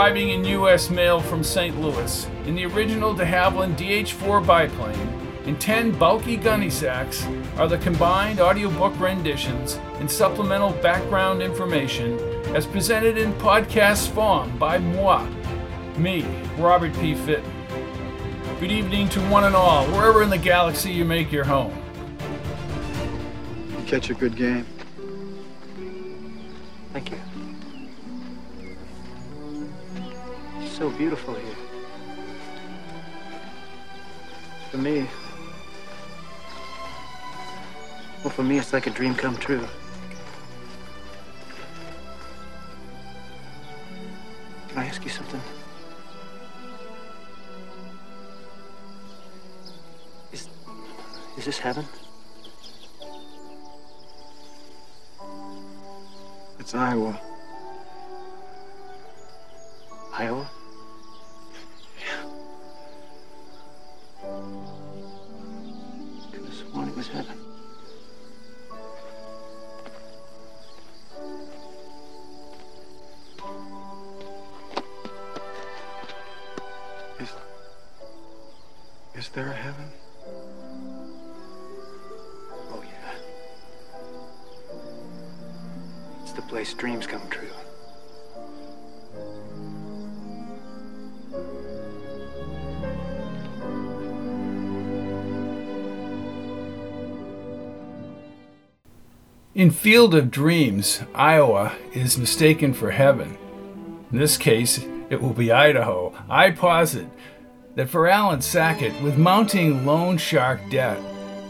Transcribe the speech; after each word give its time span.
arriving 0.00 0.30
in 0.30 0.42
U.S. 0.46 0.88
mail 0.88 1.20
from 1.20 1.44
St. 1.44 1.78
Louis 1.78 2.26
in 2.46 2.54
the 2.54 2.64
original 2.64 3.12
de 3.12 3.22
Havilland 3.22 3.76
DH-4 3.76 4.40
biplane 4.46 4.98
and 5.44 5.60
10 5.60 5.92
bulky 5.92 6.38
gunny 6.38 6.70
sacks 6.70 7.26
are 7.58 7.68
the 7.68 7.76
combined 7.76 8.40
audiobook 8.40 8.98
renditions 8.98 9.74
and 9.98 10.10
supplemental 10.10 10.72
background 10.80 11.42
information 11.42 12.18
as 12.56 12.66
presented 12.66 13.18
in 13.18 13.34
podcast 13.34 14.08
form 14.08 14.56
by 14.56 14.78
moi, 14.78 15.22
me, 15.98 16.22
Robert 16.56 16.94
P. 16.94 17.14
Fitton. 17.14 17.52
Good 18.58 18.72
evening 18.72 19.06
to 19.10 19.20
one 19.28 19.44
and 19.44 19.54
all, 19.54 19.84
wherever 19.88 20.22
in 20.22 20.30
the 20.30 20.38
galaxy 20.38 20.92
you 20.92 21.04
make 21.04 21.30
your 21.30 21.44
home. 21.44 21.76
You 23.68 23.84
catch 23.84 24.08
a 24.08 24.14
good 24.14 24.34
game. 24.34 24.64
Thank 26.94 27.10
you. 27.10 27.20
So 30.80 30.88
beautiful 30.88 31.34
here. 31.34 31.54
For 34.70 34.78
me, 34.78 35.06
well, 38.24 38.30
for 38.30 38.42
me, 38.42 38.56
it's 38.56 38.72
like 38.72 38.86
a 38.86 38.90
dream 38.90 39.14
come 39.14 39.36
true. 39.36 39.66
Can 44.68 44.78
I 44.78 44.86
ask 44.86 45.04
you 45.04 45.10
something? 45.10 45.42
Is, 50.32 50.48
is 51.36 51.44
this 51.44 51.58
heaven? 51.58 51.84
It's 56.58 56.74
Iowa. 56.74 57.20
Iowa? 60.14 60.50
Sworn 66.70 66.88
it 66.88 66.96
was 66.96 67.08
heaven. 67.08 67.36
Is, 77.18 77.32
is 79.16 79.28
there 79.30 79.48
a 79.48 79.52
heaven? 79.52 79.90
Oh, 82.72 82.84
yeah. 82.84 83.14
It's 86.22 86.32
the 86.32 86.42
place 86.42 86.72
dreams 86.74 87.08
come 87.08 87.28
true. 87.30 87.49
In 99.52 99.72
Field 99.72 100.14
of 100.14 100.30
Dreams, 100.30 101.02
Iowa 101.12 101.72
is 101.92 102.16
mistaken 102.16 102.72
for 102.72 102.92
heaven. 102.92 103.36
In 104.12 104.18
this 104.18 104.38
case, 104.38 104.86
it 105.10 105.20
will 105.20 105.32
be 105.32 105.50
Idaho. 105.50 106.14
I 106.28 106.52
posit 106.52 107.08
that 107.74 107.88
for 107.88 108.06
Alan 108.06 108.42
Sackett, 108.42 109.02
with 109.02 109.18
mounting 109.18 109.84
loan 109.84 110.18
shark 110.18 110.60
debt, 110.70 111.00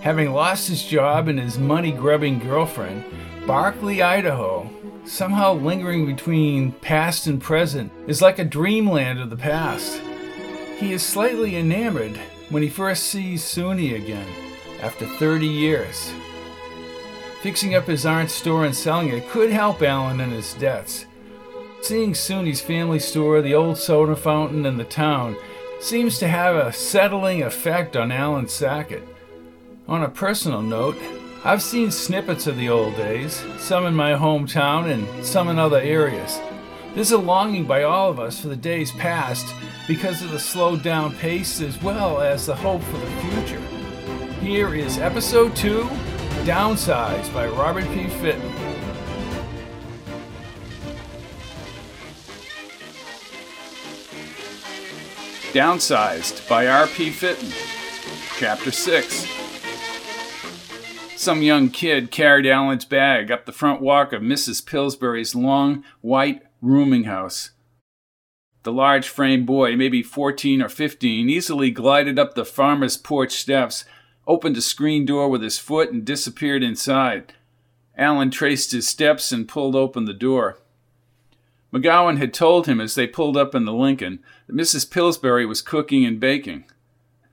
having 0.01 0.33
lost 0.33 0.67
his 0.67 0.83
job 0.83 1.29
and 1.29 1.39
his 1.39 1.59
money 1.59 1.93
grubbing 1.93 2.39
girlfriend, 2.39 3.05
Barclay, 3.47 4.01
Idaho, 4.01 4.71
somehow 5.05 5.53
lingering 5.53 6.07
between 6.07 6.73
past 6.73 7.27
and 7.27 7.39
present, 7.39 7.93
is 8.07 8.23
like 8.23 8.39
a 8.39 8.47
dreamland 8.47 9.21
of 9.21 9.29
the 9.29 9.37
past. 9.37 10.01
He 10.79 10.95
is 10.95 11.03
slightly 11.03 11.55
enamored 11.55 12.19
when 12.49 12.63
he 12.63 12.71
first 12.71 13.09
sees 13.09 13.45
Soonie 13.45 13.95
again 13.95 14.27
after 14.81 15.05
30 15.05 15.47
years. 15.47 16.15
Fixing 17.43 17.75
up 17.75 17.87
his 17.87 18.05
art 18.05 18.31
store 18.31 18.67
and 18.67 18.77
selling 18.77 19.09
it 19.09 19.29
could 19.31 19.51
help 19.51 19.81
Alan 19.81 20.21
in 20.21 20.31
his 20.31 20.53
debts. 20.55 21.07
Seeing 21.81 22.13
Soonie's 22.13 22.61
family 22.61 22.99
store, 22.99 23.41
the 23.41 23.55
old 23.55 23.79
soda 23.79 24.15
fountain, 24.15 24.67
and 24.67 24.79
the 24.79 24.85
town 24.85 25.37
seems 25.81 26.19
to 26.19 26.29
have 26.29 26.55
a 26.55 26.71
settling 26.71 27.43
effect 27.43 27.97
on 27.97 28.13
Alan 28.13 28.47
Sackett. 28.47 29.09
On 29.89 30.03
a 30.03 30.09
personal 30.11 30.61
note, 30.61 30.99
I've 31.43 31.63
seen 31.63 31.91
snippets 31.91 32.47
of 32.47 32.59
the 32.59 32.69
old 32.69 32.95
days, 32.97 33.43
some 33.59 33.87
in 33.87 33.95
my 33.95 34.13
hometown 34.13 34.91
and 34.93 35.25
some 35.25 35.49
in 35.49 35.59
other 35.59 35.81
areas. 35.81 36.39
There's 36.95 37.13
a 37.13 37.19
longing 37.19 37.65
by 37.65 37.85
all 37.85 38.11
of 38.11 38.21
us 38.21 38.39
for 38.39 38.49
the 38.49 38.57
days 38.57 38.93
past 38.93 39.55
because 39.89 40.23
of 40.23 40.31
the 40.31 40.39
slowed 40.39 40.83
down 40.83 41.15
pace 41.15 41.63
as 41.63 41.81
well 41.83 42.21
as 42.21 42.45
the 42.45 42.55
hope 42.55 42.83
for 42.83 42.99
the 42.99 43.11
future. 43.23 43.61
Here 44.43 44.75
is 44.75 44.99
episode 44.99 45.57
2 45.57 45.89
Downsized 46.45 47.35
by 47.35 47.47
Robert 47.49 47.85
P. 47.89 48.09
Fitton. 48.09 48.51
Downsized 55.53 56.49
by 56.49 56.67
R.P. 56.67 57.11
Fitton. 57.11 57.53
Chapter 58.39 58.71
6. 58.71 59.27
Some 61.15 61.43
young 61.43 61.69
kid 61.69 62.11
carried 62.11 62.47
Alan's 62.47 62.87
bag 62.87 63.31
up 63.31 63.45
the 63.45 63.53
front 63.53 63.83
walk 63.83 64.15
of 64.15 64.23
Mrs. 64.23 64.65
Pillsbury's 64.65 65.35
long, 65.35 65.85
white 66.01 66.41
rooming 66.63 67.05
house. 67.05 67.51
The 68.63 68.73
large 68.73 69.09
frame 69.09 69.45
boy, 69.45 69.77
maybe 69.77 70.03
14 70.03 70.63
or 70.63 70.71
15, 70.71 71.29
easily 71.29 71.71
glided 71.71 72.19
up 72.19 72.35
the 72.35 72.47
farmer's 72.47 72.97
porch 72.97 73.33
steps, 73.33 73.85
opened 74.27 74.57
a 74.57 74.63
screen 74.63 75.05
door 75.05 75.29
with 75.29 75.43
his 75.43 75.59
foot, 75.59 75.91
and 75.91 76.05
disappeared 76.05 76.63
inside. 76.63 77.33
Alan 77.97 78.31
traced 78.31 78.73
his 78.73 78.89
steps 78.89 79.33
and 79.33 79.49
pulled 79.49 79.75
open 79.75 80.05
the 80.05 80.15
door. 80.15 80.59
McGowan 81.73 82.19
had 82.19 82.35
told 82.35 82.67
him 82.67 82.81
as 82.81 82.95
they 82.95 83.07
pulled 83.07 83.37
up 83.37 83.55
in 83.55 83.65
the 83.65 83.73
Lincoln 83.73 84.21
that 84.47 84.57
Mrs. 84.57 84.91
Pillsbury 84.91 85.47
was 85.47 85.63
cooking 85.63 86.05
and 86.05 86.19
baking. 86.19 86.65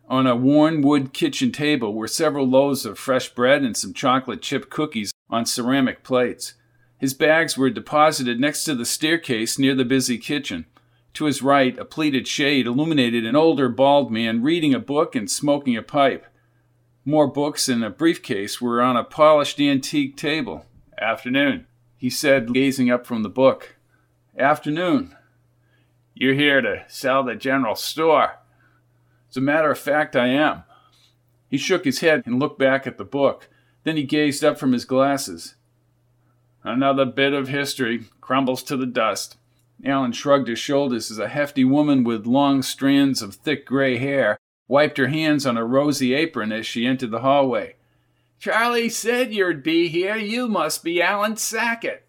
On 0.10 0.28
a 0.28 0.36
worn 0.36 0.82
wood 0.82 1.12
kitchen 1.12 1.52
table 1.52 1.94
were 1.94 2.08
several 2.08 2.48
loaves 2.48 2.86
of 2.86 2.98
fresh 2.98 3.30
bread 3.30 3.64
and 3.64 3.76
some 3.76 3.94
chocolate 3.94 4.42
chip 4.42 4.70
cookies 4.70 5.12
on 5.30 5.46
ceramic 5.46 6.04
plates. 6.04 6.54
His 6.98 7.14
bags 7.14 7.58
were 7.58 7.70
deposited 7.70 8.40
next 8.40 8.64
to 8.66 8.76
the 8.76 8.86
staircase 8.86 9.60
near 9.60 9.76
the 9.76 9.86
busy 9.86 10.18
kitchen. 10.18 10.66
To 11.16 11.26
his 11.26 11.42
right, 11.42 11.78
a 11.78 11.86
pleated 11.86 12.28
shade 12.28 12.68
illuminated 12.68 13.26
an 13.26 13.36
older 13.36 13.70
bald 13.70 14.12
man 14.12 14.44
reading 14.44 14.74
a 14.74 14.80
book 14.80 15.16
and 15.16 15.30
smoking 15.30 15.76
a 15.76 15.82
pipe. 15.82 16.26
More 17.08 17.28
books 17.28 17.70
and 17.70 17.86
a 17.86 17.90
briefcase 17.90 18.60
were 18.60 18.82
on 18.82 18.98
a 18.98 19.04
polished 19.06 19.62
antique 19.62 20.18
table. 20.18 20.66
Afternoon, 21.00 21.66
he 21.96 22.10
said, 22.10 22.54
gazing 22.54 22.92
up 22.92 23.06
from 23.06 23.24
the 23.24 23.30
book. 23.30 23.78
Afternoon. 24.38 25.16
You're 26.14 26.34
here 26.34 26.60
to 26.60 26.84
sell 26.90 27.24
the 27.24 27.36
general 27.36 27.76
store. 27.78 28.40
As 29.30 29.38
a 29.38 29.42
matter 29.42 29.72
of 29.72 29.80
fact, 29.80 30.18
I 30.18 30.28
am. 30.28 30.64
He 31.50 31.58
shook 31.58 31.86
his 31.86 32.02
head 32.02 32.24
and 32.26 32.40
looked 32.40 32.60
back 32.60 32.86
at 32.86 32.98
the 32.98 33.06
book. 33.06 33.48
Then 33.86 33.96
he 33.96 34.04
gazed 34.04 34.44
up 34.44 34.60
from 34.60 34.74
his 34.74 34.84
glasses. 34.84 35.56
Another 36.62 37.06
bit 37.06 37.32
of 37.32 37.48
history 37.48 38.04
crumbles 38.20 38.64
to 38.64 38.76
the 38.76 38.86
dust. 38.86 39.38
Alan 39.86 40.12
shrugged 40.12 40.50
his 40.50 40.60
shoulders 40.60 41.10
as 41.10 41.20
a 41.20 41.30
hefty 41.30 41.64
woman 41.64 42.04
with 42.04 42.28
long 42.28 42.62
strands 42.62 43.22
of 43.22 43.36
thick 43.36 43.66
gray 43.66 43.96
hair 43.96 44.38
wiped 44.68 44.98
her 44.98 45.08
hands 45.08 45.46
on 45.46 45.58
a 45.58 45.66
rosy 45.66 46.14
apron 46.14 46.52
as 46.52 46.66
she 46.66 46.86
entered 46.86 47.12
the 47.12 47.22
hallway. 47.22 47.76
Charlie 48.40 48.90
said 48.90 49.34
you'd 49.34 49.64
be 49.64 49.88
here. 49.88 50.16
You 50.16 50.48
must 50.48 50.84
be 50.84 51.02
Alan 51.02 51.38
Sackett. 51.38 52.08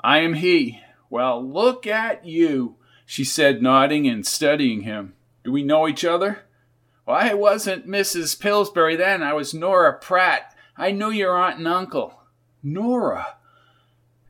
I 0.00 0.18
am 0.18 0.34
he. 0.34 0.80
Well, 1.08 1.42
look 1.42 1.86
at 1.86 2.26
you, 2.26 2.76
she 3.06 3.24
said, 3.24 3.62
nodding 3.62 4.06
and 4.06 4.26
studying 4.26 4.82
him. 4.82 5.14
Do 5.42 5.52
we 5.52 5.62
know 5.62 5.88
each 5.88 6.04
other? 6.04 6.40
Well, 7.06 7.16
I 7.16 7.34
wasn't 7.34 7.86
Mrs. 7.86 8.38
Pillsbury 8.38 8.96
then. 8.96 9.22
I 9.22 9.32
was 9.32 9.54
Nora 9.54 9.98
Pratt. 9.98 10.54
I 10.76 10.90
knew 10.90 11.10
your 11.10 11.36
aunt 11.36 11.58
and 11.58 11.68
uncle. 11.68 12.20
Nora. 12.62 13.36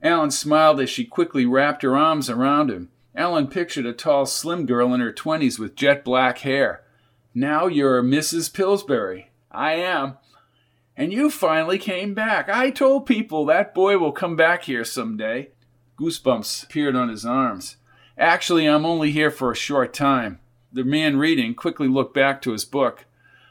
Alan 0.03 0.31
smiled 0.31 0.81
as 0.81 0.91
she 0.91 1.05
quickly 1.05 1.47
wrapped 1.47 1.83
her 1.83 1.97
arms 1.97 2.29
around 2.29 2.71
him. 2.71 2.91
Alan 3.15 3.47
pictured 3.47 3.87
a 3.87 3.93
tall, 3.93 4.27
slim 4.27 4.67
girl 4.67 4.93
in 4.93 5.01
her 5.01 5.13
twenties 5.13 5.59
with 5.59 5.77
jet 5.77 6.05
black 6.05 6.39
hair. 6.39 6.84
Now 7.37 7.67
you're 7.67 8.01
Mrs. 8.01 8.53
Pillsbury. 8.53 9.33
I 9.51 9.73
am. 9.75 10.19
And 10.97 11.13
you 11.13 11.31
finally 11.31 11.79
came 11.79 12.15
back. 12.15 12.49
I 12.49 12.71
told 12.71 13.07
people 13.07 13.45
that 13.47 13.75
boy 13.75 13.99
will 13.99 14.13
come 14.13 14.37
back 14.37 14.65
here 14.65 14.85
someday. 14.85 15.49
Goosebumps 15.99 16.63
appeared 16.63 16.95
on 16.95 17.09
his 17.09 17.27
arms. 17.27 17.77
Actually, 18.17 18.67
I'm 18.67 18.87
only 18.87 19.11
here 19.11 19.33
for 19.33 19.51
a 19.51 19.57
short 19.57 19.93
time. 19.93 20.39
The 20.73 20.85
man 20.85 21.17
reading 21.17 21.57
quickly 21.57 21.89
looked 21.89 22.15
back 22.15 22.41
to 22.43 22.53
his 22.53 22.65
book. 22.65 23.05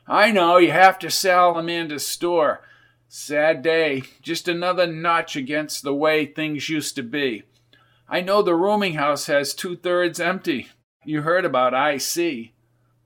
I 0.07 0.31
know 0.31 0.55
you 0.55 0.71
have 0.71 0.97
to 0.99 1.11
sell 1.11 1.57
Amanda's 1.57 2.07
store. 2.07 2.61
Sad 3.09 3.61
day. 3.61 4.03
Just 4.21 4.47
another 4.47 4.87
notch 4.87 5.35
against 5.35 5.83
the 5.83 5.93
way 5.93 6.25
things 6.25 6.69
used 6.69 6.95
to 6.95 7.03
be. 7.03 7.43
I 8.07 8.21
know 8.21 8.41
the 8.41 8.55
rooming 8.55 8.93
house 8.93 9.25
has 9.25 9.53
two 9.53 9.75
thirds 9.75 10.21
empty. 10.21 10.69
You 11.03 11.23
heard 11.23 11.43
about 11.43 11.73
IC. 11.73 12.52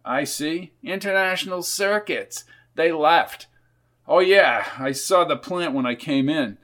IC? 0.07 0.71
International 0.83 1.61
Circuits. 1.61 2.45
They 2.75 2.91
left. 2.91 3.47
Oh, 4.07 4.19
yeah, 4.19 4.67
I 4.79 4.93
saw 4.93 5.25
the 5.25 5.35
plant 5.35 5.73
when 5.73 5.85
I 5.85 5.95
came 5.95 6.29
in. 6.29 6.57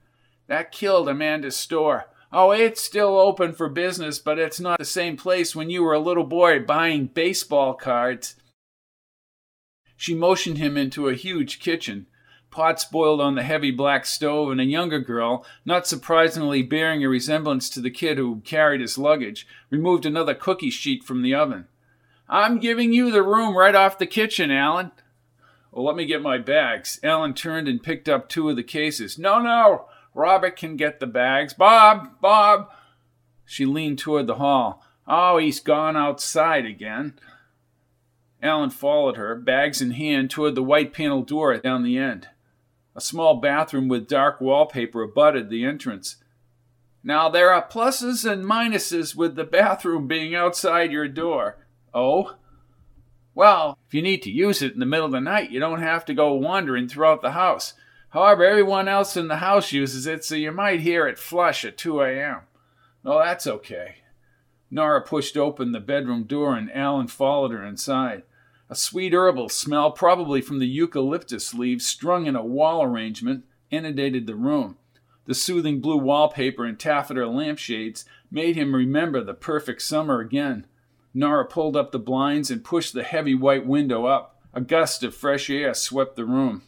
That 0.48 0.72
killed 0.72 1.10
Amanda's 1.10 1.56
store. 1.56 2.06
Oh, 2.32 2.52
it's 2.52 2.82
still 2.82 3.18
open 3.18 3.54
for 3.54 3.70
business, 3.70 4.18
but 4.18 4.40
it's 4.40 4.60
not 4.60 4.80
the 4.80 4.86
same 4.86 5.18
place 5.18 5.56
when 5.56 5.70
you 5.70 5.84
were 5.84 5.94
a 5.94 6.00
little 6.00 6.24
boy 6.24 6.60
buying 6.60 7.08
baseball 7.08 7.74
cards. 7.74 8.36
She 9.96 10.16
motioned 10.16 10.58
him 10.58 10.76
into 10.76 11.08
a 11.08 11.14
huge 11.14 11.60
kitchen. 11.60 12.08
Pots 12.50 12.86
boiled 12.86 13.22
on 13.22 13.36
the 13.36 13.44
heavy 13.44 13.72
black 13.72 14.06
stove, 14.06 14.52
and 14.52 14.62
a 14.62 14.66
younger 14.66 15.00
girl, 15.00 15.46
not 15.66 15.88
surprisingly 15.88 16.62
bearing 16.62 17.04
a 17.04 17.10
resemblance 17.10 17.70
to 17.70 17.82
the 17.82 17.92
kid 17.92 18.18
who 18.18 18.42
carried 18.42 18.82
his 18.82 18.98
luggage, 18.98 19.48
removed 19.70 20.06
another 20.06 20.34
cookie 20.34 20.70
sheet 20.70 21.04
from 21.04 21.22
the 21.22 21.34
oven. 21.34 21.68
I'm 22.28 22.60
giving 22.60 22.94
you 22.94 23.12
the 23.12 23.24
room 23.24 23.56
right 23.58 23.76
off 23.76 23.98
the 23.98 24.06
kitchen, 24.06 24.52
Alan. 24.52 24.92
Well, 25.72 25.86
let 25.86 25.96
me 25.96 26.06
get 26.06 26.22
my 26.22 26.38
bags. 26.38 27.00
Alan 27.04 27.34
turned 27.34 27.68
and 27.68 27.82
picked 27.82 28.08
up 28.08 28.30
two 28.30 28.50
of 28.50 28.56
the 28.56 28.64
cases. 28.64 29.18
No, 29.18 29.40
no, 29.40 29.86
Robert 30.14 30.56
can 30.56 30.78
get 30.78 31.00
the 31.00 31.08
bags. 31.08 31.54
Bob, 31.54 32.22
Bob. 32.22 32.70
She 33.46 33.66
leaned 33.66 34.00
toward 34.00 34.28
the 34.28 34.36
hall. 34.36 34.86
Oh, 35.08 35.38
he's 35.38 35.60
gone 35.60 35.98
outside 35.98 36.66
again. 36.66 37.20
Alan 38.42 38.70
followed 38.70 39.18
her, 39.18 39.36
bags 39.36 39.82
in 39.82 39.92
hand, 39.92 40.30
toward 40.30 40.56
the 40.56 40.64
white 40.64 40.94
paneled 40.94 41.28
door 41.28 41.58
down 41.58 41.84
the 41.84 41.98
end. 41.98 42.28
A 42.96 43.02
small 43.02 43.40
bathroom 43.40 43.88
with 43.88 44.08
dark 44.08 44.40
wallpaper 44.40 45.02
abutted 45.02 45.50
the 45.50 45.66
entrance. 45.66 46.18
Now, 47.04 47.30
there 47.30 47.52
are 47.52 47.68
pluses 47.68 48.30
and 48.30 48.46
minuses 48.46 49.16
with 49.16 49.36
the 49.36 49.44
bathroom 49.44 50.08
being 50.08 50.36
outside 50.36 50.92
your 50.92 51.08
door. 51.08 51.58
Oh? 51.94 52.36
Well, 53.36 53.78
if 53.88 53.94
you 53.94 54.02
need 54.02 54.22
to 54.24 54.32
use 54.32 54.62
it 54.62 54.74
in 54.74 54.80
the 54.80 54.86
middle 54.86 55.06
of 55.06 55.12
the 55.12 55.22
night, 55.22 55.52
you 55.52 55.60
don't 55.60 55.82
have 55.82 56.06
to 56.06 56.14
go 56.14 56.34
wandering 56.34 56.88
throughout 56.88 57.22
the 57.22 57.32
house. 57.32 57.74
However, 58.10 58.46
everyone 58.46 58.88
else 58.88 59.18
in 59.18 59.28
the 59.28 59.38
house 59.38 59.72
uses 59.72 60.06
it, 60.06 60.24
so 60.24 60.36
you 60.36 60.52
might 60.52 60.82
hear 60.82 61.08
it 61.08 61.18
flush 61.18 61.66
at 61.66 61.78
2 61.78 62.02
a.m. 62.02 62.42
No, 63.04 63.18
that's 63.18 63.48
okay. 63.48 63.96
Nora 64.70 65.02
pushed 65.02 65.38
open 65.38 65.72
the 65.72 65.80
bedroom 65.80 66.24
door 66.24 66.56
and 66.56 66.72
Alan 66.72 67.08
followed 67.08 67.52
her 67.52 67.64
inside. 67.64 68.24
A 68.70 68.76
sweet 68.76 69.14
herbal 69.14 69.50
smell, 69.50 69.92
probably 69.92 70.42
from 70.42 70.60
the 70.60 70.68
eucalyptus 70.68 71.54
leaves 71.54 71.86
strung 71.86 72.26
in 72.26 72.36
a 72.36 72.46
wall 72.46 72.82
arrangement, 72.82 73.46
inundated 73.70 74.26
the 74.26 74.36
room. 74.36 74.78
The 75.26 75.36
soothing 75.36 75.80
blue 75.80 75.98
wallpaper 75.98 76.66
and 76.66 76.80
taffeta 76.80 77.28
lampshades 77.28 78.06
made 78.32 78.56
him 78.56 78.76
remember 78.76 79.24
the 79.24 79.34
perfect 79.34 79.82
summer 79.82 80.20
again. 80.20 80.66
Nora 81.14 81.46
pulled 81.46 81.76
up 81.76 81.92
the 81.92 82.00
blinds 82.00 82.50
and 82.50 82.64
pushed 82.64 82.94
the 82.94 83.04
heavy 83.04 83.36
white 83.36 83.66
window 83.66 84.06
up. 84.06 84.42
A 84.54 84.62
gust 84.62 85.04
of 85.04 85.16
fresh 85.16 85.50
air 85.50 85.74
swept 85.74 86.16
the 86.16 86.26
room. 86.26 86.64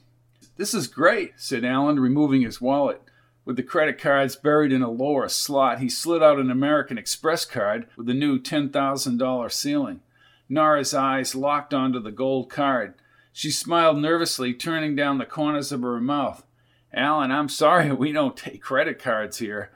This 0.57 0.73
is 0.73 0.87
great, 0.87 1.33
said 1.37 1.65
Alan, 1.65 1.99
removing 1.99 2.41
his 2.41 2.61
wallet. 2.61 3.01
With 3.43 3.57
the 3.57 3.63
credit 3.63 3.99
cards 3.99 4.35
buried 4.35 4.71
in 4.71 4.81
a 4.81 4.89
lower 4.89 5.29
slot, 5.29 5.79
he 5.79 5.89
slid 5.89 6.23
out 6.23 6.39
an 6.39 6.49
American 6.49 6.97
Express 6.97 7.45
card 7.45 7.87
with 7.95 8.07
the 8.07 8.13
new 8.13 8.39
$10,000 8.39 9.51
ceiling. 9.51 10.01
Nora's 10.49 10.93
eyes 10.93 11.35
locked 11.35 11.73
onto 11.73 11.99
the 11.99 12.11
gold 12.11 12.49
card. 12.49 12.95
She 13.33 13.51
smiled 13.51 13.99
nervously, 13.99 14.53
turning 14.53 14.95
down 14.95 15.17
the 15.17 15.25
corners 15.25 15.71
of 15.71 15.81
her 15.81 15.99
mouth. 15.99 16.45
Alan, 16.93 17.31
I'm 17.31 17.49
sorry 17.49 17.91
we 17.93 18.11
don't 18.11 18.37
take 18.37 18.61
credit 18.61 18.97
cards 18.97 19.37
here. 19.37 19.71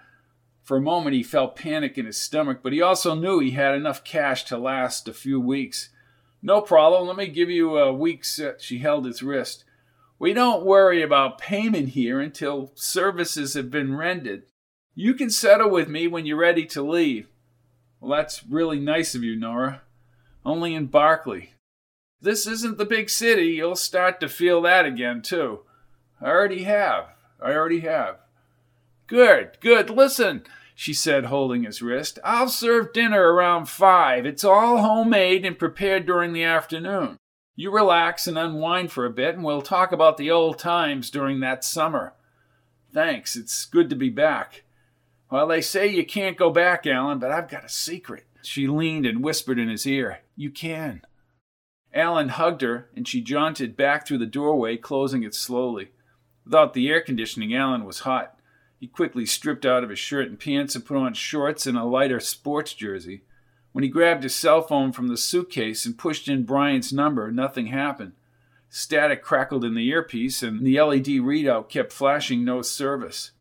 For 0.70 0.78
a 0.78 0.82
moment, 0.82 1.16
he 1.16 1.24
felt 1.24 1.56
panic 1.56 1.98
in 1.98 2.06
his 2.06 2.20
stomach, 2.20 2.60
but 2.62 2.74
he 2.74 2.80
also 2.80 3.16
knew 3.16 3.40
he 3.40 3.50
had 3.50 3.74
enough 3.74 4.04
cash 4.04 4.44
to 4.46 4.58
last 4.60 5.08
a 5.08 5.14
few 5.14 5.42
weeks. 5.42 5.90
No 6.44 6.62
problem. 6.62 7.08
Let 7.08 7.18
me 7.18 7.26
give 7.26 7.50
you 7.50 7.80
a 7.80 7.92
week's. 7.92 8.40
Uh, 8.40 8.54
she 8.60 8.78
held 8.78 9.06
his 9.06 9.24
wrist. 9.24 9.64
We 10.20 10.32
don't 10.32 10.64
worry 10.64 11.02
about 11.02 11.40
payment 11.40 11.90
here 11.90 12.20
until 12.20 12.72
services 12.76 13.56
have 13.56 13.72
been 13.72 13.98
rendered. 13.98 14.44
You 14.94 15.16
can 15.16 15.32
settle 15.32 15.72
with 15.72 15.90
me 15.90 16.08
when 16.08 16.28
you're 16.28 16.38
ready 16.38 16.68
to 16.68 16.84
leave. 16.84 17.30
Well, 18.00 18.16
that's 18.16 18.46
really 18.46 18.80
nice 18.80 19.16
of 19.16 19.24
you, 19.24 19.36
Nora. 19.36 19.82
Only 20.46 20.76
in 20.76 20.86
Barclay. 20.86 21.54
This 22.22 22.46
isn't 22.46 22.78
the 22.78 22.86
big 22.86 23.10
city. 23.10 23.54
You'll 23.54 23.76
start 23.76 24.20
to 24.20 24.30
feel 24.30 24.62
that 24.62 24.86
again, 24.86 25.24
too. 25.24 25.62
I 26.22 26.28
already 26.28 26.66
have. 26.66 27.08
I 27.42 27.54
already 27.54 27.80
have. 27.80 28.20
Good, 29.08 29.58
good. 29.62 29.90
Listen, 29.90 30.44
she 30.80 30.94
said, 30.94 31.26
holding 31.26 31.64
his 31.64 31.82
wrist. 31.82 32.20
I'll 32.24 32.48
serve 32.48 32.94
dinner 32.94 33.34
around 33.34 33.68
five. 33.68 34.26
It's 34.26 34.46
all 34.46 34.78
homemade 34.78 35.44
and 35.44 35.60
prepared 35.60 36.06
during 36.06 36.32
the 36.32 36.46
afternoon. 36.46 37.18
You 37.54 37.70
relax 37.70 38.28
and 38.28 38.38
unwind 38.38 38.90
for 38.90 39.06
a 39.06 39.10
bit, 39.10 39.36
and 39.36 39.44
we'll 39.44 39.62
talk 39.62 39.92
about 39.92 40.16
the 40.16 40.32
old 40.32 40.58
times 40.58 41.10
during 41.10 41.42
that 41.42 41.66
summer. 41.66 42.14
Thanks, 42.94 43.36
it's 43.36 43.66
good 43.66 43.90
to 43.90 43.96
be 43.98 44.08
back. 44.08 44.64
Well, 45.30 45.48
they 45.48 45.60
say 45.60 45.86
you 45.86 46.06
can't 46.06 46.38
go 46.38 46.50
back, 46.50 46.88
Alan, 46.88 47.20
but 47.20 47.30
I've 47.30 47.50
got 47.50 47.66
a 47.66 47.70
secret. 47.70 48.24
She 48.42 48.66
leaned 48.66 49.06
and 49.06 49.22
whispered 49.22 49.60
in 49.60 49.68
his 49.68 49.86
ear, 49.86 50.20
You 50.38 50.50
can. 50.50 51.02
Alan 51.94 52.30
hugged 52.30 52.62
her, 52.62 52.88
and 52.96 53.06
she 53.06 53.20
jaunted 53.20 53.76
back 53.76 54.08
through 54.08 54.20
the 54.20 54.26
doorway, 54.26 54.78
closing 54.78 55.24
it 55.24 55.36
slowly. 55.36 55.90
Without 56.46 56.74
the 56.74 56.88
air 56.88 57.02
conditioning, 57.02 57.54
Alan 57.54 57.84
was 57.84 58.00
hot. 58.00 58.39
He 58.80 58.88
quickly 58.88 59.26
stripped 59.26 59.66
out 59.66 59.84
of 59.84 59.90
his 59.90 60.00
shirt 60.00 60.30
and 60.30 60.40
pants 60.40 60.74
and 60.74 60.86
put 60.86 60.98
on 60.98 61.14
shorts 61.14 61.68
and 61.68 61.78
a 61.78 61.84
lighter 61.84 62.20
sports 62.20 62.74
jersey. 62.74 63.24
When 63.74 63.84
he 63.84 63.90
grabbed 63.90 64.24
his 64.24 64.36
cell 64.36 64.62
phone 64.62 64.94
from 64.94 65.10
the 65.10 65.18
suitcase 65.18 65.86
and 65.86 65.98
pushed 65.98 66.28
in 66.28 66.46
Brian's 66.46 66.94
number, 66.94 67.32
nothing 67.32 67.68
happened. 67.68 68.14
Static 68.70 69.22
crackled 69.22 69.66
in 69.66 69.76
the 69.76 69.88
earpiece, 69.88 70.42
and 70.42 70.66
the 70.66 70.80
LED 70.80 71.08
readout 71.08 71.70
kept 71.70 71.92
flashing 71.92 72.46
no 72.46 72.62
service. 72.62 73.32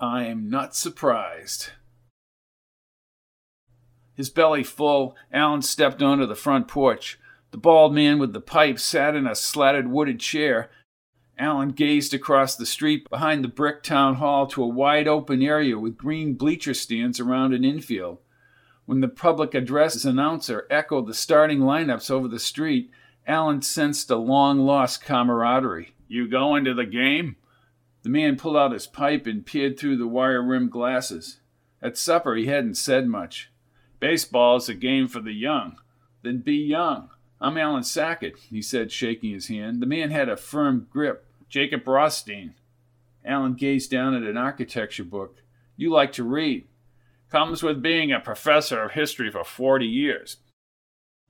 I 0.00 0.24
am 0.24 0.50
not 0.50 0.74
surprised. 0.74 1.70
His 4.14 4.30
belly 4.30 4.64
full, 4.64 5.16
Alan 5.32 5.62
stepped 5.62 6.02
onto 6.02 6.26
the 6.26 6.34
front 6.34 6.66
porch. 6.66 7.18
The 7.50 7.58
bald 7.58 7.94
man 7.94 8.18
with 8.18 8.32
the 8.32 8.40
pipe 8.40 8.78
sat 8.78 9.14
in 9.14 9.26
a 9.26 9.34
slatted 9.34 9.88
wooded 9.88 10.18
chair. 10.18 10.70
Alan 11.38 11.70
gazed 11.70 12.14
across 12.14 12.54
the 12.54 12.66
street 12.66 13.08
behind 13.10 13.42
the 13.42 13.48
brick 13.48 13.82
town 13.82 14.16
hall 14.16 14.46
to 14.46 14.62
a 14.62 14.68
wide 14.68 15.08
open 15.08 15.42
area 15.42 15.78
with 15.78 15.98
green 15.98 16.34
bleacher 16.34 16.74
stands 16.74 17.18
around 17.18 17.52
an 17.52 17.64
infield. 17.64 18.18
When 18.86 19.00
the 19.00 19.08
public 19.08 19.54
address 19.54 20.04
announcer 20.04 20.66
echoed 20.70 21.06
the 21.06 21.14
starting 21.14 21.60
lineups 21.60 22.10
over 22.10 22.28
the 22.28 22.38
street, 22.38 22.90
Alan 23.26 23.62
sensed 23.62 24.10
a 24.10 24.16
long 24.16 24.60
lost 24.60 25.02
camaraderie. 25.02 25.94
You 26.06 26.28
going 26.28 26.64
to 26.64 26.74
the 26.74 26.86
game? 26.86 27.36
The 28.02 28.10
man 28.10 28.36
pulled 28.36 28.56
out 28.56 28.72
his 28.72 28.86
pipe 28.86 29.26
and 29.26 29.46
peered 29.46 29.78
through 29.78 29.96
the 29.96 30.06
wire 30.06 30.42
rimmed 30.42 30.70
glasses. 30.70 31.40
At 31.82 31.96
supper, 31.96 32.34
he 32.34 32.46
hadn't 32.46 32.76
said 32.76 33.08
much. 33.08 33.50
Baseball 33.98 34.56
is 34.56 34.68
a 34.68 34.74
game 34.74 35.08
for 35.08 35.20
the 35.20 35.32
young. 35.32 35.78
Then 36.22 36.38
be 36.38 36.56
young. 36.56 37.08
I'm 37.44 37.58
Alan 37.58 37.82
Sackett, 37.82 38.38
he 38.48 38.62
said, 38.62 38.90
shaking 38.90 39.30
his 39.30 39.48
hand. 39.48 39.82
The 39.82 39.86
man 39.86 40.10
had 40.10 40.30
a 40.30 40.36
firm 40.36 40.86
grip. 40.88 41.26
Jacob 41.50 41.86
Rothstein. 41.86 42.54
Alan 43.22 43.52
gazed 43.52 43.90
down 43.90 44.14
at 44.14 44.22
an 44.22 44.38
architecture 44.38 45.04
book. 45.04 45.42
You 45.76 45.90
like 45.90 46.12
to 46.12 46.24
read 46.24 46.66
comes 47.30 47.62
with 47.62 47.82
being 47.82 48.12
a 48.12 48.18
professor 48.18 48.84
of 48.84 48.92
history 48.92 49.30
for 49.30 49.44
40 49.44 49.84
years. 49.84 50.38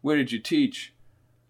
Where 0.02 0.16
did 0.16 0.30
you 0.30 0.38
teach? 0.38 0.94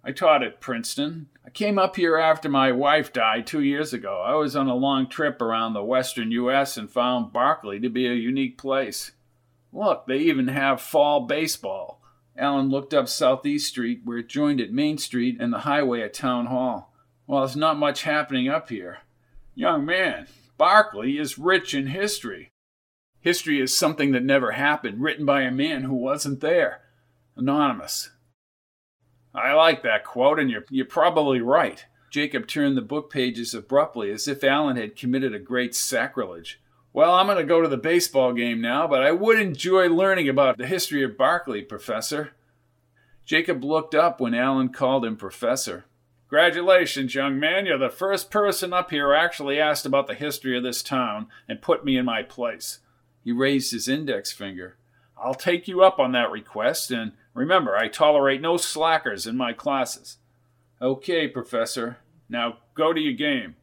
I 0.02 0.12
taught 0.12 0.42
at 0.42 0.62
Princeton. 0.62 1.28
I 1.44 1.50
came 1.50 1.78
up 1.78 1.96
here 1.96 2.16
after 2.16 2.48
my 2.48 2.72
wife 2.72 3.12
died 3.12 3.46
two 3.46 3.60
years 3.60 3.92
ago. 3.92 4.22
I 4.24 4.34
was 4.36 4.56
on 4.56 4.68
a 4.68 4.74
long 4.74 5.10
trip 5.10 5.42
around 5.42 5.74
the 5.74 5.84
western 5.84 6.30
U.S. 6.30 6.78
and 6.78 6.90
found 6.90 7.34
Barclay 7.34 7.80
to 7.80 7.90
be 7.90 8.06
a 8.06 8.14
unique 8.14 8.56
place. 8.56 9.12
Look, 9.74 10.06
they 10.06 10.18
even 10.20 10.48
have 10.48 10.80
fall 10.80 11.26
baseball. 11.26 11.93
Alan 12.36 12.68
looked 12.68 12.92
up 12.92 13.08
Southeast 13.08 13.68
Street, 13.68 14.00
where 14.04 14.18
it 14.18 14.28
joined 14.28 14.60
at 14.60 14.72
Main 14.72 14.98
Street 14.98 15.36
and 15.38 15.52
the 15.52 15.60
highway 15.60 16.02
at 16.02 16.14
Town 16.14 16.46
Hall. 16.46 16.92
Well, 17.26 17.40
there's 17.40 17.56
not 17.56 17.78
much 17.78 18.02
happening 18.02 18.48
up 18.48 18.68
here. 18.68 18.98
Young 19.54 19.84
man, 19.84 20.26
Barclay 20.58 21.12
is 21.12 21.38
rich 21.38 21.74
in 21.74 21.88
history. 21.88 22.50
History 23.20 23.60
is 23.60 23.76
something 23.76 24.12
that 24.12 24.24
never 24.24 24.52
happened, 24.52 25.00
written 25.00 25.24
by 25.24 25.42
a 25.42 25.50
man 25.50 25.84
who 25.84 25.94
wasn't 25.94 26.40
there. 26.40 26.82
Anonymous. 27.36 28.10
I 29.34 29.52
like 29.54 29.82
that 29.82 30.04
quote, 30.04 30.38
and 30.38 30.50
you're, 30.50 30.64
you're 30.70 30.86
probably 30.86 31.40
right. 31.40 31.84
Jacob 32.10 32.46
turned 32.46 32.76
the 32.76 32.82
book 32.82 33.10
pages 33.10 33.54
abruptly, 33.54 34.10
as 34.10 34.28
if 34.28 34.44
Alan 34.44 34.76
had 34.76 34.96
committed 34.96 35.34
a 35.34 35.38
great 35.38 35.74
sacrilege. 35.74 36.60
Well, 36.94 37.16
I'm 37.16 37.26
going 37.26 37.38
to 37.38 37.44
go 37.44 37.60
to 37.60 37.66
the 37.66 37.76
baseball 37.76 38.32
game 38.32 38.60
now, 38.60 38.86
but 38.86 39.02
I 39.02 39.10
would 39.10 39.40
enjoy 39.40 39.88
learning 39.88 40.28
about 40.28 40.58
the 40.58 40.66
history 40.68 41.02
of 41.02 41.18
Barclay, 41.18 41.62
Professor. 41.62 42.34
Jacob 43.24 43.64
looked 43.64 43.96
up 43.96 44.20
when 44.20 44.32
Alan 44.32 44.68
called 44.68 45.04
him 45.04 45.16
Professor. 45.16 45.86
Congratulations, 46.28 47.12
young 47.12 47.40
man. 47.40 47.66
You're 47.66 47.78
the 47.78 47.90
first 47.90 48.30
person 48.30 48.72
up 48.72 48.90
here 48.90 49.08
who 49.08 49.14
actually 49.20 49.58
asked 49.58 49.84
about 49.84 50.06
the 50.06 50.14
history 50.14 50.56
of 50.56 50.62
this 50.62 50.84
town 50.84 51.26
and 51.48 51.60
put 51.60 51.84
me 51.84 51.96
in 51.96 52.04
my 52.04 52.22
place. 52.22 52.78
He 53.24 53.32
raised 53.32 53.72
his 53.72 53.88
index 53.88 54.30
finger. 54.30 54.76
I'll 55.18 55.34
take 55.34 55.66
you 55.66 55.82
up 55.82 55.98
on 55.98 56.12
that 56.12 56.30
request, 56.30 56.92
and 56.92 57.10
remember, 57.34 57.76
I 57.76 57.88
tolerate 57.88 58.40
no 58.40 58.56
slackers 58.56 59.26
in 59.26 59.36
my 59.36 59.52
classes. 59.52 60.18
Okay, 60.80 61.26
Professor. 61.26 61.98
Now 62.28 62.58
go 62.74 62.92
to 62.92 63.00
your 63.00 63.14
game. 63.14 63.56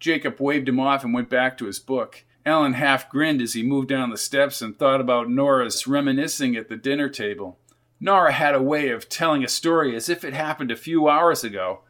Jacob 0.00 0.40
waved 0.40 0.68
him 0.68 0.80
off 0.80 1.04
and 1.04 1.14
went 1.14 1.30
back 1.30 1.56
to 1.58 1.66
his 1.66 1.78
book. 1.78 2.24
Alan 2.46 2.74
half 2.74 3.08
grinned 3.08 3.40
as 3.40 3.54
he 3.54 3.62
moved 3.62 3.88
down 3.88 4.10
the 4.10 4.18
steps 4.18 4.60
and 4.60 4.76
thought 4.76 5.00
about 5.00 5.30
Nora's 5.30 5.86
reminiscing 5.86 6.56
at 6.56 6.68
the 6.68 6.76
dinner 6.76 7.08
table. 7.08 7.58
Nora 8.00 8.32
had 8.32 8.54
a 8.54 8.62
way 8.62 8.90
of 8.90 9.08
telling 9.08 9.42
a 9.42 9.48
story 9.48 9.96
as 9.96 10.08
if 10.10 10.24
it 10.24 10.34
happened 10.34 10.70
a 10.70 10.76
few 10.76 11.08
hours 11.08 11.42
ago. 11.42 11.80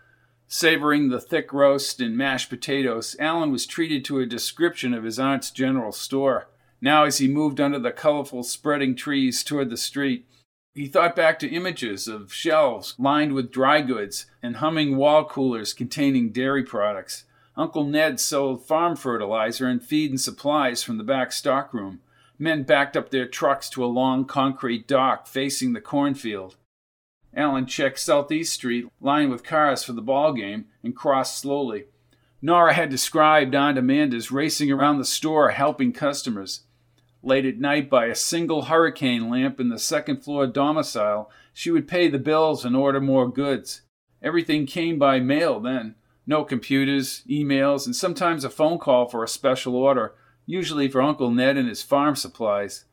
Savoring 0.47 1.09
the 1.09 1.21
thick 1.21 1.53
roast 1.53 2.01
and 2.01 2.17
mashed 2.17 2.51
potatoes, 2.51 3.17
Alan 3.19 3.51
was 3.51 3.67
treated 3.67 4.05
to 4.05 4.21
a 4.21 4.27
description 4.27 4.95
of 4.95 5.03
his 5.03 5.19
aunt's 5.19 5.51
general 5.51 5.91
store. 5.91 6.49
Now, 6.81 7.05
as 7.05 7.19
he 7.19 7.27
moved 7.27 7.61
under 7.61 7.79
the 7.79 7.91
colorful 7.91 8.45
spreading 8.45 8.95
trees 8.95 9.43
toward 9.43 9.71
the 9.71 9.77
street, 9.77 10.29
he 10.75 10.87
thought 10.87 11.17
back 11.17 11.39
to 11.39 11.49
images 11.49 12.07
of 12.07 12.33
shelves 12.33 12.95
lined 12.99 13.33
with 13.33 13.51
dry 13.51 13.81
goods 13.81 14.27
and 14.43 14.57
humming 14.57 14.97
wall 14.97 15.25
coolers 15.25 15.73
containing 15.73 16.31
dairy 16.31 16.63
products. 16.63 17.25
Uncle 17.57 17.85
Ned 17.85 18.19
sold 18.19 18.67
farm 18.67 18.97
fertilizer 18.97 19.67
and 19.67 19.83
feed 19.83 20.11
and 20.11 20.21
supplies 20.21 20.83
from 20.83 20.99
the 20.99 21.05
back 21.05 21.33
stockroom. 21.33 22.01
Men 22.39 22.65
backed 22.65 22.97
up 22.97 23.11
their 23.11 23.27
trucks 23.27 23.69
to 23.71 23.85
a 23.85 23.87
long 23.87 24.25
concrete 24.25 24.89
dock 24.89 25.27
facing 25.29 25.73
the 25.73 25.81
cornfield. 25.81 26.57
Alan 27.37 27.67
checked 27.67 28.01
Southeast 28.01 28.53
Street, 28.53 28.87
lined 29.01 29.31
with 29.31 29.45
cars 29.45 29.85
for 29.85 29.93
the 29.93 30.03
ball 30.03 30.33
game, 30.33 30.67
and 30.83 30.97
crossed 30.97 31.39
slowly. 31.39 31.85
Nora 32.43 32.75
had 32.75 32.91
described 32.91 33.55
Aunt 33.55 33.79
Amanda's 33.79 34.31
racing 34.31 34.71
around 34.71 34.99
the 34.99 35.05
store 35.05 35.51
helping 35.51 35.93
customers. 35.93 36.61
Late 37.23 37.47
at 37.47 37.59
night, 37.59 37.89
by 37.89 38.07
a 38.07 38.15
single 38.15 38.67
hurricane 38.67 39.31
lamp 39.31 39.59
in 39.59 39.71
the 39.71 39.79
second 39.79 40.23
floor 40.23 40.47
domicile, 40.47 41.31
she 41.53 41.71
would 41.71 41.89
pay 41.89 42.09
the 42.09 42.19
bills 42.19 42.65
and 42.65 42.77
order 42.77 43.01
more 43.01 43.31
goods. 43.31 43.83
Everything 44.23 44.67
came 44.67 44.99
by 44.99 45.21
mail 45.21 45.59
then. 45.59 45.95
No 46.27 46.45
computers, 46.45 47.23
emails, 47.29 47.87
and 47.87 47.95
sometimes 47.95 48.45
a 48.45 48.51
phone 48.51 48.79
call 48.79 49.09
for 49.09 49.23
a 49.23 49.29
special 49.29 49.77
order, 49.77 50.15
usually 50.47 50.89
for 50.89 51.03
Uncle 51.03 51.31
Ned 51.31 51.57
and 51.57 51.69
his 51.69 51.83
farm 51.83 52.17
supplies. 52.17 52.85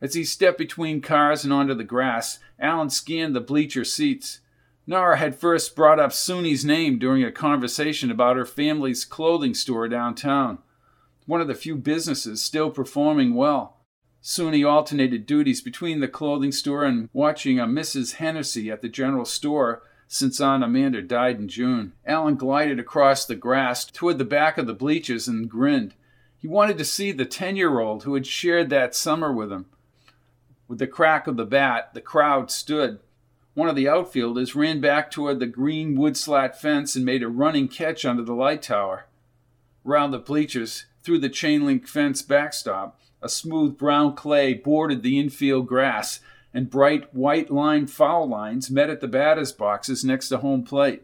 As 0.00 0.14
he 0.14 0.24
stepped 0.24 0.58
between 0.58 1.00
cars 1.00 1.44
and 1.44 1.52
onto 1.52 1.74
the 1.74 1.84
grass, 1.84 2.40
Alan 2.58 2.90
scanned 2.90 3.36
the 3.36 3.40
bleacher 3.40 3.84
seats. 3.84 4.40
Nora 4.84 5.16
had 5.16 5.36
first 5.36 5.76
brought 5.76 6.00
up 6.00 6.10
Soonie's 6.10 6.64
name 6.64 6.98
during 6.98 7.22
a 7.22 7.30
conversation 7.30 8.10
about 8.10 8.36
her 8.36 8.44
family's 8.44 9.04
clothing 9.04 9.54
store 9.54 9.86
downtown, 9.88 10.58
one 11.26 11.40
of 11.40 11.46
the 11.46 11.54
few 11.54 11.76
businesses 11.76 12.42
still 12.42 12.68
performing 12.68 13.34
well. 13.34 13.76
Soonie 14.20 14.68
alternated 14.68 15.24
duties 15.24 15.60
between 15.60 16.00
the 16.00 16.08
clothing 16.08 16.52
store 16.52 16.84
and 16.84 17.08
watching 17.12 17.60
a 17.60 17.66
Mrs. 17.66 18.14
Hennessy 18.14 18.72
at 18.72 18.82
the 18.82 18.88
general 18.88 19.24
store 19.24 19.82
since 20.12 20.42
Aunt 20.42 20.62
Amanda 20.62 21.00
died 21.00 21.38
in 21.38 21.48
June. 21.48 21.94
Alan 22.04 22.34
glided 22.34 22.78
across 22.78 23.24
the 23.24 23.34
grass 23.34 23.86
toward 23.86 24.18
the 24.18 24.26
back 24.26 24.58
of 24.58 24.66
the 24.66 24.74
bleachers 24.74 25.26
and 25.26 25.48
grinned. 25.48 25.94
He 26.36 26.46
wanted 26.46 26.76
to 26.76 26.84
see 26.84 27.12
the 27.12 27.24
10 27.24 27.56
year 27.56 27.80
old 27.80 28.02
who 28.02 28.12
had 28.12 28.26
shared 28.26 28.68
that 28.68 28.94
summer 28.94 29.32
with 29.32 29.50
him. 29.50 29.64
With 30.68 30.80
the 30.80 30.86
crack 30.86 31.26
of 31.26 31.38
the 31.38 31.46
bat, 31.46 31.94
the 31.94 32.02
crowd 32.02 32.50
stood. 32.50 33.00
One 33.54 33.70
of 33.70 33.74
the 33.74 33.88
outfielders 33.88 34.54
ran 34.54 34.82
back 34.82 35.10
toward 35.10 35.40
the 35.40 35.46
green 35.46 35.96
wood 35.96 36.18
slat 36.18 36.60
fence 36.60 36.94
and 36.94 37.06
made 37.06 37.22
a 37.22 37.28
running 37.28 37.68
catch 37.68 38.04
under 38.04 38.22
the 38.22 38.34
light 38.34 38.60
tower. 38.60 39.06
Round 39.82 40.12
the 40.12 40.18
bleachers, 40.18 40.84
through 41.02 41.20
the 41.20 41.30
chain 41.30 41.64
link 41.64 41.88
fence 41.88 42.20
backstop, 42.20 43.00
a 43.22 43.30
smooth 43.30 43.78
brown 43.78 44.14
clay 44.14 44.52
bordered 44.52 45.02
the 45.02 45.18
infield 45.18 45.66
grass 45.66 46.20
and 46.54 46.70
bright 46.70 47.14
white 47.14 47.50
lined 47.50 47.90
foul 47.90 48.28
lines 48.28 48.70
met 48.70 48.90
at 48.90 49.00
the 49.00 49.08
batter's 49.08 49.52
boxes 49.52 50.04
next 50.04 50.28
to 50.28 50.38
home 50.38 50.64
plate. 50.64 51.02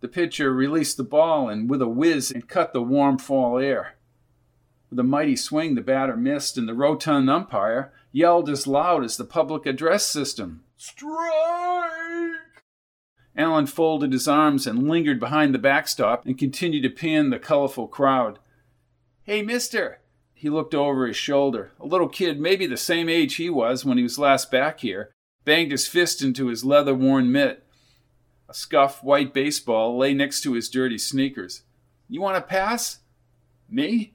The 0.00 0.08
pitcher 0.08 0.52
released 0.52 0.96
the 0.96 1.04
ball 1.04 1.48
and, 1.48 1.68
with 1.68 1.82
a 1.82 1.88
whiz, 1.88 2.30
and 2.30 2.48
cut 2.48 2.72
the 2.72 2.82
warm 2.82 3.18
fall 3.18 3.58
air. 3.58 3.96
With 4.90 4.98
a 4.98 5.02
mighty 5.02 5.36
swing, 5.36 5.74
the 5.74 5.80
batter 5.80 6.16
missed, 6.16 6.56
and 6.56 6.68
the 6.68 6.74
rotund 6.74 7.28
umpire 7.28 7.92
yelled 8.12 8.48
as 8.48 8.66
loud 8.66 9.04
as 9.04 9.16
the 9.16 9.24
public 9.24 9.66
address 9.66 10.06
system 10.06 10.62
Strike! 10.76 11.16
Alan 13.36 13.66
folded 13.66 14.12
his 14.12 14.28
arms 14.28 14.66
and 14.66 14.88
lingered 14.88 15.20
behind 15.20 15.54
the 15.54 15.58
backstop 15.58 16.24
and 16.24 16.38
continued 16.38 16.82
to 16.82 16.90
pan 16.90 17.30
the 17.30 17.38
colorful 17.38 17.88
crowd. 17.88 18.38
Hey, 19.24 19.42
mister, 19.42 20.00
he 20.38 20.50
looked 20.50 20.74
over 20.74 21.06
his 21.06 21.16
shoulder. 21.16 21.72
A 21.80 21.86
little 21.86 22.10
kid, 22.10 22.38
maybe 22.38 22.66
the 22.66 22.76
same 22.76 23.08
age 23.08 23.36
he 23.36 23.48
was 23.48 23.86
when 23.86 23.96
he 23.96 24.02
was 24.02 24.18
last 24.18 24.50
back 24.50 24.80
here, 24.80 25.10
banged 25.46 25.72
his 25.72 25.88
fist 25.88 26.20
into 26.22 26.48
his 26.48 26.62
leather 26.62 26.94
worn 26.94 27.32
mitt. 27.32 27.64
A 28.46 28.52
scuffed 28.52 29.02
white 29.02 29.32
baseball 29.32 29.96
lay 29.96 30.12
next 30.12 30.42
to 30.42 30.52
his 30.52 30.68
dirty 30.68 30.98
sneakers. 30.98 31.62
You 32.06 32.20
want 32.20 32.36
to 32.36 32.42
pass? 32.42 32.98
Me? 33.66 34.12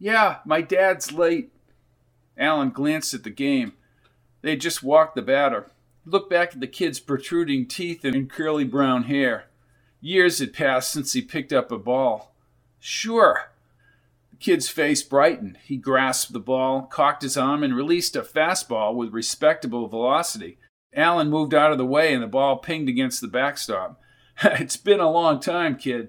Yeah, 0.00 0.38
my 0.44 0.60
dad's 0.60 1.12
late. 1.12 1.52
Alan 2.36 2.70
glanced 2.70 3.14
at 3.14 3.22
the 3.22 3.30
game. 3.30 3.74
They 4.42 4.50
had 4.50 4.60
just 4.60 4.82
walked 4.82 5.14
the 5.14 5.22
batter. 5.22 5.70
He 6.04 6.10
looked 6.10 6.30
back 6.30 6.54
at 6.54 6.60
the 6.60 6.66
kid's 6.66 6.98
protruding 6.98 7.68
teeth 7.68 8.04
and 8.04 8.28
curly 8.28 8.64
brown 8.64 9.04
hair. 9.04 9.44
Years 10.00 10.40
had 10.40 10.52
passed 10.52 10.90
since 10.90 11.12
he 11.12 11.22
picked 11.22 11.52
up 11.52 11.70
a 11.70 11.78
ball. 11.78 12.34
Sure, 12.80 13.49
kid's 14.40 14.68
face 14.68 15.02
brightened. 15.02 15.58
He 15.62 15.76
grasped 15.76 16.32
the 16.32 16.40
ball, 16.40 16.82
cocked 16.82 17.22
his 17.22 17.36
arm, 17.36 17.62
and 17.62 17.76
released 17.76 18.16
a 18.16 18.22
fastball 18.22 18.94
with 18.94 19.12
respectable 19.12 19.86
velocity. 19.86 20.58
Alan 20.94 21.30
moved 21.30 21.54
out 21.54 21.70
of 21.72 21.78
the 21.78 21.86
way, 21.86 22.12
and 22.12 22.22
the 22.22 22.26
ball 22.26 22.56
pinged 22.56 22.88
against 22.88 23.20
the 23.20 23.28
backstop. 23.28 24.00
it's 24.42 24.76
been 24.76 25.00
a 25.00 25.10
long 25.10 25.38
time, 25.38 25.76
kid. 25.76 26.08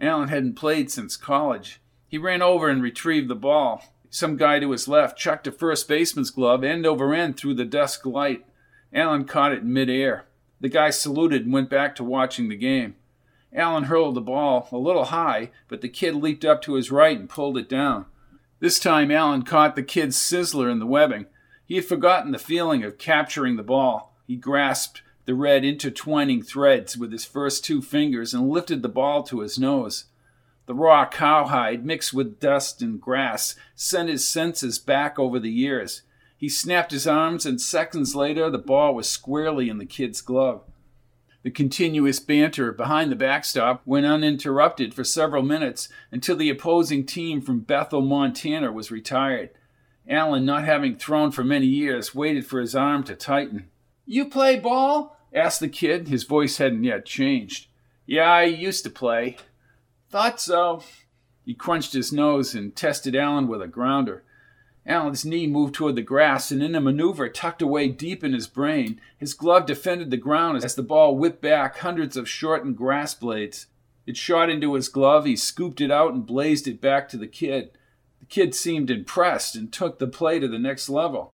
Alan 0.00 0.28
hadn't 0.28 0.54
played 0.54 0.90
since 0.90 1.16
college. 1.16 1.80
He 2.06 2.18
ran 2.18 2.42
over 2.42 2.68
and 2.68 2.82
retrieved 2.82 3.28
the 3.28 3.34
ball. 3.34 3.82
Some 4.10 4.36
guy 4.36 4.60
to 4.60 4.70
his 4.70 4.86
left 4.86 5.18
chucked 5.18 5.46
a 5.48 5.52
first 5.52 5.88
baseman's 5.88 6.30
glove 6.30 6.62
end 6.62 6.86
over 6.86 7.12
end 7.12 7.36
through 7.36 7.54
the 7.54 7.64
dusk 7.64 8.06
light. 8.06 8.44
Alan 8.92 9.24
caught 9.24 9.52
it 9.52 9.62
in 9.62 9.72
midair. 9.72 10.26
The 10.60 10.68
guy 10.68 10.90
saluted 10.90 11.44
and 11.44 11.52
went 11.52 11.68
back 11.68 11.96
to 11.96 12.04
watching 12.04 12.48
the 12.48 12.56
game. 12.56 12.94
Alan 13.54 13.84
hurled 13.84 14.16
the 14.16 14.20
ball 14.20 14.68
a 14.72 14.76
little 14.76 15.06
high, 15.06 15.50
but 15.68 15.80
the 15.80 15.88
kid 15.88 16.14
leaped 16.16 16.44
up 16.44 16.60
to 16.62 16.74
his 16.74 16.90
right 16.90 17.18
and 17.18 17.28
pulled 17.28 17.56
it 17.56 17.68
down. 17.68 18.06
This 18.58 18.80
time, 18.80 19.10
Alan 19.10 19.42
caught 19.42 19.76
the 19.76 19.82
kid's 19.82 20.16
sizzler 20.16 20.70
in 20.70 20.80
the 20.80 20.86
webbing. 20.86 21.26
He 21.66 21.76
had 21.76 21.84
forgotten 21.84 22.32
the 22.32 22.38
feeling 22.38 22.82
of 22.82 22.98
capturing 22.98 23.56
the 23.56 23.62
ball. 23.62 24.14
He 24.26 24.36
grasped 24.36 25.02
the 25.24 25.34
red 25.34 25.64
intertwining 25.64 26.42
threads 26.42 26.96
with 26.96 27.12
his 27.12 27.24
first 27.24 27.64
two 27.64 27.80
fingers 27.80 28.34
and 28.34 28.48
lifted 28.48 28.82
the 28.82 28.88
ball 28.88 29.22
to 29.24 29.40
his 29.40 29.58
nose. 29.58 30.06
The 30.66 30.74
raw 30.74 31.06
cowhide, 31.06 31.84
mixed 31.84 32.12
with 32.12 32.40
dust 32.40 32.82
and 32.82 33.00
grass, 33.00 33.54
sent 33.74 34.08
his 34.08 34.26
senses 34.26 34.78
back 34.78 35.18
over 35.18 35.38
the 35.38 35.50
years. 35.50 36.02
He 36.36 36.48
snapped 36.48 36.90
his 36.90 37.06
arms, 37.06 37.46
and 37.46 37.60
seconds 37.60 38.14
later, 38.14 38.50
the 38.50 38.58
ball 38.58 38.94
was 38.94 39.08
squarely 39.08 39.68
in 39.68 39.78
the 39.78 39.86
kid's 39.86 40.20
glove. 40.20 40.62
The 41.44 41.50
continuous 41.50 42.20
banter 42.20 42.72
behind 42.72 43.12
the 43.12 43.16
backstop 43.16 43.82
went 43.84 44.06
uninterrupted 44.06 44.94
for 44.94 45.04
several 45.04 45.42
minutes 45.42 45.90
until 46.10 46.36
the 46.36 46.48
opposing 46.48 47.04
team 47.04 47.42
from 47.42 47.60
Bethel, 47.60 48.00
Montana 48.00 48.72
was 48.72 48.90
retired. 48.90 49.50
Alan, 50.08 50.46
not 50.46 50.64
having 50.64 50.96
thrown 50.96 51.30
for 51.30 51.44
many 51.44 51.66
years, 51.66 52.14
waited 52.14 52.46
for 52.46 52.62
his 52.62 52.74
arm 52.74 53.04
to 53.04 53.14
tighten. 53.14 53.68
You 54.06 54.24
play 54.24 54.58
ball? 54.58 55.18
asked 55.34 55.60
the 55.60 55.68
kid. 55.68 56.08
His 56.08 56.24
voice 56.24 56.56
hadn't 56.56 56.84
yet 56.84 57.04
changed. 57.04 57.68
Yeah, 58.06 58.32
I 58.32 58.44
used 58.44 58.82
to 58.84 58.90
play. 58.90 59.36
Thought 60.08 60.40
so. 60.40 60.82
He 61.44 61.52
crunched 61.52 61.92
his 61.92 62.10
nose 62.10 62.54
and 62.54 62.74
tested 62.74 63.14
Alan 63.14 63.48
with 63.48 63.60
a 63.60 63.68
grounder. 63.68 64.24
Alan's 64.86 65.24
knee 65.24 65.46
moved 65.46 65.74
toward 65.74 65.96
the 65.96 66.02
grass, 66.02 66.50
and 66.50 66.62
in 66.62 66.74
a 66.74 66.80
maneuver 66.80 67.28
tucked 67.28 67.62
away 67.62 67.88
deep 67.88 68.22
in 68.22 68.34
his 68.34 68.46
brain, 68.46 69.00
his 69.16 69.32
glove 69.32 69.64
defended 69.64 70.10
the 70.10 70.18
ground 70.18 70.62
as 70.62 70.74
the 70.74 70.82
ball 70.82 71.16
whipped 71.16 71.40
back 71.40 71.78
hundreds 71.78 72.16
of 72.16 72.28
shortened 72.28 72.76
grass 72.76 73.14
blades. 73.14 73.66
It 74.06 74.18
shot 74.18 74.50
into 74.50 74.74
his 74.74 74.90
glove, 74.90 75.24
he 75.24 75.36
scooped 75.36 75.80
it 75.80 75.90
out 75.90 76.12
and 76.12 76.26
blazed 76.26 76.68
it 76.68 76.80
back 76.80 77.08
to 77.08 77.16
the 77.16 77.26
kid. 77.26 77.70
The 78.20 78.26
kid 78.26 78.54
seemed 78.54 78.90
impressed 78.90 79.56
and 79.56 79.72
took 79.72 79.98
the 79.98 80.06
play 80.06 80.38
to 80.38 80.48
the 80.48 80.58
next 80.58 80.90
level. 80.90 81.30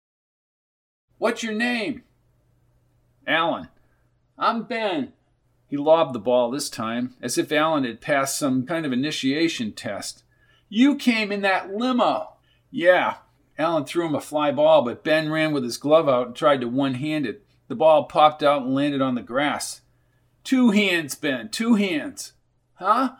What's 1.18 1.42
your 1.42 1.54
name? 1.54 2.02
Alan. 3.26 3.68
I'm 4.38 4.64
Ben. 4.64 5.12
He 5.68 5.76
lobbed 5.76 6.14
the 6.14 6.18
ball 6.18 6.50
this 6.50 6.70
time, 6.70 7.14
as 7.20 7.36
if 7.36 7.52
Alan 7.52 7.84
had 7.84 8.00
passed 8.00 8.38
some 8.38 8.66
kind 8.66 8.86
of 8.86 8.92
initiation 8.92 9.72
test. 9.72 10.22
You 10.68 10.96
came 10.96 11.30
in 11.30 11.42
that 11.42 11.74
limo. 11.74 12.34
Yeah, 12.70 13.16
Alan 13.58 13.84
threw 13.84 14.06
him 14.06 14.14
a 14.14 14.20
fly 14.20 14.50
ball, 14.50 14.82
but 14.82 15.04
Ben 15.04 15.30
ran 15.30 15.52
with 15.52 15.62
his 15.62 15.76
glove 15.76 16.08
out 16.08 16.26
and 16.26 16.36
tried 16.36 16.60
to 16.60 16.68
one 16.68 16.94
hand 16.94 17.26
it. 17.26 17.46
The 17.68 17.74
ball 17.74 18.04
popped 18.04 18.42
out 18.42 18.62
and 18.62 18.74
landed 18.74 19.00
on 19.00 19.14
the 19.14 19.22
grass. 19.22 19.80
Two 20.42 20.70
hands, 20.70 21.14
Ben, 21.14 21.48
two 21.48 21.74
hands. 21.74 22.32
Huh? 22.74 23.12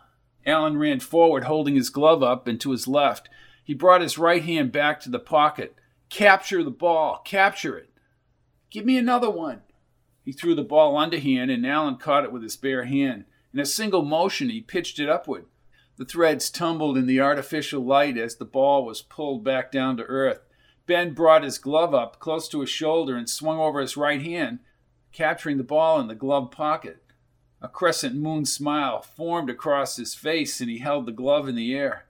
Alan 0.45 0.77
ran 0.77 1.01
forward, 1.01 1.45
holding 1.45 1.75
his 1.75 1.89
glove 1.89 2.23
up 2.23 2.47
and 2.47 2.61
to 2.61 2.73
his 2.73 2.87
left. 2.87 3.29
He 3.63 3.73
brought 3.73 4.03
his 4.03 4.19
right 4.19 4.43
hand 4.43 4.73
back 4.73 5.01
to 5.01 5.11
the 5.11 5.19
pocket. 5.19 5.77
Capture 6.11 6.63
the 6.63 6.71
ball. 6.71 7.23
Capture 7.25 7.79
it. 7.79 7.91
Give 8.71 8.85
me 8.85 8.99
another 8.99 9.31
one. 9.31 9.63
He 10.23 10.33
threw 10.33 10.55
the 10.55 10.63
ball 10.63 10.97
underhand, 10.97 11.51
and 11.51 11.67
Alan 11.67 11.97
caught 11.97 12.25
it 12.25 12.33
with 12.33 12.43
his 12.43 12.57
bare 12.57 12.85
hand. 12.85 13.25
In 13.53 13.61
a 13.61 13.67
single 13.67 14.05
motion, 14.05 14.51
he 14.51 14.61
pitched 14.61 14.99
it 14.99 15.09
upward. 15.09 15.47
The 15.97 16.05
threads 16.05 16.51
tumbled 16.51 16.97
in 16.97 17.07
the 17.07 17.21
artificial 17.21 17.85
light 17.85 18.19
as 18.19 18.37
the 18.37 18.45
ball 18.45 18.85
was 18.85 19.01
pulled 19.01 19.45
back 19.45 19.71
down 19.71 19.97
to 19.99 20.05
earth. 20.05 20.41
Ben 20.87 21.15
brought 21.15 21.45
his 21.45 21.59
glove 21.59 21.95
up 21.95 22.19
close 22.19 22.49
to 22.49 22.61
his 22.61 22.71
shoulder 22.71 23.17
and 23.17 23.31
swung 23.31 23.59
over 23.59 23.81
his 23.81 23.97
right 23.97 24.21
hand, 24.21 24.59
capturing 25.13 25.57
the 25.57 25.63
ball 25.63 26.01
in 26.01 26.09
the 26.09 26.15
glove 26.15 26.51
pocket. 26.51 27.03
A 27.63 27.69
crescent 27.69 28.17
moon 28.17 28.45
smile 28.45 29.01
formed 29.01 29.49
across 29.49 29.97
his 29.97 30.15
face, 30.15 30.61
and 30.61 30.69
he 30.69 30.79
held 30.79 31.07
the 31.07 31.13
glove 31.13 31.49
in 31.49 31.55
the 31.55 31.75
air. 31.75 32.07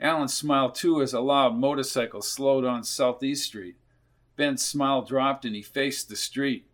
Alan 0.00 0.28
smiled 0.28 0.74
too 0.74 1.00
as 1.00 1.14
a 1.14 1.20
loud 1.20 1.56
motorcycle 1.56 2.22
slowed 2.22 2.64
on 2.64 2.82
Southeast 2.82 3.44
Street. 3.44 3.76
Ben's 4.34 4.64
smile 4.64 5.02
dropped 5.02 5.44
and 5.44 5.54
he 5.54 5.62
faced 5.62 6.08
the 6.08 6.16
street. 6.16 6.66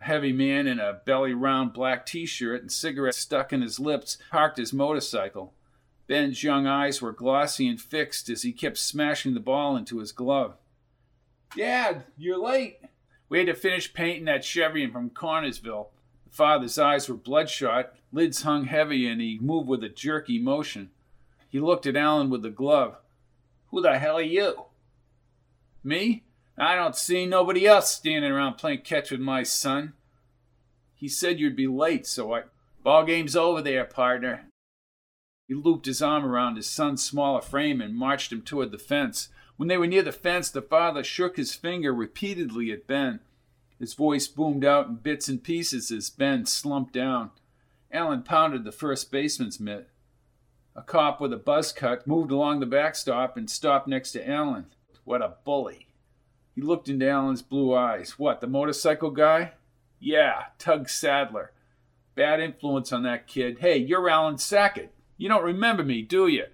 A 0.00 0.04
heavy 0.04 0.32
man 0.32 0.66
in 0.66 0.80
a 0.80 1.00
belly 1.06 1.32
round 1.32 1.72
black 1.72 2.04
t 2.04 2.26
shirt 2.26 2.60
and 2.60 2.72
cigarette 2.72 3.14
stuck 3.14 3.52
in 3.52 3.62
his 3.62 3.78
lips 3.78 4.18
parked 4.30 4.58
his 4.58 4.72
motorcycle. 4.72 5.54
Ben's 6.06 6.42
young 6.42 6.66
eyes 6.66 7.00
were 7.00 7.12
glossy 7.12 7.66
and 7.66 7.80
fixed 7.80 8.28
as 8.28 8.42
he 8.42 8.52
kept 8.52 8.76
smashing 8.76 9.34
the 9.34 9.40
ball 9.40 9.76
into 9.76 9.98
his 9.98 10.12
glove. 10.12 10.56
Dad, 11.56 12.04
you're 12.16 12.42
late. 12.42 12.78
We 13.28 13.38
had 13.38 13.46
to 13.46 13.54
finish 13.54 13.94
painting 13.94 14.26
that 14.26 14.44
Chevy 14.44 14.86
from 14.90 15.10
Connersville. 15.10 15.88
The 16.26 16.36
father's 16.36 16.78
eyes 16.78 17.08
were 17.08 17.14
bloodshot, 17.14 17.94
lids 18.12 18.42
hung 18.42 18.64
heavy, 18.64 19.06
and 19.06 19.20
he 19.20 19.38
moved 19.40 19.68
with 19.68 19.82
a 19.82 19.88
jerky 19.88 20.38
motion. 20.38 20.90
He 21.48 21.60
looked 21.60 21.86
at 21.86 21.96
Alan 21.96 22.28
with 22.28 22.42
the 22.42 22.50
glove. 22.50 22.96
Who 23.70 23.80
the 23.80 23.98
hell 23.98 24.18
are 24.18 24.22
you? 24.22 24.66
Me? 25.82 26.24
I 26.58 26.76
don't 26.76 26.96
see 26.96 27.26
nobody 27.26 27.66
else 27.66 27.90
standing 27.90 28.30
around 28.30 28.54
playing 28.54 28.82
catch 28.82 29.10
with 29.10 29.20
my 29.20 29.42
son. 29.42 29.94
He 30.94 31.08
said 31.08 31.40
you'd 31.40 31.56
be 31.56 31.66
late, 31.66 32.06
so 32.06 32.34
I. 32.34 32.42
Ball 32.82 33.04
game's 33.04 33.34
over 33.34 33.62
there, 33.62 33.84
partner. 33.84 34.46
He 35.46 35.54
looped 35.54 35.86
his 35.86 36.00
arm 36.00 36.24
around 36.24 36.56
his 36.56 36.68
son's 36.68 37.04
smaller 37.04 37.42
frame 37.42 37.80
and 37.80 37.94
marched 37.94 38.32
him 38.32 38.42
toward 38.42 38.72
the 38.72 38.78
fence. 38.78 39.28
When 39.56 39.68
they 39.68 39.76
were 39.76 39.86
near 39.86 40.02
the 40.02 40.12
fence, 40.12 40.50
the 40.50 40.62
father 40.62 41.04
shook 41.04 41.36
his 41.36 41.54
finger 41.54 41.92
repeatedly 41.92 42.72
at 42.72 42.86
Ben. 42.86 43.20
His 43.78 43.94
voice 43.94 44.26
boomed 44.26 44.64
out 44.64 44.86
in 44.86 44.94
bits 44.96 45.28
and 45.28 45.42
pieces 45.42 45.90
as 45.90 46.08
Ben 46.10 46.46
slumped 46.46 46.94
down. 46.94 47.30
Alan 47.92 48.22
pounded 48.22 48.64
the 48.64 48.72
first 48.72 49.12
baseman's 49.12 49.60
mitt. 49.60 49.88
A 50.74 50.82
cop 50.82 51.20
with 51.20 51.32
a 51.32 51.36
buzz 51.36 51.72
cut 51.72 52.06
moved 52.06 52.32
along 52.32 52.60
the 52.60 52.66
backstop 52.66 53.36
and 53.36 53.48
stopped 53.48 53.86
next 53.86 54.12
to 54.12 54.28
Alan. 54.28 54.66
What 55.04 55.22
a 55.22 55.36
bully. 55.44 55.88
He 56.54 56.62
looked 56.62 56.88
into 56.88 57.08
Alan's 57.08 57.42
blue 57.42 57.74
eyes. 57.74 58.18
What, 58.18 58.40
the 58.40 58.46
motorcycle 58.46 59.10
guy? 59.10 59.52
Yeah, 60.00 60.44
Tug 60.58 60.88
Sadler. 60.88 61.52
Bad 62.14 62.40
influence 62.40 62.92
on 62.92 63.02
that 63.04 63.26
kid. 63.26 63.58
Hey, 63.58 63.76
you're 63.76 64.08
Alan 64.08 64.38
Sackett. 64.38 64.92
You 65.16 65.28
don't 65.28 65.44
remember 65.44 65.84
me, 65.84 66.02
do 66.02 66.26
you? 66.26 66.46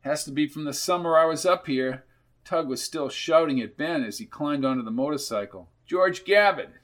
Has 0.00 0.24
to 0.24 0.30
be 0.30 0.46
from 0.46 0.64
the 0.64 0.72
summer 0.72 1.16
I 1.16 1.24
was 1.24 1.46
up 1.46 1.66
here. 1.66 2.04
Tug 2.44 2.68
was 2.68 2.82
still 2.82 3.08
shouting 3.08 3.60
at 3.60 3.76
Ben 3.76 4.04
as 4.04 4.18
he 4.18 4.26
climbed 4.26 4.64
onto 4.64 4.82
the 4.82 4.90
motorcycle. 4.90 5.68
George 5.86 6.24
Gavin. 6.24 6.74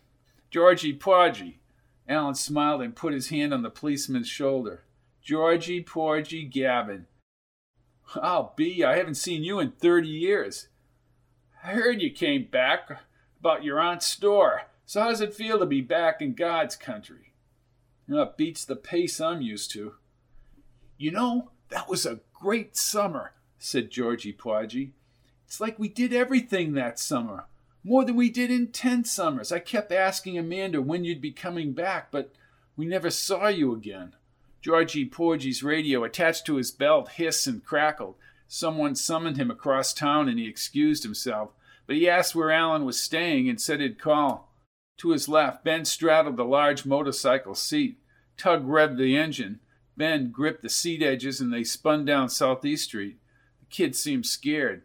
Georgie 0.50 0.94
Porgy. 0.94 1.60
Alan 2.08 2.34
smiled 2.34 2.82
and 2.82 2.96
put 2.96 3.12
his 3.12 3.28
hand 3.28 3.54
on 3.54 3.62
the 3.62 3.70
policeman's 3.70 4.28
shoulder. 4.28 4.82
Georgie 5.22 5.82
Porgy 5.82 6.44
Gavin. 6.44 7.06
Oh, 8.16 8.52
B, 8.56 8.82
I 8.82 8.96
haven't 8.96 9.14
seen 9.14 9.44
you 9.44 9.60
in 9.60 9.72
30 9.72 10.08
years. 10.08 10.68
I 11.62 11.68
heard 11.68 12.02
you 12.02 12.10
came 12.10 12.48
back 12.50 12.90
about 13.38 13.62
your 13.62 13.78
aunt's 13.78 14.06
store. 14.06 14.62
So 14.84 15.00
how 15.00 15.10
does 15.10 15.20
it 15.20 15.32
feel 15.34 15.58
to 15.58 15.66
be 15.66 15.80
back 15.80 16.20
in 16.20 16.34
God's 16.34 16.76
country? 16.76 17.32
You 18.08 18.16
know, 18.16 18.22
it 18.22 18.36
beats 18.36 18.64
the 18.64 18.76
pace 18.76 19.20
I'm 19.20 19.40
used 19.40 19.70
to. 19.72 19.94
You 21.02 21.10
know, 21.10 21.50
that 21.70 21.88
was 21.88 22.06
a 22.06 22.20
great 22.32 22.76
summer, 22.76 23.32
said 23.58 23.90
Georgie 23.90 24.32
Porgy. 24.32 24.92
It's 25.48 25.60
like 25.60 25.76
we 25.76 25.88
did 25.88 26.12
everything 26.12 26.74
that 26.74 26.96
summer. 26.96 27.46
More 27.82 28.04
than 28.04 28.14
we 28.14 28.30
did 28.30 28.52
in 28.52 28.68
ten 28.68 29.02
summers. 29.02 29.50
I 29.50 29.58
kept 29.58 29.90
asking 29.90 30.38
Amanda 30.38 30.80
when 30.80 31.02
you'd 31.02 31.20
be 31.20 31.32
coming 31.32 31.72
back, 31.72 32.12
but 32.12 32.32
we 32.76 32.86
never 32.86 33.10
saw 33.10 33.48
you 33.48 33.74
again. 33.74 34.14
Georgie 34.60 35.04
Porgy's 35.04 35.64
radio 35.64 36.04
attached 36.04 36.46
to 36.46 36.54
his 36.54 36.70
belt 36.70 37.08
hissed 37.08 37.48
and 37.48 37.64
crackled. 37.64 38.14
Someone 38.46 38.94
summoned 38.94 39.38
him 39.38 39.50
across 39.50 39.92
town 39.92 40.28
and 40.28 40.38
he 40.38 40.46
excused 40.46 41.02
himself, 41.02 41.50
but 41.88 41.96
he 41.96 42.08
asked 42.08 42.36
where 42.36 42.52
Alan 42.52 42.84
was 42.84 43.00
staying 43.00 43.48
and 43.48 43.60
said 43.60 43.80
he'd 43.80 44.00
call. 44.00 44.54
To 44.98 45.10
his 45.10 45.28
left, 45.28 45.64
Ben 45.64 45.84
straddled 45.84 46.36
the 46.36 46.44
large 46.44 46.86
motorcycle 46.86 47.56
seat. 47.56 47.98
Tug 48.36 48.64
revved 48.64 48.98
the 48.98 49.16
engine. 49.16 49.58
Ben 49.96 50.30
gripped 50.30 50.62
the 50.62 50.68
seat 50.68 51.02
edges 51.02 51.40
and 51.40 51.52
they 51.52 51.64
spun 51.64 52.04
down 52.04 52.28
Southeast 52.28 52.84
Street. 52.84 53.18
The 53.60 53.66
kid 53.66 53.94
seemed 53.94 54.26
scared. 54.26 54.82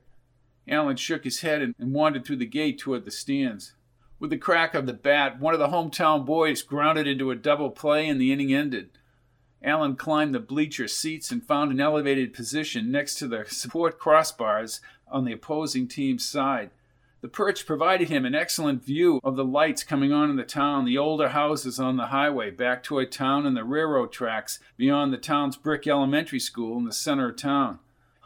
Alan 0.67 0.97
shook 0.97 1.23
his 1.23 1.41
head 1.41 1.61
and 1.61 1.93
wandered 1.93 2.25
through 2.25 2.37
the 2.37 2.45
gate 2.45 2.79
toward 2.79 3.05
the 3.05 3.11
stands. 3.11 3.73
With 4.19 4.31
the 4.31 4.37
crack 4.37 4.73
of 4.73 4.85
the 4.85 4.93
bat, 4.93 5.39
one 5.39 5.53
of 5.53 5.59
the 5.59 5.67
hometown 5.67 6.25
boys 6.25 6.61
grounded 6.61 7.07
into 7.07 7.31
a 7.31 7.35
double 7.35 7.69
play 7.69 8.07
and 8.07 8.19
the 8.19 8.33
inning 8.33 8.53
ended. 8.53 8.89
Alan 9.63 9.95
climbed 9.95 10.35
the 10.35 10.39
bleacher 10.39 10.87
seats 10.87 11.31
and 11.31 11.43
found 11.43 11.71
an 11.71 11.79
elevated 11.79 12.33
position 12.33 12.91
next 12.91 13.15
to 13.15 13.27
the 13.27 13.45
support 13.47 13.99
crossbars 13.99 14.79
on 15.07 15.25
the 15.25 15.33
opposing 15.33 15.87
team's 15.87 16.25
side. 16.25 16.71
The 17.21 17.27
perch 17.27 17.65
provided 17.65 18.09
him 18.09 18.25
an 18.25 18.35
excellent 18.35 18.83
view 18.83 19.19
of 19.23 19.35
the 19.35 19.43
lights 19.43 19.83
coming 19.83 20.13
on 20.13 20.29
in 20.29 20.35
the 20.35 20.43
town, 20.43 20.85
the 20.85 20.99
older 20.99 21.29
houses 21.29 21.79
on 21.79 21.97
the 21.97 22.07
highway 22.07 22.51
back 22.51 22.83
toward 22.83 23.11
town, 23.11 23.47
and 23.47 23.57
the 23.57 23.63
railroad 23.63 24.11
tracks 24.11 24.59
beyond 24.77 25.11
the 25.11 25.17
town's 25.17 25.57
brick 25.57 25.87
elementary 25.87 26.39
school 26.39 26.77
in 26.77 26.85
the 26.85 26.93
center 26.93 27.29
of 27.29 27.35
town. 27.35 27.79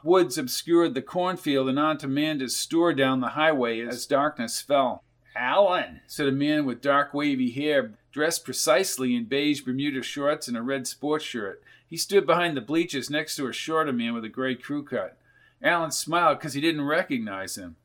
Woods 0.03 0.37
obscured 0.37 0.93
the 0.93 1.01
cornfield 1.01 1.69
and 1.69 1.79
Aunt 1.79 2.03
Amanda's 2.03 2.55
store 2.55 2.93
down 2.93 3.21
the 3.21 3.29
highway 3.29 3.79
as 3.79 4.05
darkness 4.05 4.59
fell. 4.59 5.03
Alan, 5.35 6.01
said 6.07 6.27
a 6.27 6.31
man 6.31 6.65
with 6.65 6.81
dark 6.81 7.13
wavy 7.13 7.51
hair, 7.51 7.93
dressed 8.11 8.43
precisely 8.43 9.15
in 9.15 9.23
beige 9.23 9.61
Bermuda 9.61 10.03
shorts 10.03 10.49
and 10.49 10.57
a 10.57 10.61
red 10.61 10.85
sports 10.85 11.23
shirt. 11.23 11.63
He 11.87 11.95
stood 11.95 12.25
behind 12.25 12.57
the 12.57 12.61
bleachers 12.61 13.09
next 13.09 13.37
to 13.37 13.47
a 13.47 13.53
shorter 13.53 13.93
man 13.93 14.13
with 14.13 14.25
a 14.25 14.29
gray 14.29 14.55
crew 14.55 14.83
cut. 14.83 15.17
Alan 15.61 15.91
smiled 15.91 16.39
because 16.39 16.53
he 16.53 16.61
didn't 16.61 16.81
recognize 16.81 17.55
him. 17.55 17.77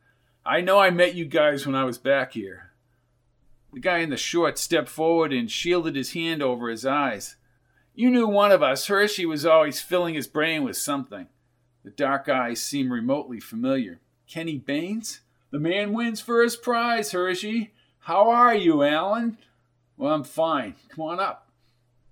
I 0.47 0.61
know 0.61 0.79
I 0.79 0.91
met 0.91 1.17
you 1.17 1.25
guys 1.25 1.67
when 1.67 1.75
I 1.75 1.83
was 1.83 1.99
back 1.99 2.35
here. 2.35 2.71
The 3.73 3.81
guy 3.81 3.99
in 3.99 4.11
the 4.11 4.17
shorts 4.17 4.61
stepped 4.61 4.89
forward 4.89 5.33
and 5.33 5.51
shielded 5.51 5.97
his 5.97 6.13
hand 6.13 6.41
over 6.41 6.71
his 6.71 6.87
eyes. 6.87 7.35
You 7.97 8.11
knew 8.11 8.29
one 8.29 8.53
of 8.53 8.63
us. 8.63 8.87
Hershey 8.87 9.27
was 9.27 9.45
always 9.45 9.81
filling 9.81 10.15
his 10.15 10.29
brain 10.29 10.63
with 10.63 10.77
something. 10.77 11.27
The 11.83 11.91
dark 11.91 12.29
eyes 12.29 12.63
seemed 12.63 12.93
remotely 12.93 13.41
familiar. 13.41 13.99
Kenny 14.29 14.57
Baines? 14.57 15.21
The 15.51 15.59
man 15.59 15.93
wins 15.93 16.21
first 16.21 16.63
prize, 16.63 17.11
Hershey. 17.11 17.73
How 18.01 18.31
are 18.31 18.55
you, 18.55 18.85
Alan? 18.85 19.39
Well, 19.97 20.15
I'm 20.15 20.23
fine. 20.23 20.77
Come 20.91 21.07
on 21.07 21.19
up. 21.19 21.49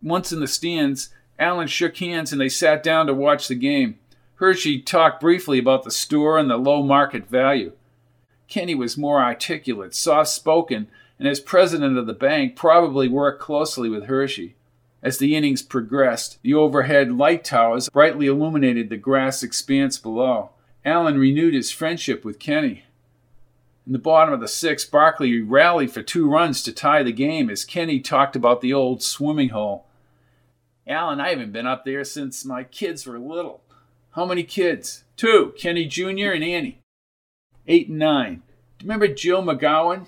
Once 0.03 0.33
in 0.33 0.41
the 0.41 0.49
stands, 0.49 1.11
Alan 1.39 1.69
shook 1.69 1.97
hands 1.99 2.33
and 2.33 2.41
they 2.41 2.49
sat 2.49 2.83
down 2.83 3.07
to 3.07 3.15
watch 3.15 3.47
the 3.47 3.55
game. 3.55 4.01
Hershey 4.37 4.83
talked 4.83 5.21
briefly 5.21 5.61
about 5.61 5.85
the 5.85 5.93
store 5.93 6.37
and 6.37 6.51
the 6.51 6.57
low 6.57 6.83
market 6.83 7.29
value. 7.29 7.73
Kenny 8.49 8.75
was 8.75 8.99
more 8.99 9.23
articulate, 9.23 9.95
soft 9.95 10.31
spoken, 10.31 10.89
and 11.19 11.29
as 11.29 11.41
president 11.41 11.97
of 11.97 12.07
the 12.07 12.13
bank, 12.13 12.57
probably 12.57 13.09
worked 13.09 13.41
closely 13.41 13.89
with 13.89 14.07
Hershey. 14.07 14.57
As 15.03 15.19
the 15.19 15.37
innings 15.37 15.63
progressed, 15.63 16.39
the 16.43 16.55
overhead 16.55 17.13
light 17.13 17.45
towers 17.45 17.89
brightly 17.91 18.27
illuminated 18.27 18.89
the 18.89 18.97
grass 18.97 19.43
expanse 19.43 19.99
below. 19.99 20.51
Alan 20.85 21.19
renewed 21.19 21.55
his 21.55 21.71
friendship 21.71 22.25
with 22.25 22.39
Kenny. 22.39 22.85
In 23.87 23.93
the 23.93 23.99
bottom 23.99 24.33
of 24.33 24.41
the 24.41 24.49
sixth, 24.49 24.91
Barclay 24.91 25.41
rallied 25.41 25.93
for 25.93 26.03
two 26.03 26.29
runs 26.29 26.63
to 26.63 26.73
tie 26.73 27.03
the 27.03 27.13
game 27.13 27.51
as 27.51 27.67
Kenny 27.67 28.01
talked 28.01 28.35
about 28.35 28.63
the 28.63 28.73
old 28.73 29.03
swimming 29.03 29.51
hole. 29.51 29.87
Alan, 30.87 31.21
I 31.21 31.31
haven't 31.31 31.53
been 31.53 31.67
up 31.67 31.85
there 31.85 32.05
since 32.05 32.45
my 32.45 32.65
kids 32.65 33.07
were 33.07 33.19
little. 33.19 33.63
How 34.13 34.25
many 34.25 34.43
kids? 34.43 35.05
Two, 35.17 35.53
Kenny 35.59 35.87
Jr. 35.87 36.31
and 36.31 36.45
Annie. 36.45 36.81
Eight 37.67 37.89
and 37.89 37.99
nine. 37.99 38.43
Do 38.79 38.85
you 38.85 38.91
remember 38.91 39.09
Joe 39.09 39.43
McGowan? 39.43 40.07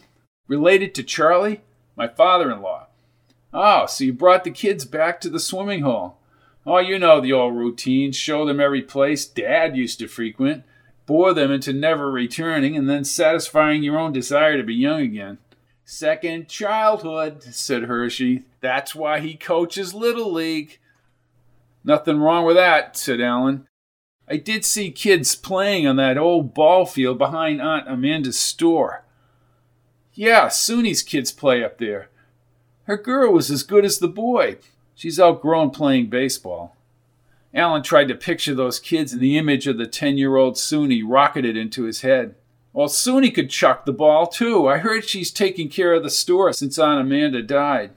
Related 0.48 0.94
to 0.94 1.02
Charlie? 1.02 1.62
My 1.96 2.08
father 2.08 2.50
in 2.50 2.60
law. 2.60 2.88
Oh, 3.52 3.86
so 3.86 4.04
you 4.04 4.12
brought 4.12 4.44
the 4.44 4.50
kids 4.50 4.84
back 4.84 5.20
to 5.20 5.30
the 5.30 5.40
swimming 5.40 5.82
hole. 5.82 6.18
Oh, 6.66 6.78
you 6.78 6.98
know 6.98 7.20
the 7.20 7.32
old 7.32 7.56
routine. 7.56 8.12
Show 8.12 8.44
them 8.44 8.60
every 8.60 8.82
place 8.82 9.24
Dad 9.24 9.76
used 9.76 9.98
to 10.00 10.08
frequent, 10.08 10.64
bore 11.06 11.32
them 11.32 11.50
into 11.50 11.72
never 11.72 12.10
returning, 12.10 12.76
and 12.76 12.90
then 12.90 13.04
satisfying 13.04 13.82
your 13.82 13.98
own 13.98 14.12
desire 14.12 14.56
to 14.56 14.64
be 14.64 14.74
young 14.74 15.00
again. 15.00 15.38
Second 15.84 16.48
childhood, 16.48 17.44
said 17.44 17.84
Hershey. 17.84 18.42
That's 18.60 18.94
why 18.94 19.20
he 19.20 19.36
coaches 19.36 19.94
Little 19.94 20.32
League. 20.32 20.80
Nothing 21.84 22.18
wrong 22.18 22.44
with 22.44 22.56
that, 22.56 22.96
said 22.96 23.20
Alan. 23.20 23.68
I 24.28 24.36
did 24.36 24.64
see 24.64 24.90
kids 24.90 25.36
playing 25.36 25.86
on 25.86 25.96
that 25.96 26.18
old 26.18 26.52
ball 26.52 26.84
field 26.84 27.18
behind 27.18 27.62
Aunt 27.62 27.88
Amanda's 27.88 28.38
store. 28.38 29.04
Yeah, 30.14 30.46
Soonie's 30.46 31.02
kids 31.02 31.30
play 31.30 31.62
up 31.62 31.78
there. 31.78 32.08
Her 32.84 32.96
girl 32.96 33.32
was 33.32 33.50
as 33.50 33.62
good 33.62 33.84
as 33.84 33.98
the 33.98 34.08
boy. 34.08 34.56
She's 34.94 35.20
outgrown 35.20 35.70
playing 35.70 36.08
baseball. 36.08 36.76
Alan 37.54 37.82
tried 37.82 38.08
to 38.08 38.14
picture 38.14 38.54
those 38.54 38.80
kids 38.80 39.12
and 39.12 39.20
the 39.20 39.38
image 39.38 39.66
of 39.66 39.78
the 39.78 39.86
10 39.86 40.18
year 40.18 40.36
old 40.36 40.54
Soonie 40.54 41.02
rocketed 41.04 41.56
into 41.56 41.84
his 41.84 42.00
head. 42.00 42.34
Well, 42.72 42.88
Soonie 42.88 43.34
could 43.34 43.48
chuck 43.48 43.86
the 43.86 43.92
ball, 43.92 44.26
too. 44.26 44.68
I 44.68 44.78
heard 44.78 45.08
she's 45.08 45.30
taking 45.30 45.70
care 45.70 45.94
of 45.94 46.02
the 46.02 46.10
store 46.10 46.52
since 46.52 46.78
Aunt 46.78 47.00
Amanda 47.00 47.42
died. 47.42 47.92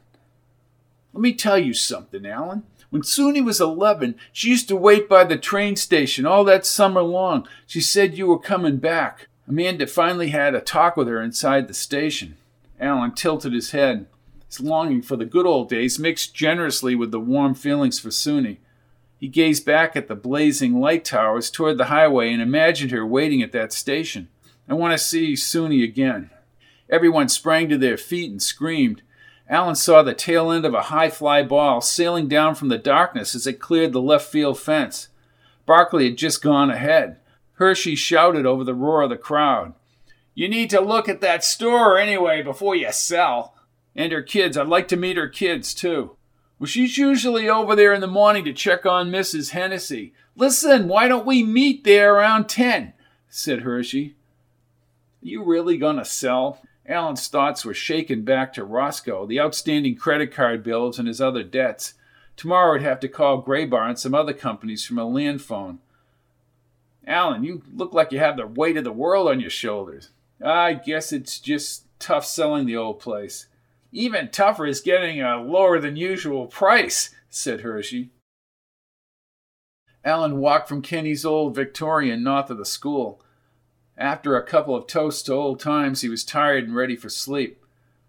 Let 1.13 1.21
me 1.21 1.33
tell 1.33 1.57
you 1.57 1.73
something, 1.73 2.25
Alan. 2.25 2.63
When 2.89 3.03
Soonie 3.03 3.45
was 3.45 3.61
11, 3.61 4.15
she 4.31 4.49
used 4.49 4.67
to 4.69 4.75
wait 4.75 5.07
by 5.07 5.23
the 5.23 5.37
train 5.37 5.75
station 5.75 6.25
all 6.25 6.43
that 6.45 6.65
summer 6.65 7.01
long. 7.01 7.47
She 7.67 7.81
said 7.81 8.17
you 8.17 8.27
were 8.27 8.39
coming 8.39 8.77
back. 8.77 9.27
Amanda 9.47 9.85
finally 9.85 10.29
had 10.29 10.55
a 10.55 10.61
talk 10.61 10.97
with 10.97 11.07
her 11.07 11.21
inside 11.21 11.67
the 11.67 11.73
station. 11.73 12.37
Alan 12.79 13.13
tilted 13.13 13.53
his 13.53 13.71
head. 13.71 14.07
His 14.47 14.59
longing 14.59 15.03
for 15.03 15.15
the 15.15 15.25
good 15.25 15.45
old 15.45 15.69
days 15.69 15.99
mixed 15.99 16.33
generously 16.33 16.95
with 16.95 17.11
the 17.11 17.19
warm 17.19 17.53
feelings 17.53 17.99
for 17.99 18.09
Soonie. 18.09 18.57
He 19.19 19.27
gazed 19.27 19.65
back 19.65 19.95
at 19.95 20.07
the 20.07 20.15
blazing 20.15 20.79
light 20.79 21.05
towers 21.05 21.51
toward 21.51 21.77
the 21.77 21.85
highway 21.85 22.31
and 22.31 22.41
imagined 22.41 22.91
her 22.91 23.05
waiting 23.05 23.43
at 23.43 23.51
that 23.51 23.73
station. 23.73 24.29
I 24.67 24.73
want 24.73 24.93
to 24.93 25.03
see 25.03 25.33
Soonie 25.33 25.83
again. 25.83 26.29
Everyone 26.89 27.27
sprang 27.27 27.69
to 27.69 27.77
their 27.77 27.97
feet 27.97 28.31
and 28.31 28.41
screamed. 28.41 29.03
Alan 29.49 29.75
saw 29.75 30.03
the 30.03 30.13
tail 30.13 30.51
end 30.51 30.63
of 30.63 30.75
a 30.75 30.83
high 30.83 31.09
fly 31.09 31.41
ball 31.41 31.81
sailing 31.81 32.27
down 32.27 32.53
from 32.53 32.67
the 32.69 32.77
darkness 32.77 33.33
as 33.33 33.47
it 33.47 33.59
cleared 33.59 33.93
the 33.93 34.01
left 34.01 34.29
field 34.29 34.59
fence. 34.59 35.09
Barclay 35.65 36.05
had 36.09 36.17
just 36.17 36.43
gone 36.43 36.69
ahead. 36.69 37.17
Hershey 37.53 37.95
shouted 37.95 38.45
over 38.45 38.63
the 38.63 38.75
roar 38.75 39.01
of 39.01 39.09
the 39.09 39.17
crowd. 39.17 39.73
You 40.35 40.47
need 40.47 40.69
to 40.69 40.79
look 40.79 41.09
at 41.09 41.19
that 41.21 41.43
store 41.43 41.97
anyway 41.97 42.41
before 42.43 42.75
you 42.75 42.91
sell. 42.91 43.55
And 43.95 44.11
her 44.11 44.21
kids. 44.21 44.55
I'd 44.55 44.67
like 44.67 44.87
to 44.89 44.95
meet 44.95 45.17
her 45.17 45.27
kids, 45.27 45.73
too. 45.73 46.15
Well, 46.57 46.67
she's 46.67 46.97
usually 46.97 47.49
over 47.49 47.75
there 47.75 47.93
in 47.93 48.01
the 48.01 48.07
morning 48.07 48.45
to 48.45 48.53
check 48.53 48.85
on 48.85 49.11
Mrs. 49.11 49.49
Hennessy. 49.49 50.13
Listen, 50.35 50.87
why 50.87 51.07
don't 51.07 51.25
we 51.25 51.43
meet 51.43 51.83
there 51.83 52.15
around 52.15 52.47
10? 52.47 52.93
said 53.27 53.61
Hershey. 53.61 54.15
Are 55.21 55.27
you 55.27 55.43
really 55.43 55.77
going 55.77 55.97
to 55.97 56.05
sell? 56.05 56.61
Alan's 56.89 57.27
thoughts 57.27 57.63
were 57.63 57.73
shaken 57.73 58.23
back 58.23 58.51
to 58.53 58.65
Roscoe, 58.65 59.27
the 59.27 59.39
outstanding 59.39 59.95
credit 59.95 60.33
card 60.33 60.63
bills, 60.63 60.97
and 60.97 61.07
his 61.07 61.21
other 61.21 61.43
debts. 61.43 61.93
Tomorrow 62.35 62.79
he'd 62.79 62.83
have 62.83 62.99
to 63.01 63.07
call 63.07 63.43
Graybar 63.43 63.87
and 63.87 63.99
some 63.99 64.15
other 64.15 64.33
companies 64.33 64.83
from 64.83 64.97
a 64.97 65.05
land 65.05 65.43
phone. 65.43 65.79
Alan, 67.05 67.43
you 67.43 67.61
look 67.71 67.93
like 67.93 68.11
you 68.11 68.17
have 68.17 68.37
the 68.37 68.47
weight 68.47 68.75
of 68.75 68.83
the 68.83 68.91
world 68.91 69.29
on 69.29 69.39
your 69.39 69.51
shoulders. 69.51 70.09
I 70.43 70.73
guess 70.73 71.13
it's 71.13 71.39
just 71.39 71.85
tough 71.99 72.25
selling 72.25 72.65
the 72.65 72.77
old 72.77 72.99
place. 72.99 73.45
Even 73.91 74.29
tougher 74.29 74.65
is 74.65 74.81
getting 74.81 75.21
a 75.21 75.41
lower 75.41 75.79
than 75.79 75.95
usual 75.95 76.47
price, 76.47 77.11
said 77.29 77.61
Hershey. 77.61 78.09
Alan 80.03 80.37
walked 80.37 80.69
from 80.69 80.81
Kenny's 80.81 81.25
old 81.25 81.55
Victorian 81.55 82.23
north 82.23 82.49
of 82.49 82.57
the 82.57 82.65
school. 82.65 83.21
After 83.99 84.37
a 84.37 84.45
couple 84.45 84.77
of 84.77 84.87
toasts 84.87 85.21
to 85.23 85.33
old 85.33 85.59
times, 85.59 85.99
he 85.99 86.07
was 86.07 86.23
tired 86.23 86.63
and 86.63 86.73
ready 86.73 86.95
for 86.95 87.09
sleep. 87.09 87.61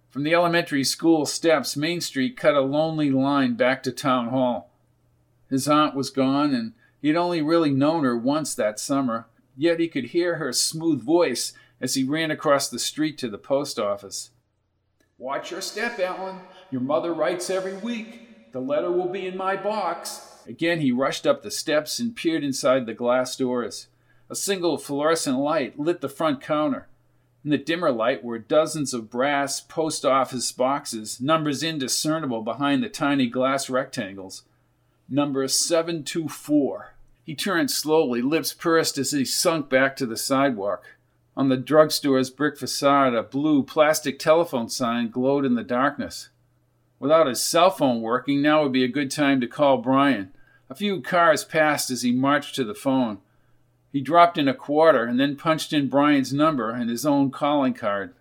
From 0.08 0.22
the 0.22 0.32
elementary 0.32 0.84
school 0.84 1.26
steps, 1.26 1.76
Main 1.76 2.00
Street 2.00 2.36
cut 2.36 2.54
a 2.54 2.60
lonely 2.60 3.10
line 3.10 3.54
back 3.54 3.82
to 3.82 3.90
Town 3.90 4.28
Hall. 4.28 4.70
His 5.48 5.66
aunt 5.66 5.96
was 5.96 6.10
gone, 6.10 6.54
and 6.54 6.74
he 7.02 7.08
had 7.08 7.16
only 7.16 7.42
really 7.42 7.72
known 7.72 8.04
her 8.04 8.16
once 8.16 8.54
that 8.54 8.78
summer, 8.78 9.26
yet 9.56 9.80
he 9.80 9.88
could 9.88 10.06
hear 10.06 10.36
her 10.36 10.52
smooth 10.52 11.02
voice 11.02 11.54
as 11.80 11.94
he 11.94 12.04
ran 12.04 12.30
across 12.30 12.68
the 12.68 12.78
street 12.78 13.18
to 13.18 13.28
the 13.28 13.36
post 13.36 13.76
office. 13.76 14.30
Watch 15.18 15.50
your 15.50 15.60
step, 15.60 15.98
Alan. 15.98 16.38
Your 16.70 16.82
mother 16.82 17.12
writes 17.12 17.50
every 17.50 17.76
week. 17.76 18.52
The 18.52 18.60
letter 18.60 18.92
will 18.92 19.08
be 19.08 19.26
in 19.26 19.36
my 19.36 19.56
box. 19.56 20.38
Again, 20.46 20.80
he 20.80 20.92
rushed 20.92 21.26
up 21.26 21.42
the 21.42 21.50
steps 21.50 21.98
and 21.98 22.14
peered 22.14 22.44
inside 22.44 22.86
the 22.86 22.94
glass 22.94 23.34
doors. 23.34 23.88
A 24.30 24.36
single 24.36 24.78
fluorescent 24.78 25.40
light 25.40 25.76
lit 25.76 26.00
the 26.00 26.08
front 26.08 26.40
counter. 26.40 26.86
In 27.42 27.50
the 27.50 27.58
dimmer 27.58 27.90
light 27.90 28.22
were 28.22 28.38
dozens 28.38 28.94
of 28.94 29.10
brass 29.10 29.60
post 29.60 30.04
office 30.04 30.52
boxes, 30.52 31.20
numbers 31.20 31.64
indiscernible 31.64 32.42
behind 32.42 32.80
the 32.80 32.88
tiny 32.88 33.26
glass 33.26 33.68
rectangles. 33.68 34.44
Number 35.08 35.48
724. 35.48 36.94
He 37.24 37.34
turned 37.34 37.72
slowly, 37.72 38.22
lips 38.22 38.54
pursed 38.54 38.98
as 38.98 39.10
he 39.10 39.24
sunk 39.24 39.68
back 39.68 39.96
to 39.96 40.06
the 40.06 40.16
sidewalk. 40.16 40.84
On 41.36 41.48
the 41.48 41.56
drugstore's 41.56 42.30
brick 42.30 42.56
facade, 42.56 43.14
a 43.14 43.24
blue 43.24 43.64
plastic 43.64 44.20
telephone 44.20 44.68
sign 44.68 45.10
glowed 45.10 45.44
in 45.44 45.56
the 45.56 45.64
darkness. 45.64 46.28
Without 47.00 47.26
his 47.26 47.42
cell 47.42 47.70
phone 47.70 48.00
working, 48.00 48.42
now 48.42 48.62
would 48.62 48.72
be 48.72 48.84
a 48.84 48.88
good 48.88 49.10
time 49.10 49.40
to 49.40 49.48
call 49.48 49.78
Brian. 49.78 50.32
A 50.68 50.76
few 50.76 51.00
cars 51.00 51.44
passed 51.44 51.90
as 51.90 52.02
he 52.02 52.12
marched 52.12 52.54
to 52.54 52.62
the 52.62 52.76
phone. 52.76 53.18
He 53.92 54.00
dropped 54.00 54.38
in 54.38 54.46
a 54.46 54.54
quarter 54.54 55.04
and 55.04 55.18
then 55.18 55.36
punched 55.36 55.72
in 55.72 55.88
Brian's 55.88 56.32
number 56.32 56.70
and 56.70 56.88
his 56.88 57.04
own 57.04 57.30
calling 57.30 57.74
card. 57.74 58.14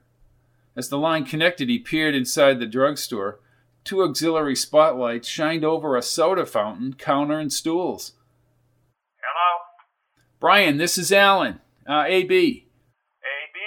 As 0.75 0.89
the 0.89 0.97
line 0.97 1.25
connected, 1.25 1.69
he 1.69 1.77
peered 1.77 2.15
inside 2.15 2.59
the 2.59 2.65
drugstore. 2.65 3.39
Two 3.83 4.01
auxiliary 4.01 4.55
spotlights 4.55 5.27
shined 5.27 5.63
over 5.63 5.95
a 5.95 6.01
soda 6.01 6.45
fountain, 6.45 6.93
counter, 6.93 7.39
and 7.39 7.53
stools. 7.53 8.13
Hello? 9.21 9.65
Brian, 10.39 10.77
this 10.77 10.97
is 10.97 11.11
Alan. 11.11 11.59
Uh, 11.87 12.05
AB. 12.07 12.31
AB? 12.31 13.59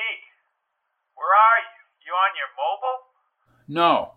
Where 1.15 1.35
are 1.35 1.61
you? 1.63 1.79
You 2.07 2.13
on 2.15 2.33
your 2.39 2.51
mobile? 2.55 2.99
No. 3.69 4.15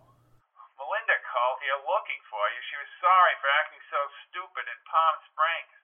Melinda 0.78 1.16
called 1.26 1.58
here 1.62 1.80
looking 1.86 2.22
for 2.30 2.44
you. 2.50 2.60
She 2.70 2.78
was 2.78 2.90
sorry 2.98 3.34
for 3.42 3.50
acting 3.50 3.82
so 3.90 4.00
stupid 4.26 4.64
in 4.66 4.78
Palm 4.86 5.16
Springs. 5.30 5.76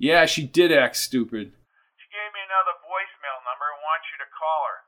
Yeah, 0.00 0.24
she 0.24 0.48
did 0.48 0.72
act 0.72 0.96
stupid. 0.96 1.52
She 2.00 2.08
gave 2.08 2.32
me 2.32 2.40
another 2.40 2.72
voicemail 2.80 3.36
number 3.44 3.68
and 3.68 3.84
wants 3.84 4.08
you 4.08 4.16
to 4.24 4.32
call 4.32 4.64
her. 4.64 4.78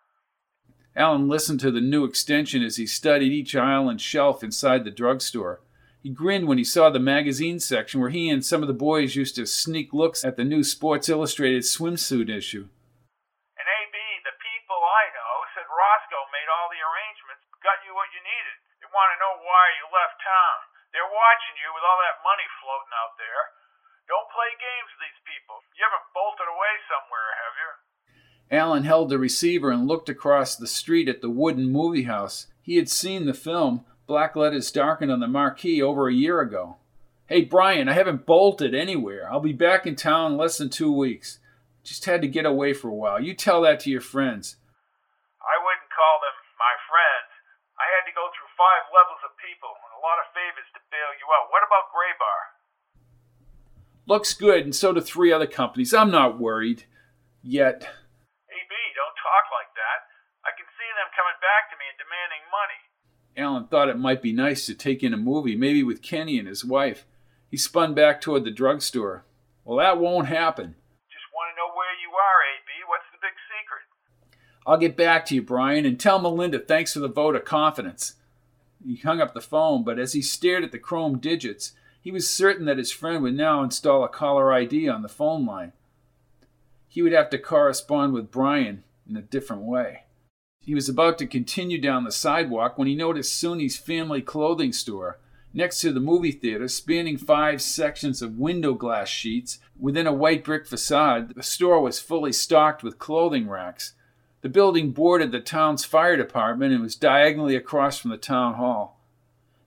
Alan 0.96 1.28
listened 1.28 1.60
to 1.60 1.70
the 1.70 1.84
new 1.84 2.08
extension 2.08 2.64
as 2.64 2.80
he 2.80 2.88
studied 2.88 3.28
each 3.28 3.52
aisle 3.52 3.92
and 3.92 4.00
shelf 4.00 4.40
inside 4.40 4.88
the 4.88 4.90
drugstore. 4.90 5.60
He 6.00 6.08
grinned 6.08 6.48
when 6.48 6.56
he 6.56 6.64
saw 6.64 6.88
the 6.88 6.96
magazine 6.96 7.60
section 7.60 8.00
where 8.00 8.08
he 8.08 8.32
and 8.32 8.40
some 8.40 8.64
of 8.64 8.72
the 8.72 8.80
boys 8.88 9.12
used 9.12 9.36
to 9.36 9.44
sneak 9.44 9.92
looks 9.92 10.24
at 10.24 10.40
the 10.40 10.48
new 10.48 10.64
Sports 10.64 11.12
Illustrated 11.12 11.68
swimsuit 11.68 12.32
issue. 12.32 12.64
And 13.60 13.68
AB, 13.68 13.96
the 14.24 14.36
people 14.40 14.80
I 14.80 15.12
know 15.12 15.34
said 15.52 15.68
Roscoe 15.68 16.24
made 16.32 16.48
all 16.48 16.72
the 16.72 16.80
arrangements, 16.80 17.44
got 17.60 17.84
you 17.84 17.92
what 17.92 18.08
you 18.16 18.20
needed. 18.24 18.56
They 18.80 18.88
want 18.88 19.12
to 19.12 19.20
know 19.20 19.44
why 19.44 19.64
you 19.76 19.92
left 19.92 20.24
town. 20.24 20.56
They're 20.96 21.04
watching 21.04 21.60
you 21.60 21.68
with 21.76 21.84
all 21.84 22.00
that 22.00 22.24
money 22.24 22.48
floating 22.64 22.96
out 22.96 23.20
there. 23.20 23.61
Don't 24.08 24.30
play 24.34 24.50
games 24.58 24.90
with 24.92 25.02
these 25.06 25.22
people. 25.22 25.62
You 25.78 25.86
haven't 25.86 26.10
bolted 26.14 26.48
away 26.50 26.74
somewhere, 26.90 27.28
have 27.42 27.56
you? 27.56 27.70
Alan 28.52 28.84
held 28.84 29.08
the 29.08 29.18
receiver 29.18 29.70
and 29.70 29.88
looked 29.88 30.08
across 30.08 30.56
the 30.56 30.66
street 30.66 31.08
at 31.08 31.22
the 31.22 31.30
wooden 31.30 31.70
movie 31.70 32.04
house. 32.04 32.48
He 32.60 32.76
had 32.76 32.88
seen 32.88 33.24
the 33.24 33.34
film, 33.34 33.84
black 34.06 34.36
letters 34.36 34.70
darkened 34.70 35.10
on 35.10 35.20
the 35.20 35.28
marquee, 35.28 35.80
over 35.80 36.08
a 36.08 36.14
year 36.14 36.40
ago. 36.40 36.76
Hey, 37.26 37.48
Brian, 37.48 37.88
I 37.88 37.96
haven't 37.96 38.26
bolted 38.26 38.74
anywhere. 38.74 39.24
I'll 39.30 39.40
be 39.40 39.56
back 39.56 39.86
in 39.86 39.96
town 39.96 40.32
in 40.32 40.38
less 40.38 40.58
than 40.58 40.68
two 40.68 40.92
weeks. 40.92 41.40
Just 41.82 42.04
had 42.04 42.20
to 42.20 42.28
get 42.28 42.44
away 42.44 42.74
for 42.76 42.92
a 42.92 42.94
while. 42.94 43.18
You 43.18 43.32
tell 43.32 43.62
that 43.62 43.80
to 43.82 43.90
your 43.90 44.04
friends. 44.04 44.60
I 45.40 45.56
wouldn't 45.58 45.88
call 45.90 46.20
them 46.20 46.36
my 46.60 46.74
friends. 46.86 47.32
I 47.80 47.88
had 47.98 48.04
to 48.04 48.14
go 48.14 48.28
through 48.30 48.52
five 48.54 48.84
levels 48.92 49.24
of 49.24 49.32
people 49.40 49.72
and 49.72 49.96
a 49.96 50.04
lot 50.04 50.20
of 50.20 50.30
favors 50.36 50.68
to 50.76 50.80
bail 50.92 51.10
you 51.16 51.26
out. 51.32 51.48
What 51.48 51.64
about 51.64 51.90
Graybar? 51.90 52.51
Looks 54.12 54.34
good, 54.34 54.64
and 54.64 54.74
so 54.74 54.92
do 54.92 55.00
three 55.00 55.32
other 55.32 55.46
companies. 55.46 55.94
I'm 55.94 56.10
not 56.10 56.38
worried. 56.38 56.84
Yet. 57.42 57.76
AB, 57.80 58.72
don't 58.92 59.16
talk 59.16 59.48
like 59.48 59.72
that. 59.72 60.04
I 60.44 60.52
can 60.52 60.68
see 60.76 60.90
them 60.92 61.08
coming 61.16 61.40
back 61.40 61.72
to 61.72 61.76
me 61.80 61.88
and 61.88 61.96
demanding 61.96 62.44
money. 62.52 62.80
Alan 63.38 63.68
thought 63.68 63.88
it 63.88 63.96
might 63.98 64.20
be 64.20 64.34
nice 64.34 64.66
to 64.66 64.74
take 64.74 65.02
in 65.02 65.14
a 65.14 65.16
movie, 65.16 65.56
maybe 65.56 65.82
with 65.82 66.02
Kenny 66.02 66.38
and 66.38 66.46
his 66.46 66.62
wife. 66.62 67.06
He 67.50 67.56
spun 67.56 67.94
back 67.94 68.20
toward 68.20 68.44
the 68.44 68.50
drugstore. 68.50 69.24
Well, 69.64 69.78
that 69.78 69.96
won't 69.96 70.28
happen. 70.28 70.74
Just 71.08 71.32
want 71.32 71.54
to 71.54 71.56
know 71.56 71.72
where 71.74 71.96
you 71.96 72.12
are, 72.12 72.38
AB. 72.52 72.68
What's 72.88 73.08
the 73.12 73.24
big 73.24 73.32
secret? 73.48 73.88
I'll 74.66 74.76
get 74.76 74.94
back 74.94 75.24
to 75.24 75.34
you, 75.34 75.40
Brian, 75.40 75.86
and 75.86 75.98
tell 75.98 76.20
Melinda 76.20 76.58
thanks 76.58 76.92
for 76.92 77.00
the 77.00 77.08
vote 77.08 77.34
of 77.34 77.46
confidence. 77.46 78.16
He 78.84 78.96
hung 78.96 79.22
up 79.22 79.32
the 79.32 79.40
phone, 79.40 79.84
but 79.84 79.98
as 79.98 80.12
he 80.12 80.20
stared 80.20 80.64
at 80.64 80.70
the 80.70 80.78
chrome 80.78 81.18
digits, 81.18 81.72
he 82.02 82.10
was 82.10 82.28
certain 82.28 82.66
that 82.66 82.78
his 82.78 82.90
friend 82.90 83.22
would 83.22 83.36
now 83.36 83.62
install 83.62 84.02
a 84.02 84.08
caller 84.08 84.52
ID 84.52 84.88
on 84.88 85.02
the 85.02 85.08
phone 85.08 85.46
line. 85.46 85.72
He 86.88 87.00
would 87.00 87.12
have 87.12 87.30
to 87.30 87.38
correspond 87.38 88.12
with 88.12 88.32
Brian 88.32 88.82
in 89.08 89.16
a 89.16 89.22
different 89.22 89.62
way. 89.62 90.02
He 90.60 90.74
was 90.74 90.88
about 90.88 91.16
to 91.18 91.26
continue 91.26 91.80
down 91.80 92.02
the 92.02 92.12
sidewalk 92.12 92.76
when 92.76 92.88
he 92.88 92.96
noticed 92.96 93.40
Soonie's 93.40 93.76
family 93.76 94.20
clothing 94.20 94.72
store. 94.72 95.20
Next 95.54 95.80
to 95.80 95.92
the 95.92 96.00
movie 96.00 96.32
theater, 96.32 96.66
spanning 96.66 97.18
five 97.18 97.62
sections 97.62 98.20
of 98.20 98.38
window 98.38 98.74
glass 98.74 99.08
sheets 99.08 99.58
within 99.78 100.06
a 100.06 100.12
white 100.12 100.42
brick 100.42 100.66
facade, 100.66 101.34
the 101.34 101.42
store 101.42 101.80
was 101.80 102.00
fully 102.00 102.32
stocked 102.32 102.82
with 102.82 102.98
clothing 102.98 103.48
racks. 103.48 103.94
The 104.40 104.48
building 104.48 104.90
bordered 104.90 105.30
the 105.30 105.40
town's 105.40 105.84
fire 105.84 106.16
department 106.16 106.72
and 106.72 106.82
was 106.82 106.96
diagonally 106.96 107.54
across 107.54 107.98
from 107.98 108.10
the 108.10 108.16
town 108.16 108.54
hall. 108.54 108.98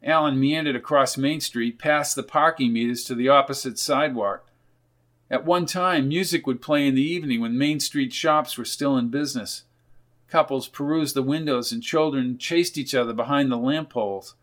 Alan 0.06 0.40
meandered 0.40 0.76
across 0.76 1.18
Main 1.18 1.42
Street 1.42 1.80
past 1.80 2.16
the 2.16 2.22
parking 2.22 2.72
meters 2.72 3.04
to 3.06 3.16
the 3.16 3.28
opposite 3.28 3.80
sidewalk. 3.80 4.48
At 5.32 5.46
one 5.46 5.66
time, 5.66 6.08
music 6.08 6.46
would 6.46 6.62
play 6.62 6.88
in 6.88 6.94
the 6.94 7.02
evening 7.02 7.42
when 7.42 7.58
Main 7.58 7.80
Street 7.80 8.14
shops 8.14 8.56
were 8.56 8.66
still 8.66 8.96
in 8.98 9.10
business. 9.10 9.64
Couples 10.28 10.68
perused 10.68 11.16
the 11.16 11.24
windows 11.24 11.72
and 11.72 11.82
children 11.82 12.38
chased 12.38 12.78
each 12.78 12.94
other 12.94 13.14
behind 13.14 13.52
the 13.52 13.58
lamp 13.58 13.90
poles. 13.90 14.36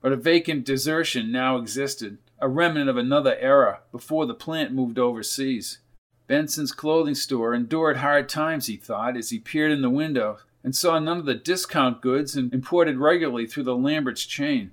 But 0.00 0.12
a 0.12 0.16
vacant 0.16 0.64
desertion 0.64 1.30
now 1.30 1.56
existed, 1.56 2.18
a 2.40 2.48
remnant 2.48 2.90
of 2.90 2.96
another 2.96 3.36
era 3.36 3.80
before 3.92 4.26
the 4.26 4.34
plant 4.34 4.72
moved 4.72 4.98
overseas. 4.98 5.78
Benson's 6.26 6.72
clothing 6.72 7.14
store 7.14 7.54
endured 7.54 7.98
hard 7.98 8.28
times, 8.28 8.66
he 8.66 8.76
thought, 8.76 9.16
as 9.16 9.30
he 9.30 9.38
peered 9.38 9.70
in 9.70 9.82
the 9.82 9.90
window 9.90 10.38
and 10.64 10.74
saw 10.74 10.98
none 10.98 11.18
of 11.18 11.26
the 11.26 11.34
discount 11.34 12.00
goods 12.00 12.36
imported 12.36 12.96
regularly 12.96 13.46
through 13.46 13.62
the 13.62 13.76
Lamberts 13.76 14.24
chain. 14.24 14.72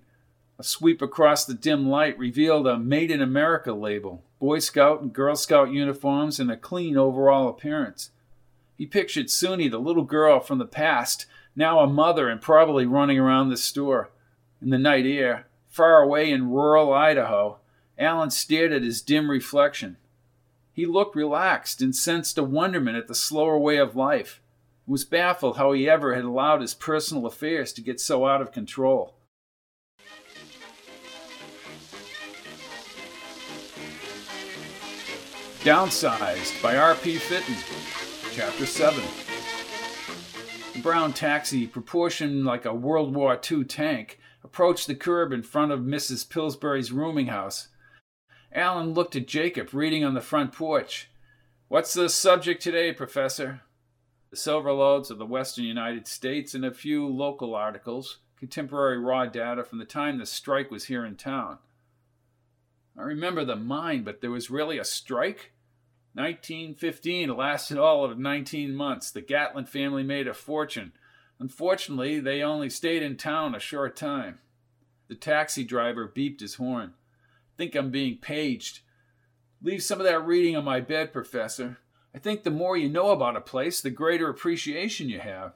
A 0.58 0.64
sweep 0.64 1.02
across 1.02 1.44
the 1.44 1.54
dim 1.54 1.90
light 1.90 2.18
revealed 2.18 2.66
a 2.66 2.80
Made 2.80 3.12
in 3.12 3.22
America 3.22 3.74
label, 3.74 4.24
Boy 4.40 4.60
Scout 4.60 5.02
and 5.02 5.12
Girl 5.12 5.36
Scout 5.36 5.72
uniforms, 5.72 6.40
and 6.40 6.50
a 6.50 6.58
clean 6.58 6.98
overall 6.98 7.50
appearance. 7.50 8.12
He 8.78 8.86
pictured 8.86 9.28
Soonie, 9.28 9.70
the 9.70 9.80
little 9.80 10.04
girl 10.04 10.40
from 10.40 10.58
the 10.58 10.66
past, 10.66 11.26
now 11.56 11.80
a 11.80 11.88
mother 11.88 12.30
and 12.30 12.42
probably 12.42 12.86
running 12.86 13.20
around 13.20 13.50
the 13.50 13.58
store. 13.58 14.10
In 14.62 14.70
the 14.70 14.78
night 14.78 15.06
air, 15.06 15.48
far 15.68 16.02
away 16.02 16.32
in 16.32 16.50
rural 16.50 16.94
Idaho, 16.94 17.58
Alan 18.00 18.32
stared 18.32 18.72
at 18.72 18.82
his 18.82 19.02
dim 19.02 19.30
reflection. 19.30 19.98
He 20.74 20.86
looked 20.86 21.16
relaxed 21.16 21.82
and 21.82 21.96
sensed 21.96 22.38
a 22.38 22.44
wonderment 22.44 22.98
at 22.98 23.08
the 23.08 23.16
slower 23.16 23.60
way 23.60 23.78
of 23.78 23.96
life, 23.96 24.41
was 24.92 25.06
baffled 25.06 25.56
how 25.56 25.72
he 25.72 25.90
ever 25.90 26.16
had 26.16 26.26
allowed 26.26 26.60
his 26.60 26.74
personal 26.74 27.26
affairs 27.26 27.72
to 27.72 27.82
get 27.82 27.98
so 27.98 28.28
out 28.28 28.42
of 28.42 28.52
control. 28.52 29.16
Downsized 35.62 36.62
by 36.62 36.76
R.P. 36.76 37.20
Fitton, 37.20 37.56
Chapter 38.34 38.66
7 38.66 39.02
The 40.74 40.82
brown 40.82 41.14
taxi, 41.14 41.68
proportioned 41.68 42.44
like 42.44 42.66
a 42.66 42.74
World 42.74 43.16
War 43.16 43.40
II 43.50 43.64
tank, 43.64 44.20
approached 44.44 44.88
the 44.88 44.96
curb 44.96 45.32
in 45.32 45.42
front 45.42 45.72
of 45.72 45.80
Mrs. 45.80 46.30
Pillsbury's 46.30 46.92
rooming 46.92 47.28
house. 47.28 47.70
Alan 48.52 48.94
looked 48.94 49.16
at 49.16 49.26
Jacob 49.26 49.74
reading 49.74 50.04
on 50.04 50.16
the 50.16 50.20
front 50.20 50.52
porch. 50.52 51.10
What's 51.70 51.94
the 51.94 52.10
subject 52.10 52.62
today, 52.62 52.92
Professor? 52.92 53.62
The 54.32 54.38
silver 54.38 54.72
lodes 54.72 55.12
of 55.12 55.18
the 55.18 55.26
western 55.26 55.66
United 55.66 56.08
States 56.08 56.56
and 56.56 56.64
a 56.64 56.74
few 56.74 57.06
local 57.06 57.54
articles, 57.54 58.20
contemporary 58.38 58.98
raw 58.98 59.26
data 59.26 59.66
from 59.66 59.78
the 59.78 59.86
time 59.86 60.18
the 60.18 60.26
strike 60.26 60.72
was 60.72 60.86
here 60.86 61.06
in 61.06 61.18
town. 61.18 61.58
I 62.98 63.02
remember 63.02 63.44
the 63.44 63.58
mine, 63.58 64.04
but 64.04 64.22
there 64.22 64.32
was 64.32 64.50
really 64.50 64.78
a 64.78 64.86
strike? 64.86 65.52
1915 66.14 67.30
it 67.30 67.34
lasted 67.34 67.78
all 67.78 68.06
of 68.06 68.18
19 68.18 68.74
months. 68.74 69.12
The 69.12 69.22
Gatlin 69.22 69.66
family 69.66 70.04
made 70.04 70.28
a 70.28 70.34
fortune. 70.34 70.94
Unfortunately, 71.38 72.22
they 72.22 72.42
only 72.42 72.70
stayed 72.70 73.04
in 73.04 73.18
town 73.18 73.54
a 73.54 73.60
short 73.60 73.98
time. 73.98 74.40
The 75.10 75.16
taxi 75.16 75.66
driver 75.66 76.08
beeped 76.14 76.40
his 76.40 76.56
horn. 76.56 76.94
Think 77.58 77.76
I'm 77.76 77.92
being 77.92 78.18
paged. 78.18 78.80
Leave 79.62 79.84
some 79.84 80.00
of 80.00 80.06
that 80.06 80.26
reading 80.26 80.56
on 80.56 80.64
my 80.64 80.80
bed, 80.80 81.12
Professor. 81.12 81.80
I 82.14 82.20
think 82.20 82.44
the 82.44 82.52
more 82.52 82.76
you 82.76 82.90
know 82.90 83.12
about 83.12 83.38
a 83.38 83.42
place, 83.42 83.82
the 83.82 83.90
greater 83.90 84.30
appreciation 84.30 85.10
you 85.10 85.20
have. 85.20 85.54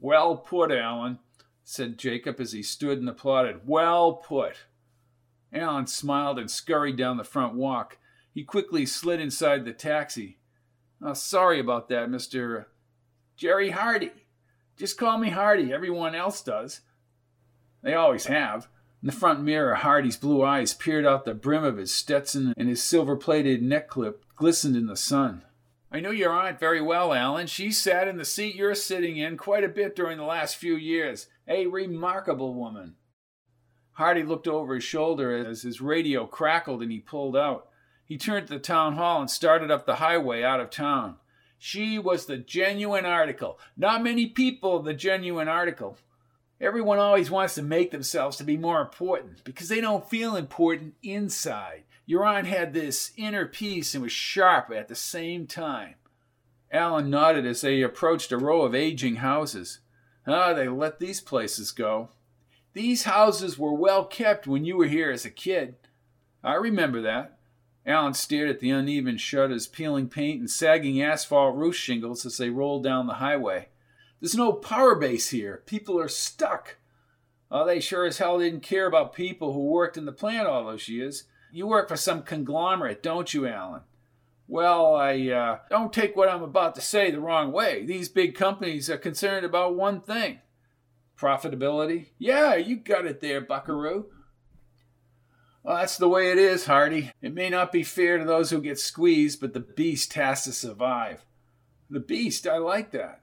Well 0.00 0.36
put, 0.36 0.70
Alan, 0.70 1.18
said 1.64 1.98
Jacob 1.98 2.40
as 2.40 2.52
he 2.52 2.62
stood 2.62 2.98
and 2.98 3.08
applauded. 3.08 3.66
Well 3.66 4.14
put. 4.14 4.56
Alan 5.52 5.86
smiled 5.86 6.38
and 6.38 6.50
scurried 6.50 6.96
down 6.96 7.16
the 7.16 7.24
front 7.24 7.54
walk. 7.54 7.98
He 8.32 8.44
quickly 8.44 8.86
slid 8.86 9.20
inside 9.20 9.64
the 9.64 9.72
taxi. 9.72 10.38
Oh, 11.02 11.14
sorry 11.14 11.60
about 11.60 11.88
that, 11.88 12.08
Mr. 12.08 12.66
Jerry 13.36 13.70
Hardy. 13.70 14.12
Just 14.76 14.98
call 14.98 15.18
me 15.18 15.30
Hardy. 15.30 15.72
Everyone 15.72 16.14
else 16.14 16.42
does. 16.42 16.80
They 17.82 17.94
always 17.94 18.26
have. 18.26 18.68
In 19.02 19.06
the 19.06 19.12
front 19.12 19.42
mirror, 19.42 19.74
Hardy's 19.74 20.16
blue 20.16 20.42
eyes 20.42 20.74
peered 20.74 21.06
out 21.06 21.24
the 21.24 21.34
brim 21.34 21.64
of 21.64 21.76
his 21.76 21.94
Stetson, 21.94 22.54
and 22.56 22.68
his 22.68 22.82
silver 22.82 23.16
plated 23.16 23.62
neck 23.62 23.88
clip 23.88 24.24
glistened 24.36 24.76
in 24.76 24.86
the 24.86 24.96
sun. 24.96 25.42
I 25.90 26.00
know 26.00 26.10
your 26.10 26.32
aunt 26.32 26.58
very 26.58 26.80
well, 26.80 27.12
Alan. 27.14 27.46
She 27.46 27.70
sat 27.70 28.08
in 28.08 28.16
the 28.16 28.24
seat 28.24 28.56
you're 28.56 28.74
sitting 28.74 29.16
in 29.16 29.36
quite 29.36 29.64
a 29.64 29.68
bit 29.68 29.94
during 29.94 30.18
the 30.18 30.24
last 30.24 30.56
few 30.56 30.74
years. 30.74 31.28
A 31.46 31.66
remarkable 31.66 32.54
woman. 32.54 32.96
Hardy 33.92 34.22
looked 34.22 34.48
over 34.48 34.74
his 34.74 34.84
shoulder 34.84 35.34
as 35.34 35.62
his 35.62 35.80
radio 35.80 36.26
crackled 36.26 36.82
and 36.82 36.90
he 36.90 36.98
pulled 36.98 37.36
out. 37.36 37.68
He 38.04 38.18
turned 38.18 38.48
to 38.48 38.52
the 38.52 38.58
town 38.58 38.94
hall 38.94 39.20
and 39.20 39.30
started 39.30 39.70
up 39.70 39.86
the 39.86 39.96
highway 39.96 40.42
out 40.42 40.60
of 40.60 40.70
town. 40.70 41.16
She 41.58 41.98
was 41.98 42.26
the 42.26 42.36
genuine 42.36 43.06
article. 43.06 43.58
Not 43.76 44.02
many 44.02 44.26
people 44.26 44.82
the 44.82 44.92
genuine 44.92 45.48
article. 45.48 45.96
Everyone 46.60 46.98
always 46.98 47.30
wants 47.30 47.54
to 47.54 47.62
make 47.62 47.90
themselves 47.90 48.36
to 48.36 48.44
be 48.44 48.56
more 48.56 48.80
important 48.80 49.44
because 49.44 49.68
they 49.68 49.80
don't 49.80 50.08
feel 50.08 50.36
important 50.36 50.94
inside. 51.02 51.84
Aunt 52.08 52.46
had 52.46 52.72
this 52.72 53.12
inner 53.16 53.46
peace 53.46 53.94
and 53.94 54.02
was 54.02 54.12
sharp 54.12 54.70
at 54.70 54.88
the 54.88 54.94
same 54.94 55.46
time. 55.46 55.94
Alan 56.70 57.10
nodded 57.10 57.46
as 57.46 57.60
they 57.60 57.82
approached 57.82 58.32
a 58.32 58.38
row 58.38 58.62
of 58.62 58.74
aging 58.74 59.16
houses. 59.16 59.80
Ah, 60.26 60.52
they 60.52 60.68
let 60.68 60.98
these 60.98 61.20
places 61.20 61.72
go. 61.72 62.10
These 62.72 63.04
houses 63.04 63.58
were 63.58 63.72
well 63.72 64.04
kept 64.04 64.46
when 64.46 64.64
you 64.64 64.76
were 64.76 64.86
here 64.86 65.10
as 65.10 65.24
a 65.24 65.30
kid. 65.30 65.76
I 66.42 66.54
remember 66.54 67.00
that. 67.02 67.38
Alan 67.86 68.14
stared 68.14 68.50
at 68.50 68.58
the 68.58 68.70
uneven 68.70 69.16
shutters, 69.16 69.68
peeling 69.68 70.08
paint, 70.08 70.40
and 70.40 70.50
sagging 70.50 71.00
asphalt 71.00 71.54
roof 71.54 71.76
shingles 71.76 72.26
as 72.26 72.36
they 72.36 72.50
rolled 72.50 72.82
down 72.82 73.06
the 73.06 73.14
highway. 73.14 73.68
There's 74.20 74.34
no 74.34 74.52
power 74.52 74.96
base 74.96 75.30
here. 75.30 75.62
People 75.66 75.98
are 76.00 76.08
stuck. 76.08 76.76
Oh, 77.50 77.64
they 77.64 77.78
sure 77.78 78.04
as 78.04 78.18
hell 78.18 78.40
didn't 78.40 78.60
care 78.60 78.86
about 78.86 79.14
people 79.14 79.52
who 79.52 79.60
worked 79.60 79.96
in 79.96 80.04
the 80.04 80.12
plant 80.12 80.48
all 80.48 80.64
those 80.64 80.88
years. 80.88 81.24
You 81.56 81.66
work 81.66 81.88
for 81.88 81.96
some 81.96 82.22
conglomerate, 82.22 83.02
don't 83.02 83.32
you, 83.32 83.46
Alan? 83.46 83.80
Well, 84.46 84.94
I 84.94 85.18
uh, 85.30 85.58
don't 85.70 85.90
take 85.90 86.14
what 86.14 86.28
I'm 86.28 86.42
about 86.42 86.74
to 86.74 86.82
say 86.82 87.10
the 87.10 87.18
wrong 87.18 87.50
way. 87.50 87.82
These 87.82 88.10
big 88.10 88.34
companies 88.34 88.90
are 88.90 88.98
concerned 88.98 89.46
about 89.46 89.74
one 89.74 90.02
thing 90.02 90.40
profitability. 91.18 92.08
Yeah, 92.18 92.56
you 92.56 92.76
got 92.76 93.06
it 93.06 93.22
there, 93.22 93.40
buckaroo. 93.40 94.04
Well, 95.62 95.78
that's 95.78 95.96
the 95.96 96.10
way 96.10 96.30
it 96.30 96.36
is, 96.36 96.66
Hardy. 96.66 97.10
It 97.22 97.32
may 97.32 97.48
not 97.48 97.72
be 97.72 97.82
fair 97.82 98.18
to 98.18 98.26
those 98.26 98.50
who 98.50 98.60
get 98.60 98.78
squeezed, 98.78 99.40
but 99.40 99.54
the 99.54 99.60
beast 99.60 100.12
has 100.12 100.44
to 100.44 100.52
survive. 100.52 101.24
The 101.88 102.00
beast, 102.00 102.46
I 102.46 102.58
like 102.58 102.90
that. 102.90 103.22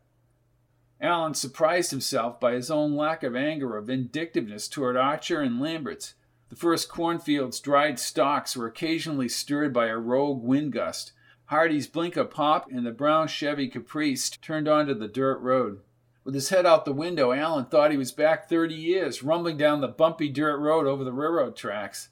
Alan 1.00 1.36
surprised 1.36 1.92
himself 1.92 2.40
by 2.40 2.54
his 2.54 2.72
own 2.72 2.96
lack 2.96 3.22
of 3.22 3.36
anger 3.36 3.78
or 3.78 3.82
vindictiveness 3.82 4.68
toward 4.68 4.98
Archer 4.98 5.40
and 5.40 5.62
Lamberts. 5.62 6.16
The 6.54 6.60
first 6.60 6.88
cornfield's 6.88 7.60
dried 7.60 7.98
stalks 7.98 8.56
were 8.56 8.68
occasionally 8.68 9.28
stirred 9.28 9.74
by 9.74 9.88
a 9.88 9.98
rogue 9.98 10.44
wind 10.44 10.72
gust. 10.72 11.12
Hardy's 11.46 11.88
blinker 11.88 12.26
popped, 12.26 12.72
and 12.72 12.86
the 12.86 12.92
brown 12.92 13.28
Chevy 13.28 13.68
Caprice 13.68 14.30
turned 14.30 14.68
onto 14.68 14.94
the 14.94 15.08
dirt 15.08 15.40
road. 15.40 15.80
With 16.24 16.36
his 16.36 16.50
head 16.50 16.68
out 16.68 16.86
the 16.86 16.94
window, 16.94 17.32
Alan 17.32 17.66
thought 17.66 17.90
he 17.90 17.98
was 17.98 18.12
back 18.12 18.48
thirty 18.48 18.76
years, 18.76 19.24
rumbling 19.24 19.58
down 19.58 19.82
the 19.82 19.88
bumpy 19.88 20.30
dirt 20.30 20.60
road 20.60 20.86
over 20.86 21.04
the 21.04 21.12
railroad 21.12 21.56
tracks. 21.56 22.10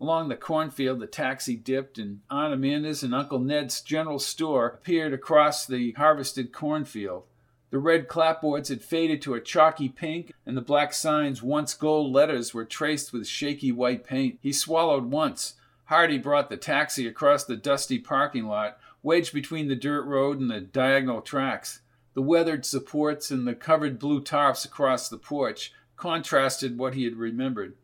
Along 0.00 0.30
the 0.30 0.34
cornfield, 0.34 0.98
the 0.98 1.06
taxi 1.06 1.54
dipped, 1.54 1.96
and 1.96 2.22
Aunt 2.28 2.52
Amanda's 2.52 3.04
and 3.04 3.14
Uncle 3.14 3.38
Ned's 3.38 3.80
general 3.80 4.18
store 4.18 4.66
appeared 4.66 5.12
across 5.12 5.64
the 5.64 5.92
harvested 5.92 6.52
cornfield. 6.52 7.22
The 7.70 7.78
red 7.78 8.08
clapboards 8.08 8.68
had 8.68 8.82
faded 8.82 9.20
to 9.22 9.34
a 9.34 9.40
chalky 9.40 9.88
pink, 9.88 10.32
and 10.44 10.56
the 10.56 10.62
black 10.62 10.92
signs, 10.92 11.42
once 11.42 11.74
gold 11.74 12.12
letters, 12.12 12.54
were 12.54 12.64
traced 12.64 13.12
with 13.12 13.26
shaky 13.26 13.72
white 13.72 14.04
paint. 14.04 14.38
He 14.40 14.52
swallowed 14.52 15.10
once. 15.10 15.54
Hardy 15.86 16.18
brought 16.18 16.48
the 16.48 16.56
taxi 16.56 17.06
across 17.06 17.44
the 17.44 17.56
dusty 17.56 17.98
parking 17.98 18.46
lot, 18.46 18.78
wedged 19.02 19.32
between 19.32 19.68
the 19.68 19.76
dirt 19.76 20.02
road 20.02 20.38
and 20.40 20.50
the 20.50 20.60
diagonal 20.60 21.20
tracks. 21.20 21.80
The 22.14 22.22
weathered 22.22 22.64
supports 22.64 23.30
and 23.30 23.46
the 23.46 23.54
covered 23.54 23.98
blue 23.98 24.20
tarps 24.22 24.64
across 24.64 25.08
the 25.08 25.18
porch 25.18 25.72
contrasted 25.96 26.78
what 26.78 26.94
he 26.94 27.04
had 27.04 27.16
remembered. 27.16 27.74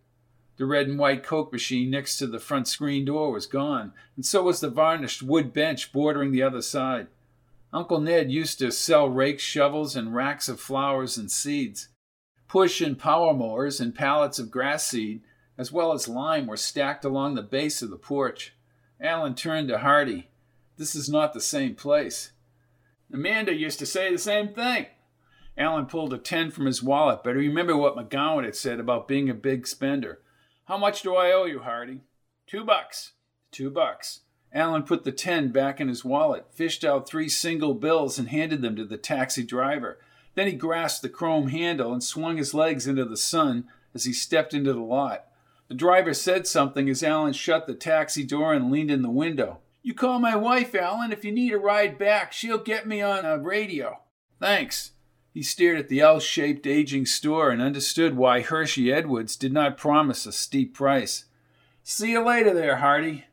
The 0.56 0.66
red 0.66 0.86
and 0.86 0.98
white 0.98 1.22
Coke 1.22 1.52
machine 1.52 1.90
next 1.90 2.18
to 2.18 2.26
the 2.26 2.38
front 2.38 2.68
screen 2.68 3.04
door 3.04 3.32
was 3.32 3.46
gone, 3.46 3.92
and 4.16 4.24
so 4.24 4.44
was 4.44 4.60
the 4.60 4.68
varnished 4.68 5.22
wood 5.22 5.52
bench 5.52 5.92
bordering 5.92 6.30
the 6.30 6.42
other 6.42 6.62
side. 6.62 7.08
Uncle 7.72 8.00
Ned 8.00 8.30
used 8.30 8.58
to 8.58 8.70
sell 8.70 9.08
rakes, 9.08 9.42
shovels, 9.42 9.96
and 9.96 10.14
racks 10.14 10.48
of 10.48 10.60
flowers 10.60 11.16
and 11.16 11.30
seeds. 11.30 11.88
Push 12.46 12.82
and 12.82 12.98
power 12.98 13.32
mowers 13.32 13.80
and 13.80 13.94
pallets 13.94 14.38
of 14.38 14.50
grass 14.50 14.86
seed, 14.86 15.22
as 15.56 15.72
well 15.72 15.92
as 15.92 16.06
lime, 16.06 16.46
were 16.46 16.56
stacked 16.56 17.04
along 17.04 17.34
the 17.34 17.42
base 17.42 17.80
of 17.80 17.88
the 17.88 17.96
porch. 17.96 18.54
Alan 19.00 19.34
turned 19.34 19.68
to 19.68 19.78
Hardy. 19.78 20.28
This 20.76 20.94
is 20.94 21.08
not 21.08 21.32
the 21.32 21.40
same 21.40 21.74
place. 21.74 22.32
Amanda 23.12 23.54
used 23.54 23.78
to 23.78 23.86
say 23.86 24.10
the 24.10 24.18
same 24.18 24.52
thing. 24.52 24.86
Alan 25.56 25.86
pulled 25.86 26.12
a 26.12 26.18
ten 26.18 26.50
from 26.50 26.66
his 26.66 26.82
wallet, 26.82 27.20
but 27.24 27.36
he 27.36 27.48
remembered 27.48 27.76
what 27.76 27.96
McGowan 27.96 28.44
had 28.44 28.56
said 28.56 28.80
about 28.80 29.08
being 29.08 29.28
a 29.28 29.34
big 29.34 29.66
spender. 29.66 30.20
How 30.66 30.78
much 30.78 31.02
do 31.02 31.14
I 31.14 31.32
owe 31.32 31.44
you, 31.44 31.60
Hardy? 31.60 32.00
Two 32.46 32.64
bucks. 32.64 33.12
Two 33.50 33.70
bucks. 33.70 34.20
Alan 34.54 34.82
put 34.82 35.04
the 35.04 35.12
ten 35.12 35.48
back 35.48 35.80
in 35.80 35.88
his 35.88 36.04
wallet, 36.04 36.46
fished 36.52 36.84
out 36.84 37.08
three 37.08 37.28
single 37.28 37.74
bills, 37.74 38.18
and 38.18 38.28
handed 38.28 38.60
them 38.60 38.76
to 38.76 38.84
the 38.84 38.98
taxi 38.98 39.42
driver. 39.42 39.98
Then 40.34 40.46
he 40.46 40.52
grasped 40.52 41.02
the 41.02 41.08
chrome 41.08 41.48
handle 41.48 41.92
and 41.92 42.02
swung 42.02 42.36
his 42.36 42.54
legs 42.54 42.86
into 42.86 43.04
the 43.04 43.16
sun 43.16 43.64
as 43.94 44.04
he 44.04 44.12
stepped 44.12 44.54
into 44.54 44.72
the 44.72 44.80
lot. 44.80 45.26
The 45.68 45.74
driver 45.74 46.12
said 46.12 46.46
something 46.46 46.88
as 46.90 47.02
Alan 47.02 47.32
shut 47.32 47.66
the 47.66 47.74
taxi 47.74 48.24
door 48.24 48.52
and 48.52 48.70
leaned 48.70 48.90
in 48.90 49.02
the 49.02 49.10
window. 49.10 49.60
You 49.82 49.94
call 49.94 50.18
my 50.18 50.36
wife, 50.36 50.74
Alan. 50.74 51.12
If 51.12 51.24
you 51.24 51.32
need 51.32 51.52
a 51.52 51.58
ride 51.58 51.98
back, 51.98 52.32
she'll 52.32 52.58
get 52.58 52.86
me 52.86 53.00
on 53.00 53.24
a 53.24 53.38
radio. 53.38 54.00
Thanks. 54.38 54.92
He 55.32 55.42
stared 55.42 55.78
at 55.78 55.88
the 55.88 56.00
L 56.00 56.20
shaped 56.20 56.66
aging 56.66 57.06
store 57.06 57.50
and 57.50 57.62
understood 57.62 58.16
why 58.16 58.42
Hershey 58.42 58.92
Edwards 58.92 59.34
did 59.34 59.52
not 59.52 59.78
promise 59.78 60.26
a 60.26 60.32
steep 60.32 60.74
price. 60.74 61.24
See 61.82 62.12
you 62.12 62.24
later 62.24 62.52
there, 62.52 62.76
Hardy. 62.76 63.24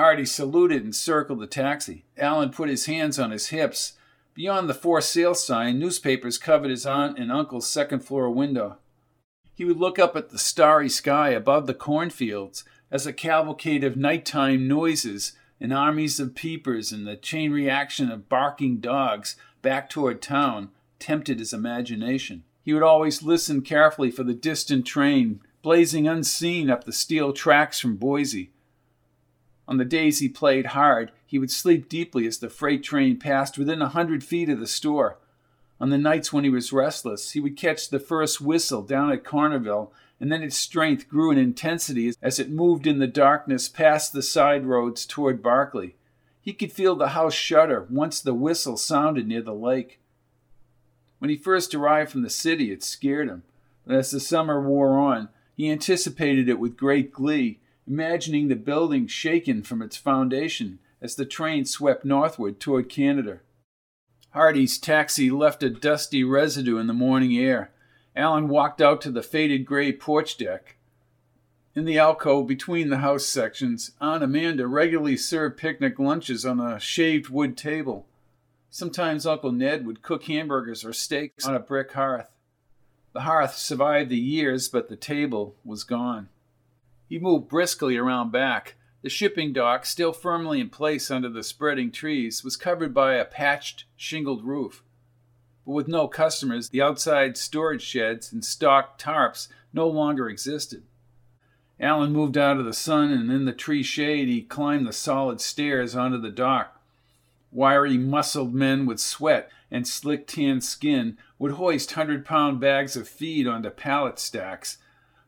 Hardy 0.00 0.24
saluted 0.24 0.82
and 0.82 0.96
circled 0.96 1.40
the 1.40 1.46
taxi. 1.46 2.06
Alan 2.16 2.48
put 2.48 2.70
his 2.70 2.86
hands 2.86 3.18
on 3.18 3.32
his 3.32 3.48
hips. 3.48 3.98
Beyond 4.32 4.66
the 4.66 4.72
for 4.72 5.02
sale 5.02 5.34
sign, 5.34 5.78
newspapers 5.78 6.38
covered 6.38 6.70
his 6.70 6.86
aunt 6.86 7.18
and 7.18 7.30
uncle's 7.30 7.68
second 7.68 8.00
floor 8.00 8.30
window. 8.30 8.78
He 9.54 9.66
would 9.66 9.76
look 9.76 9.98
up 9.98 10.16
at 10.16 10.30
the 10.30 10.38
starry 10.38 10.88
sky 10.88 11.32
above 11.32 11.66
the 11.66 11.74
cornfields 11.74 12.64
as 12.90 13.06
a 13.06 13.12
cavalcade 13.12 13.84
of 13.84 13.94
nighttime 13.94 14.66
noises 14.66 15.34
and 15.60 15.70
armies 15.70 16.18
of 16.18 16.34
peepers 16.34 16.92
and 16.92 17.06
the 17.06 17.16
chain 17.16 17.52
reaction 17.52 18.10
of 18.10 18.30
barking 18.30 18.78
dogs 18.78 19.36
back 19.60 19.90
toward 19.90 20.22
town 20.22 20.70
tempted 20.98 21.38
his 21.38 21.52
imagination. 21.52 22.44
He 22.62 22.72
would 22.72 22.82
always 22.82 23.22
listen 23.22 23.60
carefully 23.60 24.10
for 24.10 24.24
the 24.24 24.32
distant 24.32 24.86
train 24.86 25.42
blazing 25.60 26.08
unseen 26.08 26.70
up 26.70 26.84
the 26.84 26.92
steel 26.94 27.34
tracks 27.34 27.78
from 27.78 27.96
Boise. 27.96 28.50
On 29.70 29.76
the 29.76 29.84
days 29.84 30.18
he 30.18 30.28
played 30.28 30.66
hard, 30.66 31.12
he 31.24 31.38
would 31.38 31.52
sleep 31.52 31.88
deeply 31.88 32.26
as 32.26 32.38
the 32.38 32.50
freight 32.50 32.82
train 32.82 33.16
passed 33.16 33.56
within 33.56 33.80
a 33.80 33.88
hundred 33.88 34.24
feet 34.24 34.48
of 34.48 34.58
the 34.58 34.66
store. 34.66 35.18
On 35.80 35.90
the 35.90 35.96
nights 35.96 36.32
when 36.32 36.42
he 36.42 36.50
was 36.50 36.72
restless, 36.72 37.30
he 37.30 37.40
would 37.40 37.56
catch 37.56 37.88
the 37.88 38.00
first 38.00 38.40
whistle 38.40 38.82
down 38.82 39.12
at 39.12 39.22
Cornerville, 39.22 39.92
and 40.18 40.30
then 40.30 40.42
its 40.42 40.56
strength 40.56 41.08
grew 41.08 41.30
in 41.30 41.38
intensity 41.38 42.12
as 42.20 42.40
it 42.40 42.50
moved 42.50 42.84
in 42.84 42.98
the 42.98 43.06
darkness 43.06 43.68
past 43.68 44.12
the 44.12 44.22
side 44.22 44.66
roads 44.66 45.06
toward 45.06 45.40
Barclay. 45.40 45.94
He 46.42 46.52
could 46.52 46.72
feel 46.72 46.96
the 46.96 47.10
house 47.10 47.32
shudder 47.32 47.86
once 47.88 48.20
the 48.20 48.34
whistle 48.34 48.76
sounded 48.76 49.28
near 49.28 49.40
the 49.40 49.54
lake. 49.54 50.00
When 51.20 51.30
he 51.30 51.36
first 51.36 51.76
arrived 51.76 52.10
from 52.10 52.22
the 52.22 52.30
city, 52.30 52.72
it 52.72 52.82
scared 52.82 53.28
him, 53.28 53.44
but 53.86 53.94
as 53.94 54.10
the 54.10 54.18
summer 54.18 54.60
wore 54.60 54.98
on, 54.98 55.28
he 55.56 55.70
anticipated 55.70 56.48
it 56.48 56.58
with 56.58 56.76
great 56.76 57.12
glee, 57.12 57.59
imagining 57.90 58.46
the 58.46 58.54
building 58.54 59.08
shaken 59.08 59.64
from 59.64 59.82
its 59.82 59.96
foundation 59.96 60.78
as 61.02 61.16
the 61.16 61.26
train 61.26 61.64
swept 61.64 62.04
northward 62.04 62.60
toward 62.60 62.88
Canada. 62.88 63.40
Hardy's 64.30 64.78
taxi 64.78 65.28
left 65.28 65.62
a 65.64 65.68
dusty 65.68 66.22
residue 66.22 66.78
in 66.78 66.86
the 66.86 66.92
morning 66.92 67.36
air. 67.36 67.72
Alan 68.14 68.48
walked 68.48 68.80
out 68.80 69.00
to 69.00 69.10
the 69.10 69.24
faded 69.24 69.66
gray 69.66 69.92
porch 69.92 70.36
deck. 70.36 70.76
In 71.74 71.84
the 71.84 71.98
alcove 71.98 72.46
between 72.46 72.90
the 72.90 72.98
house 72.98 73.26
sections, 73.26 73.90
Aunt 74.00 74.22
Amanda 74.22 74.68
regularly 74.68 75.16
served 75.16 75.56
picnic 75.56 75.98
lunches 75.98 76.46
on 76.46 76.60
a 76.60 76.78
shaved 76.78 77.28
wood 77.28 77.56
table. 77.56 78.06
Sometimes 78.70 79.26
Uncle 79.26 79.50
Ned 79.50 79.84
would 79.84 80.02
cook 80.02 80.24
hamburgers 80.24 80.84
or 80.84 80.92
steaks 80.92 81.44
on 81.44 81.56
a 81.56 81.60
brick 81.60 81.92
hearth. 81.92 82.28
The 83.14 83.22
hearth 83.22 83.56
survived 83.56 84.10
the 84.10 84.16
years, 84.16 84.68
but 84.68 84.88
the 84.88 84.96
table 84.96 85.56
was 85.64 85.82
gone. 85.82 86.28
He 87.10 87.18
moved 87.18 87.48
briskly 87.48 87.96
around 87.96 88.30
back. 88.30 88.76
The 89.02 89.10
shipping 89.10 89.52
dock, 89.52 89.84
still 89.84 90.12
firmly 90.12 90.60
in 90.60 90.70
place 90.70 91.10
under 91.10 91.28
the 91.28 91.42
spreading 91.42 91.90
trees, 91.90 92.44
was 92.44 92.56
covered 92.56 92.94
by 92.94 93.14
a 93.14 93.24
patched, 93.24 93.84
shingled 93.96 94.44
roof. 94.44 94.84
But 95.66 95.72
with 95.72 95.88
no 95.88 96.06
customers, 96.06 96.68
the 96.68 96.80
outside 96.80 97.36
storage 97.36 97.82
sheds 97.82 98.32
and 98.32 98.44
stocked 98.44 99.02
tarps 99.02 99.48
no 99.72 99.88
longer 99.88 100.28
existed. 100.28 100.84
Alan 101.80 102.12
moved 102.12 102.38
out 102.38 102.58
of 102.58 102.64
the 102.64 102.72
sun, 102.72 103.10
and 103.10 103.32
in 103.32 103.44
the 103.44 103.52
tree 103.52 103.82
shade 103.82 104.28
he 104.28 104.42
climbed 104.42 104.86
the 104.86 104.92
solid 104.92 105.40
stairs 105.40 105.96
onto 105.96 106.20
the 106.20 106.30
dock. 106.30 106.80
Wiry, 107.50 107.98
muscled 107.98 108.54
men 108.54 108.86
with 108.86 109.00
sweat 109.00 109.50
and 109.68 109.88
slick 109.88 110.28
tan 110.28 110.60
skin 110.60 111.18
would 111.40 111.52
hoist 111.52 111.92
hundred 111.92 112.24
pound 112.24 112.60
bags 112.60 112.94
of 112.94 113.08
feed 113.08 113.48
onto 113.48 113.70
pallet 113.70 114.20
stacks. 114.20 114.78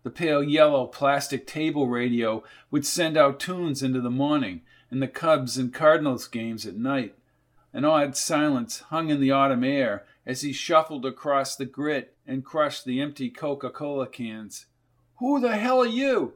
The 0.03 0.11
pale 0.11 0.43
yellow 0.43 0.87
plastic 0.87 1.47
table 1.47 1.87
radio 1.87 2.43
would 2.71 2.85
send 2.85 3.17
out 3.17 3.39
tunes 3.39 3.83
into 3.83 4.01
the 4.01 4.11
morning 4.11 4.63
and 4.91 5.01
the 5.01 5.09
Cubs 5.09 5.57
and 5.57 5.73
Cardinals 5.73 6.27
games 6.27 6.67
at 6.67 6.77
night. 6.77 7.15
An 7.73 7.85
odd 7.85 8.17
silence 8.17 8.81
hung 8.81 9.09
in 9.09 9.21
the 9.21 9.31
autumn 9.31 9.65
air 9.65 10.05
as 10.27 10.43
he 10.43 10.53
shuffled 10.53 11.07
across 11.07 11.57
the 11.57 11.65
grit 11.65 12.17
and 12.27 12.45
crushed 12.45 12.85
the 12.85 13.01
empty 13.01 13.31
Coca 13.31 13.71
Cola 13.71 14.07
cans. 14.07 14.67
Who 15.17 15.41
the 15.41 15.57
hell 15.57 15.81
are 15.83 15.87
you? 15.87 16.35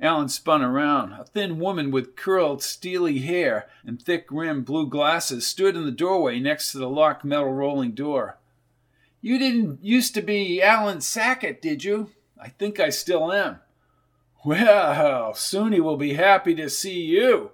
Alan 0.00 0.28
spun 0.28 0.62
around. 0.62 1.12
A 1.12 1.24
thin 1.24 1.58
woman 1.58 1.90
with 1.90 2.16
curled, 2.16 2.62
steely 2.62 3.20
hair 3.20 3.68
and 3.84 4.02
thick 4.02 4.26
rimmed 4.30 4.66
blue 4.66 4.86
glasses 4.88 5.46
stood 5.46 5.76
in 5.76 5.86
the 5.86 5.90
doorway 5.90 6.38
next 6.38 6.72
to 6.72 6.78
the 6.78 6.88
locked 6.88 7.24
metal 7.24 7.52
rolling 7.52 7.92
door. 7.92 8.38
You 9.22 9.38
didn't 9.38 9.82
used 9.82 10.12
to 10.14 10.22
be 10.22 10.60
Alan 10.60 11.00
Sackett, 11.00 11.62
did 11.62 11.82
you? 11.82 12.10
I 12.40 12.48
think 12.48 12.78
I 12.78 12.90
still 12.90 13.32
am. 13.32 13.60
Well, 14.44 15.32
Soonie 15.32 15.80
will 15.80 15.96
be 15.96 16.14
happy 16.14 16.54
to 16.54 16.68
see 16.68 17.00
you. 17.00 17.50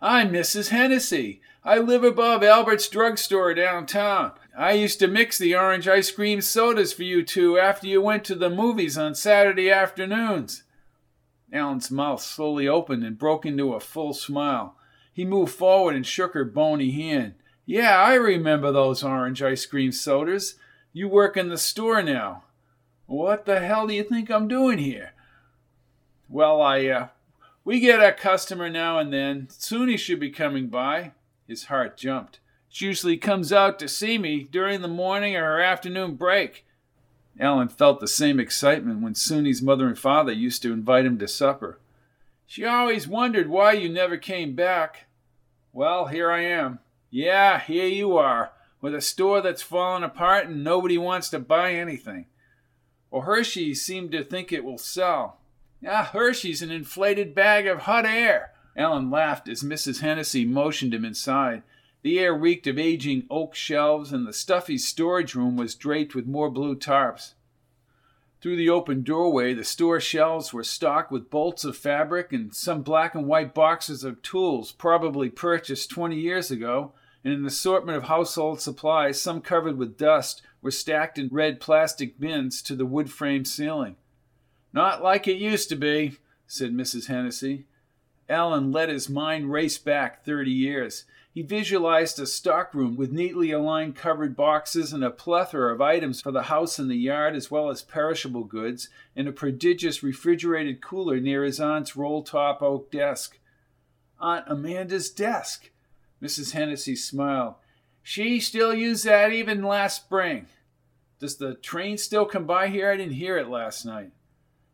I'm 0.00 0.30
Mrs. 0.32 0.68
Hennessy. 0.68 1.40
I 1.64 1.78
live 1.78 2.04
above 2.04 2.42
Albert's 2.42 2.88
drugstore 2.88 3.54
downtown. 3.54 4.32
I 4.56 4.72
used 4.72 4.98
to 5.00 5.08
mix 5.08 5.38
the 5.38 5.54
orange 5.54 5.88
ice 5.88 6.10
cream 6.10 6.40
sodas 6.40 6.92
for 6.92 7.04
you 7.04 7.22
two 7.22 7.58
after 7.58 7.86
you 7.86 8.02
went 8.02 8.24
to 8.24 8.34
the 8.34 8.50
movies 8.50 8.98
on 8.98 9.14
Saturday 9.14 9.70
afternoons. 9.70 10.64
Alan's 11.52 11.90
mouth 11.90 12.22
slowly 12.22 12.66
opened 12.66 13.04
and 13.04 13.18
broke 13.18 13.44
into 13.44 13.74
a 13.74 13.80
full 13.80 14.12
smile. 14.12 14.76
He 15.12 15.24
moved 15.24 15.54
forward 15.54 15.94
and 15.94 16.06
shook 16.06 16.34
her 16.34 16.44
bony 16.44 16.90
hand. 16.90 17.34
Yeah, 17.66 17.96
I 17.98 18.14
remember 18.14 18.72
those 18.72 19.02
orange 19.02 19.42
ice 19.42 19.66
cream 19.66 19.92
sodas. 19.92 20.56
You 20.92 21.08
work 21.08 21.36
in 21.36 21.48
the 21.48 21.58
store 21.58 22.02
now. 22.02 22.44
What 23.12 23.44
the 23.44 23.60
hell 23.60 23.86
do 23.86 23.92
you 23.92 24.04
think 24.04 24.30
I'm 24.30 24.48
doing 24.48 24.78
here? 24.78 25.12
Well, 26.30 26.62
I, 26.62 26.86
uh, 26.86 27.08
we 27.62 27.78
get 27.78 28.02
a 28.02 28.10
customer 28.10 28.70
now 28.70 28.98
and 28.98 29.12
then. 29.12 29.48
Soonie 29.50 29.98
should 29.98 30.18
be 30.18 30.30
coming 30.30 30.68
by. 30.68 31.12
His 31.46 31.64
heart 31.64 31.98
jumped. 31.98 32.40
She 32.70 32.86
usually 32.86 33.18
comes 33.18 33.52
out 33.52 33.78
to 33.80 33.86
see 33.86 34.16
me 34.16 34.48
during 34.50 34.80
the 34.80 34.88
morning 34.88 35.36
or 35.36 35.44
her 35.44 35.60
afternoon 35.60 36.14
break. 36.14 36.64
Alan 37.38 37.68
felt 37.68 38.00
the 38.00 38.08
same 38.08 38.40
excitement 38.40 39.02
when 39.02 39.12
Soonie's 39.12 39.60
mother 39.60 39.88
and 39.88 39.98
father 39.98 40.32
used 40.32 40.62
to 40.62 40.72
invite 40.72 41.04
him 41.04 41.18
to 41.18 41.28
supper. 41.28 41.78
She 42.46 42.64
always 42.64 43.06
wondered 43.06 43.50
why 43.50 43.72
you 43.72 43.90
never 43.90 44.16
came 44.16 44.54
back. 44.54 45.04
Well, 45.74 46.06
here 46.06 46.30
I 46.30 46.44
am. 46.44 46.78
Yeah, 47.10 47.60
here 47.60 47.88
you 47.88 48.16
are, 48.16 48.52
with 48.80 48.94
a 48.94 49.02
store 49.02 49.42
that's 49.42 49.60
fallen 49.60 50.02
apart 50.02 50.46
and 50.46 50.64
nobody 50.64 50.96
wants 50.96 51.28
to 51.28 51.38
buy 51.38 51.74
anything. 51.74 52.24
Or 53.12 53.24
Hershey 53.24 53.74
seemed 53.74 54.10
to 54.12 54.24
think 54.24 54.50
it 54.50 54.64
will 54.64 54.78
sell. 54.78 55.38
Ah, 55.86 56.10
Hershey's 56.12 56.62
an 56.62 56.70
inflated 56.70 57.34
bag 57.34 57.66
of 57.66 57.80
hot 57.80 58.06
air. 58.06 58.52
Alan 58.74 59.10
laughed 59.10 59.48
as 59.48 59.62
Mrs. 59.62 60.00
Hennessy 60.00 60.46
motioned 60.46 60.94
him 60.94 61.04
inside. 61.04 61.62
The 62.00 62.18
air 62.18 62.34
reeked 62.34 62.66
of 62.66 62.78
aging 62.78 63.26
oak 63.30 63.54
shelves, 63.54 64.12
and 64.12 64.26
the 64.26 64.32
stuffy 64.32 64.78
storage 64.78 65.34
room 65.34 65.56
was 65.56 65.74
draped 65.74 66.14
with 66.14 66.26
more 66.26 66.50
blue 66.50 66.74
tarps. 66.74 67.34
Through 68.40 68.56
the 68.56 68.70
open 68.70 69.02
doorway, 69.02 69.52
the 69.52 69.62
store 69.62 70.00
shelves 70.00 70.54
were 70.54 70.64
stocked 70.64 71.12
with 71.12 71.30
bolts 71.30 71.64
of 71.64 71.76
fabric 71.76 72.32
and 72.32 72.54
some 72.54 72.80
black 72.80 73.14
and 73.14 73.26
white 73.26 73.52
boxes 73.52 74.04
of 74.04 74.22
tools, 74.22 74.72
probably 74.72 75.28
purchased 75.28 75.90
20 75.90 76.16
years 76.16 76.50
ago, 76.50 76.92
and 77.22 77.34
an 77.34 77.44
assortment 77.44 77.98
of 77.98 78.04
household 78.04 78.60
supplies, 78.60 79.20
some 79.20 79.42
covered 79.42 79.76
with 79.76 79.98
dust, 79.98 80.42
were 80.62 80.70
stacked 80.70 81.18
in 81.18 81.28
red 81.30 81.60
plastic 81.60 82.18
bins 82.18 82.62
to 82.62 82.74
the 82.74 82.86
wood 82.86 83.10
frame 83.10 83.44
ceiling. 83.44 83.96
Not 84.72 85.02
like 85.02 85.28
it 85.28 85.36
used 85.36 85.68
to 85.68 85.76
be, 85.76 86.16
said 86.46 86.72
Mrs. 86.72 87.08
Hennessy. 87.08 87.66
Alan 88.28 88.72
let 88.72 88.88
his 88.88 89.10
mind 89.10 89.52
race 89.52 89.76
back 89.76 90.24
30 90.24 90.50
years. 90.50 91.04
He 91.34 91.42
visualized 91.42 92.18
a 92.18 92.26
stockroom 92.26 92.96
with 92.96 93.10
neatly 93.10 93.50
aligned 93.50 93.96
covered 93.96 94.36
boxes 94.36 94.92
and 94.92 95.02
a 95.02 95.10
plethora 95.10 95.72
of 95.72 95.80
items 95.80 96.20
for 96.20 96.30
the 96.30 96.44
house 96.44 96.78
and 96.78 96.90
the 96.90 96.96
yard, 96.96 97.34
as 97.34 97.50
well 97.50 97.70
as 97.70 97.82
perishable 97.82 98.44
goods, 98.44 98.88
and 99.16 99.26
a 99.26 99.32
prodigious 99.32 100.02
refrigerated 100.02 100.82
cooler 100.82 101.20
near 101.20 101.42
his 101.42 101.58
aunt's 101.58 101.96
roll 101.96 102.22
top 102.22 102.62
oak 102.62 102.90
desk. 102.90 103.38
Aunt 104.20 104.44
Amanda's 104.46 105.10
desk. 105.10 105.70
Mrs. 106.22 106.52
Hennessy 106.52 106.94
smiled. 106.94 107.54
She 108.02 108.40
still 108.40 108.74
used 108.74 109.04
that 109.04 109.32
even 109.32 109.62
last 109.62 110.04
spring. 110.04 110.46
Does 111.20 111.36
the 111.36 111.54
train 111.54 111.98
still 111.98 112.24
come 112.24 112.46
by 112.46 112.68
here? 112.68 112.90
I 112.90 112.96
didn't 112.96 113.14
hear 113.14 113.38
it 113.38 113.48
last 113.48 113.84
night. 113.84 114.10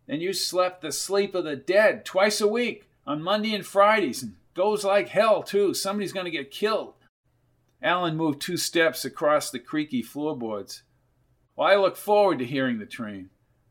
Then 0.07 0.21
you 0.21 0.33
slept 0.33 0.81
the 0.81 0.93
sleep 0.93 1.35
of 1.35 1.45
the 1.45 1.57
dead 1.57 2.05
twice 2.07 2.41
a 2.41 2.49
week, 2.49 2.89
on 3.07 3.23
Monday 3.23 3.55
and 3.55 3.65
Fridays, 3.65 4.23
and 4.23 4.37
goes 4.55 4.85
like 4.85 5.09
hell, 5.09 5.43
too. 5.43 5.75
Somebody's 5.75 6.13
going 6.13 6.25
to 6.25 6.31
get 6.31 6.51
killed. 6.51 6.95
Alan 7.83 8.17
moved 8.17 8.41
two 8.41 8.57
steps 8.57 9.05
across 9.05 9.51
the 9.51 9.59
creaky 9.59 10.03
floorboards. 10.03 10.83
Well, 11.55 11.69
I 11.69 11.77
look 11.77 11.97
forward 11.97 12.39
to 12.41 12.45
hearing 12.45 12.79
the 12.79 12.87
train. 12.87 13.31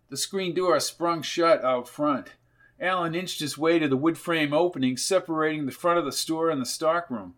The 0.09 0.17
screen 0.17 0.53
door 0.53 0.79
sprung 0.79 1.21
shut 1.21 1.63
out 1.63 1.89
front. 1.89 2.33
Alan 2.79 3.15
inched 3.15 3.39
his 3.39 3.57
way 3.57 3.79
to 3.79 3.87
the 3.87 3.97
wood 3.97 4.17
frame 4.17 4.53
opening 4.53 4.97
separating 4.97 5.65
the 5.65 5.71
front 5.71 5.99
of 5.99 6.05
the 6.05 6.11
store 6.11 6.49
and 6.49 6.61
the 6.61 6.65
stockroom. 6.65 7.33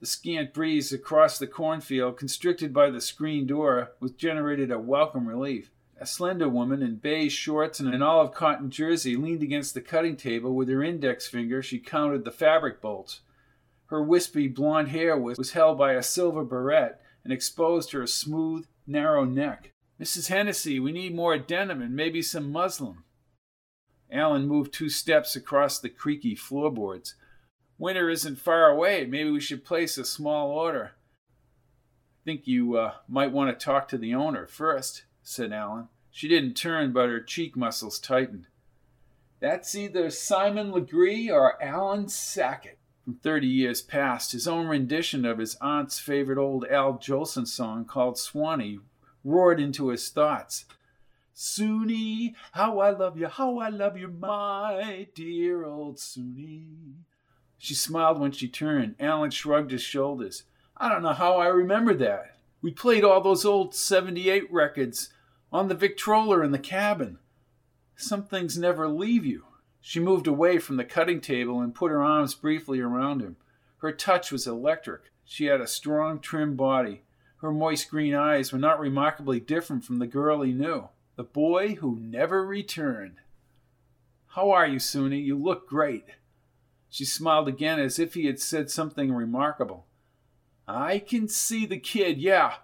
The 0.00 0.06
scant 0.06 0.54
breeze 0.54 0.92
across 0.92 1.38
the 1.38 1.48
cornfield, 1.48 2.18
constricted 2.18 2.72
by 2.72 2.90
the 2.90 3.00
screen 3.00 3.46
door, 3.46 3.92
was 3.98 4.12
generated 4.12 4.70
a 4.70 4.78
welcome 4.78 5.26
relief. 5.26 5.70
A 6.00 6.06
slender 6.06 6.48
woman 6.48 6.82
in 6.82 6.96
beige 6.96 7.34
shorts 7.34 7.80
and 7.80 7.92
an 7.92 8.02
olive 8.02 8.32
cotton 8.32 8.70
jersey 8.70 9.16
leaned 9.16 9.42
against 9.42 9.74
the 9.74 9.80
cutting 9.80 10.16
table. 10.16 10.54
With 10.54 10.68
her 10.68 10.84
index 10.84 11.26
finger, 11.26 11.60
she 11.62 11.80
counted 11.80 12.24
the 12.24 12.30
fabric 12.30 12.80
bolts. 12.80 13.22
Her 13.86 14.00
wispy 14.00 14.46
blonde 14.46 14.88
hair 14.88 15.18
was, 15.18 15.36
was 15.36 15.52
held 15.52 15.78
by 15.78 15.94
a 15.94 16.02
silver 16.02 16.44
barrette 16.44 17.00
and 17.24 17.32
exposed 17.32 17.90
her 17.90 18.06
smooth, 18.06 18.66
narrow 18.86 19.24
neck. 19.24 19.72
Mrs. 20.00 20.28
Hennessy, 20.28 20.78
we 20.78 20.92
need 20.92 21.16
more 21.16 21.36
denim 21.38 21.82
and 21.82 21.96
maybe 21.96 22.22
some 22.22 22.52
muslin. 22.52 22.98
Alan 24.12 24.46
moved 24.46 24.72
two 24.72 24.88
steps 24.88 25.34
across 25.34 25.80
the 25.80 25.88
creaky 25.88 26.36
floorboards. 26.36 27.16
Winter 27.78 28.10
isn't 28.10 28.40
far 28.40 28.68
away. 28.68 29.06
Maybe 29.06 29.30
we 29.30 29.40
should 29.40 29.64
place 29.64 29.96
a 29.96 30.04
small 30.04 30.50
order. 30.50 30.92
I 30.94 32.20
think 32.24 32.46
you 32.46 32.76
uh, 32.76 32.94
might 33.06 33.32
want 33.32 33.56
to 33.56 33.64
talk 33.64 33.88
to 33.88 33.98
the 33.98 34.14
owner 34.14 34.46
first, 34.46 35.04
said 35.22 35.52
Alan. 35.52 35.88
She 36.10 36.26
didn't 36.26 36.54
turn, 36.54 36.92
but 36.92 37.08
her 37.08 37.20
cheek 37.20 37.56
muscles 37.56 38.00
tightened. 38.00 38.48
That's 39.40 39.76
either 39.76 40.10
Simon 40.10 40.72
Legree 40.72 41.30
or 41.30 41.62
Alan 41.62 42.08
Sackett. 42.08 42.78
From 43.04 43.14
thirty 43.14 43.46
years 43.46 43.80
past, 43.80 44.32
his 44.32 44.48
own 44.48 44.66
rendition 44.66 45.24
of 45.24 45.38
his 45.38 45.56
aunt's 45.60 46.00
favorite 46.00 46.38
old 46.38 46.66
Al 46.66 46.94
Jolson 46.94 47.46
song 47.46 47.84
called 47.84 48.18
Swanee 48.18 48.80
roared 49.24 49.60
into 49.60 49.88
his 49.88 50.08
thoughts. 50.08 50.64
Soonie, 51.34 52.34
how 52.52 52.80
I 52.80 52.90
love 52.90 53.16
you, 53.16 53.28
how 53.28 53.58
I 53.60 53.68
love 53.68 53.96
you, 53.96 54.08
my 54.08 55.06
dear 55.14 55.64
old 55.64 55.98
Soonie. 55.98 57.04
She 57.58 57.74
smiled 57.74 58.20
when 58.20 58.32
she 58.32 58.48
turned. 58.48 58.94
Alan 59.00 59.30
shrugged 59.30 59.72
his 59.72 59.82
shoulders. 59.82 60.44
I 60.76 60.88
don't 60.88 61.02
know 61.02 61.12
how 61.12 61.36
I 61.38 61.48
remember 61.48 61.92
that. 61.94 62.36
We 62.62 62.70
played 62.70 63.04
all 63.04 63.20
those 63.20 63.44
old 63.44 63.74
78 63.74 64.50
records 64.52 65.10
on 65.52 65.68
the 65.68 65.74
Victrola 65.74 66.40
in 66.40 66.52
the 66.52 66.58
cabin. 66.58 67.18
Some 67.96 68.24
things 68.24 68.56
never 68.56 68.88
leave 68.88 69.26
you. 69.26 69.44
She 69.80 70.00
moved 70.00 70.26
away 70.26 70.58
from 70.58 70.76
the 70.76 70.84
cutting 70.84 71.20
table 71.20 71.60
and 71.60 71.74
put 71.74 71.90
her 71.90 72.02
arms 72.02 72.34
briefly 72.34 72.80
around 72.80 73.20
him. 73.20 73.36
Her 73.78 73.92
touch 73.92 74.30
was 74.30 74.46
electric. 74.46 75.02
She 75.24 75.46
had 75.46 75.60
a 75.60 75.66
strong, 75.66 76.20
trim 76.20 76.56
body. 76.56 77.02
Her 77.40 77.52
moist 77.52 77.90
green 77.90 78.14
eyes 78.14 78.52
were 78.52 78.58
not 78.58 78.80
remarkably 78.80 79.40
different 79.40 79.84
from 79.84 79.98
the 79.98 80.06
girl 80.06 80.42
he 80.42 80.52
knew 80.52 80.88
the 81.16 81.24
boy 81.24 81.74
who 81.74 81.98
never 81.98 82.46
returned. 82.46 83.16
How 84.28 84.52
are 84.52 84.66
you, 84.68 84.78
Soonie? 84.78 85.24
You 85.24 85.36
look 85.36 85.68
great. 85.68 86.04
She 86.90 87.04
smiled 87.04 87.48
again 87.48 87.78
as 87.78 87.98
if 87.98 88.14
he 88.14 88.26
had 88.26 88.40
said 88.40 88.70
something 88.70 89.12
remarkable. 89.12 89.86
I 90.66 90.98
can 90.98 91.28
see 91.28 91.66
the 91.66 91.78
kid, 91.78 92.18
yeah. 92.18 92.54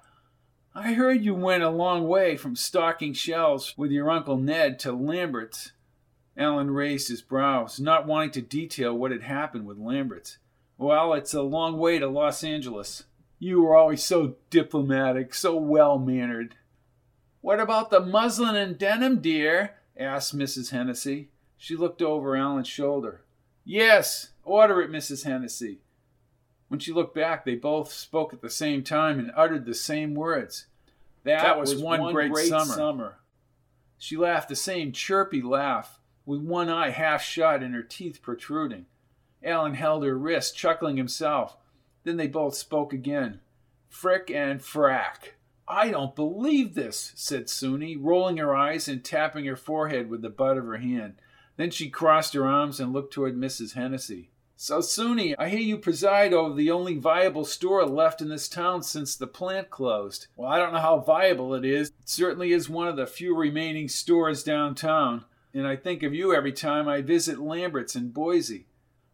I 0.74 0.94
heard 0.94 1.24
you 1.24 1.34
went 1.34 1.62
a 1.62 1.70
long 1.70 2.08
way 2.08 2.36
from 2.36 2.56
stocking 2.56 3.12
shelves 3.12 3.74
with 3.76 3.90
your 3.90 4.10
Uncle 4.10 4.36
Ned 4.36 4.78
to 4.80 4.92
Lambert's. 4.92 5.72
Alan 6.36 6.70
raised 6.70 7.08
his 7.08 7.22
brows, 7.22 7.78
not 7.78 8.06
wanting 8.06 8.32
to 8.32 8.42
detail 8.42 8.92
what 8.92 9.12
had 9.12 9.22
happened 9.22 9.66
with 9.66 9.78
Lambert's. 9.78 10.38
Well, 10.76 11.12
it's 11.14 11.32
a 11.32 11.42
long 11.42 11.78
way 11.78 11.98
to 11.98 12.08
Los 12.08 12.42
Angeles. 12.42 13.04
You 13.38 13.62
were 13.62 13.76
always 13.76 14.02
so 14.02 14.36
diplomatic, 14.50 15.32
so 15.34 15.56
well 15.56 15.98
mannered. 15.98 16.56
What 17.40 17.60
about 17.60 17.90
the 17.90 18.00
muslin 18.00 18.56
and 18.56 18.76
denim, 18.76 19.20
dear? 19.20 19.74
asked 19.96 20.36
Mrs. 20.36 20.70
Hennessy. 20.70 21.28
She 21.56 21.76
looked 21.76 22.02
over 22.02 22.36
Alan's 22.36 22.68
shoulder. 22.68 23.23
Yes, 23.64 24.30
order 24.44 24.80
it, 24.82 24.90
Mrs. 24.90 25.24
Hennessy. 25.24 25.78
When 26.68 26.80
she 26.80 26.92
looked 26.92 27.14
back, 27.14 27.44
they 27.44 27.54
both 27.54 27.92
spoke 27.92 28.32
at 28.32 28.42
the 28.42 28.50
same 28.50 28.82
time 28.82 29.18
and 29.18 29.30
uttered 29.36 29.64
the 29.64 29.74
same 29.74 30.14
words. 30.14 30.66
That, 31.24 31.42
that 31.42 31.58
was, 31.58 31.74
was, 31.74 31.82
one, 31.82 32.00
one 32.00 32.14
great, 32.14 32.32
great 32.32 32.48
summer. 32.48 32.74
summer. 32.74 33.18
She 33.96 34.16
laughed 34.16 34.48
the 34.48 34.56
same 34.56 34.92
chirpy 34.92 35.40
laugh, 35.40 35.98
with 36.26 36.40
one 36.40 36.68
eye 36.68 36.90
half 36.90 37.22
shut 37.22 37.62
and 37.62 37.74
her 37.74 37.82
teeth 37.82 38.20
protruding. 38.22 38.86
Alan 39.42 39.74
held 39.74 40.04
her 40.04 40.16
wrist, 40.16 40.56
chuckling 40.56 40.96
himself. 40.96 41.56
Then 42.04 42.16
they 42.16 42.26
both 42.26 42.54
spoke 42.54 42.92
again. 42.92 43.40
Frick 43.88 44.30
and 44.30 44.60
frack. 44.60 45.34
I 45.66 45.90
don't 45.90 46.16
believe 46.16 46.74
this, 46.74 47.12
said 47.14 47.46
Soonie, 47.46 47.96
rolling 47.98 48.36
her 48.38 48.54
eyes 48.54 48.88
and 48.88 49.02
tapping 49.02 49.46
her 49.46 49.56
forehead 49.56 50.10
with 50.10 50.20
the 50.20 50.28
butt 50.28 50.58
of 50.58 50.64
her 50.64 50.76
hand. 50.76 51.14
Then 51.56 51.70
she 51.70 51.88
crossed 51.88 52.34
her 52.34 52.46
arms 52.46 52.80
and 52.80 52.92
looked 52.92 53.12
toward 53.12 53.36
Mrs. 53.36 53.74
Hennessy. 53.74 54.30
So, 54.56 54.78
Soonie, 54.78 55.34
I 55.38 55.48
hear 55.48 55.60
you 55.60 55.76
preside 55.78 56.32
over 56.32 56.54
the 56.54 56.70
only 56.70 56.96
viable 56.96 57.44
store 57.44 57.84
left 57.84 58.20
in 58.20 58.28
this 58.28 58.48
town 58.48 58.82
since 58.82 59.16
the 59.16 59.26
plant 59.26 59.68
closed. 59.68 60.28
Well, 60.36 60.50
I 60.50 60.58
don't 60.58 60.72
know 60.72 60.78
how 60.78 61.00
viable 61.00 61.54
it 61.54 61.64
is. 61.64 61.88
It 61.88 61.94
certainly 62.08 62.52
is 62.52 62.68
one 62.68 62.86
of 62.86 62.96
the 62.96 63.06
few 63.06 63.36
remaining 63.36 63.88
stores 63.88 64.44
downtown, 64.44 65.24
and 65.52 65.66
I 65.66 65.76
think 65.76 66.02
of 66.02 66.14
you 66.14 66.34
every 66.34 66.52
time 66.52 66.88
I 66.88 67.02
visit 67.02 67.40
Lambert's 67.40 67.96
in 67.96 68.10
Boise. 68.10 68.66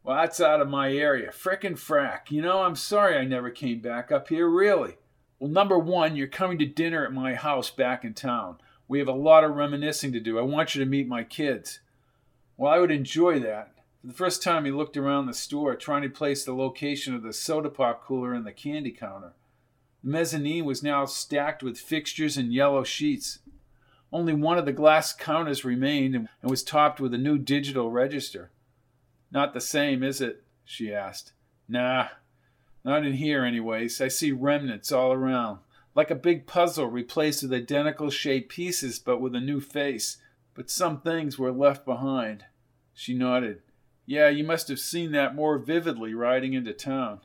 Well, 0.02 0.16
that's 0.16 0.40
out 0.40 0.60
of 0.60 0.68
my 0.68 0.92
area. 0.92 1.30
Frickin' 1.30 1.78
frack. 1.78 2.30
You 2.30 2.42
know, 2.42 2.62
I'm 2.62 2.76
sorry 2.76 3.16
I 3.16 3.24
never 3.24 3.50
came 3.50 3.80
back 3.80 4.12
up 4.12 4.28
here, 4.28 4.48
really. 4.48 4.96
Well, 5.38 5.50
number 5.50 5.78
one, 5.78 6.16
you're 6.16 6.26
coming 6.26 6.58
to 6.58 6.66
dinner 6.66 7.04
at 7.04 7.12
my 7.12 7.34
house 7.34 7.70
back 7.70 8.04
in 8.04 8.14
town. 8.14 8.58
We 8.88 8.98
have 8.98 9.08
a 9.08 9.12
lot 9.12 9.44
of 9.44 9.56
reminiscing 9.56 10.12
to 10.12 10.20
do. 10.20 10.38
I 10.38 10.42
want 10.42 10.74
you 10.74 10.84
to 10.84 10.90
meet 10.90 11.08
my 11.08 11.24
kids. 11.24 11.80
Well, 12.60 12.70
I 12.70 12.78
would 12.78 12.90
enjoy 12.90 13.40
that. 13.40 13.72
For 14.02 14.08
the 14.08 14.12
first 14.12 14.42
time, 14.42 14.66
he 14.66 14.70
looked 14.70 14.98
around 14.98 15.24
the 15.24 15.32
store, 15.32 15.74
trying 15.76 16.02
to 16.02 16.10
place 16.10 16.44
the 16.44 16.54
location 16.54 17.14
of 17.14 17.22
the 17.22 17.32
soda 17.32 17.70
pop 17.70 18.04
cooler 18.04 18.34
and 18.34 18.46
the 18.46 18.52
candy 18.52 18.90
counter. 18.90 19.32
The 20.04 20.10
mezzanine 20.10 20.66
was 20.66 20.82
now 20.82 21.06
stacked 21.06 21.62
with 21.62 21.78
fixtures 21.78 22.36
and 22.36 22.52
yellow 22.52 22.84
sheets. 22.84 23.38
Only 24.12 24.34
one 24.34 24.58
of 24.58 24.66
the 24.66 24.74
glass 24.74 25.14
counters 25.14 25.64
remained 25.64 26.14
and 26.14 26.28
was 26.42 26.62
topped 26.62 27.00
with 27.00 27.14
a 27.14 27.18
new 27.18 27.38
digital 27.38 27.90
register. 27.90 28.50
Not 29.32 29.54
the 29.54 29.60
same, 29.62 30.02
is 30.02 30.20
it? 30.20 30.42
she 30.62 30.92
asked. 30.92 31.32
Nah, 31.66 32.08
not 32.84 33.06
in 33.06 33.14
here, 33.14 33.42
anyways. 33.42 34.02
I 34.02 34.08
see 34.08 34.32
remnants 34.32 34.92
all 34.92 35.14
around. 35.14 35.60
Like 35.94 36.10
a 36.10 36.14
big 36.14 36.46
puzzle 36.46 36.88
replaced 36.88 37.42
with 37.42 37.54
identical 37.54 38.10
shaped 38.10 38.50
pieces 38.50 38.98
but 38.98 39.18
with 39.18 39.34
a 39.34 39.40
new 39.40 39.60
face. 39.62 40.18
But 40.52 40.68
some 40.68 41.00
things 41.00 41.38
were 41.38 41.52
left 41.52 41.86
behind. 41.86 42.44
She 43.00 43.14
nodded. 43.14 43.62
Yeah, 44.04 44.28
you 44.28 44.44
must 44.44 44.68
have 44.68 44.78
seen 44.78 45.12
that 45.12 45.34
more 45.34 45.56
vividly 45.56 46.12
riding 46.12 46.52
into 46.52 46.74
town. 46.74 47.20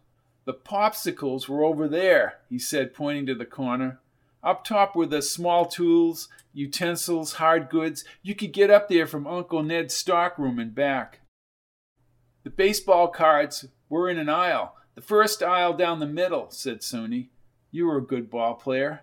The 0.45 0.53
popsicles 0.53 1.49
were 1.49 1.65
over 1.65 1.89
there, 1.89 2.36
he 2.49 2.57
said, 2.57 2.93
pointing 2.93 3.26
to 3.26 3.36
the 3.36 3.45
corner. 3.45 3.99
Up 4.41 4.63
top 4.63 4.95
were 4.95 5.05
the 5.05 5.21
small 5.21 5.65
tools, 5.65 6.30
utensils, 6.53 7.34
hard 7.34 7.69
goods. 7.69 8.05
You 8.21 8.36
could 8.36 8.53
get 8.53 8.69
up 8.69 8.88
there 8.88 9.05
from 9.05 9.28
Uncle 9.28 9.63
Ned's 9.63 9.93
stockroom 9.93 10.59
and 10.59 10.73
back. 10.73 11.19
The 12.45 12.51
baseball 12.51 13.09
cards 13.09 13.67
were 13.89 14.09
in 14.09 14.17
an 14.17 14.30
aisle. 14.30 14.78
The 14.93 15.01
first 15.01 15.43
aisle 15.43 15.73
down 15.73 15.99
the 15.99 16.07
middle, 16.07 16.51
said 16.51 16.84
Soonie. 16.84 17.28
You 17.69 17.88
were 17.88 17.97
a 17.97 18.01
good 18.01 18.30
ball 18.30 18.53
player. 18.53 19.01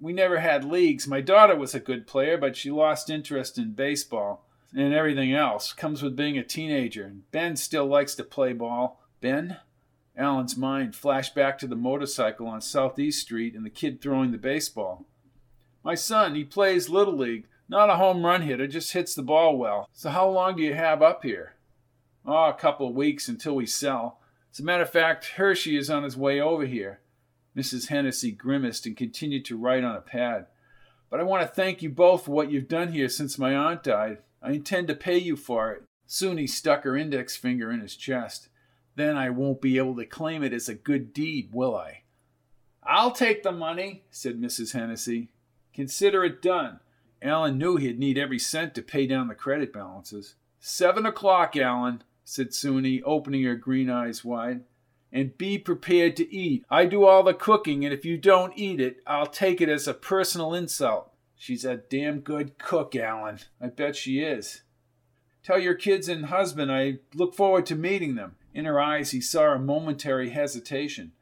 We 0.00 0.12
never 0.12 0.40
had 0.40 0.64
leagues. 0.64 1.06
My 1.06 1.20
daughter 1.20 1.54
was 1.54 1.76
a 1.76 1.80
good 1.80 2.08
player, 2.08 2.36
but 2.36 2.56
she 2.56 2.72
lost 2.72 3.08
interest 3.08 3.56
in 3.56 3.74
baseball 3.74 4.47
and 4.74 4.94
everything 4.94 5.32
else. 5.32 5.72
Comes 5.72 6.02
with 6.02 6.16
being 6.16 6.38
a 6.38 6.44
teenager. 6.44 7.04
And 7.04 7.30
Ben 7.30 7.56
still 7.56 7.86
likes 7.86 8.14
to 8.16 8.24
play 8.24 8.52
ball. 8.52 9.00
Ben? 9.20 9.58
Alan's 10.16 10.56
mind 10.56 10.96
flashed 10.96 11.34
back 11.34 11.58
to 11.58 11.66
the 11.66 11.76
motorcycle 11.76 12.48
on 12.48 12.60
Southeast 12.60 13.22
Street 13.22 13.54
and 13.54 13.64
the 13.64 13.70
kid 13.70 14.00
throwing 14.00 14.32
the 14.32 14.38
baseball. 14.38 15.06
My 15.84 15.94
son, 15.94 16.34
he 16.34 16.44
plays 16.44 16.88
Little 16.88 17.16
League. 17.16 17.46
Not 17.68 17.90
a 17.90 17.96
home 17.96 18.24
run 18.24 18.42
hitter, 18.42 18.66
just 18.66 18.92
hits 18.92 19.14
the 19.14 19.22
ball 19.22 19.56
well. 19.56 19.88
So 19.92 20.10
how 20.10 20.28
long 20.28 20.56
do 20.56 20.62
you 20.62 20.74
have 20.74 21.02
up 21.02 21.22
here? 21.22 21.54
Oh, 22.26 22.48
a 22.48 22.54
couple 22.54 22.88
of 22.88 22.94
weeks 22.94 23.28
until 23.28 23.54
we 23.54 23.66
sell. 23.66 24.20
As 24.52 24.58
a 24.58 24.64
matter 24.64 24.82
of 24.82 24.90
fact, 24.90 25.32
Hershey 25.36 25.76
is 25.76 25.90
on 25.90 26.02
his 26.02 26.16
way 26.16 26.40
over 26.40 26.66
here. 26.66 27.00
Mrs. 27.56 27.88
Hennessy 27.88 28.32
grimaced 28.32 28.86
and 28.86 28.96
continued 28.96 29.44
to 29.46 29.56
write 29.56 29.84
on 29.84 29.96
a 29.96 30.00
pad. 30.00 30.46
But 31.10 31.20
I 31.20 31.24
want 31.24 31.42
to 31.42 31.54
thank 31.54 31.82
you 31.82 31.90
both 31.90 32.24
for 32.24 32.32
what 32.32 32.50
you've 32.50 32.68
done 32.68 32.92
here 32.92 33.08
since 33.08 33.38
my 33.38 33.54
aunt 33.54 33.82
died. 33.82 34.18
I 34.42 34.52
intend 34.52 34.88
to 34.88 34.94
pay 34.94 35.18
you 35.18 35.36
for 35.36 35.72
it. 35.72 35.82
Soonie 36.08 36.48
stuck 36.48 36.84
her 36.84 36.96
index 36.96 37.36
finger 37.36 37.70
in 37.70 37.80
his 37.80 37.96
chest. 37.96 38.48
Then 38.94 39.16
I 39.16 39.30
won't 39.30 39.60
be 39.60 39.78
able 39.78 39.96
to 39.96 40.06
claim 40.06 40.42
it 40.42 40.52
as 40.52 40.68
a 40.68 40.74
good 40.74 41.12
deed, 41.12 41.50
will 41.52 41.76
I? 41.76 42.02
I'll 42.82 43.12
take 43.12 43.42
the 43.42 43.52
money, 43.52 44.04
said 44.10 44.40
Mrs. 44.40 44.72
Hennessy. 44.72 45.28
Consider 45.74 46.24
it 46.24 46.40
done. 46.40 46.80
Alan 47.20 47.58
knew 47.58 47.76
he'd 47.76 47.98
need 47.98 48.16
every 48.16 48.38
cent 48.38 48.74
to 48.74 48.82
pay 48.82 49.06
down 49.06 49.28
the 49.28 49.34
credit 49.34 49.72
balances. 49.72 50.34
Seven 50.58 51.04
o'clock, 51.04 51.56
Alan, 51.56 52.02
said 52.24 52.50
Soonie, 52.50 53.02
opening 53.04 53.44
her 53.44 53.56
green 53.56 53.90
eyes 53.90 54.24
wide. 54.24 54.62
And 55.12 55.36
be 55.38 55.58
prepared 55.58 56.16
to 56.16 56.34
eat. 56.34 56.64
I 56.70 56.86
do 56.86 57.04
all 57.04 57.22
the 57.22 57.34
cooking, 57.34 57.84
and 57.84 57.94
if 57.94 58.04
you 58.04 58.18
don't 58.18 58.52
eat 58.56 58.80
it, 58.80 58.98
I'll 59.06 59.26
take 59.26 59.60
it 59.60 59.68
as 59.68 59.88
a 59.88 59.94
personal 59.94 60.54
insult. 60.54 61.12
She's 61.38 61.64
a 61.64 61.76
damn 61.76 62.18
good 62.20 62.58
cook, 62.58 62.96
Alan. 62.96 63.38
I 63.60 63.68
bet 63.68 63.94
she 63.94 64.20
is. 64.20 64.62
Tell 65.44 65.58
your 65.58 65.74
kids 65.74 66.08
and 66.08 66.26
husband 66.26 66.70
I 66.70 66.98
look 67.14 67.34
forward 67.34 67.64
to 67.66 67.76
meeting 67.76 68.16
them. 68.16 68.34
In 68.52 68.64
her 68.64 68.80
eyes, 68.80 69.12
he 69.12 69.20
saw 69.20 69.54
a 69.54 69.58
momentary 69.58 70.30
hesitation. 70.30 71.12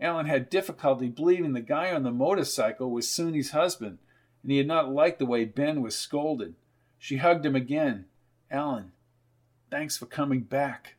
Alan 0.00 0.26
had 0.26 0.50
difficulty 0.50 1.08
believing 1.08 1.52
the 1.52 1.60
guy 1.60 1.94
on 1.94 2.02
the 2.02 2.10
motorcycle 2.10 2.90
was 2.90 3.06
Soonie's 3.06 3.52
husband, 3.52 3.98
and 4.42 4.50
he 4.50 4.58
had 4.58 4.66
not 4.66 4.92
liked 4.92 5.20
the 5.20 5.26
way 5.26 5.44
Ben 5.44 5.82
was 5.82 5.96
scolded. 5.96 6.56
She 6.98 7.18
hugged 7.18 7.46
him 7.46 7.54
again. 7.54 8.06
Alan, 8.50 8.90
thanks 9.70 9.96
for 9.96 10.06
coming 10.06 10.40
back. 10.40 10.96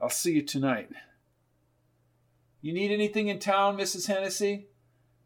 I'll 0.00 0.08
see 0.08 0.32
you 0.32 0.42
tonight. 0.42 0.88
You 2.62 2.72
need 2.72 2.92
anything 2.92 3.28
in 3.28 3.38
town, 3.38 3.76
Mrs. 3.76 4.06
Hennessy? 4.06 4.68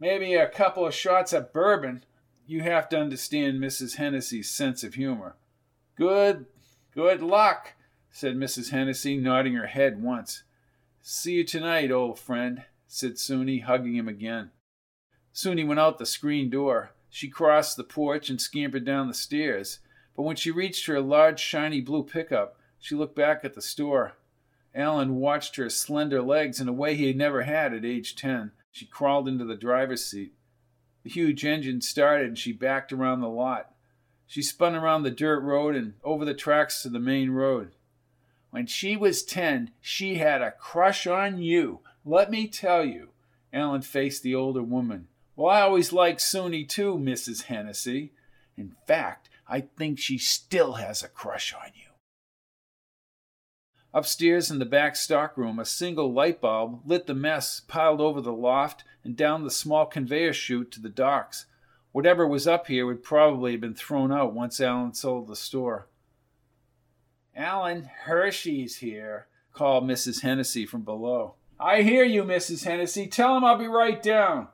Maybe 0.00 0.34
a 0.34 0.48
couple 0.48 0.86
of 0.86 0.94
shots 0.94 1.32
of 1.32 1.52
bourbon. 1.52 2.04
You 2.46 2.60
have 2.60 2.90
to 2.90 2.98
understand 2.98 3.58
Mrs. 3.58 3.96
Hennessy's 3.96 4.50
sense 4.50 4.84
of 4.84 4.94
humor. 4.94 5.36
Good, 5.96 6.44
good 6.94 7.22
luck, 7.22 7.72
said 8.10 8.36
Mrs. 8.36 8.70
Hennessy, 8.70 9.16
nodding 9.16 9.54
her 9.54 9.66
head 9.66 10.02
once. 10.02 10.42
See 11.00 11.34
you 11.34 11.44
tonight, 11.44 11.90
old 11.90 12.18
friend, 12.18 12.64
said 12.86 13.14
Soonie, 13.14 13.62
hugging 13.62 13.96
him 13.96 14.08
again. 14.08 14.50
Soonie 15.32 15.66
went 15.66 15.80
out 15.80 15.98
the 15.98 16.04
screen 16.04 16.50
door. 16.50 16.90
She 17.08 17.28
crossed 17.28 17.78
the 17.78 17.84
porch 17.84 18.28
and 18.28 18.40
scampered 18.40 18.84
down 18.84 19.08
the 19.08 19.14
stairs. 19.14 19.78
But 20.14 20.22
when 20.24 20.36
she 20.36 20.50
reached 20.50 20.86
her 20.86 21.00
large, 21.00 21.40
shiny 21.40 21.80
blue 21.80 22.04
pickup, 22.04 22.58
she 22.78 22.94
looked 22.94 23.16
back 23.16 23.44
at 23.44 23.54
the 23.54 23.62
store. 23.62 24.16
Alan 24.74 25.16
watched 25.16 25.56
her 25.56 25.70
slender 25.70 26.20
legs 26.20 26.60
in 26.60 26.68
a 26.68 26.72
way 26.72 26.94
he 26.94 27.06
had 27.06 27.16
never 27.16 27.42
had 27.42 27.72
at 27.72 27.86
age 27.86 28.16
10. 28.16 28.52
She 28.70 28.84
crawled 28.84 29.28
into 29.28 29.46
the 29.46 29.56
driver's 29.56 30.04
seat. 30.04 30.33
The 31.04 31.10
huge 31.10 31.44
engine 31.44 31.80
started 31.82 32.26
and 32.26 32.38
she 32.38 32.52
backed 32.52 32.92
around 32.92 33.20
the 33.20 33.28
lot. 33.28 33.70
She 34.26 34.42
spun 34.42 34.74
around 34.74 35.02
the 35.02 35.10
dirt 35.10 35.40
road 35.40 35.76
and 35.76 35.94
over 36.02 36.24
the 36.24 36.34
tracks 36.34 36.82
to 36.82 36.88
the 36.88 36.98
main 36.98 37.30
road. 37.30 37.72
When 38.50 38.66
she 38.66 38.96
was 38.96 39.22
10, 39.22 39.70
she 39.80 40.16
had 40.16 40.40
a 40.40 40.50
crush 40.50 41.06
on 41.06 41.42
you. 41.42 41.80
Let 42.04 42.30
me 42.30 42.48
tell 42.48 42.84
you. 42.84 43.10
Alan 43.52 43.82
faced 43.82 44.22
the 44.22 44.34
older 44.34 44.62
woman. 44.62 45.08
Well, 45.36 45.54
I 45.54 45.60
always 45.60 45.92
liked 45.92 46.20
Soonie 46.20 46.68
too, 46.68 46.96
Mrs. 46.96 47.44
Hennessy. 47.44 48.12
In 48.56 48.74
fact, 48.86 49.28
I 49.48 49.60
think 49.60 49.98
she 49.98 50.18
still 50.18 50.74
has 50.74 51.02
a 51.02 51.08
crush 51.08 51.52
on 51.52 51.70
you. 51.74 51.83
Upstairs 53.94 54.50
in 54.50 54.58
the 54.58 54.64
back 54.64 54.96
stockroom, 54.96 55.60
a 55.60 55.64
single 55.64 56.12
light 56.12 56.40
bulb 56.40 56.80
lit 56.84 57.06
the 57.06 57.14
mess 57.14 57.60
piled 57.60 58.00
over 58.00 58.20
the 58.20 58.32
loft 58.32 58.82
and 59.04 59.16
down 59.16 59.44
the 59.44 59.52
small 59.52 59.86
conveyor 59.86 60.32
chute 60.32 60.72
to 60.72 60.80
the 60.80 60.88
docks. 60.88 61.46
Whatever 61.92 62.26
was 62.26 62.48
up 62.48 62.66
here 62.66 62.86
would 62.86 63.04
probably 63.04 63.52
have 63.52 63.60
been 63.60 63.76
thrown 63.76 64.10
out 64.10 64.34
once 64.34 64.60
Alan 64.60 64.94
sold 64.94 65.28
the 65.28 65.36
store. 65.36 65.86
Alan 67.36 67.84
Hershey's 67.84 68.78
here, 68.78 69.28
called 69.52 69.84
Mrs. 69.84 70.22
Hennessy 70.22 70.66
from 70.66 70.82
below. 70.82 71.36
I 71.60 71.82
hear 71.82 72.04
you, 72.04 72.24
Mrs. 72.24 72.64
Hennessy. 72.64 73.06
Tell 73.06 73.36
him 73.36 73.44
I'll 73.44 73.56
be 73.56 73.68
right 73.68 74.02
down. 74.02 74.48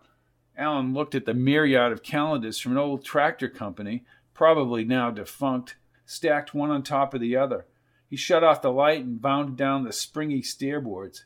Alan 0.55 0.93
looked 0.93 1.15
at 1.15 1.25
the 1.25 1.33
myriad 1.33 1.93
of 1.93 2.03
calendars 2.03 2.59
from 2.59 2.73
an 2.73 2.79
old 2.79 3.07
tractor 3.07 3.49
company, 3.49 4.05
probably 4.35 4.85
now 4.85 5.11
defunct, 5.11 5.77
stacked 6.05 6.53
one 6.53 6.71
on 6.71 6.83
top 6.83 7.15
of 7.15 7.23
the 7.23 7.37
other. 7.37 7.65
He 8.11 8.17
shut 8.17 8.43
off 8.43 8.61
the 8.61 8.73
light 8.73 9.05
and 9.05 9.23
bounded 9.23 9.57
down 9.57 9.85
the 9.85 9.93
springy 9.93 10.43
stairboards. 10.43 11.23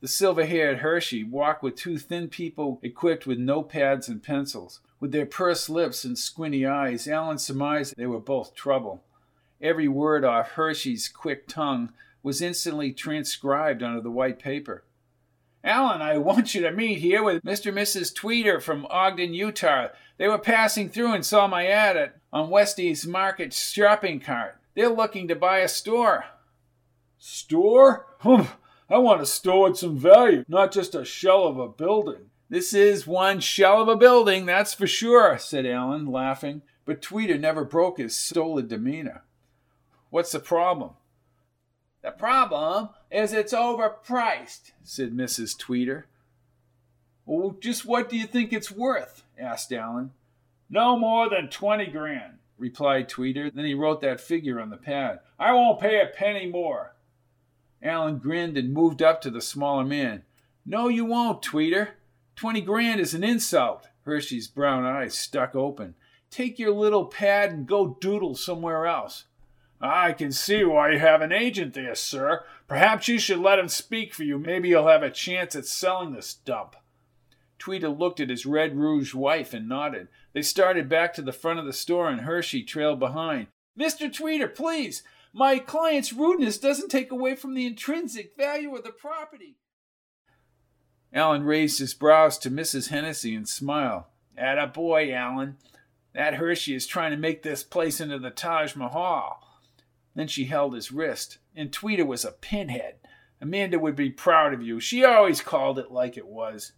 The 0.00 0.08
silver 0.08 0.44
haired 0.44 0.78
Hershey 0.78 1.24
walked 1.24 1.62
with 1.62 1.74
two 1.74 1.96
thin 1.96 2.28
people 2.28 2.78
equipped 2.82 3.26
with 3.26 3.38
notepads 3.38 4.08
and 4.08 4.22
pencils. 4.22 4.80
With 5.00 5.10
their 5.10 5.26
pursed 5.26 5.70
lips 5.70 6.04
and 6.04 6.18
squinty 6.18 6.66
eyes, 6.66 7.08
Alan 7.08 7.38
surmised 7.38 7.94
they 7.96 8.06
were 8.06 8.20
both 8.20 8.54
trouble. 8.54 9.02
Every 9.60 9.88
word 9.88 10.24
off 10.24 10.50
Hershey's 10.50 11.08
quick 11.08 11.48
tongue 11.48 11.92
was 12.22 12.42
instantly 12.42 12.92
transcribed 12.92 13.82
onto 13.82 14.02
the 14.02 14.10
white 14.10 14.38
paper. 14.38 14.84
Alan, 15.64 16.02
I 16.02 16.18
want 16.18 16.54
you 16.54 16.60
to 16.60 16.70
meet 16.70 16.98
here 16.98 17.22
with 17.22 17.42
Mr. 17.42 17.68
and 17.68 17.78
Mrs. 17.78 18.14
Tweeter 18.14 18.60
from 18.62 18.86
Ogden, 18.90 19.34
Utah. 19.34 19.88
They 20.18 20.28
were 20.28 20.38
passing 20.38 20.90
through 20.90 21.14
and 21.14 21.24
saw 21.24 21.46
my 21.46 21.66
ad 21.66 22.12
on 22.32 22.50
Westie's 22.50 23.06
Market 23.06 23.52
shopping 23.52 24.20
cart. 24.20 24.58
They're 24.78 24.88
looking 24.88 25.26
to 25.26 25.34
buy 25.34 25.58
a 25.58 25.68
store. 25.68 26.26
Store? 27.18 28.06
I 28.24 28.98
want 28.98 29.20
a 29.20 29.26
store 29.26 29.70
with 29.70 29.78
some 29.78 29.98
value, 29.98 30.44
not 30.46 30.70
just 30.70 30.94
a 30.94 31.04
shell 31.04 31.48
of 31.48 31.58
a 31.58 31.66
building. 31.66 32.30
This 32.48 32.72
is 32.72 33.04
one 33.04 33.40
shell 33.40 33.82
of 33.82 33.88
a 33.88 33.96
building, 33.96 34.46
that's 34.46 34.74
for 34.74 34.86
sure, 34.86 35.36
said 35.36 35.66
Alan, 35.66 36.06
laughing. 36.06 36.62
But 36.84 37.02
Tweeder 37.02 37.40
never 37.40 37.64
broke 37.64 37.98
his 37.98 38.14
stolid 38.14 38.68
demeanor. 38.68 39.24
What's 40.10 40.30
the 40.30 40.38
problem? 40.38 40.92
The 42.02 42.12
problem 42.12 42.90
is 43.10 43.32
it's 43.32 43.52
overpriced, 43.52 44.70
said 44.84 45.10
Mrs. 45.10 45.58
Tweeder. 45.58 46.04
Well, 47.26 47.56
just 47.58 47.84
what 47.84 48.08
do 48.08 48.16
you 48.16 48.28
think 48.28 48.52
it's 48.52 48.70
worth? 48.70 49.24
asked 49.36 49.72
Alan. 49.72 50.12
No 50.70 50.96
more 50.96 51.28
than 51.28 51.48
twenty 51.48 51.86
grand 51.86 52.37
replied 52.58 53.08
Tweeder. 53.08 53.50
Then 53.54 53.64
he 53.64 53.74
wrote 53.74 54.00
that 54.02 54.20
figure 54.20 54.60
on 54.60 54.70
the 54.70 54.76
pad. 54.76 55.20
I 55.38 55.52
won't 55.52 55.80
pay 55.80 56.00
a 56.00 56.06
penny 56.06 56.46
more. 56.46 56.94
Alan 57.82 58.18
grinned 58.18 58.58
and 58.58 58.72
moved 58.72 59.02
up 59.02 59.20
to 59.22 59.30
the 59.30 59.40
smaller 59.40 59.84
man. 59.84 60.24
No, 60.66 60.88
you 60.88 61.04
won't, 61.04 61.42
Tweeder. 61.42 61.90
Twenty 62.36 62.60
grand 62.60 63.00
is 63.00 63.14
an 63.14 63.24
insult. 63.24 63.88
Hershey's 64.04 64.48
brown 64.48 64.84
eyes 64.84 65.16
stuck 65.16 65.54
open. 65.54 65.94
Take 66.30 66.58
your 66.58 66.72
little 66.72 67.06
pad 67.06 67.52
and 67.52 67.66
go 67.66 67.96
doodle 68.00 68.34
somewhere 68.34 68.86
else. 68.86 69.24
I 69.80 70.12
can 70.12 70.32
see 70.32 70.64
why 70.64 70.90
you 70.90 70.98
have 70.98 71.22
an 71.22 71.32
agent 71.32 71.74
there, 71.74 71.94
sir. 71.94 72.44
Perhaps 72.66 73.08
you 73.08 73.18
should 73.18 73.38
let 73.38 73.58
him 73.58 73.68
speak 73.68 74.12
for 74.12 74.24
you. 74.24 74.38
Maybe 74.38 74.68
you'll 74.68 74.88
have 74.88 75.02
a 75.02 75.10
chance 75.10 75.54
at 75.54 75.66
selling 75.66 76.12
this 76.12 76.34
dump. 76.34 76.74
Tweeder 77.68 77.90
looked 77.90 78.18
at 78.18 78.30
his 78.30 78.46
red 78.46 78.78
rouged 78.78 79.12
wife 79.12 79.52
and 79.52 79.68
nodded. 79.68 80.08
They 80.32 80.40
started 80.40 80.88
back 80.88 81.12
to 81.14 81.22
the 81.22 81.32
front 81.32 81.58
of 81.58 81.66
the 81.66 81.74
store, 81.74 82.08
and 82.08 82.22
Hershey 82.22 82.62
trailed 82.62 82.98
behind. 82.98 83.48
Mr. 83.78 84.10
Tweeder, 84.10 84.48
please! 84.48 85.02
My 85.34 85.58
client's 85.58 86.14
rudeness 86.14 86.56
doesn't 86.56 86.88
take 86.88 87.12
away 87.12 87.36
from 87.36 87.54
the 87.54 87.66
intrinsic 87.66 88.34
value 88.38 88.74
of 88.74 88.84
the 88.84 88.90
property. 88.90 89.58
Alan 91.12 91.42
raised 91.42 91.78
his 91.78 91.92
brows 91.92 92.38
to 92.38 92.50
Mrs. 92.50 92.88
Hennessy 92.88 93.34
and 93.34 93.46
smiled. 93.46 94.04
At 94.36 94.56
a 94.56 94.66
boy, 94.66 95.12
Alan. 95.12 95.58
That 96.14 96.34
Hershey 96.36 96.74
is 96.74 96.86
trying 96.86 97.10
to 97.10 97.18
make 97.18 97.42
this 97.42 97.62
place 97.62 98.00
into 98.00 98.18
the 98.18 98.30
Taj 98.30 98.76
Mahal. 98.76 99.46
Then 100.14 100.26
she 100.26 100.46
held 100.46 100.74
his 100.74 100.90
wrist, 100.90 101.36
and 101.54 101.70
Tweeder 101.70 102.06
was 102.06 102.24
a 102.24 102.32
pinhead. 102.32 102.94
Amanda 103.42 103.78
would 103.78 103.94
be 103.94 104.08
proud 104.08 104.54
of 104.54 104.62
you. 104.62 104.80
She 104.80 105.04
always 105.04 105.42
called 105.42 105.78
it 105.78 105.92
like 105.92 106.16
it 106.16 106.26
was. 106.26 106.72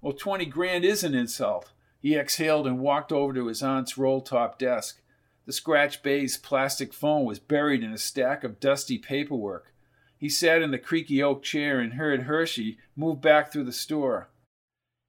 Well, 0.00 0.12
twenty 0.12 0.44
grand 0.44 0.84
is 0.84 1.02
an 1.02 1.14
insult. 1.14 1.72
He 2.00 2.16
exhaled 2.16 2.66
and 2.66 2.78
walked 2.78 3.10
over 3.10 3.32
to 3.34 3.48
his 3.48 3.62
aunt's 3.62 3.98
roll 3.98 4.20
top 4.20 4.58
desk. 4.58 5.00
The 5.46 5.52
scratch 5.52 6.02
baize 6.02 6.36
plastic 6.36 6.92
phone 6.92 7.24
was 7.24 7.38
buried 7.38 7.82
in 7.82 7.92
a 7.92 7.98
stack 7.98 8.44
of 8.44 8.60
dusty 8.60 8.98
paperwork. 8.98 9.72
He 10.16 10.28
sat 10.28 10.62
in 10.62 10.70
the 10.70 10.78
creaky 10.78 11.22
oak 11.22 11.42
chair 11.42 11.80
and 11.80 11.94
heard 11.94 12.22
Hershey 12.22 12.78
move 12.94 13.20
back 13.20 13.52
through 13.52 13.64
the 13.64 13.72
store. 13.72 14.30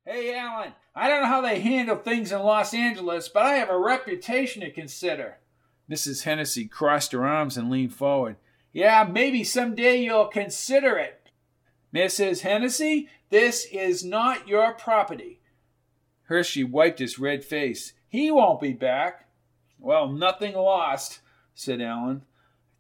Hey, 0.06 0.36
Alan, 0.36 0.74
I 0.96 1.08
don't 1.08 1.22
know 1.22 1.28
how 1.28 1.42
they 1.42 1.60
handle 1.60 1.96
things 1.96 2.32
in 2.32 2.40
Los 2.40 2.74
Angeles, 2.74 3.28
but 3.28 3.44
I 3.44 3.56
have 3.56 3.70
a 3.70 3.78
reputation 3.78 4.62
to 4.62 4.72
consider. 4.72 5.38
Mrs. 5.90 6.24
Hennessy 6.24 6.68
crossed 6.68 7.12
her 7.12 7.26
arms 7.26 7.58
and 7.58 7.70
leaned 7.70 7.94
forward. 7.94 8.38
Yeah, 8.72 9.08
maybe 9.10 9.44
someday 9.44 10.04
you'll 10.04 10.28
consider 10.28 10.98
it. 10.98 11.18
Mrs. 11.94 12.42
Hennessy, 12.42 13.10
this 13.30 13.66
is 13.72 14.04
not 14.04 14.48
your 14.48 14.74
property. 14.74 15.40
Hershey 16.24 16.64
wiped 16.64 17.00
his 17.00 17.18
red 17.18 17.44
face. 17.44 17.94
He 18.08 18.30
won't 18.30 18.62
be 18.62 18.74
back. 18.74 19.28
Well, 19.80 20.08
nothing 20.12 20.54
lost, 20.54 21.22
said 21.56 21.82
Alan. 21.82 22.24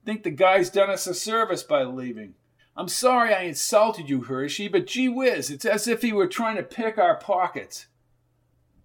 I 0.03 0.05
Think 0.05 0.23
the 0.23 0.31
guy's 0.31 0.69
done 0.69 0.89
us 0.89 1.07
a 1.07 1.13
service 1.13 1.63
by 1.63 1.83
leaving. 1.83 2.35
I'm 2.75 2.87
sorry 2.87 3.33
I 3.33 3.41
insulted 3.41 4.09
you, 4.09 4.21
Hershey, 4.21 4.67
but 4.67 4.87
gee 4.87 5.09
whiz, 5.09 5.49
it's 5.49 5.65
as 5.65 5.87
if 5.87 6.01
he 6.01 6.13
were 6.13 6.27
trying 6.27 6.55
to 6.55 6.63
pick 6.63 6.97
our 6.97 7.15
pockets. 7.15 7.87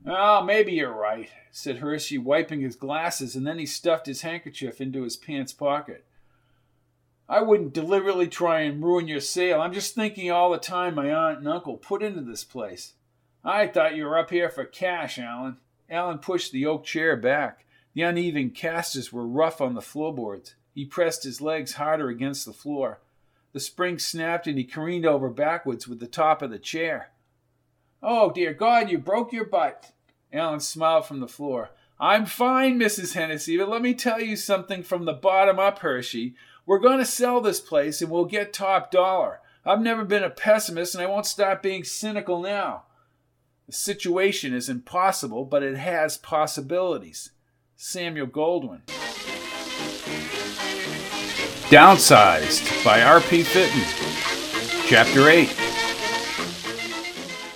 Oh, 0.06 0.42
maybe 0.42 0.72
you're 0.72 0.92
right, 0.92 1.30
said 1.50 1.78
Hershey, 1.78 2.18
wiping 2.18 2.60
his 2.60 2.76
glasses, 2.76 3.36
and 3.36 3.46
then 3.46 3.58
he 3.58 3.66
stuffed 3.66 4.06
his 4.06 4.22
handkerchief 4.22 4.80
into 4.80 5.02
his 5.02 5.16
pants 5.16 5.52
pocket. 5.52 6.04
I 7.28 7.40
wouldn't 7.40 7.72
deliberately 7.72 8.28
try 8.28 8.60
and 8.60 8.82
ruin 8.82 9.08
your 9.08 9.20
sale. 9.20 9.60
I'm 9.60 9.72
just 9.72 9.94
thinking 9.94 10.30
all 10.30 10.50
the 10.50 10.58
time 10.58 10.94
my 10.94 11.12
aunt 11.12 11.38
and 11.38 11.48
uncle 11.48 11.76
put 11.76 12.02
into 12.02 12.20
this 12.20 12.44
place. 12.44 12.94
I 13.42 13.66
thought 13.66 13.96
you 13.96 14.04
were 14.04 14.18
up 14.18 14.30
here 14.30 14.50
for 14.50 14.64
cash, 14.64 15.18
Alan. 15.18 15.58
Alan 15.88 16.18
pushed 16.18 16.52
the 16.52 16.66
oak 16.66 16.84
chair 16.84 17.16
back. 17.16 17.64
The 17.94 18.02
uneven 18.02 18.50
casters 18.50 19.12
were 19.12 19.26
rough 19.26 19.60
on 19.60 19.74
the 19.74 19.80
floorboards. 19.80 20.54
He 20.74 20.84
pressed 20.84 21.24
his 21.24 21.40
legs 21.40 21.74
harder 21.74 22.08
against 22.08 22.44
the 22.44 22.52
floor. 22.52 23.00
The 23.52 23.60
spring 23.60 23.98
snapped 23.98 24.46
and 24.46 24.58
he 24.58 24.64
careened 24.64 25.06
over 25.06 25.30
backwards 25.30 25.86
with 25.86 26.00
the 26.00 26.06
top 26.06 26.42
of 26.42 26.50
the 26.50 26.58
chair. 26.58 27.10
Oh, 28.02 28.32
dear 28.32 28.52
God, 28.52 28.90
you 28.90 28.98
broke 28.98 29.32
your 29.32 29.44
butt. 29.44 29.92
Alan 30.32 30.60
smiled 30.60 31.06
from 31.06 31.20
the 31.20 31.28
floor. 31.28 31.70
I'm 32.00 32.26
fine, 32.26 32.78
Mrs. 32.78 33.14
Hennessy, 33.14 33.56
but 33.56 33.68
let 33.68 33.80
me 33.80 33.94
tell 33.94 34.20
you 34.20 34.36
something 34.36 34.82
from 34.82 35.04
the 35.04 35.12
bottom 35.12 35.60
up, 35.60 35.78
Hershey. 35.78 36.34
We're 36.66 36.78
going 36.78 36.98
to 36.98 37.04
sell 37.04 37.42
this 37.42 37.60
place 37.60 38.00
and 38.00 38.10
we'll 38.10 38.24
get 38.24 38.52
top 38.52 38.90
dollar. 38.90 39.40
I've 39.66 39.82
never 39.82 40.04
been 40.04 40.22
a 40.22 40.30
pessimist 40.30 40.94
and 40.94 41.02
I 41.02 41.06
won't 41.06 41.26
stop 41.26 41.62
being 41.62 41.84
cynical 41.84 42.40
now. 42.40 42.84
The 43.66 43.72
situation 43.72 44.54
is 44.54 44.70
impossible, 44.70 45.44
but 45.44 45.62
it 45.62 45.76
has 45.76 46.16
possibilities. 46.16 47.32
Samuel 47.76 48.28
Goldwyn. 48.28 48.80
Downsized 51.68 52.84
by 52.84 53.02
R.P. 53.02 53.42
Fitton. 53.42 53.82
Chapter 54.86 55.28
8. 55.28 55.54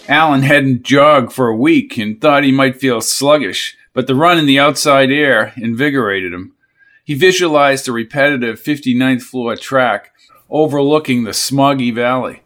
Alan 0.09 0.43
hadn't 0.43 0.83
jogged 0.83 1.33
for 1.33 1.49
a 1.49 1.57
week 1.57 1.97
and 1.97 2.21
thought 2.21 2.45
he 2.45 2.53
might 2.53 2.81
feel 2.81 3.01
sluggish, 3.01 3.77
but 3.95 4.07
the 4.07 4.15
run 4.15 4.39
in 4.39 4.47
the 4.47 4.59
outside 4.59 5.11
air 5.11 5.55
invigorated 5.57 6.35
him. 6.35 6.55
He 7.09 7.15
visualized 7.15 7.89
a 7.89 7.93
repetitive 7.93 8.63
59th 8.63 9.23
floor 9.23 9.57
track 9.57 10.13
overlooking 10.51 11.25
the 11.25 11.31
smoggy 11.31 11.91
valley. 11.95 12.43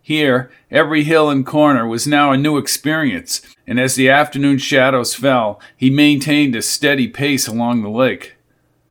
Here, 0.00 0.50
every 0.70 1.04
hill 1.04 1.28
and 1.28 1.44
corner 1.44 1.86
was 1.86 2.06
now 2.06 2.32
a 2.32 2.38
new 2.38 2.56
experience, 2.56 3.42
and 3.66 3.78
as 3.78 3.96
the 3.96 4.08
afternoon 4.08 4.56
shadows 4.56 5.14
fell, 5.14 5.60
he 5.76 5.90
maintained 5.90 6.56
a 6.56 6.62
steady 6.62 7.06
pace 7.06 7.46
along 7.46 7.82
the 7.82 7.90
lake. 7.90 8.36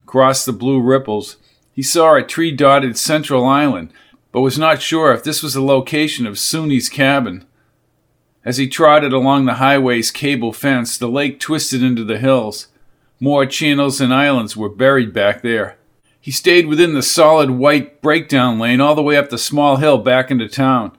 Across 0.04 0.46
the 0.46 0.54
blue 0.54 0.80
ripples, 0.80 1.38
he 1.72 1.82
saw 1.82 2.14
a 2.14 2.22
tree 2.22 2.52
dotted 2.52 2.96
central 2.96 3.44
island, 3.44 3.92
but 4.32 4.42
was 4.42 4.60
not 4.60 4.84
sure 4.84 5.12
if 5.14 5.24
this 5.24 5.42
was 5.42 5.56
the 5.56 5.64
location 5.64 6.28
of 6.28 6.38
Soonie's 6.38 6.90
cabin. 6.90 7.44
As 8.46 8.58
he 8.58 8.68
trotted 8.68 9.14
along 9.14 9.46
the 9.46 9.56
highway's 9.56 10.12
cable 10.12 10.54
fence, 10.54 10.96
the 10.96 11.10
lake 11.10 11.40
twisted 11.40 11.82
into 11.82 12.04
the 12.04 12.20
hills. 12.20 12.68
More 13.20 13.46
channels 13.46 14.00
and 14.00 14.14
islands 14.14 14.56
were 14.56 14.70
buried 14.70 15.12
back 15.14 15.42
there. 15.42 15.78
He 16.20 16.32
stayed 16.32 16.68
within 16.68 16.94
the 16.94 17.02
solid 17.02 17.52
white 17.52 18.02
breakdown 18.02 18.60
lane 18.60 18.82
all 18.82 18.96
the 18.96 19.02
way 19.02 19.18
up 19.18 19.30
the 19.30 19.38
small 19.38 19.78
hill 19.78 19.98
back 19.98 20.30
into 20.30 20.48
town. 20.48 20.92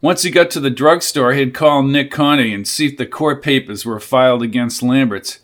Once 0.00 0.22
he 0.22 0.30
got 0.30 0.50
to 0.50 0.60
the 0.60 0.70
drugstore, 0.70 1.32
he'd 1.32 1.54
call 1.54 1.82
Nick 1.82 2.10
Connie 2.10 2.52
and 2.52 2.66
see 2.66 2.86
if 2.86 2.96
the 2.96 3.06
court 3.06 3.42
papers 3.42 3.86
were 3.86 4.00
filed 4.00 4.42
against 4.42 4.82
Lamberts. 4.82 5.38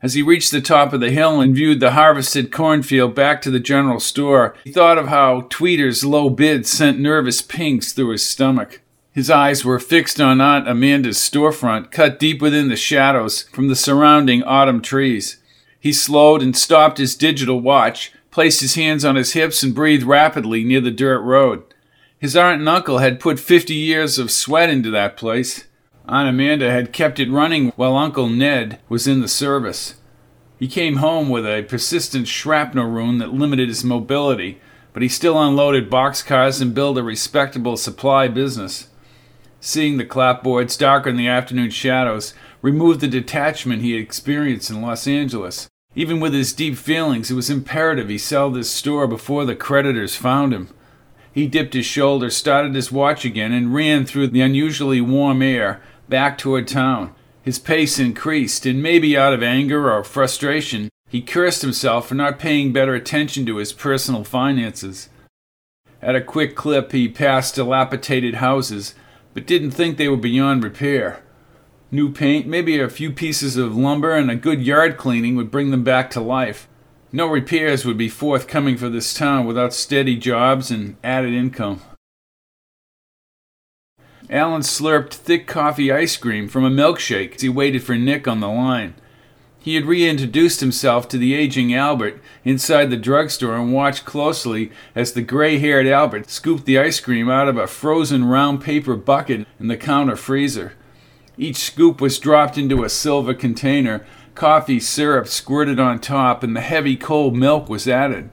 As 0.00 0.14
he 0.14 0.22
reached 0.22 0.50
the 0.50 0.62
top 0.62 0.92
of 0.94 1.00
the 1.00 1.10
hill 1.10 1.40
and 1.40 1.54
viewed 1.54 1.80
the 1.80 1.90
harvested 1.90 2.50
cornfield 2.50 3.14
back 3.14 3.42
to 3.42 3.50
the 3.50 3.60
general 3.60 4.00
store, 4.00 4.54
he 4.64 4.72
thought 4.72 4.96
of 4.96 5.08
how 5.08 5.42
Tweeter's 5.50 6.04
low 6.04 6.30
bid 6.30 6.66
sent 6.66 6.98
nervous 6.98 7.42
pings 7.42 7.92
through 7.92 8.10
his 8.10 8.26
stomach. 8.26 8.80
His 9.12 9.28
eyes 9.28 9.64
were 9.64 9.80
fixed 9.80 10.20
on 10.20 10.40
Aunt 10.40 10.68
Amanda's 10.68 11.18
storefront, 11.18 11.90
cut 11.90 12.18
deep 12.18 12.40
within 12.40 12.68
the 12.68 12.76
shadows 12.76 13.42
from 13.52 13.68
the 13.68 13.76
surrounding 13.76 14.42
autumn 14.44 14.80
trees. 14.80 15.39
He 15.80 15.92
slowed 15.94 16.42
and 16.42 16.56
stopped 16.56 16.98
his 16.98 17.16
digital 17.16 17.60
watch, 17.60 18.12
placed 18.30 18.60
his 18.60 18.74
hands 18.74 19.04
on 19.04 19.16
his 19.16 19.32
hips, 19.32 19.62
and 19.62 19.74
breathed 19.74 20.04
rapidly 20.04 20.62
near 20.62 20.82
the 20.82 20.90
dirt 20.90 21.20
road. 21.20 21.62
His 22.18 22.36
aunt 22.36 22.60
and 22.60 22.68
uncle 22.68 22.98
had 22.98 23.18
put 23.18 23.40
fifty 23.40 23.74
years 23.74 24.18
of 24.18 24.30
sweat 24.30 24.68
into 24.68 24.90
that 24.90 25.16
place. 25.16 25.64
Aunt 26.06 26.28
Amanda 26.28 26.70
had 26.70 26.92
kept 26.92 27.18
it 27.18 27.30
running 27.30 27.70
while 27.76 27.96
Uncle 27.96 28.28
Ned 28.28 28.78
was 28.90 29.06
in 29.06 29.20
the 29.20 29.28
service. 29.28 29.94
He 30.58 30.68
came 30.68 30.96
home 30.96 31.30
with 31.30 31.46
a 31.46 31.62
persistent 31.62 32.28
shrapnel 32.28 32.90
wound 32.90 33.20
that 33.22 33.32
limited 33.32 33.68
his 33.68 33.82
mobility, 33.82 34.60
but 34.92 35.02
he 35.02 35.08
still 35.08 35.40
unloaded 35.40 35.90
boxcars 35.90 36.60
and 36.60 36.74
built 36.74 36.98
a 36.98 37.02
respectable 37.02 37.78
supply 37.78 38.28
business 38.28 38.88
seeing 39.60 39.98
the 39.98 40.04
clapboards 40.04 40.76
darker 40.78 41.10
in 41.10 41.16
the 41.16 41.28
afternoon 41.28 41.70
shadows, 41.70 42.34
removed 42.62 43.00
the 43.00 43.08
detachment 43.08 43.82
he 43.82 43.92
had 43.92 44.02
experienced 44.02 44.70
in 44.70 44.82
Los 44.82 45.06
Angeles. 45.06 45.68
Even 45.94 46.20
with 46.20 46.32
his 46.32 46.52
deep 46.52 46.76
feelings, 46.76 47.30
it 47.30 47.34
was 47.34 47.50
imperative 47.50 48.08
he 48.08 48.18
sell 48.18 48.50
this 48.50 48.70
store 48.70 49.06
before 49.06 49.44
the 49.44 49.56
creditors 49.56 50.14
found 50.14 50.52
him. 50.52 50.68
He 51.32 51.46
dipped 51.46 51.74
his 51.74 51.86
shoulder, 51.86 52.30
started 52.30 52.74
his 52.74 52.92
watch 52.92 53.24
again, 53.24 53.52
and 53.52 53.74
ran 53.74 54.04
through 54.04 54.28
the 54.28 54.40
unusually 54.40 55.00
warm 55.00 55.42
air 55.42 55.80
back 56.08 56.38
toward 56.38 56.68
town. 56.68 57.14
His 57.42 57.58
pace 57.58 57.98
increased, 57.98 58.66
and 58.66 58.82
maybe 58.82 59.16
out 59.16 59.32
of 59.32 59.42
anger 59.42 59.90
or 59.90 60.04
frustration, 60.04 60.90
he 61.08 61.22
cursed 61.22 61.62
himself 61.62 62.08
for 62.08 62.14
not 62.14 62.38
paying 62.38 62.72
better 62.72 62.94
attention 62.94 63.46
to 63.46 63.56
his 63.56 63.72
personal 63.72 64.24
finances. 64.24 65.08
At 66.02 66.16
a 66.16 66.20
quick 66.20 66.54
clip, 66.54 66.92
he 66.92 67.08
passed 67.08 67.56
dilapidated 67.56 68.36
houses, 68.36 68.94
but 69.34 69.46
didn't 69.46 69.72
think 69.72 69.96
they 69.96 70.08
were 70.08 70.16
beyond 70.16 70.62
repair. 70.62 71.22
New 71.92 72.12
paint, 72.12 72.46
maybe 72.46 72.78
a 72.78 72.88
few 72.88 73.10
pieces 73.10 73.56
of 73.56 73.76
lumber, 73.76 74.14
and 74.14 74.30
a 74.30 74.36
good 74.36 74.62
yard 74.62 74.96
cleaning 74.96 75.34
would 75.34 75.50
bring 75.50 75.72
them 75.72 75.82
back 75.82 76.08
to 76.10 76.20
life. 76.20 76.68
No 77.10 77.26
repairs 77.26 77.84
would 77.84 77.98
be 77.98 78.08
forthcoming 78.08 78.76
for 78.76 78.88
this 78.88 79.12
town 79.12 79.44
without 79.44 79.74
steady 79.74 80.16
jobs 80.16 80.70
and 80.70 80.96
added 81.02 81.34
income. 81.34 81.80
Alan 84.28 84.62
slurped 84.62 85.14
thick 85.14 85.48
coffee 85.48 85.90
ice 85.90 86.16
cream 86.16 86.46
from 86.48 86.64
a 86.64 86.70
milkshake 86.70 87.34
as 87.34 87.40
he 87.40 87.48
waited 87.48 87.82
for 87.82 87.96
Nick 87.96 88.28
on 88.28 88.38
the 88.38 88.48
line. 88.48 88.94
He 89.58 89.74
had 89.74 89.84
reintroduced 89.84 90.60
himself 90.60 91.08
to 91.08 91.18
the 91.18 91.34
aging 91.34 91.74
Albert 91.74 92.22
inside 92.44 92.90
the 92.90 92.96
drugstore 92.96 93.56
and 93.56 93.74
watched 93.74 94.04
closely 94.04 94.70
as 94.94 95.12
the 95.12 95.22
gray 95.22 95.58
haired 95.58 95.88
Albert 95.88 96.30
scooped 96.30 96.64
the 96.64 96.78
ice 96.78 97.00
cream 97.00 97.28
out 97.28 97.48
of 97.48 97.56
a 97.56 97.66
frozen 97.66 98.24
round 98.24 98.62
paper 98.62 98.94
bucket 98.94 99.46
in 99.58 99.66
the 99.66 99.76
counter 99.76 100.16
freezer. 100.16 100.74
Each 101.36 101.56
scoop 101.56 102.00
was 102.00 102.18
dropped 102.18 102.58
into 102.58 102.84
a 102.84 102.88
silver 102.88 103.34
container, 103.34 104.06
coffee 104.34 104.80
syrup 104.80 105.28
squirted 105.28 105.80
on 105.80 106.00
top, 106.00 106.42
and 106.42 106.56
the 106.56 106.60
heavy 106.60 106.96
cold 106.96 107.36
milk 107.36 107.68
was 107.68 107.88
added. 107.88 108.30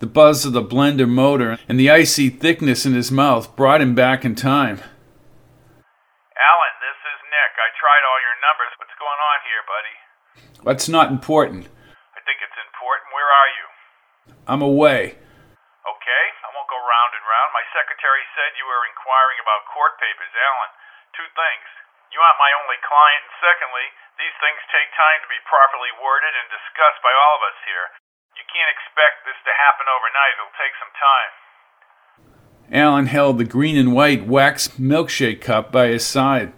The 0.00 0.08
buzz 0.08 0.46
of 0.46 0.52
the 0.56 0.64
blender 0.64 1.08
motor 1.08 1.58
and 1.68 1.78
the 1.78 1.90
icy 1.90 2.30
thickness 2.30 2.86
in 2.86 2.94
his 2.94 3.12
mouth 3.12 3.54
brought 3.54 3.84
him 3.84 3.94
back 3.94 4.24
in 4.24 4.34
time. 4.34 4.80
Alan, 6.40 6.74
this 6.80 7.00
is 7.04 7.20
Nick. 7.28 7.52
I 7.60 7.68
tried 7.76 8.02
all 8.08 8.20
your 8.24 8.38
numbers. 8.40 8.72
What's 8.80 8.96
going 8.96 9.20
on 9.20 9.38
here, 9.44 9.62
buddy? 9.68 9.96
That's 10.64 10.88
not 10.88 11.12
important. 11.12 11.68
I 12.16 12.20
think 12.24 12.40
it's 12.40 12.60
important. 12.64 13.12
Where 13.12 13.28
are 13.28 13.50
you? 13.60 13.66
I'm 14.48 14.64
away. 14.64 15.20
Okay, 15.84 16.24
I 16.42 16.48
won't 16.56 16.70
go 16.72 16.80
round 16.80 17.12
and 17.12 17.24
round. 17.28 17.52
My 17.52 17.66
secretary 17.76 18.24
said 18.32 18.56
you 18.56 18.64
were 18.64 18.88
inquiring 18.88 19.36
about 19.44 19.68
court 19.68 20.00
papers, 20.00 20.32
Alan. 20.32 20.72
Two 21.12 21.28
things. 21.36 21.68
You 22.10 22.18
aren't 22.18 22.42
my 22.42 22.52
only 22.58 22.78
client, 22.82 23.22
and 23.22 23.34
secondly, 23.38 23.86
these 24.18 24.34
things 24.42 24.58
take 24.74 24.90
time 24.98 25.22
to 25.22 25.30
be 25.30 25.38
properly 25.46 25.94
worded 26.02 26.34
and 26.34 26.50
discussed 26.50 27.00
by 27.06 27.14
all 27.14 27.38
of 27.38 27.46
us 27.46 27.58
here. 27.62 27.86
You 28.34 28.44
can't 28.50 28.74
expect 28.74 29.22
this 29.22 29.38
to 29.46 29.52
happen 29.54 29.86
overnight. 29.86 30.34
It'll 30.34 30.58
take 30.58 30.74
some 30.82 30.94
time. 30.98 31.30
Alan 32.70 33.06
held 33.06 33.38
the 33.38 33.46
green 33.46 33.78
and 33.78 33.94
white 33.94 34.26
wax 34.26 34.74
milkshake 34.74 35.40
cup 35.40 35.70
by 35.70 35.88
his 35.88 36.04
side. 36.04 36.52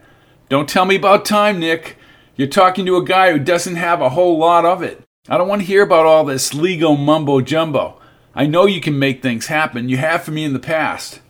Don't 0.48 0.68
tell 0.68 0.84
me 0.84 0.96
about 0.96 1.24
time, 1.24 1.60
Nick. 1.60 1.96
You're 2.36 2.48
talking 2.48 2.84
to 2.86 2.96
a 2.96 3.04
guy 3.04 3.32
who 3.32 3.38
doesn't 3.38 3.76
have 3.76 4.00
a 4.00 4.16
whole 4.16 4.38
lot 4.38 4.64
of 4.64 4.82
it. 4.82 5.04
I 5.28 5.38
don't 5.38 5.48
want 5.48 5.62
to 5.62 5.68
hear 5.68 5.82
about 5.82 6.06
all 6.06 6.24
this 6.24 6.52
legal 6.52 6.96
mumbo 6.96 7.40
jumbo. 7.40 8.00
I 8.34 8.46
know 8.46 8.64
you 8.66 8.80
can 8.80 8.98
make 8.98 9.20
things 9.20 9.46
happen. 9.46 9.88
You 9.88 9.98
have 9.98 10.24
for 10.24 10.32
me 10.32 10.44
in 10.44 10.52
the 10.52 10.58
past. 10.58 11.20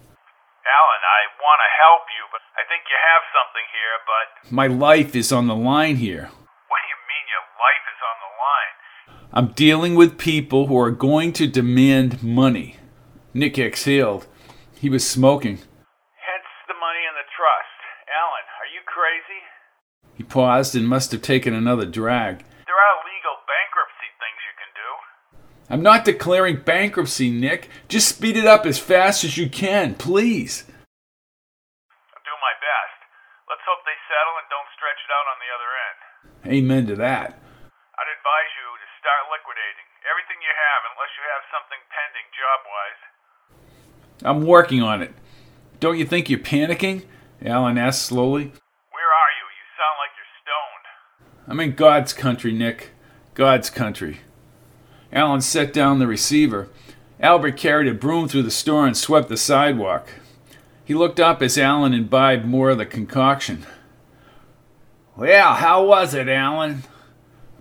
Alan, 0.63 1.03
I 1.03 1.21
want 1.43 1.59
to 1.59 1.71
help 1.83 2.07
you, 2.07 2.23
I 2.63 2.65
think 2.71 2.87
you 2.87 2.95
have 3.11 3.25
something 3.35 3.67
here, 3.75 3.97
but. 4.07 4.53
My 4.55 4.67
life 4.69 5.17
is 5.17 5.33
on 5.33 5.49
the 5.49 5.57
line 5.57 5.97
here. 5.97 6.31
What 6.71 6.79
do 6.79 6.89
you 6.95 7.01
mean 7.11 7.27
your 7.27 7.43
life 7.59 7.85
is 7.91 8.01
on 8.07 8.17
the 8.23 8.33
line? 8.39 8.75
I'm 9.33 9.55
dealing 9.55 9.97
with 9.97 10.17
people 10.17 10.69
who 10.69 10.79
are 10.79 10.93
going 10.93 11.33
to 11.33 11.49
demand 11.49 12.23
money. 12.23 12.77
Nick 13.35 13.59
exhaled. 13.59 14.29
He 14.79 14.89
was 14.89 15.09
smoking. 15.09 15.57
Hence 15.57 16.47
the 16.69 16.79
money 16.79 17.03
in 17.03 17.15
the 17.19 17.27
trust. 17.35 17.79
Alan, 18.07 18.47
are 18.63 18.71
you 18.71 18.83
crazy? 18.87 19.43
He 20.15 20.23
paused 20.23 20.77
and 20.77 20.87
must 20.89 21.11
have 21.11 21.23
taken 21.23 21.55
another 21.55 21.87
drag. 21.87 22.39
There 22.39 22.79
are 22.79 22.97
legal 23.03 23.43
bankruptcy 23.51 24.11
things 24.23 24.39
you 24.47 24.55
can 24.55 24.71
do. 24.79 25.75
I'm 25.75 25.83
not 25.83 26.05
declaring 26.05 26.63
bankruptcy, 26.65 27.29
Nick. 27.29 27.69
Just 27.89 28.07
speed 28.07 28.37
it 28.37 28.47
up 28.47 28.67
as 28.67 28.79
fast 28.79 29.25
as 29.25 29.37
you 29.37 29.49
can, 29.51 29.97
please. 29.97 30.65
I'll 32.15 32.23
do 32.23 32.37
my 32.39 32.55
best. 32.61 33.03
Let's 34.13 34.21
hope 34.21 34.29
they 34.29 34.29
settle 34.29 34.37
and 34.37 34.49
don't 34.53 34.71
stretch 34.77 35.01
it 35.01 35.13
out 35.13 35.27
on 35.33 35.39
the 35.41 35.51
other 35.57 35.71
end. 35.73 35.99
Amen 36.53 36.87
to 36.87 36.97
that. 36.97 37.33
I'd 37.33 38.13
advise 38.13 38.53
you 38.61 38.69
to 38.77 38.89
start 39.01 39.33
liquidating 39.33 39.89
everything 40.05 40.39
you 40.43 40.53
have 40.53 40.83
unless 40.93 41.13
you 41.17 41.25
have 41.33 41.45
something 41.49 41.81
pending 41.89 42.29
job 42.37 42.61
wise. 42.69 43.01
I'm 44.25 44.47
working 44.47 44.83
on 44.83 45.03
it. 45.03 45.15
Don't 45.81 45.99
you 45.99 46.05
think 46.05 46.29
you're 46.29 46.39
panicking? 46.39 47.05
Alan 47.45 47.79
asked 47.79 48.03
slowly. 48.03 48.53
Where 48.93 49.11
are 49.13 49.33
you? 49.39 49.47
You 49.49 49.65
sound 49.81 49.97
like 49.99 50.13
you're 50.17 50.35
stoned. 50.45 51.51
I'm 51.51 51.61
in 51.61 51.75
God's 51.75 52.13
country, 52.13 52.53
Nick. 52.53 52.91
God's 53.35 53.71
country. 53.71 54.21
Alan 55.13 55.41
set 55.41 55.73
down 55.73 55.99
the 55.99 56.07
receiver. 56.07 56.69
Albert 57.21 57.57
carried 57.57 57.89
a 57.89 57.95
broom 57.95 58.29
through 58.29 58.43
the 58.43 58.51
store 58.51 58.87
and 58.87 58.97
swept 58.97 59.29
the 59.29 59.37
sidewalk. 59.37 60.09
He 60.85 60.95
looked 60.95 61.21
up 61.21 61.41
as 61.43 61.57
Alan 61.57 61.95
imbibed 61.95 62.45
more 62.45 62.71
of 62.71 62.79
the 62.79 62.87
concoction. 62.87 63.65
Well, 65.15 65.55
how 65.55 65.85
was 65.85 66.15
it, 66.15 66.27
Alan? 66.27 66.85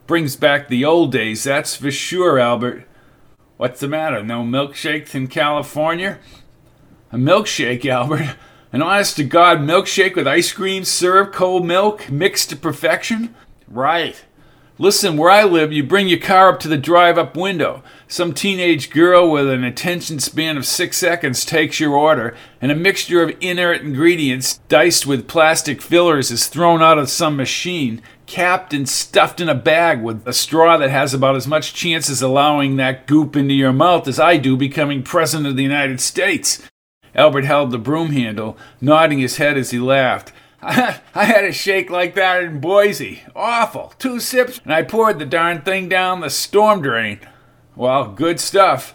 Brings 0.08 0.38
back 0.38 0.70
the 0.70 0.86
old 0.86 1.12
days, 1.12 1.44
that's 1.44 1.76
for 1.76 1.92
sure, 1.92 2.40
Albert. 2.40 2.88
What's 3.58 3.82
the 3.82 3.90
matter? 3.90 4.24
No 4.24 4.44
milkshakes 4.44 5.14
in 5.14 5.28
California? 5.28 6.20
A 7.12 7.18
milkshake, 7.18 7.86
Albert? 7.86 8.38
An 8.72 8.82
honest 8.82 9.18
to 9.18 9.26
God 9.26 9.60
milkshake 9.60 10.16
with 10.16 10.28
ice 10.28 10.54
cream, 10.54 10.86
syrup, 10.86 11.34
cold 11.34 11.66
milk, 11.66 12.10
mixed 12.10 12.52
to 12.52 12.56
perfection? 12.56 13.36
Right. 13.68 14.24
Listen, 14.78 15.18
where 15.18 15.30
I 15.30 15.44
live, 15.44 15.74
you 15.74 15.84
bring 15.84 16.08
your 16.08 16.20
car 16.20 16.48
up 16.48 16.60
to 16.62 16.70
the 16.70 16.78
drive 16.78 17.18
up 17.18 17.36
window. 17.36 17.84
Some 18.12 18.34
teenage 18.34 18.90
girl 18.90 19.32
with 19.32 19.50
an 19.50 19.64
attention 19.64 20.20
span 20.20 20.58
of 20.58 20.66
six 20.66 20.98
seconds 20.98 21.46
takes 21.46 21.80
your 21.80 21.96
order, 21.96 22.36
and 22.60 22.70
a 22.70 22.76
mixture 22.76 23.24
of 23.24 23.38
inert 23.40 23.80
ingredients 23.80 24.58
diced 24.68 25.08
with 25.08 25.30
plastic 25.30 25.82
fillers 25.82 26.30
is 26.30 26.48
thrown 26.48 26.82
out 26.82 26.98
of 26.98 27.10
some 27.10 27.38
machine, 27.38 28.02
capped 28.26 28.74
and 28.74 28.90
stuffed 28.90 29.40
in 29.40 29.48
a 29.48 29.56
bag 29.56 30.02
with 30.02 30.28
a 30.28 30.34
straw 30.34 30.76
that 30.76 30.90
has 30.90 31.14
about 31.14 31.38
as 31.38 31.48
much 31.48 31.74
chance 31.74 32.10
as 32.10 32.22
allowing 32.22 32.76
that 32.76 33.08
goop 33.08 33.38
into 33.38 33.54
your 33.54 33.72
mouth 33.72 34.06
as 34.10 34.20
I 34.20 34.36
do 34.36 34.58
becoming 34.58 35.04
President 35.04 35.48
of 35.48 35.56
the 35.56 35.64
United 35.64 36.02
States. 36.02 36.62
Albert 37.16 37.46
held 37.46 37.72
the 37.72 37.78
broom 37.78 38.12
handle, 38.12 38.58
nodding 38.82 39.20
his 39.20 39.38
head 39.38 39.58
as 39.58 39.72
he 39.72 39.80
laughed. 39.80 40.34
I, 40.62 41.00
had 41.24 41.46
a 41.46 41.54
shake 41.54 41.90
like 41.90 42.16
that 42.16 42.44
in 42.44 42.60
Boise. 42.60 43.24
Awful. 43.34 43.94
Two 43.98 44.20
sips, 44.20 44.60
and 44.66 44.74
I 44.74 44.84
poured 44.84 45.18
the 45.18 45.26
darn 45.26 45.62
thing 45.62 45.88
down 45.88 46.20
the 46.20 46.30
storm 46.30 46.82
drain. 46.82 47.22
Well, 47.82 48.10
good 48.10 48.40
stuff. 48.40 48.94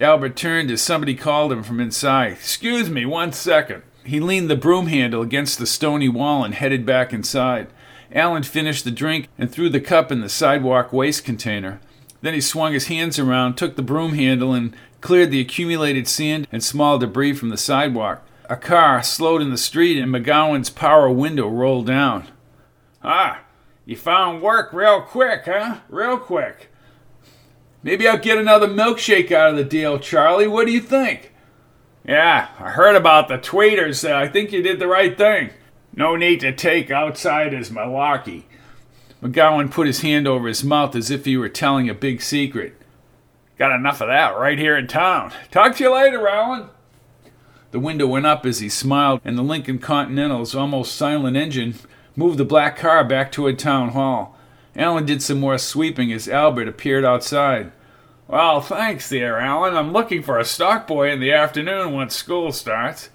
Albert 0.00 0.36
turned 0.36 0.70
as 0.70 0.80
somebody 0.80 1.16
called 1.16 1.50
him 1.50 1.64
from 1.64 1.80
inside. 1.80 2.30
Excuse 2.30 2.88
me, 2.88 3.04
one 3.04 3.32
second. 3.32 3.82
He 4.04 4.20
leaned 4.20 4.48
the 4.48 4.54
broom 4.54 4.86
handle 4.86 5.20
against 5.20 5.58
the 5.58 5.66
stony 5.66 6.08
wall 6.08 6.44
and 6.44 6.54
headed 6.54 6.86
back 6.86 7.12
inside. 7.12 7.66
Alan 8.12 8.44
finished 8.44 8.84
the 8.84 8.92
drink 8.92 9.26
and 9.36 9.50
threw 9.50 9.68
the 9.68 9.80
cup 9.80 10.12
in 10.12 10.20
the 10.20 10.28
sidewalk 10.28 10.92
waste 10.92 11.24
container. 11.24 11.80
Then 12.22 12.32
he 12.32 12.40
swung 12.40 12.72
his 12.72 12.86
hands 12.86 13.18
around, 13.18 13.56
took 13.56 13.74
the 13.74 13.82
broom 13.82 14.14
handle, 14.14 14.54
and 14.54 14.76
cleared 15.00 15.32
the 15.32 15.40
accumulated 15.40 16.06
sand 16.06 16.46
and 16.52 16.62
small 16.62 17.00
debris 17.00 17.32
from 17.32 17.48
the 17.48 17.56
sidewalk. 17.56 18.24
A 18.48 18.54
car 18.54 19.02
slowed 19.02 19.42
in 19.42 19.50
the 19.50 19.58
street 19.58 20.00
and 20.00 20.14
McGowan's 20.14 20.70
power 20.70 21.10
window 21.10 21.48
rolled 21.48 21.88
down. 21.88 22.28
Ah, 23.02 23.40
you 23.84 23.96
found 23.96 24.40
work 24.40 24.72
real 24.72 25.02
quick, 25.02 25.46
huh? 25.46 25.78
Real 25.88 26.16
quick. 26.16 26.69
Maybe 27.82 28.06
I'll 28.06 28.18
get 28.18 28.38
another 28.38 28.68
milkshake 28.68 29.32
out 29.32 29.50
of 29.50 29.56
the 29.56 29.64
deal, 29.64 29.98
Charlie. 29.98 30.46
What 30.46 30.66
do 30.66 30.72
you 30.72 30.80
think? 30.80 31.32
Yeah, 32.06 32.48
I 32.58 32.70
heard 32.70 32.96
about 32.96 33.28
the 33.28 33.38
tweeters. 33.38 34.08
Uh, 34.08 34.14
I 34.16 34.28
think 34.28 34.52
you 34.52 34.62
did 34.62 34.78
the 34.78 34.86
right 34.86 35.16
thing. 35.16 35.50
No 35.94 36.16
need 36.16 36.40
to 36.40 36.52
take 36.52 36.90
outsiders 36.90 37.70
malarkey. 37.70 38.44
McGowan 39.22 39.70
put 39.70 39.86
his 39.86 40.00
hand 40.00 40.26
over 40.26 40.48
his 40.48 40.64
mouth 40.64 40.94
as 40.94 41.10
if 41.10 41.24
he 41.24 41.36
were 41.36 41.48
telling 41.48 41.88
a 41.88 41.94
big 41.94 42.22
secret. 42.22 42.74
Got 43.58 43.74
enough 43.74 44.00
of 44.00 44.08
that 44.08 44.36
right 44.38 44.58
here 44.58 44.76
in 44.76 44.86
town. 44.86 45.32
Talk 45.50 45.76
to 45.76 45.84
you 45.84 45.94
later, 45.94 46.26
Alan. 46.26 46.70
The 47.70 47.78
window 47.78 48.06
went 48.06 48.26
up 48.26 48.46
as 48.46 48.60
he 48.60 48.68
smiled, 48.68 49.20
and 49.24 49.36
the 49.36 49.42
Lincoln 49.42 49.78
Continental's 49.78 50.54
almost 50.54 50.96
silent 50.96 51.36
engine 51.36 51.74
moved 52.16 52.38
the 52.38 52.44
black 52.44 52.76
car 52.76 53.04
back 53.04 53.30
toward 53.30 53.58
Town 53.58 53.90
Hall. 53.90 54.36
Alan 54.76 55.04
did 55.04 55.22
some 55.22 55.40
more 55.40 55.58
sweeping 55.58 56.12
as 56.12 56.28
Albert 56.28 56.68
appeared 56.68 57.04
outside. 57.04 57.72
Well, 58.28 58.60
thanks 58.60 59.08
there, 59.08 59.40
Alan. 59.40 59.76
I'm 59.76 59.92
looking 59.92 60.22
for 60.22 60.38
a 60.38 60.44
stock 60.44 60.86
boy 60.86 61.10
in 61.10 61.20
the 61.20 61.32
afternoon 61.32 61.92
once 61.92 62.14
school 62.14 62.52
starts. 62.52 63.08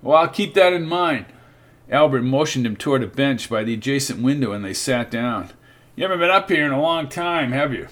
Well, 0.00 0.16
I'll 0.16 0.28
keep 0.28 0.54
that 0.54 0.72
in 0.72 0.86
mind. 0.86 1.26
Albert 1.90 2.22
motioned 2.22 2.64
him 2.64 2.76
toward 2.76 3.02
a 3.02 3.08
bench 3.08 3.50
by 3.50 3.64
the 3.64 3.74
adjacent 3.74 4.22
window 4.22 4.52
and 4.52 4.64
they 4.64 4.74
sat 4.74 5.10
down. 5.10 5.50
You 5.96 6.04
haven't 6.04 6.20
been 6.20 6.30
up 6.30 6.48
here 6.48 6.64
in 6.64 6.72
a 6.72 6.80
long 6.80 7.08
time, 7.08 7.52
have 7.52 7.74
you? 7.74 7.88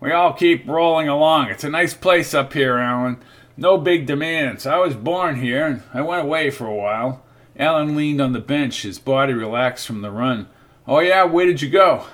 We 0.00 0.12
all 0.12 0.34
keep 0.34 0.68
rolling 0.68 1.08
along. 1.08 1.48
It's 1.48 1.64
a 1.64 1.70
nice 1.70 1.94
place 1.94 2.34
up 2.34 2.52
here, 2.52 2.78
Alan. 2.78 3.18
No 3.56 3.78
big 3.78 4.06
demands. 4.06 4.66
I 4.66 4.78
was 4.78 4.94
born 4.94 5.40
here, 5.40 5.66
and 5.66 5.82
I 5.92 6.02
went 6.02 6.24
away 6.24 6.50
for 6.50 6.66
a 6.66 6.74
while. 6.74 7.24
Alan 7.58 7.96
leaned 7.96 8.20
on 8.20 8.32
the 8.32 8.40
bench, 8.40 8.82
his 8.82 8.98
body 8.98 9.32
relaxed 9.32 9.86
from 9.86 10.02
the 10.02 10.10
run. 10.10 10.48
Oh, 10.86 10.98
yeah, 10.98 11.24
where 11.24 11.46
did 11.46 11.62
you 11.62 11.70
go? 11.70 12.06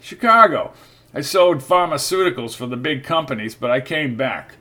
Chicago. 0.00 0.72
I 1.12 1.20
sold 1.22 1.58
pharmaceuticals 1.58 2.54
for 2.54 2.66
the 2.66 2.76
big 2.76 3.04
companies, 3.04 3.54
but 3.54 3.70
I 3.70 3.80
came 3.80 4.16
back. 4.16 4.56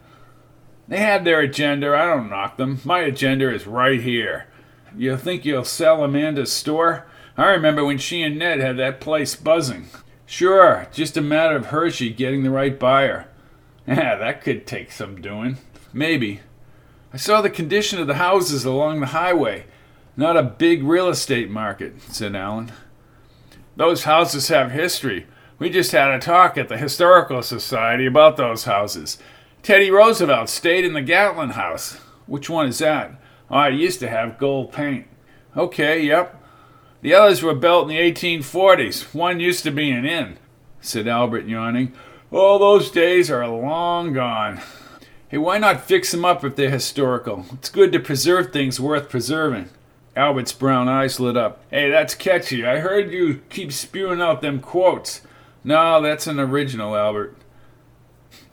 They 0.87 0.97
had 0.97 1.23
their 1.23 1.39
agenda. 1.39 1.95
I 1.95 2.05
don't 2.07 2.29
knock 2.29 2.57
them. 2.57 2.79
My 2.83 2.99
agenda 3.01 3.53
is 3.53 3.67
right 3.67 4.01
here. 4.01 4.47
You 4.97 5.17
think 5.17 5.45
you'll 5.45 5.63
sell 5.63 6.03
Amanda's 6.03 6.51
store? 6.51 7.05
I 7.37 7.45
remember 7.47 7.85
when 7.85 7.99
she 7.99 8.23
and 8.23 8.39
Ned 8.39 8.59
had 8.59 8.77
that 8.77 8.99
place 8.99 9.35
buzzing. 9.35 9.87
Sure, 10.25 10.87
just 10.91 11.15
a 11.15 11.21
matter 11.21 11.55
of 11.55 11.67
Hershey 11.67 12.09
getting 12.11 12.43
the 12.43 12.51
right 12.51 12.77
buyer. 12.77 13.27
Yeah, 13.87 14.17
that 14.17 14.43
could 14.43 14.67
take 14.67 14.91
some 14.91 15.19
doing. 15.19 15.57
Maybe. 15.91 16.41
I 17.11 17.17
saw 17.17 17.41
the 17.41 17.49
condition 17.49 17.99
of 17.99 18.05
the 18.05 18.15
houses 18.15 18.63
along 18.65 18.99
the 18.99 19.07
highway. 19.07 19.65
Not 20.15 20.37
a 20.37 20.43
big 20.43 20.83
real 20.83 21.09
estate 21.09 21.49
market, 21.49 21.99
said 22.03 22.35
Alan. 22.35 22.71
Those 23.79 24.03
houses 24.03 24.49
have 24.49 24.71
history. 24.71 25.25
We 25.57 25.69
just 25.69 25.93
had 25.93 26.09
a 26.09 26.19
talk 26.19 26.57
at 26.57 26.67
the 26.67 26.77
Historical 26.77 27.41
Society 27.41 28.05
about 28.05 28.35
those 28.35 28.65
houses. 28.65 29.17
Teddy 29.63 29.89
Roosevelt 29.89 30.49
stayed 30.49 30.83
in 30.83 30.91
the 30.91 31.01
Gatlin 31.01 31.51
House. 31.51 31.93
Which 32.25 32.49
one 32.49 32.67
is 32.67 32.79
that? 32.79 33.13
Oh, 33.49 33.61
it 33.61 33.75
used 33.75 34.01
to 34.01 34.09
have 34.09 34.37
gold 34.37 34.73
paint. 34.73 35.07
Okay, 35.55 36.01
yep. 36.01 36.43
The 37.01 37.13
others 37.13 37.41
were 37.41 37.55
built 37.55 37.89
in 37.89 37.95
the 37.95 38.11
1840s. 38.11 39.15
One 39.15 39.39
used 39.39 39.63
to 39.63 39.71
be 39.71 39.91
an 39.91 40.05
inn, 40.05 40.39
said 40.81 41.07
Albert, 41.07 41.45
yawning. 41.45 41.93
All 42.31 42.59
those 42.59 42.91
days 42.91 43.31
are 43.31 43.47
long 43.47 44.11
gone. 44.11 44.59
Hey, 45.29 45.37
why 45.37 45.57
not 45.57 45.85
fix 45.85 46.11
them 46.11 46.25
up 46.25 46.43
if 46.43 46.57
they're 46.57 46.69
historical? 46.69 47.45
It's 47.53 47.69
good 47.69 47.93
to 47.93 47.99
preserve 48.01 48.51
things 48.51 48.77
worth 48.77 49.07
preserving. 49.07 49.69
Albert's 50.19 50.51
brown 50.51 50.89
eyes 50.89 51.17
lit 51.21 51.37
up. 51.37 51.61
Hey, 51.71 51.89
that's 51.89 52.13
catchy. 52.13 52.65
I 52.65 52.79
heard 52.79 53.09
you 53.13 53.41
keep 53.49 53.71
spewing 53.71 54.19
out 54.19 54.41
them 54.41 54.59
quotes. 54.59 55.21
No, 55.63 56.01
that's 56.01 56.27
an 56.27 56.41
original, 56.41 56.93
Albert. 56.93 57.37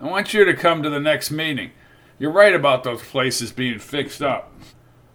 I 0.01 0.05
want 0.05 0.33
you 0.33 0.45
to 0.45 0.55
come 0.55 0.85
to 0.85 0.91
the 0.91 1.01
next 1.01 1.33
meeting. 1.33 1.73
You're 2.21 2.31
right 2.31 2.55
about 2.55 2.85
those 2.85 3.03
places 3.03 3.51
being 3.51 3.81
fixed 3.81 4.23
up. 4.23 4.53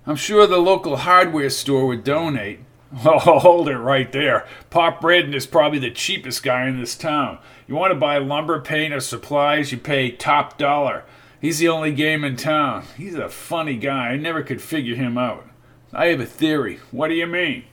I'm 0.06 0.18
sure 0.18 0.45
the 0.45 0.58
local 0.58 0.97
hardware 0.97 1.49
store 1.49 1.88
would 1.88 2.04
donate. 2.04 2.60
Oh, 3.06 3.39
hold 3.39 3.70
it 3.70 3.78
right 3.78 4.12
there. 4.12 4.45
Pop 4.70 4.99
Braden 4.99 5.34
is 5.34 5.47
probably 5.47 5.80
the 5.80 5.91
cheapest 5.91 6.43
guy 6.43 6.68
in 6.68 6.78
this 6.78 6.97
town. 6.97 7.39
You 7.66 7.76
want 7.76 7.91
to 7.91 7.97
buy 7.97 8.18
lumber, 8.18 8.60
paint, 8.60 8.93
or 8.93 8.99
supplies, 8.99 9.72
you 9.72 9.78
pay 9.78 10.12
top 10.12 10.58
dollar. 10.58 11.06
He's 11.39 11.60
the 11.60 11.70
only 11.70 11.93
game 11.93 12.26
in 12.26 12.36
town. 12.36 12.84
He's 12.97 13.16
a 13.16 13.30
funny 13.30 13.78
guy. 13.78 14.10
I 14.10 14.18
never 14.18 14.43
could 14.43 14.62
figure 14.62 14.95
him 14.95 15.18
out. 15.18 15.45
I 15.94 16.08
have 16.08 16.20
a 16.20 16.26
theory. 16.26 16.80
What 16.92 17.10
do 17.10 17.16
you 17.16 17.28
mean? 17.28 17.66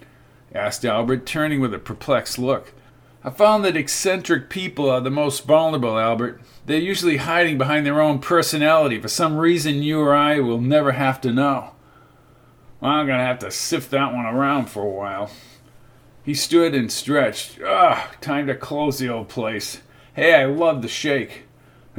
asked 0.55 0.85
Albert, 0.85 1.27
turning 1.27 1.61
with 1.61 1.73
a 1.73 1.79
perplexed 1.79 2.39
look. 2.39 2.73
I 3.23 3.31
found 3.31 3.65
that 3.65 3.77
eccentric 3.77 4.49
people 4.49 4.91
are 4.91 5.01
the 5.01 5.11
most 5.11 5.45
vulnerable, 5.45 5.99
Albert. 5.99 6.41
They're 6.67 6.79
usually 6.79 7.19
hiding 7.19 7.59
behind 7.59 7.85
their 7.85 8.01
own 8.01 8.21
personality 8.21 9.01
for 9.01 9.09
some 9.09 9.37
reason 9.37 9.83
you 9.83 10.01
or 10.01 10.15
I 10.15 10.41
will 10.41 10.61
never 10.61 10.93
have 10.93 11.21
to 11.23 11.33
know. 11.33 11.73
Well, 12.81 12.93
I'm 12.93 13.07
going 13.07 13.19
to 13.19 13.25
have 13.25 13.41
to 13.41 13.51
sift 13.51 13.91
that 13.91 14.15
one 14.15 14.27
around 14.27 14.67
for 14.71 14.83
a 14.83 14.91
while. 14.91 15.31
He 16.25 16.35
stood 16.35 16.75
and 16.75 16.93
stretched. 16.93 17.59
Ah, 17.65 18.13
time 18.21 18.47
to 18.47 18.55
close 18.55 18.99
the 18.99 19.09
old 19.09 19.29
place. 19.29 19.81
Hey, 20.15 20.35
I 20.35 20.45
love 20.47 20.83
the 20.83 20.89
shake. 20.89 21.45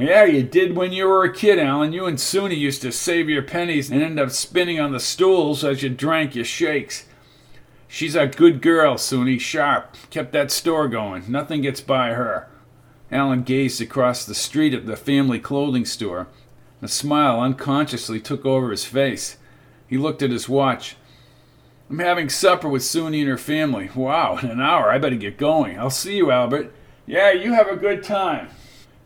Yeah, 0.00 0.24
you 0.24 0.42
did 0.42 0.74
when 0.74 0.92
you 0.92 1.06
were 1.06 1.24
a 1.24 1.32
kid, 1.32 1.58
Alan. 1.58 1.92
You 1.92 2.06
and 2.06 2.16
Soonie 2.16 2.56
used 2.56 2.80
to 2.82 2.90
save 2.90 3.28
your 3.28 3.42
pennies 3.42 3.90
and 3.90 4.02
end 4.02 4.18
up 4.18 4.30
spinning 4.30 4.80
on 4.80 4.92
the 4.92 5.00
stools 5.00 5.62
as 5.62 5.82
you 5.82 5.90
drank 5.90 6.34
your 6.34 6.46
shakes. 6.46 7.04
She's 7.86 8.14
a 8.14 8.26
good 8.26 8.62
girl, 8.62 8.94
Soonie, 8.94 9.38
sharp. 9.38 9.96
Kept 10.08 10.32
that 10.32 10.50
store 10.50 10.88
going. 10.88 11.24
Nothing 11.28 11.60
gets 11.60 11.82
by 11.82 12.14
her. 12.14 12.48
Alan 13.12 13.42
gazed 13.42 13.82
across 13.82 14.24
the 14.24 14.34
street 14.34 14.72
at 14.72 14.86
the 14.86 14.96
family 14.96 15.38
clothing 15.38 15.84
store. 15.84 16.28
A 16.80 16.88
smile 16.88 17.38
unconsciously 17.38 18.20
took 18.20 18.46
over 18.46 18.70
his 18.70 18.86
face. 18.86 19.36
He 19.86 19.98
looked 19.98 20.22
at 20.22 20.30
his 20.30 20.48
watch. 20.48 20.96
I'm 21.90 21.98
having 21.98 22.30
supper 22.30 22.70
with 22.70 22.82
Soonie 22.82 23.20
and 23.20 23.28
her 23.28 23.36
family. 23.36 23.90
Wow, 23.94 24.38
in 24.38 24.48
an 24.48 24.62
hour. 24.62 24.90
I 24.90 24.96
better 24.96 25.16
get 25.16 25.36
going. 25.36 25.78
I'll 25.78 25.90
see 25.90 26.16
you, 26.16 26.30
Albert. 26.30 26.72
Yeah, 27.04 27.32
you 27.32 27.52
have 27.52 27.68
a 27.68 27.76
good 27.76 28.02
time. 28.02 28.48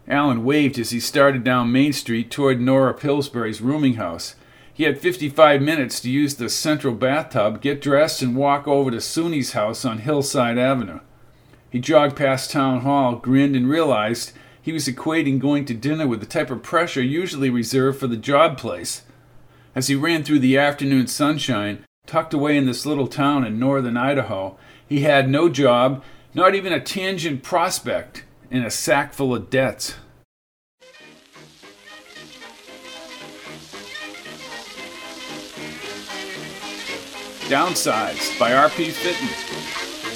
Alan 0.07 0.45
waved 0.45 0.79
as 0.79 0.91
he 0.91 1.01
started 1.01 1.45
down 1.45 1.73
Main 1.73 1.93
Street 1.93 2.31
toward 2.31 2.61
Nora 2.61 2.93
Pillsbury's 2.93 3.63
rooming 3.63 3.95
house. 3.95 4.35
He 4.73 4.85
had 4.85 4.99
55 4.99 5.63
minutes 5.63 6.01
to 6.01 6.11
use 6.11 6.35
the 6.35 6.49
central 6.49 6.95
bathtub, 6.95 7.63
get 7.63 7.81
dressed, 7.81 8.21
and 8.21 8.37
walk 8.37 8.67
over 8.69 8.91
to 8.91 9.01
Soonie's 9.01 9.53
house 9.53 9.85
on 9.85 9.99
Hillside 9.99 10.59
Avenue. 10.59 11.01
He 11.71 11.79
jogged 11.81 12.17
past 12.17 12.51
Town 12.51 12.81
Hall, 12.81 13.17
grinned, 13.17 13.57
and 13.57 13.69
realized 13.69 14.33
he 14.61 14.73
was 14.73 14.89
equating 14.89 15.39
going 15.39 15.65
to 15.67 15.75
dinner 15.75 16.07
with 16.07 16.21
the 16.21 16.27
type 16.27 16.51
of 16.51 16.63
pressure 16.63 17.03
usually 17.03 17.51
reserved 17.51 17.99
for 17.99 18.07
the 18.07 18.17
job 18.17 18.59
place. 18.59 19.03
As 19.75 19.89
he 19.89 19.95
ran 19.95 20.23
through 20.23 20.41
the 20.41 20.59
afternoon 20.59 21.07
sunshine, 21.07 21.85
tucked 22.07 22.35
away 22.35 22.57
in 22.57 22.67
this 22.67 22.85
little 22.85 23.07
town 23.07 23.45
in 23.45 23.59
northern 23.59 23.97
Idaho, 23.97 24.57
he 24.87 25.01
had 25.01 25.29
no 25.29 25.49
job, 25.49 26.03
not 26.35 26.55
even 26.55 26.73
a 26.73 26.81
tangent 26.81 27.43
prospect, 27.43 28.24
and 28.51 28.65
a 28.65 28.71
sack 28.71 29.13
full 29.13 29.35
of 29.35 29.51
debts. 29.51 29.95
Downsized 37.49 38.39
by 38.39 38.55
R.P. 38.55 38.91
Fitton. 38.91 39.29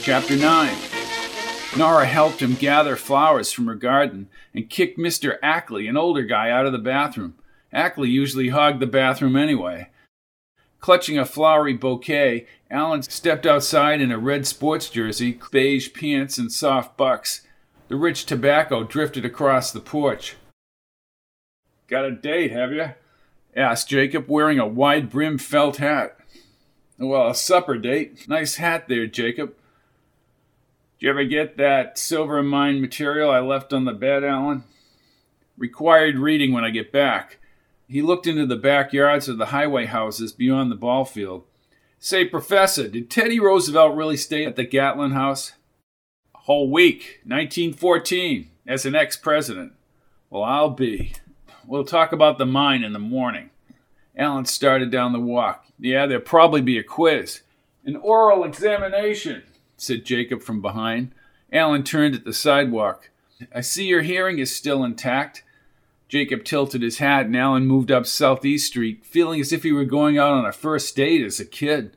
Chapter 0.03 0.37
9. 0.37 0.75
Nora 1.77 2.07
helped 2.07 2.41
him 2.41 2.55
gather 2.55 2.97
flowers 2.97 3.53
from 3.53 3.67
her 3.67 3.75
garden 3.75 4.29
and 4.55 4.71
kicked 4.71 4.99
Mr. 4.99 5.37
Ackley, 5.43 5.87
an 5.87 5.97
older 5.97 6.23
guy, 6.23 6.51
out 6.51 6.65
of 6.65 6.73
the 6.73 6.79
bathroom. 6.79 7.35
Ackley 7.73 8.09
usually 8.09 8.49
hogged 8.49 8.81
the 8.81 8.87
bathroom 8.87 9.37
anyway. 9.37 9.91
Clutching 10.81 11.19
a 11.19 11.27
flowery 11.27 11.75
bouquet, 11.75 12.47
Alan 12.71 13.03
stepped 13.03 13.45
outside 13.45 14.01
in 14.01 14.11
a 14.11 14.19
red 14.19 14.47
sports 14.47 14.89
jersey, 14.89 15.39
beige 15.51 15.93
pants, 15.93 16.39
and 16.39 16.51
soft 16.51 16.97
bucks. 16.97 17.43
The 17.89 17.97
rich 17.97 18.27
tobacco 18.27 18.85
drifted 18.85 19.25
across 19.25 19.73
the 19.73 19.81
porch. 19.81 20.37
Got 21.89 22.05
a 22.05 22.11
date, 22.11 22.53
have 22.53 22.71
you? 22.71 22.91
asked 23.57 23.89
Jacob, 23.89 24.29
wearing 24.29 24.59
a 24.59 24.67
wide 24.67 25.09
brimmed 25.09 25.41
felt 25.41 25.79
hat. 25.79 26.19
Well, 26.99 27.31
a 27.31 27.35
supper 27.35 27.79
date. 27.79 28.29
Nice 28.29 28.57
hat 28.57 28.89
there, 28.89 29.07
Jacob. 29.07 29.55
Did 30.99 31.07
you 31.07 31.11
ever 31.11 31.25
get 31.25 31.57
that 31.57 31.97
silver 31.97 32.43
mine 32.43 32.83
material 32.83 33.31
I 33.31 33.41
left 33.41 33.73
on 33.73 33.87
the 33.87 33.93
bed, 33.93 34.23
Alan? 34.23 34.65
Required 35.57 36.19
reading 36.19 36.53
when 36.53 36.65
I 36.65 36.71
get 36.71 36.93
back. 36.93 37.39
He 37.89 38.03
looked 38.03 38.27
into 38.27 38.45
the 38.45 38.57
backyards 38.57 39.29
of 39.29 39.39
the 39.39 39.47
highway 39.47 39.87
houses 39.87 40.33
beyond 40.33 40.71
the 40.71 40.77
ball 40.77 41.07
field. 41.07 41.45
Say, 41.99 42.27
Professor, 42.27 42.87
did 42.87 43.11
Teddy 43.11 43.41
Roosevelt 43.41 43.97
really 43.97 44.19
stay 44.19 44.45
at 44.45 44.57
the 44.57 44.65
Gatlin 44.65 45.13
house? 45.13 45.53
Whole 46.49 46.71
week, 46.71 47.21
1914, 47.27 48.49
as 48.67 48.87
an 48.87 48.95
ex 48.95 49.19
president. 49.19 49.75
Well, 50.31 50.43
I'll 50.43 50.71
be. 50.71 51.13
We'll 51.67 51.85
talk 51.85 52.11
about 52.11 52.39
the 52.39 52.47
mine 52.47 52.83
in 52.83 52.95
the 52.95 52.99
morning. 52.99 53.51
Alan 54.17 54.47
started 54.47 54.91
down 54.91 55.13
the 55.13 55.21
walk. 55.21 55.67
Yeah, 55.79 56.07
there'll 56.07 56.25
probably 56.25 56.63
be 56.63 56.79
a 56.79 56.83
quiz. 56.83 57.43
An 57.85 57.97
oral 57.97 58.45
examination, 58.45 59.43
said 59.77 60.07
Jacob 60.07 60.41
from 60.41 60.63
behind. 60.63 61.13
Alan 61.53 61.85
turned 61.85 62.15
at 62.15 62.25
the 62.25 62.33
sidewalk. 62.33 63.11
I 63.55 63.61
see 63.61 63.85
your 63.85 64.01
hearing 64.01 64.39
is 64.39 64.57
still 64.57 64.85
intact. 64.85 65.45
Jacob 66.09 66.45
tilted 66.45 66.81
his 66.81 66.97
hat 66.97 67.27
and 67.27 67.37
Alan 67.37 67.67
moved 67.67 67.93
up 67.93 68.07
Southeast 68.07 68.69
Street, 68.69 69.05
feeling 69.05 69.39
as 69.39 69.53
if 69.53 69.65
he 69.65 69.73
were 69.73 69.85
going 69.85 70.17
out 70.17 70.33
on 70.33 70.47
a 70.47 70.53
first 70.53 70.97
date 70.97 71.23
as 71.23 71.39
a 71.39 71.45
kid. 71.45 71.95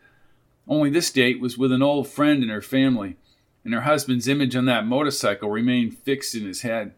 Only 0.68 0.90
this 0.90 1.10
date 1.10 1.40
was 1.40 1.58
with 1.58 1.72
an 1.72 1.82
old 1.82 2.10
friend 2.10 2.42
and 2.44 2.52
her 2.52 2.62
family, 2.62 3.16
and 3.64 3.74
her 3.74 3.82
husband's 3.82 4.28
image 4.28 4.56
on 4.56 4.66
that 4.66 4.86
motorcycle 4.86 5.50
remained 5.50 5.98
fixed 5.98 6.36
in 6.36 6.46
his 6.46 6.62
head. 6.62 6.94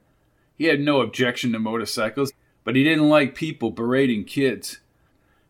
He 0.57 0.65
had 0.65 0.79
no 0.79 1.01
objection 1.01 1.51
to 1.51 1.59
motorcycles, 1.59 2.31
but 2.63 2.75
he 2.75 2.83
didn't 2.83 3.09
like 3.09 3.35
people 3.35 3.71
berating 3.71 4.23
kids. 4.23 4.79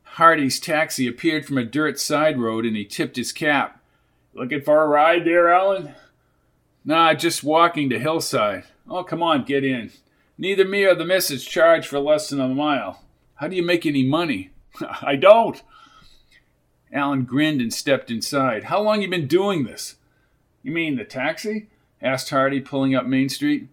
Hardy's 0.03 0.59
taxi 0.59 1.07
appeared 1.07 1.45
from 1.45 1.57
a 1.57 1.65
dirt 1.65 1.99
side 1.99 2.39
road 2.39 2.65
and 2.65 2.75
he 2.75 2.85
tipped 2.85 3.15
his 3.15 3.31
cap. 3.31 3.81
Looking 4.33 4.61
for 4.61 4.83
a 4.83 4.87
ride 4.87 5.25
there, 5.25 5.51
Alan? 5.51 5.93
Nah, 6.85 7.13
just 7.13 7.43
walking 7.43 7.89
to 7.89 7.99
Hillside. 7.99 8.63
Oh, 8.89 9.03
come 9.03 9.23
on, 9.23 9.45
get 9.45 9.63
in. 9.63 9.91
Neither 10.37 10.65
me 10.65 10.83
or 10.83 10.95
the 10.95 11.05
missus 11.05 11.45
charge 11.45 11.87
for 11.87 11.99
less 11.99 12.29
than 12.29 12.41
a 12.41 12.47
mile. 12.47 13.03
How 13.35 13.47
do 13.47 13.55
you 13.55 13.63
make 13.63 13.85
any 13.85 14.03
money? 14.03 14.51
I 15.01 15.15
don't. 15.15 15.61
Alan 16.91 17.23
grinned 17.23 17.61
and 17.61 17.73
stepped 17.73 18.11
inside. 18.11 18.65
How 18.65 18.81
long 18.81 19.01
you 19.01 19.09
been 19.09 19.27
doing 19.27 19.63
this? 19.63 19.95
You 20.63 20.71
mean 20.71 20.95
the 20.95 21.03
taxi? 21.03 21.67
asked 22.01 22.29
Hardy, 22.29 22.59
pulling 22.59 22.95
up 22.95 23.05
Main 23.05 23.29
Street. 23.29 23.67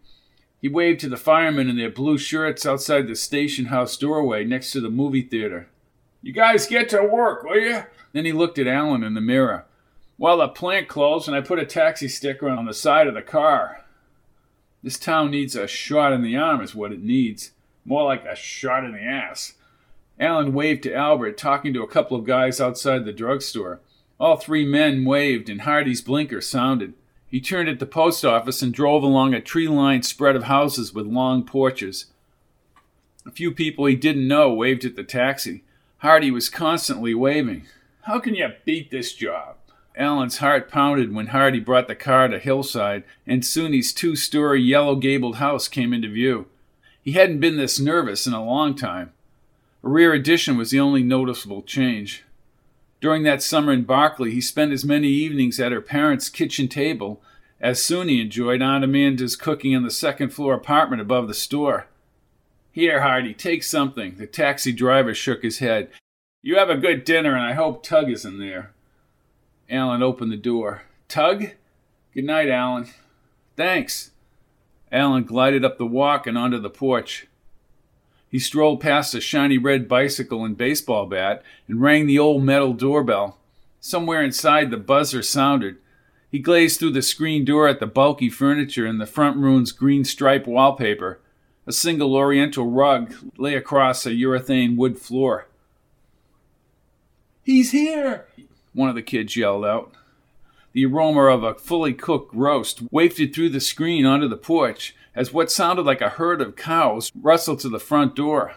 He 0.60 0.68
waved 0.68 1.00
to 1.00 1.08
the 1.08 1.16
firemen 1.16 1.70
in 1.70 1.76
their 1.76 1.90
blue 1.90 2.18
shirts 2.18 2.66
outside 2.66 3.06
the 3.06 3.16
station 3.16 3.66
house 3.66 3.96
doorway 3.96 4.44
next 4.44 4.72
to 4.72 4.80
the 4.80 4.90
movie 4.90 5.22
theater. 5.22 5.68
You 6.22 6.32
guys 6.32 6.66
get 6.66 6.90
to 6.90 7.02
work, 7.02 7.44
will 7.44 7.58
you? 7.58 7.84
Then 8.12 8.26
he 8.26 8.32
looked 8.32 8.58
at 8.58 8.66
Alan 8.66 9.02
in 9.02 9.14
the 9.14 9.20
mirror. 9.20 9.64
Well, 10.18 10.38
the 10.38 10.48
plant 10.48 10.86
closed 10.86 11.28
and 11.28 11.36
I 11.36 11.40
put 11.40 11.58
a 11.58 11.64
taxi 11.64 12.08
sticker 12.08 12.48
on 12.48 12.66
the 12.66 12.74
side 12.74 13.06
of 13.06 13.14
the 13.14 13.22
car. 13.22 13.84
This 14.82 14.98
town 14.98 15.30
needs 15.30 15.56
a 15.56 15.66
shot 15.66 16.12
in 16.12 16.22
the 16.22 16.36
arm, 16.36 16.60
is 16.60 16.74
what 16.74 16.92
it 16.92 17.02
needs. 17.02 17.52
More 17.84 18.04
like 18.04 18.24
a 18.24 18.36
shot 18.36 18.84
in 18.84 18.92
the 18.92 19.02
ass. 19.02 19.54
Alan 20.18 20.52
waved 20.52 20.82
to 20.82 20.94
Albert, 20.94 21.38
talking 21.38 21.72
to 21.72 21.82
a 21.82 21.88
couple 21.88 22.16
of 22.18 22.26
guys 22.26 22.60
outside 22.60 23.04
the 23.04 23.12
drugstore. 23.12 23.80
All 24.20 24.36
three 24.36 24.66
men 24.66 25.06
waved, 25.06 25.48
and 25.48 25.62
Hardy's 25.62 26.02
blinker 26.02 26.42
sounded. 26.42 26.92
He 27.26 27.40
turned 27.40 27.70
at 27.70 27.78
the 27.78 27.86
post 27.86 28.22
office 28.22 28.60
and 28.60 28.74
drove 28.74 29.02
along 29.02 29.32
a 29.32 29.40
tree 29.40 29.66
lined 29.66 30.04
spread 30.04 30.36
of 30.36 30.44
houses 30.44 30.92
with 30.92 31.06
long 31.06 31.42
porches. 31.42 32.06
A 33.24 33.30
few 33.30 33.50
people 33.50 33.86
he 33.86 33.96
didn't 33.96 34.28
know 34.28 34.52
waved 34.52 34.84
at 34.84 34.94
the 34.94 35.04
taxi. 35.04 35.64
Hardy 35.98 36.30
was 36.30 36.50
constantly 36.50 37.14
waving. 37.14 37.66
How 38.02 38.18
can 38.18 38.34
you 38.34 38.48
beat 38.66 38.90
this 38.90 39.14
job? 39.14 39.56
Alan's 39.96 40.38
heart 40.38 40.70
pounded 40.70 41.14
when 41.14 41.28
Hardy 41.28 41.60
brought 41.60 41.88
the 41.88 41.94
car 41.94 42.28
to 42.28 42.38
Hillside 42.38 43.04
and 43.26 43.42
Soonie's 43.42 43.92
two 43.92 44.16
story 44.16 44.60
yellow 44.60 44.96
gabled 44.96 45.36
house 45.36 45.66
came 45.66 45.92
into 45.92 46.08
view. 46.08 46.46
He 47.02 47.12
hadn't 47.12 47.40
been 47.40 47.56
this 47.56 47.80
nervous 47.80 48.26
in 48.26 48.32
a 48.32 48.44
long 48.44 48.74
time. 48.74 49.12
A 49.82 49.88
rear 49.88 50.12
addition 50.12 50.56
was 50.56 50.70
the 50.70 50.80
only 50.80 51.02
noticeable 51.02 51.62
change. 51.62 52.24
During 53.00 53.22
that 53.22 53.42
summer 53.42 53.72
in 53.72 53.84
Barclay, 53.84 54.30
he 54.30 54.40
spent 54.40 54.72
as 54.72 54.84
many 54.84 55.08
evenings 55.08 55.58
at 55.58 55.72
her 55.72 55.80
parents' 55.80 56.28
kitchen 56.28 56.68
table 56.68 57.22
as 57.60 57.80
Soonie 57.80 58.20
enjoyed 58.20 58.62
Aunt 58.62 58.84
Amanda's 58.84 59.36
cooking 59.36 59.72
in 59.72 59.82
the 59.82 59.90
second 59.90 60.30
floor 60.30 60.54
apartment 60.54 61.00
above 61.00 61.28
the 61.28 61.34
store. 61.34 61.86
Here, 62.72 63.02
Hardy, 63.02 63.34
take 63.34 63.62
something. 63.62 64.16
The 64.16 64.26
taxi 64.26 64.72
driver 64.72 65.14
shook 65.14 65.42
his 65.42 65.58
head. 65.58 65.90
You 66.42 66.56
have 66.56 66.70
a 66.70 66.76
good 66.76 67.04
dinner, 67.04 67.34
and 67.34 67.44
I 67.44 67.54
hope 67.54 67.82
Tug 67.82 68.10
is 68.10 68.24
in 68.24 68.38
there. 68.38 68.72
Alan 69.68 70.02
opened 70.02 70.32
the 70.32 70.36
door. 70.36 70.82
Tug? 71.08 71.50
Good 72.14 72.24
night, 72.24 72.48
Alan. 72.48 72.88
Thanks. 73.56 74.10
Alan 74.92 75.24
glided 75.24 75.64
up 75.64 75.78
the 75.78 75.86
walk 75.86 76.26
and 76.26 76.38
onto 76.38 76.58
the 76.58 76.70
porch. 76.70 77.26
He 78.30 78.38
strolled 78.38 78.80
past 78.80 79.14
a 79.14 79.20
shiny 79.20 79.58
red 79.58 79.88
bicycle 79.88 80.44
and 80.44 80.56
baseball 80.56 81.06
bat 81.06 81.42
and 81.66 81.80
rang 81.80 82.06
the 82.06 82.18
old 82.18 82.44
metal 82.44 82.72
doorbell. 82.72 83.36
Somewhere 83.80 84.22
inside, 84.22 84.70
the 84.70 84.76
buzzer 84.76 85.22
sounded. 85.22 85.78
He 86.30 86.38
glazed 86.38 86.78
through 86.78 86.92
the 86.92 87.02
screen 87.02 87.44
door 87.44 87.66
at 87.66 87.80
the 87.80 87.86
bulky 87.86 88.30
furniture 88.30 88.86
and 88.86 89.00
the 89.00 89.06
front 89.06 89.36
room's 89.36 89.72
green 89.72 90.04
striped 90.04 90.46
wallpaper. 90.46 91.18
A 91.66 91.72
single 91.72 92.14
oriental 92.14 92.70
rug 92.70 93.14
lay 93.36 93.54
across 93.54 94.06
a 94.06 94.10
urethane 94.10 94.76
wood 94.76 94.98
floor. 94.98 95.48
He's 97.42 97.72
here! 97.72 98.26
One 98.72 98.88
of 98.88 98.94
the 98.94 99.02
kids 99.02 99.36
yelled 99.36 99.64
out. 99.64 99.92
The 100.72 100.86
aroma 100.86 101.24
of 101.24 101.42
a 101.42 101.54
fully 101.54 101.94
cooked 101.94 102.32
roast 102.32 102.82
wafted 102.92 103.34
through 103.34 103.48
the 103.48 103.60
screen 103.60 104.06
onto 104.06 104.28
the 104.28 104.36
porch 104.36 104.94
as 105.14 105.32
what 105.32 105.50
sounded 105.50 105.86
like 105.86 106.00
a 106.00 106.10
herd 106.10 106.40
of 106.40 106.56
cows 106.56 107.10
rustled 107.14 107.60
to 107.60 107.68
the 107.68 107.80
front 107.80 108.14
door. 108.14 108.54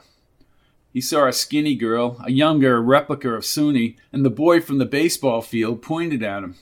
He 0.91 1.01
saw 1.01 1.27
a 1.27 1.33
skinny 1.33 1.75
girl, 1.75 2.21
a 2.23 2.31
younger 2.31 2.81
replica 2.81 3.33
of 3.33 3.43
Soonie, 3.43 3.95
and 4.11 4.23
the 4.23 4.29
boy 4.29 4.61
from 4.61 4.77
the 4.77 4.85
baseball 4.85 5.41
field 5.41 5.81
pointed 5.81 6.21
at 6.21 6.43
him. 6.43 6.55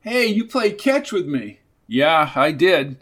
Hey, 0.00 0.26
you 0.26 0.44
played 0.44 0.78
catch 0.78 1.10
with 1.10 1.26
me. 1.26 1.58
Yeah, 1.88 2.30
I 2.36 2.52
did. 2.52 2.98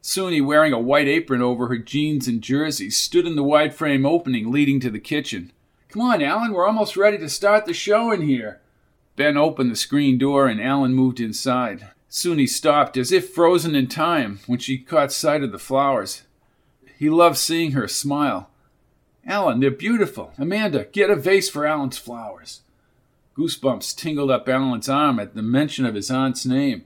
Soonie, 0.00 0.44
wearing 0.44 0.72
a 0.72 0.78
white 0.78 1.08
apron 1.08 1.42
over 1.42 1.66
her 1.66 1.78
jeans 1.78 2.28
and 2.28 2.40
jersey, 2.40 2.88
stood 2.90 3.26
in 3.26 3.34
the 3.34 3.42
wide 3.42 3.74
frame 3.74 4.06
opening 4.06 4.52
leading 4.52 4.78
to 4.78 4.90
the 4.90 5.00
kitchen. 5.00 5.50
Come 5.88 6.02
on, 6.02 6.22
Alan, 6.22 6.52
we're 6.52 6.66
almost 6.66 6.96
ready 6.96 7.18
to 7.18 7.28
start 7.28 7.66
the 7.66 7.74
show 7.74 8.12
in 8.12 8.22
here. 8.22 8.60
Ben 9.16 9.36
opened 9.36 9.72
the 9.72 9.76
screen 9.76 10.18
door 10.18 10.46
and 10.46 10.60
Alan 10.60 10.94
moved 10.94 11.18
inside. 11.18 11.88
Soonie 12.10 12.48
stopped, 12.48 12.96
as 12.96 13.12
if 13.12 13.30
frozen 13.30 13.74
in 13.74 13.88
time, 13.88 14.40
when 14.46 14.58
she 14.58 14.78
caught 14.78 15.12
sight 15.12 15.42
of 15.42 15.52
the 15.52 15.58
flowers. 15.58 16.22
He 16.98 17.10
loved 17.10 17.36
seeing 17.36 17.72
her 17.72 17.88
smile. 17.88 18.50
Alan, 19.26 19.60
they're 19.60 19.70
beautiful. 19.70 20.32
Amanda, 20.38 20.84
get 20.84 21.10
a 21.10 21.16
vase 21.16 21.50
for 21.50 21.66
Alan's 21.66 21.98
flowers. 21.98 22.62
Goosebumps 23.36 23.94
tingled 23.94 24.30
up 24.30 24.48
Alan's 24.48 24.88
arm 24.88 25.18
at 25.18 25.34
the 25.34 25.42
mention 25.42 25.84
of 25.84 25.94
his 25.94 26.10
aunt's 26.10 26.46
name, 26.46 26.84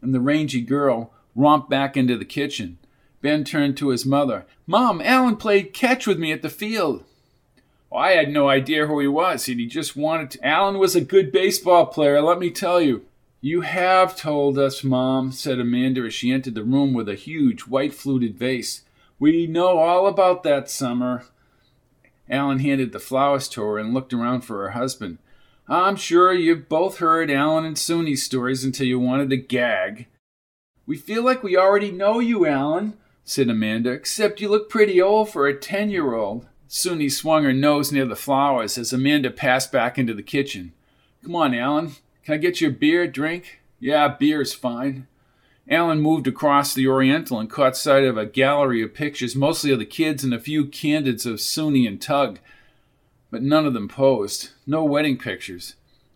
and 0.00 0.14
the 0.14 0.20
rangy 0.20 0.62
girl 0.62 1.12
romped 1.34 1.68
back 1.68 1.96
into 1.96 2.16
the 2.16 2.24
kitchen. 2.24 2.78
Ben 3.20 3.44
turned 3.44 3.76
to 3.78 3.88
his 3.88 4.06
mother. 4.06 4.46
Mom, 4.66 5.00
Alan 5.00 5.36
played 5.36 5.74
catch 5.74 6.06
with 6.06 6.18
me 6.18 6.32
at 6.32 6.42
the 6.42 6.48
field. 6.48 7.04
Well, 7.90 8.02
I 8.02 8.12
had 8.12 8.30
no 8.30 8.48
idea 8.48 8.86
who 8.86 9.00
he 9.00 9.08
was, 9.08 9.48
and 9.48 9.58
he 9.58 9.66
just 9.66 9.96
wanted 9.96 10.30
to. 10.32 10.46
Alan 10.46 10.78
was 10.78 10.96
a 10.96 11.00
good 11.00 11.32
baseball 11.32 11.86
player, 11.86 12.20
let 12.22 12.38
me 12.38 12.50
tell 12.50 12.80
you. 12.80 13.04
You 13.44 13.60
have 13.60 14.16
told 14.16 14.56
us, 14.56 14.82
Mom, 14.82 15.30
said 15.30 15.60
Amanda 15.60 16.00
as 16.00 16.14
she 16.14 16.32
entered 16.32 16.54
the 16.54 16.64
room 16.64 16.94
with 16.94 17.10
a 17.10 17.14
huge 17.14 17.66
white 17.66 17.92
fluted 17.92 18.38
vase. 18.38 18.84
We 19.18 19.46
know 19.46 19.76
all 19.76 20.06
about 20.06 20.44
that 20.44 20.70
summer. 20.70 21.26
Alan 22.26 22.60
handed 22.60 22.92
the 22.92 22.98
flowers 22.98 23.46
to 23.50 23.60
her 23.60 23.78
and 23.78 23.92
looked 23.92 24.14
around 24.14 24.46
for 24.46 24.62
her 24.62 24.70
husband. 24.70 25.18
I'm 25.68 25.96
sure 25.96 26.32
you've 26.32 26.70
both 26.70 27.00
heard 27.00 27.30
Alan 27.30 27.66
and 27.66 27.76
Soonie's 27.76 28.22
stories 28.22 28.64
until 28.64 28.86
you 28.86 28.98
wanted 28.98 29.28
to 29.28 29.36
gag. 29.36 30.06
We 30.86 30.96
feel 30.96 31.22
like 31.22 31.42
we 31.42 31.54
already 31.54 31.92
know 31.92 32.20
you, 32.20 32.46
Alan, 32.46 32.94
said 33.24 33.50
Amanda, 33.50 33.90
except 33.90 34.40
you 34.40 34.48
look 34.48 34.70
pretty 34.70 35.02
old 35.02 35.28
for 35.28 35.46
a 35.46 35.54
ten 35.54 35.90
year 35.90 36.14
old. 36.14 36.46
Soonie 36.66 37.12
swung 37.12 37.44
her 37.44 37.52
nose 37.52 37.92
near 37.92 38.06
the 38.06 38.16
flowers 38.16 38.78
as 38.78 38.94
Amanda 38.94 39.30
passed 39.30 39.70
back 39.70 39.98
into 39.98 40.14
the 40.14 40.22
kitchen. 40.22 40.72
Come 41.22 41.36
on, 41.36 41.54
Alan. 41.54 41.96
Can 42.24 42.34
I 42.34 42.38
get 42.38 42.60
you 42.60 42.68
a 42.68 42.72
beer, 42.72 43.06
drink? 43.06 43.60
Yeah, 43.80 44.08
beer's 44.08 44.54
fine. 44.54 45.06
Alan 45.68 46.00
moved 46.00 46.26
across 46.26 46.74
the 46.74 46.86
Oriental 46.86 47.38
and 47.38 47.50
caught 47.50 47.76
sight 47.76 48.04
of 48.04 48.16
a 48.16 48.26
gallery 48.26 48.82
of 48.82 48.94
pictures, 48.94 49.34
mostly 49.34 49.70
of 49.70 49.78
the 49.78 49.86
kids 49.86 50.24
and 50.24 50.34
a 50.34 50.40
few 50.40 50.66
candids 50.66 51.26
of 51.26 51.36
Soonie 51.36 51.86
and 51.86 52.00
Tug 52.00 52.38
but 53.34 53.42
none 53.42 53.66
of 53.66 53.74
them 53.74 53.88
posed. 53.88 54.50
No 54.64 54.84
wedding 54.84 55.18
pictures. 55.18 55.74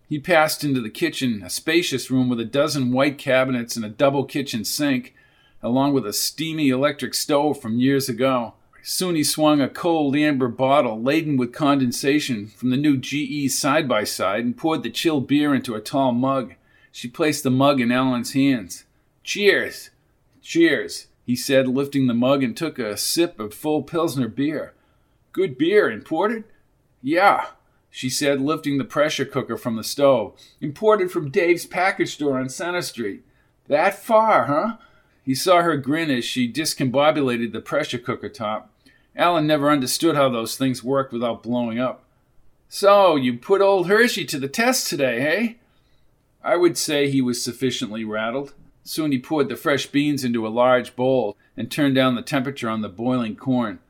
He 0.08 0.20
passed 0.20 0.62
into 0.62 0.80
the 0.80 0.88
kitchen, 0.88 1.42
a 1.44 1.50
spacious 1.50 2.12
room 2.12 2.28
with 2.28 2.38
a 2.38 2.44
dozen 2.44 2.92
white 2.92 3.18
cabinets 3.18 3.74
and 3.74 3.84
a 3.84 3.88
double 3.88 4.24
kitchen 4.24 4.64
sink, 4.64 5.16
along 5.60 5.94
with 5.94 6.06
a 6.06 6.12
steamy 6.12 6.68
electric 6.68 7.14
stove 7.14 7.60
from 7.60 7.80
years 7.80 8.08
ago. 8.08 8.54
Soonie 8.88 9.22
swung 9.22 9.60
a 9.60 9.68
cold 9.68 10.16
amber 10.16 10.48
bottle 10.48 11.02
laden 11.02 11.36
with 11.36 11.52
condensation 11.52 12.46
from 12.46 12.70
the 12.70 12.76
new 12.78 12.96
GE 12.96 13.52
side 13.52 13.86
by 13.86 14.02
side 14.02 14.46
and 14.46 14.56
poured 14.56 14.82
the 14.82 14.88
chilled 14.88 15.28
beer 15.28 15.54
into 15.54 15.74
a 15.74 15.80
tall 15.80 16.12
mug. 16.12 16.54
She 16.90 17.06
placed 17.06 17.42
the 17.42 17.50
mug 17.50 17.82
in 17.82 17.92
Alan's 17.92 18.32
hands. 18.32 18.86
Cheers! 19.22 19.90
Cheers, 20.40 21.08
he 21.26 21.36
said, 21.36 21.68
lifting 21.68 22.06
the 22.06 22.14
mug 22.14 22.42
and 22.42 22.56
took 22.56 22.78
a 22.78 22.96
sip 22.96 23.38
of 23.38 23.52
full 23.52 23.82
Pilsner 23.82 24.26
beer. 24.26 24.72
Good 25.32 25.58
beer, 25.58 25.90
imported? 25.90 26.44
Yeah, 27.02 27.48
she 27.90 28.08
said, 28.08 28.40
lifting 28.40 28.78
the 28.78 28.84
pressure 28.84 29.26
cooker 29.26 29.58
from 29.58 29.76
the 29.76 29.84
stove. 29.84 30.32
Imported 30.62 31.10
from 31.10 31.30
Dave's 31.30 31.66
package 31.66 32.14
store 32.14 32.40
on 32.40 32.48
Center 32.48 32.80
Street. 32.80 33.22
That 33.66 33.98
far, 33.98 34.46
huh? 34.46 34.76
He 35.28 35.34
saw 35.34 35.60
her 35.60 35.76
grin 35.76 36.10
as 36.10 36.24
she 36.24 36.50
discombobulated 36.50 37.52
the 37.52 37.60
pressure 37.60 37.98
cooker 37.98 38.30
top. 38.30 38.72
Alan 39.18 39.48
never 39.48 39.68
understood 39.68 40.14
how 40.14 40.28
those 40.28 40.56
things 40.56 40.84
worked 40.84 41.12
without 41.12 41.42
blowing 41.42 41.80
up. 41.80 42.04
So, 42.68 43.16
you 43.16 43.36
put 43.36 43.60
old 43.60 43.88
Hershey 43.88 44.24
to 44.26 44.38
the 44.38 44.48
test 44.48 44.86
today, 44.86 45.20
hey? 45.20 45.58
I 46.44 46.56
would 46.56 46.78
say 46.78 47.10
he 47.10 47.20
was 47.20 47.42
sufficiently 47.42 48.04
rattled. 48.04 48.54
Soonie 48.84 49.22
poured 49.22 49.48
the 49.48 49.56
fresh 49.56 49.86
beans 49.86 50.22
into 50.22 50.46
a 50.46 50.48
large 50.48 50.94
bowl 50.94 51.36
and 51.56 51.70
turned 51.70 51.96
down 51.96 52.14
the 52.14 52.22
temperature 52.22 52.68
on 52.68 52.82
the 52.82 52.88
boiling 52.88 53.34
corn. 53.34 53.80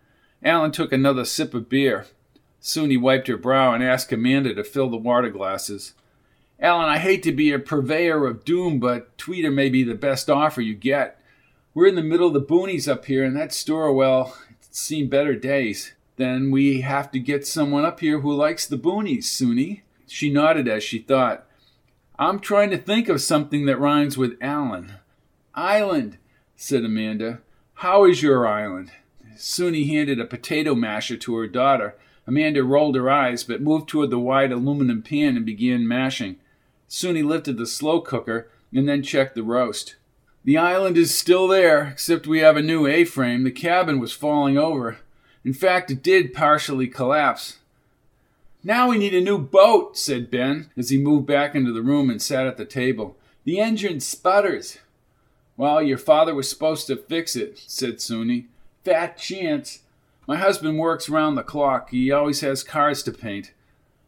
Alan 0.42 0.72
took 0.72 0.92
another 0.92 1.26
sip 1.26 1.52
of 1.52 1.68
beer. 1.68 2.06
Soonie 2.62 3.00
wiped 3.00 3.28
her 3.28 3.36
brow 3.36 3.74
and 3.74 3.84
asked 3.84 4.12
Amanda 4.12 4.54
to 4.54 4.64
fill 4.64 4.88
the 4.88 4.96
water 4.96 5.28
glasses. 5.28 5.92
Alan, 6.58 6.88
I 6.88 6.98
hate 6.98 7.22
to 7.24 7.32
be 7.32 7.52
a 7.52 7.58
purveyor 7.58 8.26
of 8.26 8.44
doom, 8.44 8.80
but 8.80 9.16
Tweeter 9.18 9.52
may 9.52 9.68
be 9.68 9.82
the 9.84 9.94
best 9.94 10.30
offer 10.30 10.60
you 10.60 10.74
get. 10.74 11.20
We're 11.74 11.86
in 11.86 11.94
the 11.96 12.02
middle 12.02 12.28
of 12.28 12.32
the 12.32 12.40
boonies 12.40 12.90
up 12.90 13.04
here, 13.04 13.24
and 13.24 13.36
that 13.36 13.52
store, 13.52 13.92
well, 13.92 14.36
seen 14.78 15.08
better 15.08 15.34
days. 15.34 15.94
Then 16.16 16.50
we 16.50 16.80
have 16.80 17.10
to 17.12 17.18
get 17.18 17.46
someone 17.46 17.84
up 17.84 18.00
here 18.00 18.20
who 18.20 18.32
likes 18.32 18.66
the 18.66 18.78
boonies, 18.78 19.24
Soonie. 19.24 19.82
She 20.06 20.30
nodded 20.30 20.68
as 20.68 20.82
she 20.82 20.98
thought. 20.98 21.46
I'm 22.18 22.40
trying 22.40 22.70
to 22.70 22.78
think 22.78 23.08
of 23.08 23.20
something 23.20 23.66
that 23.66 23.78
rhymes 23.78 24.18
with 24.18 24.38
Alan. 24.40 24.94
Island, 25.54 26.18
said 26.56 26.84
Amanda. 26.84 27.40
How 27.74 28.04
is 28.04 28.22
your 28.22 28.46
island? 28.46 28.90
Soonie 29.36 29.88
handed 29.88 30.18
a 30.18 30.24
potato 30.24 30.74
masher 30.74 31.16
to 31.16 31.36
her 31.36 31.46
daughter 31.46 31.94
Amanda 32.28 32.62
rolled 32.62 32.94
her 32.94 33.08
eyes, 33.08 33.42
but 33.42 33.62
moved 33.62 33.88
toward 33.88 34.10
the 34.10 34.18
wide 34.18 34.52
aluminum 34.52 35.00
pan 35.00 35.34
and 35.34 35.46
began 35.46 35.88
mashing. 35.88 36.36
He 36.86 37.22
lifted 37.22 37.56
the 37.56 37.66
slow 37.66 38.02
cooker 38.02 38.50
and 38.70 38.86
then 38.86 39.02
checked 39.02 39.34
the 39.34 39.42
roast. 39.42 39.96
The 40.48 40.56
island 40.56 40.96
is 40.96 41.14
still 41.14 41.46
there, 41.46 41.88
except 41.88 42.26
we 42.26 42.38
have 42.38 42.56
a 42.56 42.62
new 42.62 42.86
A 42.86 43.04
frame. 43.04 43.44
The 43.44 43.50
cabin 43.50 44.00
was 44.00 44.14
falling 44.14 44.56
over. 44.56 44.96
In 45.44 45.52
fact, 45.52 45.90
it 45.90 46.02
did 46.02 46.32
partially 46.32 46.86
collapse. 46.86 47.58
Now 48.64 48.88
we 48.88 48.96
need 48.96 49.12
a 49.12 49.20
new 49.20 49.36
boat, 49.36 49.98
said 49.98 50.30
Ben, 50.30 50.70
as 50.74 50.88
he 50.88 50.96
moved 50.96 51.26
back 51.26 51.54
into 51.54 51.70
the 51.70 51.82
room 51.82 52.08
and 52.08 52.22
sat 52.22 52.46
at 52.46 52.56
the 52.56 52.64
table. 52.64 53.14
The 53.44 53.60
engine 53.60 54.00
sputters. 54.00 54.78
Well, 55.58 55.82
your 55.82 55.98
father 55.98 56.34
was 56.34 56.48
supposed 56.48 56.86
to 56.86 56.96
fix 56.96 57.36
it, 57.36 57.58
said 57.66 57.96
Soonie. 57.96 58.46
Fat 58.86 59.18
chance. 59.18 59.80
My 60.26 60.36
husband 60.36 60.78
works 60.78 61.10
round 61.10 61.36
the 61.36 61.42
clock. 61.42 61.90
He 61.90 62.10
always 62.10 62.40
has 62.40 62.64
cars 62.64 63.02
to 63.02 63.12
paint. 63.12 63.52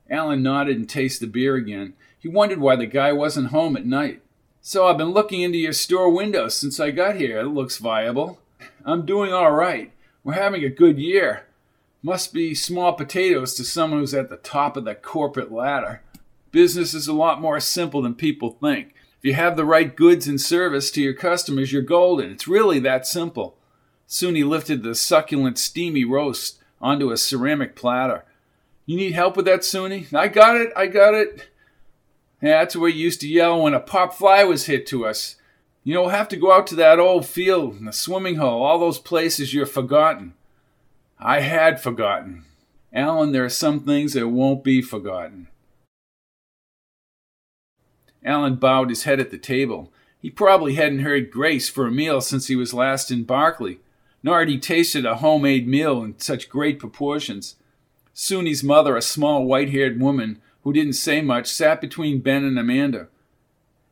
Alan 0.09 0.43
nodded 0.43 0.79
and 0.79 0.89
tasted 0.89 1.27
the 1.27 1.33
beer 1.33 1.57
again. 1.57 1.93
He 2.19 2.29
wondered 2.29 2.61
why 2.61 2.77
the 2.77 2.87
guy 2.87 3.13
wasn't 3.13 3.49
home 3.49 3.77
at 3.77 3.85
night. 3.85 4.23
So 4.63 4.87
I've 4.87 4.99
been 4.99 5.13
looking 5.13 5.41
into 5.41 5.57
your 5.57 5.73
store 5.73 6.11
windows 6.11 6.55
since 6.55 6.79
I 6.79 6.91
got 6.91 7.17
here. 7.17 7.39
It 7.41 7.49
looks 7.49 7.79
viable. 7.79 8.41
I'm 8.85 9.07
doing 9.07 9.33
all 9.33 9.53
right. 9.53 9.91
We're 10.23 10.35
having 10.35 10.63
a 10.65 10.69
good 10.69 10.99
year. 10.99 11.47
Must 12.03 12.35
be 12.35 12.55
small 12.55 12.93
potatoes 12.93 13.55
to 13.55 13.65
someone 13.65 14.01
who's 14.01 14.13
at 14.13 14.29
the 14.29 14.37
top 14.37 14.77
of 14.77 14.85
the 14.85 14.95
corporate 14.95 15.51
ladder. 15.51 16.03
Business 16.53 16.93
is 16.93 17.09
a 17.09 17.15
lot 17.15 17.41
more 17.41 17.59
simple 17.59 18.03
than 18.03 18.15
people 18.15 18.51
think. 18.51 18.95
If 19.19 19.25
you 19.25 19.35
have 19.35 19.57
the 19.57 19.65
right 19.65 19.97
goods 19.97 20.29
and 20.29 20.39
service 20.39 20.91
to 20.91 21.03
your 21.03 21.15
customers, 21.15 21.73
you're 21.73 21.83
golden. 21.83 22.31
It's 22.31 22.49
really 22.49 22.81
that 22.81 23.07
simple. 23.07 23.57
Soonie 24.07 24.47
lifted 24.47 24.83
the 24.83 24.95
succulent, 24.95 25.59
steamy 25.59 26.05
roast 26.05 26.59
onto 26.83 27.11
a 27.11 27.17
ceramic 27.17 27.77
platter. 27.77 28.25
You 28.85 28.97
need 28.97 29.13
help 29.13 29.37
with 29.37 29.47
that, 29.47 29.61
Soonie? 29.61 30.13
I 30.15 30.29
got 30.29 30.57
it, 30.57 30.71
I 30.77 30.87
got 30.87 31.15
it. 31.15 31.49
Yeah, 32.43 32.61
that's 32.61 32.77
what 32.77 32.95
you 32.95 33.01
used 33.01 33.21
to 33.21 33.29
yell 33.29 33.63
when 33.63 33.75
a 33.75 33.81
pop 33.81 34.15
fly 34.15 34.45
was 34.45 34.67
hit 34.67 34.87
to 34.89 35.07
us. 35.07 35.37
You 35.85 35.95
know, 35.95 36.03
we'll 36.03 36.11
have 36.11 36.29
to 36.29 36.37
go 36.37 36.53
out 36.53 36.67
to 36.69 36.75
that 36.77 36.99
old 36.99 37.27
field, 37.27 37.75
and 37.75 37.89
the 37.89 37.93
swimming 37.93 38.37
hole, 38.37 38.63
all 38.63 38.79
those 38.79 38.99
places 38.99 39.53
you've 39.53 39.71
forgotten. 39.71 40.35
I 41.19 41.41
had 41.41 41.81
forgotten. 41.81 42.45
Alan, 42.93 43.33
there 43.33 43.45
are 43.45 43.51
some 43.51 43.81
things 43.81 44.15
that 44.15 44.29
won't 44.29 44.65
be 44.65 44.83
forgotten. 44.83 45.49
Alan 48.25 48.57
bowed 48.57 48.91
his 48.91 49.05
head 49.05 49.21
at 49.21 49.31
the 49.31 49.39
table. 49.39 49.93
He 50.21 50.31
probably 50.31 50.75
hadn't 50.75 51.01
heard 51.01 51.31
grace 51.31 51.69
for 51.69 51.87
a 51.87 51.91
meal 51.91 52.21
since 52.21 52.49
he 52.49 52.57
was 52.57 52.75
last 52.75 53.11
in 53.11 53.25
Barclay 53.25 53.79
nor 54.23 54.41
had 54.41 54.49
he 54.49 54.59
tasted 54.59 55.07
a 55.07 55.17
homemade 55.17 55.67
meal 55.67 56.03
in 56.03 56.19
such 56.19 56.49
great 56.49 56.79
proportions. 56.79 57.57
Soonie's 58.15 58.63
mother, 58.63 58.97
a 58.97 59.03
small 59.03 59.45
white 59.45 59.71
haired 59.71 60.01
woman 60.01 60.41
who 60.63 60.73
didn't 60.73 60.95
say 60.95 61.21
much, 61.21 61.47
sat 61.47 61.81
between 61.81 62.21
Ben 62.21 62.45
and 62.45 62.59
Amanda. 62.59 63.09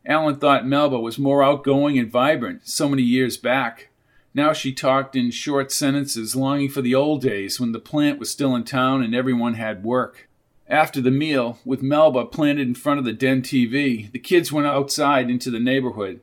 Alan 0.06 0.36
thought 0.36 0.66
Melba 0.66 0.98
was 0.98 1.18
more 1.18 1.42
outgoing 1.42 1.98
and 1.98 2.10
vibrant 2.10 2.66
so 2.66 2.88
many 2.88 3.02
years 3.02 3.36
back. 3.36 3.88
Now 4.34 4.52
she 4.52 4.72
talked 4.72 5.16
in 5.16 5.30
short 5.30 5.72
sentences, 5.72 6.36
longing 6.36 6.68
for 6.68 6.80
the 6.80 6.94
old 6.94 7.22
days 7.22 7.58
when 7.58 7.72
the 7.72 7.78
plant 7.78 8.18
was 8.18 8.30
still 8.30 8.54
in 8.54 8.64
town 8.64 9.02
and 9.02 9.14
everyone 9.14 9.54
had 9.54 9.84
work. 9.84 10.28
After 10.68 11.00
the 11.00 11.10
meal, 11.10 11.58
with 11.64 11.82
Melba 11.82 12.26
planted 12.26 12.68
in 12.68 12.74
front 12.74 12.98
of 12.98 13.04
the 13.04 13.12
den 13.12 13.40
TV, 13.40 14.10
the 14.12 14.18
kids 14.18 14.52
went 14.52 14.66
outside 14.66 15.30
into 15.30 15.50
the 15.50 15.58
neighborhood. 15.58 16.20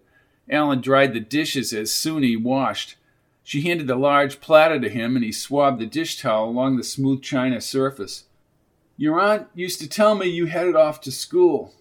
Alan 0.50 0.82
dried 0.82 1.14
the 1.14 1.20
dishes 1.20 1.74
as 1.74 1.90
Soonie 1.90 2.42
washed. 2.42 2.96
She 3.44 3.62
handed 3.62 3.90
a 3.90 3.96
large 3.96 4.42
platter 4.42 4.80
to 4.80 4.90
him, 4.90 5.16
and 5.16 5.26
he 5.26 5.32
swabbed 5.32 5.80
the 5.80 5.88
dish 5.88 6.22
towel 6.22 6.50
along 6.50 6.78
the 6.78 6.84
smooth 6.84 7.24
china 7.24 7.60
surface. 7.60 8.26
Your 8.98 9.20
aunt 9.20 9.48
used 9.54 9.80
to 9.82 9.90
tell 9.90 10.16
me 10.16 10.28
you 10.28 10.46
headed 10.46 10.76
off 10.76 11.02
to 11.02 11.12
school. 11.12 11.74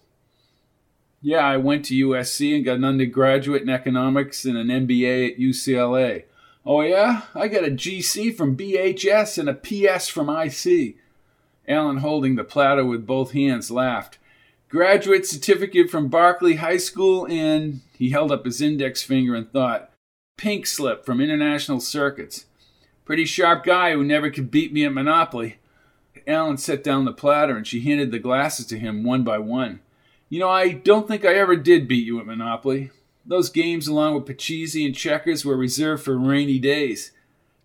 Yeah, 1.21 1.45
I 1.45 1.57
went 1.57 1.85
to 1.85 2.07
USC 2.07 2.55
and 2.55 2.65
got 2.65 2.75
an 2.77 2.83
undergraduate 2.83 3.63
in 3.63 3.69
economics 3.69 4.45
and 4.45 4.57
an 4.57 4.67
MBA 4.67 5.31
at 5.31 5.39
UCLA. 5.39 6.25
Oh, 6.65 6.81
yeah? 6.81 7.23
I 7.33 7.47
got 7.47 7.63
a 7.63 7.71
GC 7.71 8.35
from 8.35 8.57
BHS 8.57 9.37
and 9.37 9.49
a 9.49 9.53
PS 9.53 10.07
from 10.07 10.29
IC. 10.29 10.97
Alan, 11.67 11.97
holding 11.97 12.35
the 12.35 12.43
platter 12.43 12.85
with 12.85 13.07
both 13.07 13.31
hands, 13.31 13.71
laughed. 13.71 14.19
Graduate 14.69 15.25
certificate 15.25 15.89
from 15.89 16.09
Barclay 16.09 16.55
High 16.55 16.77
School, 16.77 17.25
and 17.27 17.81
he 17.97 18.09
held 18.09 18.31
up 18.31 18.45
his 18.45 18.61
index 18.61 19.03
finger 19.03 19.35
and 19.35 19.51
thought, 19.51 19.91
pink 20.37 20.65
slip 20.67 21.05
from 21.05 21.21
international 21.21 21.79
circuits. 21.79 22.45
Pretty 23.05 23.25
sharp 23.25 23.63
guy 23.63 23.93
who 23.93 24.03
never 24.03 24.29
could 24.29 24.51
beat 24.51 24.73
me 24.73 24.85
at 24.85 24.93
Monopoly. 24.93 25.57
Alan 26.27 26.57
set 26.57 26.83
down 26.83 27.05
the 27.05 27.13
platter 27.13 27.55
and 27.55 27.65
she 27.65 27.81
handed 27.81 28.11
the 28.11 28.19
glasses 28.19 28.65
to 28.67 28.79
him 28.79 29.03
one 29.03 29.23
by 29.23 29.37
one. 29.37 29.79
You 30.29 30.39
know, 30.39 30.49
I 30.49 30.71
don't 30.71 31.07
think 31.07 31.23
I 31.23 31.35
ever 31.35 31.55
did 31.55 31.87
beat 31.87 32.05
you 32.05 32.19
at 32.19 32.25
Monopoly. 32.25 32.91
Those 33.25 33.49
games, 33.49 33.87
along 33.87 34.15
with 34.15 34.25
Pachisi 34.25 34.85
and 34.85 34.95
checkers, 34.95 35.45
were 35.45 35.57
reserved 35.57 36.03
for 36.03 36.17
rainy 36.17 36.59
days. 36.59 37.11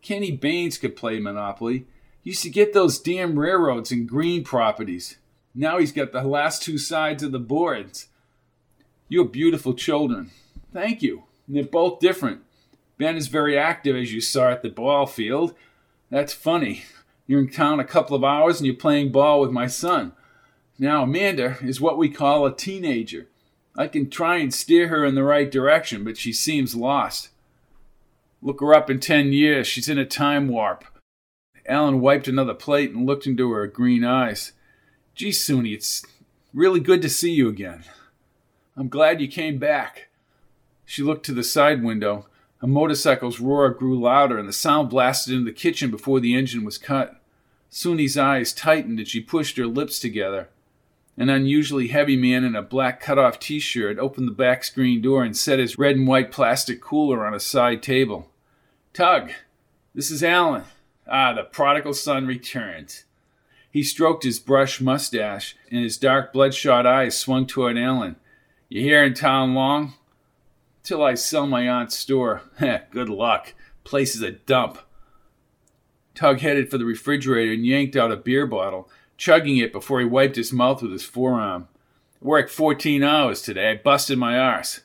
Kenny 0.02 0.30
Baines 0.30 0.78
could 0.78 0.96
play 0.96 1.18
Monopoly. 1.18 1.86
He 2.22 2.30
used 2.30 2.42
to 2.42 2.50
get 2.50 2.72
those 2.72 2.98
damn 2.98 3.38
railroads 3.38 3.90
and 3.90 4.08
green 4.08 4.44
properties. 4.44 5.18
Now 5.54 5.78
he's 5.78 5.92
got 5.92 6.12
the 6.12 6.22
last 6.22 6.62
two 6.62 6.78
sides 6.78 7.22
of 7.22 7.32
the 7.32 7.38
boards. 7.38 8.08
You 9.08 9.22
have 9.22 9.32
beautiful 9.32 9.74
children. 9.74 10.30
Thank 10.72 11.02
you. 11.02 11.24
And 11.46 11.56
they're 11.56 11.64
both 11.64 12.00
different. 12.00 12.42
Ben 12.96 13.16
is 13.16 13.28
very 13.28 13.58
active, 13.58 13.96
as 13.96 14.12
you 14.12 14.20
saw 14.20 14.50
at 14.50 14.62
the 14.62 14.68
ball 14.68 15.06
field. 15.06 15.54
That's 16.10 16.32
funny. 16.32 16.84
You're 17.30 17.38
in 17.38 17.48
town 17.48 17.78
a 17.78 17.84
couple 17.84 18.16
of 18.16 18.24
hours 18.24 18.58
and 18.58 18.66
you're 18.66 18.74
playing 18.74 19.12
ball 19.12 19.40
with 19.40 19.52
my 19.52 19.68
son. 19.68 20.14
Now, 20.80 21.04
Amanda 21.04 21.58
is 21.62 21.80
what 21.80 21.96
we 21.96 22.08
call 22.08 22.44
a 22.44 22.52
teenager. 22.52 23.28
I 23.76 23.86
can 23.86 24.10
try 24.10 24.38
and 24.38 24.52
steer 24.52 24.88
her 24.88 25.04
in 25.04 25.14
the 25.14 25.22
right 25.22 25.48
direction, 25.48 26.02
but 26.02 26.18
she 26.18 26.32
seems 26.32 26.74
lost. 26.74 27.28
Look 28.42 28.58
her 28.58 28.74
up 28.74 28.90
in 28.90 28.98
ten 28.98 29.32
years. 29.32 29.68
She's 29.68 29.88
in 29.88 29.96
a 29.96 30.04
time 30.04 30.48
warp. 30.48 30.84
Alan 31.66 32.00
wiped 32.00 32.26
another 32.26 32.52
plate 32.52 32.90
and 32.90 33.06
looked 33.06 33.28
into 33.28 33.52
her 33.52 33.68
green 33.68 34.02
eyes. 34.02 34.50
Gee, 35.14 35.30
Soonie, 35.30 35.72
it's 35.74 36.04
really 36.52 36.80
good 36.80 37.00
to 37.02 37.08
see 37.08 37.30
you 37.30 37.48
again. 37.48 37.84
I'm 38.76 38.88
glad 38.88 39.20
you 39.20 39.28
came 39.28 39.58
back. 39.58 40.08
She 40.84 41.04
looked 41.04 41.26
to 41.26 41.32
the 41.32 41.44
side 41.44 41.84
window. 41.84 42.26
A 42.60 42.66
motorcycle's 42.66 43.38
roar 43.38 43.70
grew 43.70 44.00
louder, 44.00 44.36
and 44.36 44.48
the 44.48 44.52
sound 44.52 44.90
blasted 44.90 45.32
into 45.32 45.44
the 45.44 45.56
kitchen 45.56 45.92
before 45.92 46.18
the 46.18 46.34
engine 46.34 46.64
was 46.64 46.76
cut. 46.76 47.18
Soonie's 47.70 48.18
eyes 48.18 48.52
tightened 48.52 48.98
and 48.98 49.08
she 49.08 49.20
pushed 49.20 49.56
her 49.56 49.66
lips 49.66 50.00
together. 50.00 50.48
An 51.16 51.28
unusually 51.28 51.88
heavy 51.88 52.16
man 52.16 52.44
in 52.44 52.56
a 52.56 52.62
black 52.62 53.00
cut-off 53.00 53.38
t-shirt 53.38 53.98
opened 53.98 54.26
the 54.26 54.32
back 54.32 54.64
screen 54.64 55.02
door 55.02 55.22
and 55.22 55.36
set 55.36 55.58
his 55.58 55.78
red 55.78 55.96
and 55.96 56.08
white 56.08 56.32
plastic 56.32 56.80
cooler 56.80 57.26
on 57.26 57.34
a 57.34 57.40
side 57.40 57.82
table. 57.82 58.30
Tug, 58.92 59.30
this 59.94 60.10
is 60.10 60.24
Alan. 60.24 60.64
Ah, 61.06 61.32
the 61.32 61.42
prodigal 61.42 61.94
son 61.94 62.26
returns. 62.26 63.04
He 63.70 63.82
stroked 63.82 64.24
his 64.24 64.40
brush 64.40 64.80
mustache, 64.80 65.56
and 65.70 65.82
his 65.82 65.96
dark 65.96 66.32
bloodshot 66.32 66.86
eyes 66.86 67.16
swung 67.16 67.46
toward 67.46 67.78
Alan. 67.78 68.16
You 68.68 68.82
here 68.82 69.02
in 69.02 69.14
town 69.14 69.54
long? 69.54 69.94
Till 70.82 71.02
I 71.04 71.14
sell 71.14 71.46
my 71.46 71.68
aunt's 71.68 71.98
store. 71.98 72.42
Good 72.90 73.08
luck. 73.08 73.54
Place 73.84 74.14
is 74.14 74.22
a 74.22 74.32
dump. 74.32 74.78
Tug 76.20 76.40
headed 76.40 76.70
for 76.70 76.76
the 76.76 76.84
refrigerator 76.84 77.52
and 77.52 77.64
yanked 77.64 77.96
out 77.96 78.12
a 78.12 78.16
beer 78.16 78.46
bottle, 78.46 78.90
chugging 79.16 79.56
it 79.56 79.72
before 79.72 80.00
he 80.00 80.04
wiped 80.04 80.36
his 80.36 80.52
mouth 80.52 80.82
with 80.82 80.92
his 80.92 81.02
forearm. 81.02 81.66
Worked 82.20 82.50
14 82.50 83.02
hours 83.02 83.40
today. 83.40 83.70
I 83.70 83.76
busted 83.76 84.18
my 84.18 84.38
arse. 84.38 84.80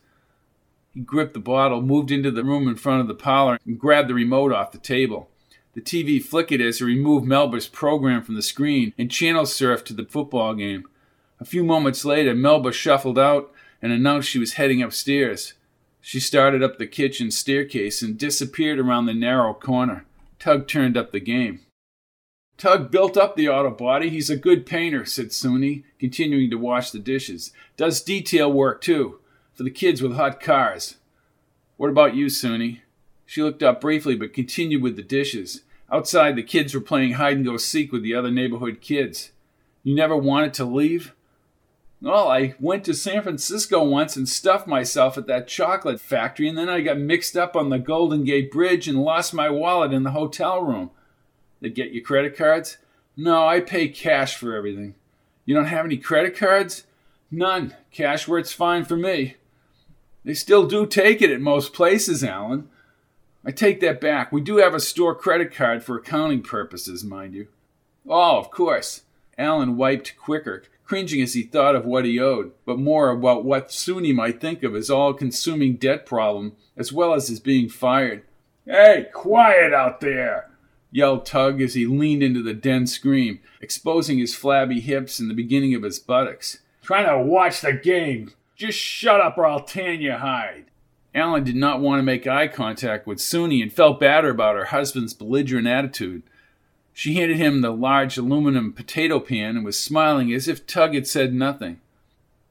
He 0.93 1.01
gripped 1.01 1.33
the 1.33 1.41
bottle, 1.41 1.81
moved 1.81 2.09
into 2.09 2.31
the 2.31 2.45
room 2.45 2.69
in 2.69 2.77
front 2.77 3.01
of 3.01 3.09
the 3.09 3.13
parlor, 3.13 3.59
and 3.65 3.77
grabbed 3.77 4.07
the 4.07 4.13
remote 4.13 4.53
off 4.53 4.71
the 4.71 4.77
table. 4.77 5.29
The 5.73 5.81
TV 5.81 6.23
flickered 6.23 6.61
as 6.61 6.79
he 6.79 6.85
removed 6.85 7.27
Melba's 7.27 7.67
program 7.67 8.23
from 8.23 8.35
the 8.35 8.41
screen 8.41 8.93
and 8.97 9.11
channel 9.11 9.43
surfed 9.43 9.83
to 9.87 9.93
the 9.93 10.05
football 10.05 10.53
game. 10.53 10.85
A 11.41 11.43
few 11.43 11.65
moments 11.65 12.05
later, 12.05 12.33
Melba 12.33 12.71
shuffled 12.71 13.19
out 13.19 13.51
and 13.81 13.91
announced 13.91 14.29
she 14.29 14.39
was 14.39 14.53
heading 14.53 14.81
upstairs. 14.81 15.53
She 15.99 16.21
started 16.21 16.63
up 16.63 16.77
the 16.77 16.87
kitchen 16.87 17.29
staircase 17.29 18.01
and 18.01 18.17
disappeared 18.17 18.79
around 18.79 19.07
the 19.07 19.13
narrow 19.13 19.53
corner. 19.53 20.05
Tug 20.45 20.67
turned 20.67 20.95
up 20.95 21.11
the 21.11 21.19
game. 21.19 21.61
Tug 22.55 22.91
built 22.91 23.17
up 23.17 23.35
the 23.35 23.49
auto 23.49 23.71
body. 23.71 24.11
He's 24.11 24.29
a 24.29 24.37
good 24.37 24.67
painter, 24.67 25.03
said 25.03 25.29
Soonie, 25.29 25.85
continuing 25.97 26.51
to 26.51 26.55
wash 26.55 26.91
the 26.91 26.99
dishes. 26.99 27.51
Does 27.77 27.99
detail 27.99 28.53
work, 28.53 28.79
too, 28.79 29.17
for 29.55 29.63
the 29.63 29.71
kids 29.71 30.03
with 30.03 30.13
hot 30.13 30.39
cars. 30.39 30.97
What 31.77 31.89
about 31.89 32.13
you, 32.13 32.27
Soonie? 32.27 32.81
She 33.25 33.41
looked 33.41 33.63
up 33.63 33.81
briefly 33.81 34.15
but 34.15 34.33
continued 34.33 34.83
with 34.83 34.97
the 34.97 35.01
dishes. 35.01 35.63
Outside, 35.91 36.35
the 36.35 36.43
kids 36.43 36.75
were 36.75 36.79
playing 36.79 37.13
hide 37.13 37.37
and 37.37 37.45
go 37.45 37.57
seek 37.57 37.91
with 37.91 38.03
the 38.03 38.13
other 38.13 38.29
neighborhood 38.29 38.81
kids. 38.81 39.31
You 39.81 39.95
never 39.95 40.15
wanted 40.15 40.53
to 40.53 40.65
leave? 40.65 41.15
Well, 42.05 42.27
I 42.29 42.53
went 42.59 42.83
to 42.83 42.93
San 42.93 43.23
Francisco 43.23 43.83
once 43.83 44.15
and 44.15 44.29
stuffed 44.29 44.67
myself 44.67 45.17
at 45.17 45.25
that 45.25 45.47
chocolate 45.47 45.99
factory, 45.99 46.47
and 46.47 46.55
then 46.55 46.69
I 46.69 46.81
got 46.81 46.99
mixed 46.99 47.35
up 47.35 47.55
on 47.55 47.69
the 47.69 47.79
Golden 47.79 48.23
Gate 48.23 48.51
Bridge 48.51 48.87
and 48.87 49.01
lost 49.01 49.33
my 49.33 49.49
wallet 49.49 49.91
in 49.91 50.03
the 50.03 50.11
hotel 50.11 50.61
room. 50.61 50.91
They 51.61 51.71
get 51.71 51.93
you 51.93 52.03
credit 52.03 52.37
cards? 52.37 52.77
No, 53.17 53.47
I 53.47 53.59
pay 53.59 53.87
cash 53.87 54.35
for 54.35 54.55
everything. 54.55 54.93
You 55.45 55.55
don't 55.55 55.65
have 55.65 55.83
any 55.83 55.97
credit 55.97 56.37
cards? 56.37 56.83
None. 57.31 57.73
Cash 57.89 58.27
works 58.27 58.51
fine 58.51 58.85
for 58.85 58.97
me. 58.97 59.37
They 60.23 60.35
still 60.35 60.67
do 60.67 60.85
take 60.85 61.23
it 61.23 61.31
at 61.31 61.41
most 61.41 61.73
places, 61.73 62.23
Alan. 62.23 62.69
I 63.43 63.49
take 63.49 63.79
that 63.79 63.99
back. 63.99 64.31
We 64.31 64.41
do 64.41 64.57
have 64.57 64.75
a 64.75 64.79
store 64.79 65.15
credit 65.15 65.51
card 65.51 65.83
for 65.83 65.97
accounting 65.97 66.43
purposes, 66.43 67.03
mind 67.03 67.33
you. 67.33 67.47
Oh, 68.07 68.37
of 68.37 68.51
course. 68.51 69.01
Alan 69.39 69.75
wiped 69.75 70.15
quicker, 70.19 70.61
cringing 70.85 71.21
as 71.21 71.33
he 71.33 71.43
thought 71.43 71.75
of 71.75 71.85
what 71.85 72.05
he 72.05 72.19
owed, 72.19 72.51
but 72.65 72.79
more 72.79 73.09
about 73.09 73.43
what 73.43 73.69
Soonie 73.69 74.13
might 74.13 74.39
think 74.39 74.63
of 74.63 74.73
his 74.73 74.89
all 74.89 75.13
consuming 75.13 75.75
debt 75.75 76.05
problem, 76.05 76.53
as 76.77 76.93
well 76.93 77.13
as 77.13 77.27
his 77.27 77.39
being 77.39 77.69
fired. 77.69 78.23
Hey, 78.65 79.07
quiet 79.13 79.73
out 79.73 80.01
there! 80.01 80.51
yelled 80.91 81.25
Tug 81.25 81.61
as 81.61 81.73
he 81.73 81.85
leaned 81.85 82.23
into 82.23 82.41
the 82.41 82.53
den 82.53 82.87
screen, 82.87 83.39
exposing 83.59 84.17
his 84.17 84.33
flabby 84.33 84.79
hips 84.79 85.19
and 85.19 85.29
the 85.29 85.33
beginning 85.33 85.75
of 85.75 85.83
his 85.83 85.99
buttocks. 85.99 86.59
Trying 86.83 87.07
to 87.07 87.21
watch 87.21 87.61
the 87.61 87.73
game! 87.73 88.31
Just 88.55 88.79
shut 88.79 89.19
up 89.19 89.37
or 89.37 89.45
I'll 89.45 89.63
tan 89.63 89.99
your 89.99 90.19
hide! 90.19 90.65
Alan 91.13 91.43
did 91.43 91.55
not 91.55 91.81
want 91.81 91.99
to 91.99 92.03
make 92.03 92.27
eye 92.27 92.47
contact 92.47 93.07
with 93.07 93.17
Soonie 93.19 93.61
and 93.61 93.71
felt 93.71 93.99
better 93.99 94.29
about 94.29 94.55
her 94.55 94.65
husband's 94.65 95.13
belligerent 95.13 95.67
attitude. 95.67 96.23
She 96.97 97.15
handed 97.15 97.35
him 97.35 97.59
the 97.59 97.71
large 97.71 98.17
aluminum 98.17 98.71
potato 98.71 99.19
pan 99.19 99.57
and 99.57 99.65
was 99.65 99.77
smiling 99.77 100.31
as 100.31 100.47
if 100.47 100.65
Tug 100.65 100.93
had 100.93 101.05
said 101.05 101.33
nothing. 101.33 101.81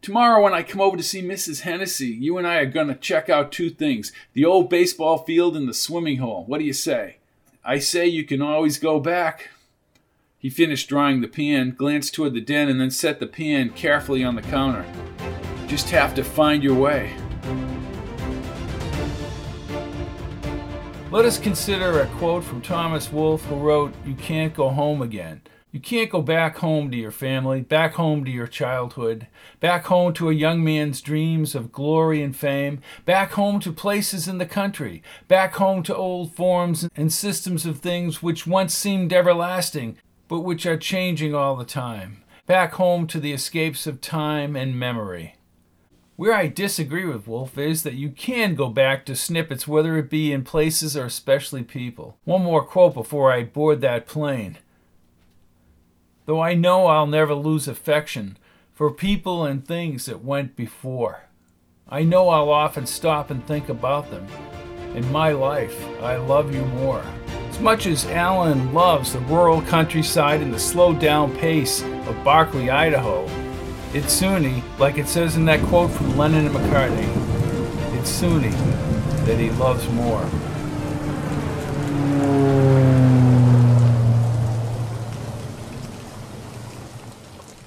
Tomorrow, 0.03 0.45
when 0.45 0.53
I 0.53 0.63
come 0.63 0.83
over 0.83 0.99
to 0.99 1.03
see 1.03 1.23
Mrs. 1.23 1.63
Hennessy, 1.63 2.09
you 2.09 2.37
and 2.37 2.47
I 2.47 2.57
are 2.57 2.67
going 2.67 2.89
to 2.89 2.95
check 2.95 3.31
out 3.31 3.51
two 3.51 3.71
things 3.71 4.13
the 4.35 4.45
old 4.45 4.69
baseball 4.69 5.17
field 5.17 5.57
and 5.57 5.67
the 5.67 5.73
swimming 5.73 6.19
hole. 6.19 6.45
What 6.45 6.59
do 6.59 6.65
you 6.65 6.75
say? 6.75 7.17
I 7.65 7.79
say 7.79 8.07
you 8.07 8.23
can 8.23 8.43
always 8.43 8.79
go 8.79 9.01
back. 9.01 9.49
He 10.39 10.51
finished 10.51 10.91
drying 10.91 11.23
the 11.23 11.27
pan, 11.27 11.71
glanced 11.71 12.13
toward 12.13 12.35
the 12.35 12.43
den, 12.43 12.69
and 12.69 12.79
then 12.79 12.91
set 12.91 13.21
the 13.21 13.27
pan 13.27 13.71
carefully 13.71 14.23
on 14.23 14.35
the 14.35 14.43
counter. 14.43 14.85
Just 15.69 15.89
have 15.89 16.15
to 16.17 16.23
find 16.23 16.63
your 16.63 16.79
way. 16.79 17.17
Let 21.15 21.27
us 21.27 21.39
consider 21.39 22.01
a 22.01 22.09
quote 22.19 22.43
from 22.43 22.61
Thomas 22.61 23.13
Wolfe, 23.13 23.45
who 23.45 23.55
wrote, 23.55 23.95
You 24.05 24.17
can't 24.17 24.53
go 24.53 24.71
home 24.71 25.01
again. 25.01 25.43
You 25.71 25.79
can't 25.79 26.11
go 26.11 26.21
back 26.21 26.57
home 26.57 26.91
to 26.91 26.97
your 26.97 27.13
family, 27.13 27.61
back 27.61 27.95
home 27.95 28.25
to 28.25 28.33
your 28.33 28.49
childhood, 28.49 29.29
back 29.61 29.85
home 29.85 30.13
to 30.15 30.29
a 30.29 30.35
young 30.35 30.65
man's 30.65 31.01
dreams 31.01 31.55
of 31.55 31.71
glory 31.71 32.21
and 32.21 32.35
fame, 32.35 32.81
back 33.05 33.31
home 33.31 33.61
to 33.61 33.71
places 33.71 34.27
in 34.27 34.39
the 34.39 34.45
country, 34.45 35.05
back 35.29 35.55
home 35.55 35.85
to 35.85 35.95
old 35.95 36.35
forms 36.35 36.89
and 36.97 37.13
systems 37.13 37.65
of 37.65 37.79
things 37.79 38.21
which 38.21 38.45
once 38.45 38.75
seemed 38.75 39.13
everlasting, 39.13 39.97
but 40.27 40.41
which 40.41 40.67
are 40.67 40.77
changing 40.77 41.33
all 41.33 41.55
the 41.55 41.65
time, 41.65 42.25
back 42.47 42.73
home 42.73 43.07
to 43.07 43.21
the 43.21 43.33
escapes 43.33 43.87
of 43.87 44.01
time 44.01 44.57
and 44.57 44.77
memory. 44.77 45.37
Where 46.17 46.33
I 46.33 46.47
disagree 46.47 47.05
with 47.05 47.27
Wolfe 47.27 47.59
is 47.59 47.83
that 47.83 47.95
you 47.95 48.11
can 48.11 48.55
go 48.55 48.69
back 48.69 49.05
to 49.07 49.17
snippets, 49.17 49.67
whether 49.67 49.99
it 49.99 50.09
be 50.09 50.33
in 50.33 50.45
places 50.45 50.97
or 50.97 51.07
especially 51.07 51.65
people. 51.65 52.19
One 52.23 52.45
more 52.45 52.65
quote 52.65 52.95
before 52.95 53.33
I 53.33 53.43
board 53.43 53.81
that 53.81 54.07
plane. 54.07 54.59
Though 56.27 56.41
I 56.41 56.55
know 56.55 56.87
I'll 56.87 57.09
never 57.09 57.35
lose 57.35 57.67
affection 57.67 58.39
for 58.73 58.93
people 58.93 59.45
and 59.45 59.67
things 59.67 60.07
that 60.07 60.25
went 60.25 60.55
before. 60.55 61.25
I 61.89 62.05
know 62.05 62.29
I'll 62.29 62.51
often 62.51 62.87
stop 62.87 63.31
and 63.31 63.45
think 63.45 63.69
about 63.69 64.11
them. 64.13 64.27
In 64.95 65.11
my 65.11 65.33
life, 65.33 65.85
I 66.01 66.17
love 66.17 66.55
you 66.55 66.65
more. 66.67 67.05
As 67.49 67.59
much 67.59 67.87
as 67.87 68.07
Alan 68.07 68.73
loves 68.73 69.13
the 69.13 69.19
rural 69.21 69.63
countryside 69.63 70.41
and 70.41 70.55
the 70.55 70.61
slowed 70.61 71.01
down 71.01 71.37
pace 71.37 71.83
of 71.83 72.25
Barclay, 72.25 72.71
Idaho, 72.71 73.27
it's 73.95 74.21
Soonie, 74.21 74.65
like 74.81 74.99
it 74.99 75.07
says 75.07 75.37
in 75.37 75.45
that 75.45 75.63
quote 75.67 75.93
from 75.93 76.19
Lennon 76.19 76.47
and 76.47 76.55
McCartney, 76.57 77.07
it's 77.97 78.11
Soonie 78.11 78.51
that 79.25 79.39
he 79.39 79.51
loves 79.51 79.89
more. 79.91 80.29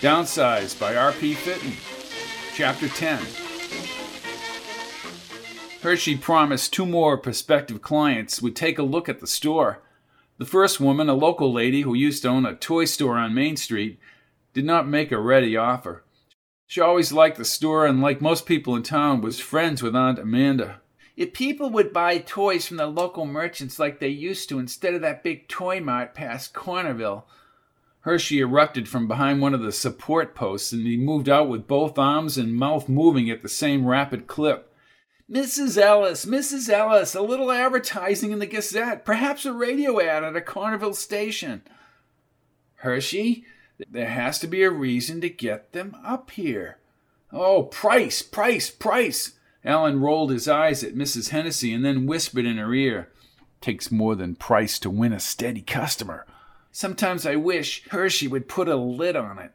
Downsized 0.00 0.78
by 0.78 0.94
R.P. 0.94 1.34
Fitton. 1.34 1.72
Chapter 2.54 2.86
10. 2.86 3.18
Hershey 5.82 6.16
promised 6.16 6.72
two 6.72 6.86
more 6.86 7.18
prospective 7.18 7.82
clients 7.82 8.40
would 8.40 8.54
take 8.54 8.78
a 8.78 8.84
look 8.84 9.08
at 9.08 9.18
the 9.18 9.26
store. 9.26 9.82
The 10.36 10.44
first 10.44 10.78
woman, 10.78 11.08
a 11.08 11.14
local 11.14 11.52
lady 11.52 11.80
who 11.80 11.94
used 11.94 12.22
to 12.22 12.28
own 12.28 12.46
a 12.46 12.54
toy 12.54 12.84
store 12.84 13.16
on 13.16 13.34
Main 13.34 13.56
Street, 13.56 13.98
did 14.54 14.64
not 14.64 14.86
make 14.86 15.10
a 15.10 15.18
ready 15.18 15.56
offer. 15.56 16.04
She 16.68 16.80
always 16.80 17.12
liked 17.12 17.36
the 17.36 17.44
store 17.44 17.84
and, 17.84 18.00
like 18.00 18.20
most 18.20 18.46
people 18.46 18.76
in 18.76 18.84
town, 18.84 19.20
was 19.20 19.40
friends 19.40 19.82
with 19.82 19.96
Aunt 19.96 20.20
Amanda. 20.20 20.80
If 21.16 21.32
people 21.32 21.70
would 21.70 21.92
buy 21.92 22.18
toys 22.18 22.68
from 22.68 22.76
the 22.76 22.86
local 22.86 23.26
merchants 23.26 23.80
like 23.80 23.98
they 23.98 24.06
used 24.06 24.48
to 24.50 24.60
instead 24.60 24.94
of 24.94 25.00
that 25.00 25.24
big 25.24 25.48
toy 25.48 25.80
mart 25.80 26.14
past 26.14 26.54
Cornerville. 26.54 27.24
Hershey 28.08 28.40
erupted 28.40 28.88
from 28.88 29.06
behind 29.06 29.42
one 29.42 29.52
of 29.52 29.60
the 29.60 29.70
support 29.70 30.34
posts 30.34 30.72
and 30.72 30.86
he 30.86 30.96
moved 30.96 31.28
out 31.28 31.46
with 31.46 31.66
both 31.66 31.98
arms 31.98 32.38
and 32.38 32.54
mouth 32.54 32.88
moving 32.88 33.28
at 33.28 33.42
the 33.42 33.50
same 33.50 33.84
rapid 33.84 34.26
clip. 34.26 34.72
Mrs. 35.30 35.76
Ellis, 35.76 36.24
Mrs. 36.24 36.70
Ellis, 36.70 37.14
a 37.14 37.20
little 37.20 37.52
advertising 37.52 38.32
in 38.32 38.38
the 38.38 38.46
Gazette, 38.46 39.04
perhaps 39.04 39.44
a 39.44 39.52
radio 39.52 40.00
ad 40.00 40.24
at 40.24 40.34
a 40.34 40.40
Carnival 40.40 40.94
station. 40.94 41.60
Hershey, 42.76 43.44
there 43.90 44.08
has 44.08 44.38
to 44.38 44.46
be 44.46 44.62
a 44.62 44.70
reason 44.70 45.20
to 45.20 45.28
get 45.28 45.72
them 45.72 45.94
up 46.02 46.30
here. 46.30 46.78
Oh, 47.30 47.64
price, 47.64 48.22
price, 48.22 48.70
price. 48.70 49.32
Alan 49.62 50.00
rolled 50.00 50.30
his 50.30 50.48
eyes 50.48 50.82
at 50.82 50.94
Mrs. 50.94 51.28
Hennessy 51.28 51.74
and 51.74 51.84
then 51.84 52.06
whispered 52.06 52.46
in 52.46 52.56
her 52.56 52.72
ear. 52.72 53.10
Takes 53.60 53.92
more 53.92 54.14
than 54.14 54.34
price 54.34 54.78
to 54.78 54.88
win 54.88 55.12
a 55.12 55.20
steady 55.20 55.60
customer. 55.60 56.24
Sometimes 56.70 57.26
I 57.26 57.36
wish 57.36 57.88
Hershey 57.88 58.28
would 58.28 58.48
put 58.48 58.68
a 58.68 58.76
lid 58.76 59.16
on 59.16 59.38
it. 59.38 59.52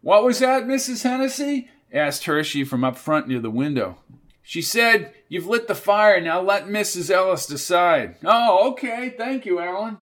What 0.00 0.24
was 0.24 0.38
that, 0.40 0.64
Mrs. 0.64 1.02
Hennessy? 1.02 1.70
asked 1.92 2.24
Hershey 2.24 2.64
from 2.64 2.84
up 2.84 2.96
front 2.96 3.28
near 3.28 3.40
the 3.40 3.50
window. 3.50 3.98
She 4.42 4.62
said, 4.62 5.12
You've 5.28 5.46
lit 5.46 5.66
the 5.66 5.74
fire, 5.74 6.20
now 6.20 6.40
let 6.40 6.66
Mrs. 6.66 7.10
Ellis 7.10 7.46
decide. 7.46 8.16
Oh, 8.24 8.70
okay, 8.70 9.14
thank 9.16 9.44
you, 9.44 9.58
Alan. 9.58 9.98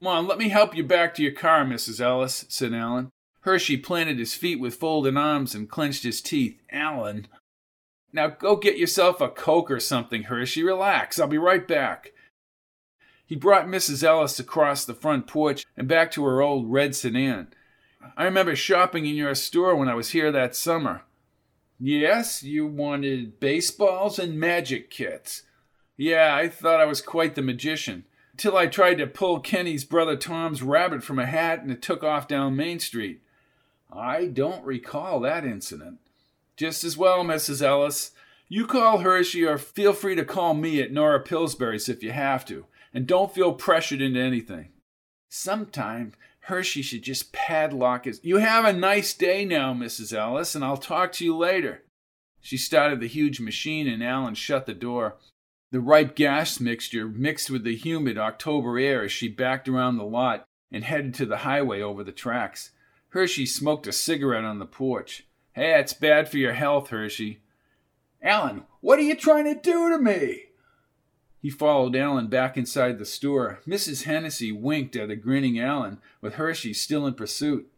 Come 0.00 0.08
on, 0.08 0.26
let 0.26 0.36
me 0.36 0.50
help 0.50 0.76
you 0.76 0.84
back 0.84 1.14
to 1.14 1.22
your 1.22 1.32
car, 1.32 1.64
Mrs. 1.64 2.00
Ellis, 2.00 2.44
said 2.48 2.74
Alan. 2.74 3.10
Hershey 3.40 3.78
planted 3.78 4.18
his 4.18 4.34
feet 4.34 4.60
with 4.60 4.74
folded 4.74 5.16
arms 5.16 5.54
and 5.54 5.70
clenched 5.70 6.02
his 6.02 6.20
teeth. 6.20 6.60
Alan. 6.70 7.28
Now 8.12 8.28
go 8.28 8.56
get 8.56 8.76
yourself 8.76 9.20
a 9.20 9.28
Coke 9.28 9.70
or 9.70 9.80
something, 9.80 10.24
Hershey. 10.24 10.62
Relax, 10.62 11.18
I'll 11.18 11.28
be 11.28 11.38
right 11.38 11.66
back. 11.66 12.12
He 13.26 13.34
brought 13.34 13.66
Mrs. 13.66 14.04
Ellis 14.04 14.38
across 14.38 14.84
the 14.84 14.94
front 14.94 15.26
porch 15.26 15.66
and 15.76 15.88
back 15.88 16.10
to 16.12 16.24
her 16.24 16.40
old 16.40 16.70
red 16.70 16.94
sedan. 16.94 17.48
I 18.16 18.24
remember 18.24 18.54
shopping 18.54 19.04
in 19.04 19.16
your 19.16 19.34
store 19.34 19.74
when 19.74 19.88
I 19.88 19.94
was 19.94 20.10
here 20.10 20.30
that 20.30 20.54
summer. 20.54 21.02
Yes, 21.78 22.42
you 22.42 22.66
wanted 22.66 23.40
baseballs 23.40 24.18
and 24.18 24.38
magic 24.38 24.90
kits. 24.90 25.42
Yeah, 25.96 26.34
I 26.34 26.48
thought 26.48 26.80
I 26.80 26.86
was 26.86 27.00
quite 27.00 27.34
the 27.34 27.42
magician. 27.42 28.04
Till 28.36 28.56
I 28.56 28.66
tried 28.66 28.96
to 28.96 29.06
pull 29.06 29.40
Kenny's 29.40 29.84
brother 29.84 30.16
Tom's 30.16 30.62
rabbit 30.62 31.02
from 31.02 31.18
a 31.18 31.26
hat 31.26 31.62
and 31.62 31.70
it 31.70 31.82
took 31.82 32.04
off 32.04 32.28
down 32.28 32.54
Main 32.54 32.78
Street. 32.78 33.22
I 33.92 34.26
don't 34.26 34.64
recall 34.64 35.20
that 35.20 35.44
incident. 35.44 35.98
Just 36.56 36.84
as 36.84 36.96
well, 36.96 37.24
Mrs. 37.24 37.62
Ellis. 37.62 38.12
You 38.48 38.66
call 38.66 38.98
Hershey 38.98 39.44
or 39.44 39.58
feel 39.58 39.92
free 39.92 40.14
to 40.14 40.24
call 40.24 40.54
me 40.54 40.80
at 40.80 40.92
Nora 40.92 41.20
Pillsbury's 41.20 41.88
if 41.88 42.02
you 42.02 42.12
have 42.12 42.44
to, 42.46 42.66
and 42.96 43.06
don't 43.06 43.34
feel 43.34 43.52
pressured 43.52 44.00
into 44.00 44.18
anything. 44.18 44.70
Sometime 45.28 46.12
Hershey 46.40 46.80
should 46.80 47.02
just 47.02 47.30
padlock 47.30 48.06
his. 48.06 48.20
You 48.22 48.38
have 48.38 48.64
a 48.64 48.72
nice 48.72 49.12
day 49.12 49.44
now, 49.44 49.74
Mrs. 49.74 50.16
Ellis, 50.16 50.54
and 50.54 50.64
I'll 50.64 50.78
talk 50.78 51.12
to 51.12 51.24
you 51.24 51.36
later. 51.36 51.82
She 52.40 52.56
started 52.56 53.00
the 53.00 53.06
huge 53.06 53.38
machine, 53.38 53.86
and 53.86 54.02
Alan 54.02 54.34
shut 54.34 54.64
the 54.64 54.72
door. 54.72 55.16
The 55.72 55.80
ripe 55.80 56.16
gas 56.16 56.58
mixture 56.58 57.06
mixed 57.06 57.50
with 57.50 57.64
the 57.64 57.76
humid 57.76 58.16
October 58.16 58.78
air 58.78 59.02
as 59.02 59.12
she 59.12 59.28
backed 59.28 59.68
around 59.68 59.98
the 59.98 60.04
lot 60.04 60.46
and 60.72 60.82
headed 60.82 61.12
to 61.16 61.26
the 61.26 61.38
highway 61.38 61.82
over 61.82 62.02
the 62.02 62.12
tracks. 62.12 62.70
Hershey 63.10 63.44
smoked 63.44 63.86
a 63.86 63.92
cigarette 63.92 64.44
on 64.44 64.58
the 64.58 64.64
porch. 64.64 65.26
Hey, 65.52 65.78
it's 65.78 65.92
bad 65.92 66.30
for 66.30 66.38
your 66.38 66.54
health, 66.54 66.88
Hershey. 66.88 67.42
Alan, 68.22 68.62
what 68.80 68.98
are 68.98 69.02
you 69.02 69.16
trying 69.16 69.44
to 69.44 69.60
do 69.60 69.90
to 69.90 69.98
me? 69.98 70.44
He 71.46 71.50
followed 71.50 71.94
Alan 71.94 72.26
back 72.26 72.56
inside 72.56 72.98
the 72.98 73.04
store. 73.04 73.60
Mrs. 73.68 74.02
Hennessy 74.02 74.50
winked 74.50 74.96
at 74.96 75.10
a 75.10 75.14
grinning 75.14 75.60
Alan, 75.60 75.98
with 76.20 76.34
Hershey 76.34 76.74
still 76.74 77.06
in 77.06 77.14
pursuit. 77.14 77.70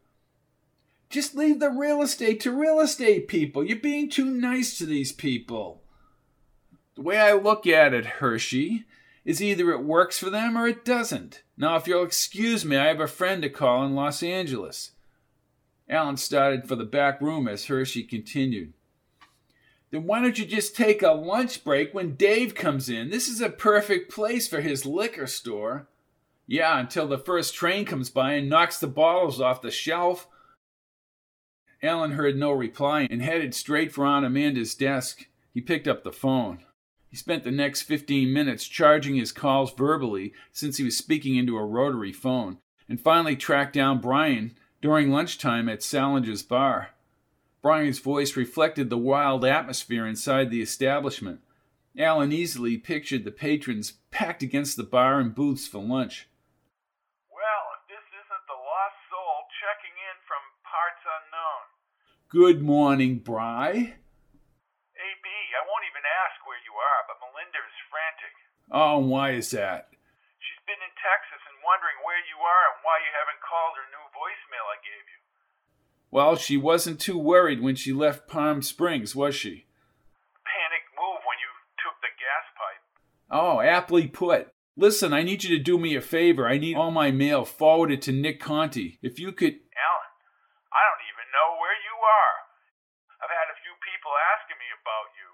Just 1.11 1.35
leave 1.35 1.61
the 1.61 1.69
real 1.69 2.01
estate 2.01 2.40
to 2.40 2.51
real 2.51 2.81
estate 2.81 3.28
people. 3.28 3.62
You're 3.62 3.77
being 3.77 4.09
too 4.09 4.24
nice 4.24 4.78
to 4.78 4.86
these 4.86 5.12
people. 5.12 5.82
The 6.95 7.03
way 7.03 7.19
I 7.19 7.35
look 7.35 7.66
at 7.66 7.93
it, 7.93 8.07
Hershey, 8.07 8.86
is 9.27 9.43
either 9.43 9.70
it 9.70 9.85
works 9.85 10.19
for 10.19 10.31
them 10.31 10.57
or 10.57 10.66
it 10.66 10.82
doesn't. 10.82 11.43
Now, 11.59 11.77
if 11.77 11.86
you'll 11.86 12.05
excuse 12.05 12.65
me, 12.65 12.78
I 12.78 12.86
have 12.86 13.01
a 13.01 13.07
friend 13.07 13.43
to 13.43 13.51
call 13.51 13.85
in 13.85 13.95
Los 13.95 14.23
Angeles. 14.23 14.93
Alan 15.90 16.16
started 16.16 16.66
for 16.66 16.74
the 16.74 16.86
back 16.86 17.20
room 17.20 17.47
as 17.47 17.66
Hershey 17.66 18.05
continued. 18.05 18.73
Then 19.90 20.05
why 20.05 20.20
don't 20.20 20.39
you 20.39 20.44
just 20.44 20.77
take 20.77 21.02
a 21.02 21.12
lunch 21.12 21.65
break 21.65 21.94
when 21.94 22.15
Dave 22.15 22.55
comes 22.55 22.89
in? 22.89 23.10
This 23.10 23.28
is 23.28 23.40
a 23.40 23.48
perfect 23.48 24.12
place 24.12 24.47
for 24.47 24.60
his 24.60 24.85
liquor 24.85 25.27
store. 25.27 25.89
Yeah, 26.47 26.78
until 26.78 27.06
the 27.06 27.19
first 27.19 27.55
train 27.55 27.85
comes 27.85 28.10
by 28.10 28.32
and 28.32 28.48
knocks 28.48 28.78
the 28.78 28.86
bottles 28.86 29.40
off 29.40 29.62
the 29.62 29.70
shelf. 29.70 30.28
Alan 31.82 32.12
heard 32.12 32.36
no 32.36 32.51
reply 32.52 33.06
and 33.10 33.23
headed 33.23 33.55
straight 33.55 33.93
for 33.93 34.05
Aunt 34.05 34.27
Amanda's 34.27 34.74
desk. 34.74 35.27
He 35.55 35.60
picked 35.60 35.86
up 35.86 36.05
the 36.05 36.12
phone. 36.12 36.65
He 37.10 37.16
spent 37.16 37.44
the 37.44 37.51
next 37.51 37.82
15 37.82 38.32
minutes 38.32 38.66
charging 38.66 39.16
his 39.16 39.32
calls 39.32 39.73
verbally 39.73 40.35
since 40.52 40.77
he 40.77 40.85
was 40.85 40.97
speaking 40.97 41.36
into 41.36 41.56
a 41.56 41.65
rotary 41.65 42.12
phone, 42.12 42.59
and 42.89 43.01
finally 43.01 43.36
tracked 43.36 43.73
down 43.73 44.01
Brian 44.01 44.56
during 44.82 45.10
lunchtime 45.10 45.69
at 45.69 45.82
Salinger's 45.82 46.43
bar. 46.43 46.90
Brian's 47.60 47.98
voice 47.98 48.36
reflected 48.36 48.89
the 48.89 48.98
wild 48.98 49.44
atmosphere 49.44 50.06
inside 50.06 50.51
the 50.51 50.62
establishment. 50.62 51.40
Alan 51.98 52.30
easily 52.30 52.78
pictured 52.78 53.24
the 53.24 53.35
patrons 53.35 53.98
packed 54.14 54.43
against 54.43 54.76
the 54.76 54.86
bar 54.86 55.18
and 55.18 55.35
booths 55.35 55.66
for 55.66 55.82
lunch. 55.82 56.30
Well, 57.26 57.64
if 57.74 57.82
this 57.90 58.06
isn't 58.14 58.47
the 58.47 58.55
lost 58.55 58.98
soul 59.10 59.51
checking 59.59 59.98
in 59.98 60.16
from 60.22 60.43
parts 60.62 61.02
unknown. 61.02 61.62
Good 62.30 62.62
morning, 62.62 63.18
Bry. 63.18 63.74
AB, 63.74 65.26
I 65.26 65.62
won't 65.66 65.89
even 65.90 66.06
ask 66.06 66.39
where 66.47 66.62
you 66.62 66.78
are, 66.78 67.02
but 67.10 67.18
Melinda 67.18 67.59
is 67.59 67.78
frantic. 67.90 68.35
Oh, 68.70 69.02
and 69.02 69.10
why 69.10 69.35
is 69.35 69.51
that? 69.51 69.90
She's 70.39 70.62
been 70.62 70.78
in 70.78 70.94
Texas 71.02 71.43
and 71.51 71.59
wondering 71.66 71.98
where 72.06 72.22
you 72.30 72.39
are 72.39 72.64
and 72.70 72.86
why 72.86 73.02
you 73.02 73.10
haven't 73.10 73.43
called 73.43 73.74
her 73.74 73.90
new 73.90 74.06
voicemail 74.14 74.70
I 74.70 74.78
gave 74.86 75.06
you. 75.10 75.18
Well, 76.10 76.36
she 76.36 76.56
wasn't 76.56 77.01
too 77.01 77.18
worried 77.18 77.60
when 77.60 77.76
she 77.76 77.93
left 77.93 78.28
Palm 78.28 78.62
Springs, 78.62 79.14
was 79.14 79.35
she? 79.35 79.66
Panic 80.48 80.85
move 80.97 81.20
when 81.28 81.36
you 81.36 81.52
took 81.76 82.01
the 82.01 82.12
gas 82.16 82.47
pipe. 82.56 82.82
Oh, 83.28 83.60
aptly 83.60 84.09
put. 84.09 84.48
Listen, 84.78 85.12
I 85.12 85.26
need 85.26 85.44
you 85.44 85.51
to 85.52 85.62
do 85.62 85.76
me 85.76 85.98
a 85.98 86.01
favor. 86.01 86.47
I 86.47 86.56
need 86.56 86.78
all 86.78 86.94
my 86.94 87.10
mail 87.10 87.44
forwarded 87.44 88.01
to 88.06 88.12
Nick 88.12 88.40
Conti. 88.40 88.97
If 89.02 89.18
you 89.18 89.35
could. 89.35 89.59
Alan, 89.74 90.12
I 90.72 90.80
don't 90.86 91.05
even 91.10 91.28
know 91.28 91.60
where 91.60 91.76
you 91.76 91.97
are. 91.98 92.36
I've 93.20 93.35
had 93.35 93.51
a 93.52 93.59
few 93.59 93.74
people 93.85 94.14
asking 94.39 94.56
me 94.56 94.70
about 94.70 95.12
you. 95.18 95.28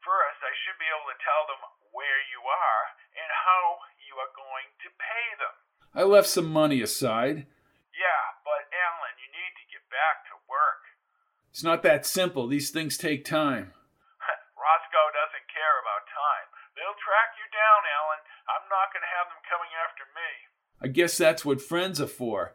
First, 0.00 0.40
I 0.40 0.50
should 0.64 0.80
be 0.80 0.88
able 0.88 1.12
to 1.12 1.20
tell 1.20 1.44
them 1.46 1.60
where 1.92 2.24
you 2.32 2.40
are 2.40 2.82
and 3.14 3.30
how 3.30 3.84
you 4.00 4.16
are 4.16 4.32
going 4.32 4.72
to 4.82 4.88
pay 4.96 5.28
them. 5.38 5.54
I 5.92 6.02
left 6.08 6.32
some 6.32 6.48
money 6.48 6.80
aside. 6.80 7.46
Yeah, 7.92 8.24
but 8.48 8.64
Alan, 8.72 9.14
you 9.20 9.28
need 9.28 9.54
to 9.60 9.64
get 9.68 9.84
back 9.92 10.24
to 10.32 10.40
work. 10.48 10.88
It's 11.50 11.64
not 11.64 11.82
that 11.82 12.06
simple. 12.06 12.46
These 12.46 12.70
things 12.70 12.96
take 12.96 13.24
time. 13.24 13.74
Roscoe 14.56 15.10
doesn't 15.12 15.50
care 15.50 15.76
about 15.82 16.06
time. 16.10 16.46
They'll 16.78 16.98
track 17.02 17.34
you 17.36 17.46
down, 17.50 17.82
Alan. 17.90 18.22
I'm 18.48 18.66
not 18.70 18.94
going 18.94 19.02
to 19.02 19.14
have 19.14 19.28
them 19.28 19.42
coming 19.46 19.72
after 19.76 20.04
me. 20.14 20.30
I 20.80 20.88
guess 20.88 21.18
that's 21.18 21.44
what 21.44 21.60
friends 21.60 22.00
are 22.00 22.06
for. 22.06 22.54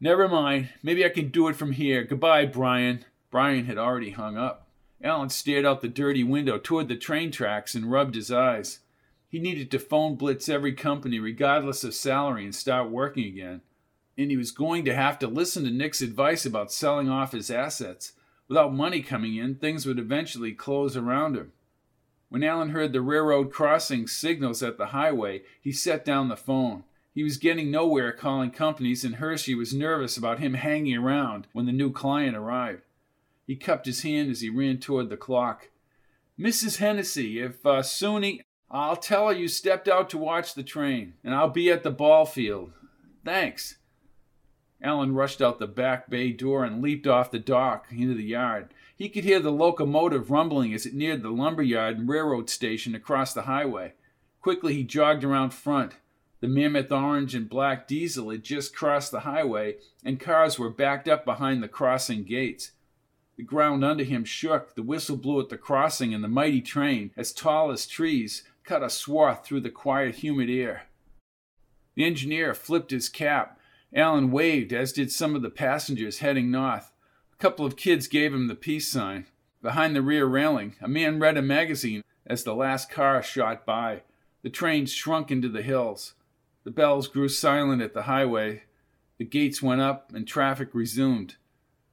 Never 0.00 0.28
mind. 0.28 0.70
Maybe 0.82 1.04
I 1.04 1.08
can 1.08 1.28
do 1.28 1.48
it 1.48 1.56
from 1.56 1.72
here. 1.72 2.04
Goodbye, 2.04 2.46
Brian. 2.46 3.04
Brian 3.30 3.66
had 3.66 3.78
already 3.78 4.10
hung 4.10 4.36
up. 4.36 4.68
Alan 5.02 5.28
stared 5.28 5.66
out 5.66 5.82
the 5.82 5.88
dirty 5.88 6.24
window 6.24 6.58
toward 6.58 6.88
the 6.88 6.96
train 6.96 7.30
tracks 7.30 7.74
and 7.74 7.90
rubbed 7.90 8.14
his 8.14 8.30
eyes. 8.30 8.80
He 9.28 9.38
needed 9.38 9.70
to 9.70 9.78
phone 9.78 10.14
blitz 10.14 10.48
every 10.48 10.72
company, 10.72 11.18
regardless 11.18 11.84
of 11.84 11.94
salary, 11.94 12.44
and 12.44 12.54
start 12.54 12.90
working 12.90 13.24
again. 13.24 13.60
And 14.16 14.30
he 14.30 14.36
was 14.36 14.50
going 14.50 14.84
to 14.86 14.94
have 14.94 15.18
to 15.18 15.26
listen 15.26 15.64
to 15.64 15.70
Nick's 15.70 16.00
advice 16.00 16.46
about 16.46 16.72
selling 16.72 17.10
off 17.10 17.32
his 17.32 17.50
assets. 17.50 18.12
Without 18.48 18.74
money 18.74 19.02
coming 19.02 19.36
in, 19.36 19.56
things 19.56 19.86
would 19.86 19.98
eventually 19.98 20.52
close 20.52 20.96
around 20.96 21.36
him. 21.36 21.52
When 22.28 22.44
Alan 22.44 22.70
heard 22.70 22.92
the 22.92 23.00
railroad 23.00 23.52
crossing 23.52 24.06
signals 24.06 24.62
at 24.62 24.78
the 24.78 24.86
highway, 24.86 25.42
he 25.60 25.72
set 25.72 26.04
down 26.04 26.28
the 26.28 26.36
phone. 26.36 26.84
He 27.14 27.22
was 27.22 27.38
getting 27.38 27.70
nowhere 27.70 28.12
calling 28.12 28.50
companies, 28.50 29.04
and 29.04 29.16
Hershey 29.16 29.54
was 29.54 29.72
nervous 29.72 30.16
about 30.16 30.38
him 30.38 30.54
hanging 30.54 30.96
around 30.96 31.46
when 31.52 31.66
the 31.66 31.72
new 31.72 31.90
client 31.90 32.36
arrived. 32.36 32.82
He 33.46 33.56
cupped 33.56 33.86
his 33.86 34.02
hand 34.02 34.30
as 34.30 34.40
he 34.40 34.50
ran 34.50 34.78
toward 34.78 35.08
the 35.08 35.16
clock. 35.16 35.70
Mrs. 36.38 36.78
Hennessy, 36.78 37.40
if 37.40 37.64
uh, 37.64 37.80
Soonie, 37.82 38.40
I'll 38.70 38.96
tell 38.96 39.28
her 39.28 39.32
you 39.32 39.48
stepped 39.48 39.88
out 39.88 40.10
to 40.10 40.18
watch 40.18 40.54
the 40.54 40.62
train, 40.62 41.14
and 41.24 41.34
I'll 41.34 41.48
be 41.48 41.70
at 41.70 41.82
the 41.82 41.90
ball 41.90 42.26
field. 42.26 42.72
Thanks. 43.24 43.76
Alan 44.82 45.14
rushed 45.14 45.40
out 45.40 45.58
the 45.58 45.66
back 45.66 46.10
bay 46.10 46.32
door 46.32 46.64
and 46.64 46.82
leaped 46.82 47.06
off 47.06 47.30
the 47.30 47.38
dock 47.38 47.86
into 47.90 48.14
the 48.14 48.22
yard. 48.22 48.68
He 48.94 49.08
could 49.08 49.24
hear 49.24 49.40
the 49.40 49.52
locomotive 49.52 50.30
rumbling 50.30 50.72
as 50.74 50.86
it 50.86 50.94
neared 50.94 51.22
the 51.22 51.30
lumberyard 51.30 51.98
and 51.98 52.08
railroad 52.08 52.48
station 52.50 52.94
across 52.94 53.32
the 53.32 53.42
highway. 53.42 53.94
Quickly 54.40 54.74
he 54.74 54.84
jogged 54.84 55.24
around 55.24 55.52
front. 55.52 55.94
The 56.40 56.48
mammoth 56.48 56.92
orange 56.92 57.34
and 57.34 57.48
black 57.48 57.88
diesel 57.88 58.30
had 58.30 58.44
just 58.44 58.76
crossed 58.76 59.10
the 59.10 59.20
highway, 59.20 59.76
and 60.04 60.20
cars 60.20 60.58
were 60.58 60.70
backed 60.70 61.08
up 61.08 61.24
behind 61.24 61.62
the 61.62 61.68
crossing 61.68 62.24
gates. 62.24 62.72
The 63.36 63.42
ground 63.42 63.84
under 63.84 64.04
him 64.04 64.24
shook, 64.24 64.74
the 64.74 64.82
whistle 64.82 65.16
blew 65.16 65.40
at 65.40 65.48
the 65.48 65.58
crossing, 65.58 66.14
and 66.14 66.22
the 66.22 66.28
mighty 66.28 66.60
train, 66.60 67.10
as 67.16 67.32
tall 67.32 67.70
as 67.70 67.86
trees, 67.86 68.44
cut 68.64 68.82
a 68.82 68.90
swath 68.90 69.44
through 69.44 69.60
the 69.60 69.70
quiet, 69.70 70.16
humid 70.16 70.48
air. 70.48 70.84
The 71.94 72.04
engineer 72.04 72.54
flipped 72.54 72.90
his 72.90 73.08
cap. 73.08 73.55
Alan 73.94 74.30
waved, 74.30 74.72
as 74.72 74.92
did 74.92 75.12
some 75.12 75.34
of 75.34 75.42
the 75.42 75.50
passengers 75.50 76.18
heading 76.18 76.50
north. 76.50 76.92
A 77.32 77.36
couple 77.36 77.64
of 77.64 77.76
kids 77.76 78.08
gave 78.08 78.34
him 78.34 78.48
the 78.48 78.54
peace 78.54 78.88
sign. 78.88 79.26
Behind 79.62 79.94
the 79.94 80.02
rear 80.02 80.26
railing, 80.26 80.76
a 80.80 80.88
man 80.88 81.18
read 81.18 81.36
a 81.36 81.42
magazine 81.42 82.02
as 82.26 82.44
the 82.44 82.54
last 82.54 82.90
car 82.90 83.22
shot 83.22 83.64
by. 83.64 84.02
The 84.42 84.50
train 84.50 84.86
shrunk 84.86 85.30
into 85.30 85.48
the 85.48 85.62
hills. 85.62 86.14
The 86.64 86.70
bells 86.70 87.08
grew 87.08 87.28
silent 87.28 87.82
at 87.82 87.94
the 87.94 88.02
highway. 88.02 88.64
The 89.18 89.24
gates 89.24 89.62
went 89.62 89.80
up 89.80 90.12
and 90.12 90.26
traffic 90.26 90.70
resumed. 90.72 91.36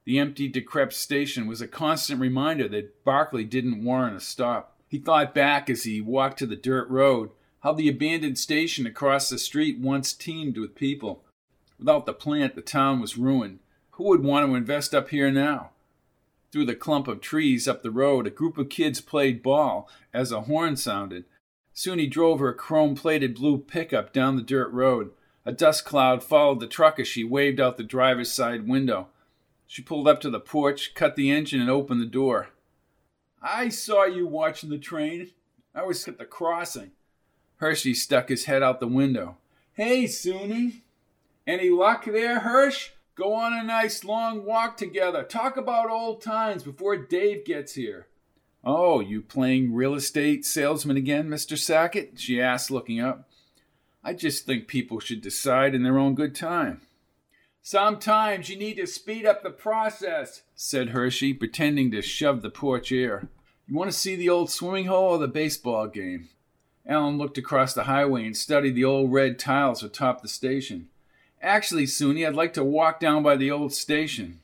The 0.04 0.18
empty, 0.18 0.48
decrepit 0.48 0.94
station 0.94 1.46
was 1.46 1.60
a 1.60 1.68
constant 1.68 2.20
reminder 2.20 2.68
that 2.68 3.04
Barclay 3.04 3.44
didn't 3.44 3.84
warrant 3.84 4.16
a 4.16 4.20
stop. 4.20 4.76
He 4.88 4.98
thought 4.98 5.34
back 5.34 5.70
as 5.70 5.84
he 5.84 6.00
walked 6.00 6.38
to 6.40 6.46
the 6.46 6.56
dirt 6.56 6.88
road, 6.90 7.30
how 7.60 7.72
the 7.72 7.88
abandoned 7.88 8.38
station 8.38 8.86
across 8.86 9.28
the 9.28 9.38
street 9.38 9.78
once 9.78 10.12
teemed 10.12 10.58
with 10.58 10.74
people. 10.74 11.24
Without 11.78 12.06
the 12.06 12.12
plant, 12.12 12.54
the 12.54 12.62
town 12.62 13.00
was 13.00 13.18
ruined. 13.18 13.58
Who 13.92 14.04
would 14.04 14.22
want 14.22 14.46
to 14.46 14.54
invest 14.54 14.94
up 14.94 15.10
here 15.10 15.30
now? 15.30 15.70
Through 16.50 16.66
the 16.66 16.74
clump 16.74 17.08
of 17.08 17.20
trees 17.20 17.66
up 17.66 17.82
the 17.82 17.90
road, 17.90 18.26
a 18.26 18.30
group 18.30 18.58
of 18.58 18.68
kids 18.68 19.00
played 19.00 19.42
ball 19.42 19.88
as 20.12 20.30
a 20.30 20.42
horn 20.42 20.76
sounded. 20.76 21.24
Soonie 21.74 22.08
drove 22.08 22.38
her 22.38 22.52
chrome 22.52 22.94
plated 22.94 23.34
blue 23.34 23.58
pickup 23.58 24.12
down 24.12 24.36
the 24.36 24.42
dirt 24.42 24.70
road. 24.72 25.10
A 25.44 25.52
dust 25.52 25.84
cloud 25.84 26.22
followed 26.22 26.60
the 26.60 26.66
truck 26.66 27.00
as 27.00 27.08
she 27.08 27.24
waved 27.24 27.60
out 27.60 27.76
the 27.76 27.82
driver's 27.82 28.32
side 28.32 28.68
window. 28.68 29.08
She 29.66 29.82
pulled 29.82 30.06
up 30.06 30.20
to 30.20 30.30
the 30.30 30.40
porch, 30.40 30.94
cut 30.94 31.16
the 31.16 31.30
engine, 31.30 31.60
and 31.60 31.70
opened 31.70 32.00
the 32.00 32.06
door. 32.06 32.50
I 33.42 33.68
saw 33.68 34.04
you 34.04 34.26
watching 34.26 34.70
the 34.70 34.78
train. 34.78 35.32
I 35.74 35.82
was 35.82 36.06
at 36.06 36.18
the 36.18 36.24
crossing. 36.24 36.92
Hershey 37.56 37.94
stuck 37.94 38.28
his 38.28 38.44
head 38.44 38.62
out 38.62 38.78
the 38.78 38.86
window. 38.86 39.36
Hey, 39.72 40.04
Soonie. 40.04 40.82
Any 41.46 41.68
luck 41.70 42.06
there, 42.06 42.40
Hirsch? 42.40 42.90
Go 43.14 43.34
on 43.34 43.52
a 43.52 43.62
nice 43.62 44.02
long 44.02 44.44
walk 44.44 44.76
together. 44.76 45.22
Talk 45.22 45.56
about 45.56 45.90
old 45.90 46.22
times 46.22 46.62
before 46.62 46.96
Dave 46.96 47.44
gets 47.44 47.74
here. 47.74 48.06
Oh, 48.64 49.00
you 49.00 49.20
playing 49.20 49.74
real 49.74 49.94
estate 49.94 50.46
salesman 50.46 50.96
again, 50.96 51.28
Mr. 51.28 51.58
Sackett? 51.58 52.18
she 52.18 52.40
asked, 52.40 52.70
looking 52.70 52.98
up. 52.98 53.28
I 54.02 54.14
just 54.14 54.46
think 54.46 54.68
people 54.68 55.00
should 55.00 55.20
decide 55.20 55.74
in 55.74 55.82
their 55.82 55.98
own 55.98 56.14
good 56.14 56.34
time. 56.34 56.80
Sometimes 57.62 58.48
you 58.48 58.56
need 58.56 58.76
to 58.76 58.86
speed 58.86 59.26
up 59.26 59.42
the 59.42 59.50
process, 59.50 60.42
said 60.54 60.90
Hershey, 60.90 61.34
pretending 61.34 61.90
to 61.90 62.02
shove 62.02 62.42
the 62.42 62.50
porch 62.50 62.90
air. 62.90 63.28
You 63.66 63.76
want 63.76 63.90
to 63.90 63.96
see 63.96 64.16
the 64.16 64.28
old 64.28 64.50
swimming 64.50 64.86
hole 64.86 65.12
or 65.12 65.18
the 65.18 65.28
baseball 65.28 65.86
game? 65.88 66.28
Alan 66.86 67.16
looked 67.16 67.38
across 67.38 67.72
the 67.72 67.84
highway 67.84 68.26
and 68.26 68.36
studied 68.36 68.74
the 68.74 68.84
old 68.84 69.12
red 69.12 69.38
tiles 69.38 69.82
atop 69.82 70.20
the 70.20 70.28
station. 70.28 70.88
Actually, 71.44 71.84
Soonie, 71.84 72.26
I'd 72.26 72.34
like 72.34 72.54
to 72.54 72.64
walk 72.64 72.98
down 72.98 73.22
by 73.22 73.36
the 73.36 73.50
old 73.50 73.74
station. 73.74 74.40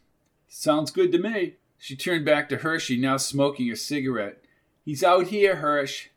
Sounds 0.49 0.91
good 0.91 1.11
to 1.13 1.19
me. 1.19 1.55
She 1.79 1.97
turned 1.97 2.27
back 2.27 2.47
to 2.51 2.59
Hershey, 2.59 2.99
now 2.99 3.17
smoking 3.17 3.71
a 3.71 3.77
cigarette. 3.77 4.45
He's 4.85 5.03
out 5.03 5.29
here, 5.29 5.57
Hirsch. 5.57 6.09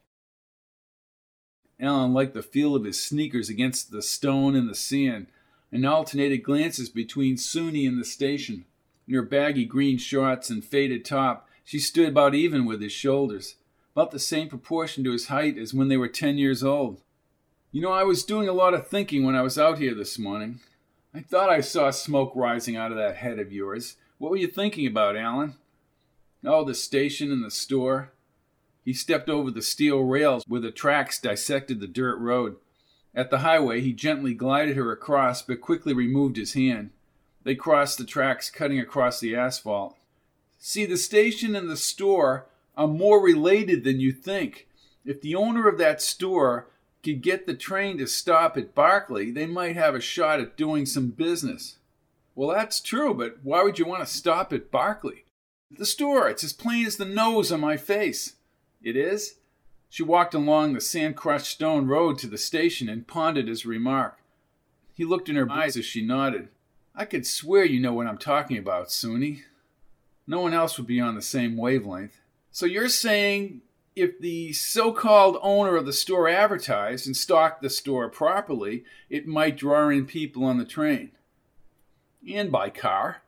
Alan 1.80 2.14
liked 2.14 2.34
the 2.34 2.44
feel 2.44 2.76
of 2.76 2.84
his 2.84 3.02
sneakers 3.02 3.48
against 3.48 3.92
the 3.92 4.02
stone 4.02 4.58
and 4.58 4.70
the 4.70 4.76
sand, 4.76 5.28
and 5.72 5.86
alternated 5.86 6.44
glances 6.44 6.90
between 6.90 7.38
Soonie 7.38 7.88
and 7.88 7.98
the 7.98 8.04
station. 8.04 8.66
In 9.08 9.14
her 9.14 9.22
baggy 9.22 9.64
green 9.64 9.98
shorts 9.98 10.50
and 10.50 10.66
faded 10.66 11.06
top, 11.06 11.48
she 11.64 11.80
stood 11.80 12.10
about 12.10 12.36
even 12.36 12.66
with 12.66 12.82
his 12.82 12.92
shoulders, 12.92 13.56
about 13.96 14.12
the 14.12 14.20
same 14.20 14.50
proportion 14.50 15.06
to 15.06 15.14
his 15.14 15.28
height 15.28 15.58
as 15.58 15.74
when 15.74 15.88
they 15.88 15.98
were 15.98 16.10
ten 16.10 16.38
years 16.38 16.62
old. 16.62 17.00
You 17.72 17.82
know, 17.82 17.94
I 17.94 18.04
was 18.04 18.26
doing 18.26 18.50
a 18.50 18.54
lot 18.54 18.74
of 18.74 18.86
thinking 18.86 19.24
when 19.24 19.36
I 19.36 19.44
was 19.44 19.58
out 19.58 19.80
here 19.80 19.96
this 19.96 20.20
morning. 20.20 20.60
I 21.16 21.22
thought 21.22 21.52
I 21.52 21.62
saw 21.62 21.92
smoke 21.92 22.32
rising 22.36 22.76
out 22.76 22.92
of 22.92 22.98
that 22.98 23.18
head 23.18 23.38
of 23.38 23.54
yours. 23.54 23.98
What 24.18 24.32
were 24.32 24.38
you 24.38 24.48
thinking 24.48 24.88
about, 24.88 25.16
Alan? 25.16 25.56
Oh, 26.44 26.64
the 26.64 26.74
station 26.74 27.32
and 27.32 27.44
the 27.44 27.52
store. 27.52 28.14
He 28.84 28.94
stepped 28.94 29.30
over 29.30 29.52
the 29.52 29.62
steel 29.62 30.00
rails 30.00 30.44
where 30.48 30.60
the 30.60 30.72
tracks 30.72 31.20
dissected 31.20 31.80
the 31.80 31.88
dirt 31.88 32.18
road. 32.18 32.56
At 33.14 33.30
the 33.30 33.40
highway, 33.40 33.82
he 33.82 33.94
gently 33.94 34.34
glided 34.34 34.76
her 34.76 34.92
across, 34.92 35.44
but 35.44 35.62
quickly 35.62 35.94
removed 35.94 36.36
his 36.36 36.54
hand. 36.54 36.90
They 37.44 37.54
crossed 37.54 38.00
the 38.00 38.06
tracks, 38.06 38.50
cutting 38.50 38.80
across 38.80 39.20
the 39.20 39.36
asphalt. 39.36 39.96
See, 40.58 40.86
the 40.86 40.98
station 40.98 41.56
and 41.56 41.70
the 41.70 41.78
store 41.78 42.48
are 42.76 42.88
more 42.88 43.22
related 43.22 43.84
than 43.84 44.00
you 44.00 44.12
think. 44.12 44.68
If 45.06 45.22
the 45.22 45.36
owner 45.36 45.68
of 45.68 45.78
that 45.78 46.02
store 46.02 46.70
could 47.04 47.22
get 47.22 47.46
the 47.46 47.54
train 47.54 47.98
to 47.98 48.08
stop 48.08 48.58
at 48.58 48.74
Barclay, 48.74 49.30
they 49.30 49.46
might 49.46 49.76
have 49.76 49.94
a 49.94 50.02
shot 50.02 50.40
at 50.40 50.58
doing 50.58 50.86
some 50.86 51.10
business. 51.10 51.78
Well, 52.34 52.50
that's 52.50 52.80
true, 52.80 53.14
but 53.14 53.38
why 53.44 53.62
would 53.62 53.78
you 53.78 53.86
want 53.86 54.06
to 54.06 54.12
stop 54.12 54.54
at 54.54 54.72
Barclay? 54.72 55.24
The 55.70 55.86
store, 55.86 56.30
it's 56.30 56.44
as 56.44 56.54
plain 56.54 56.86
as 56.86 56.98
the 56.98 57.06
nose 57.06 57.52
on 57.52 57.60
my 57.60 57.78
face. 57.78 58.36
It 58.82 58.96
is? 58.96 59.36
She 59.90 60.02
walked 60.02 60.34
along 60.34 60.74
the 60.74 60.82
sand 60.82 61.16
crushed 61.16 61.52
stone 61.52 61.88
road 61.88 62.18
to 62.20 62.28
the 62.28 62.38
station 62.38 62.90
and 62.90 63.06
pondered 63.06 63.48
his 63.48 63.66
remark. 63.66 64.18
He 64.96 65.06
looked 65.06 65.30
in 65.30 65.36
her 65.36 65.50
eyes 65.52 65.78
as 65.78 65.86
she 65.86 66.06
nodded. 66.06 66.50
I 66.96 67.06
could 67.06 67.26
swear 67.26 67.66
you 67.66 67.80
know 67.80 67.94
what 67.94 68.08
I'm 68.08 68.18
talking 68.18 68.58
about, 68.58 68.88
Soonie. 68.88 69.42
No 70.26 70.40
one 70.40 70.54
else 70.54 70.78
would 70.78 70.88
be 70.88 71.00
on 71.00 71.16
the 71.16 71.22
same 71.22 71.58
wavelength. 71.58 72.20
So 72.52 72.66
you're 72.66 72.90
saying 72.90 73.62
if 73.96 74.20
the 74.20 74.54
so 74.54 74.92
called 74.92 75.38
owner 75.42 75.76
of 75.76 75.86
the 75.86 75.94
store 75.94 76.28
advertised 76.28 77.06
and 77.06 77.16
stocked 77.16 77.62
the 77.62 77.70
store 77.70 78.10
properly, 78.10 78.84
it 79.10 79.28
might 79.28 79.58
draw 79.58 79.90
in 79.90 80.06
people 80.06 80.44
on 80.44 80.58
the 80.58 80.66
train. 80.66 81.12
And 82.32 82.52
by 82.52 82.70
car. 82.70 83.22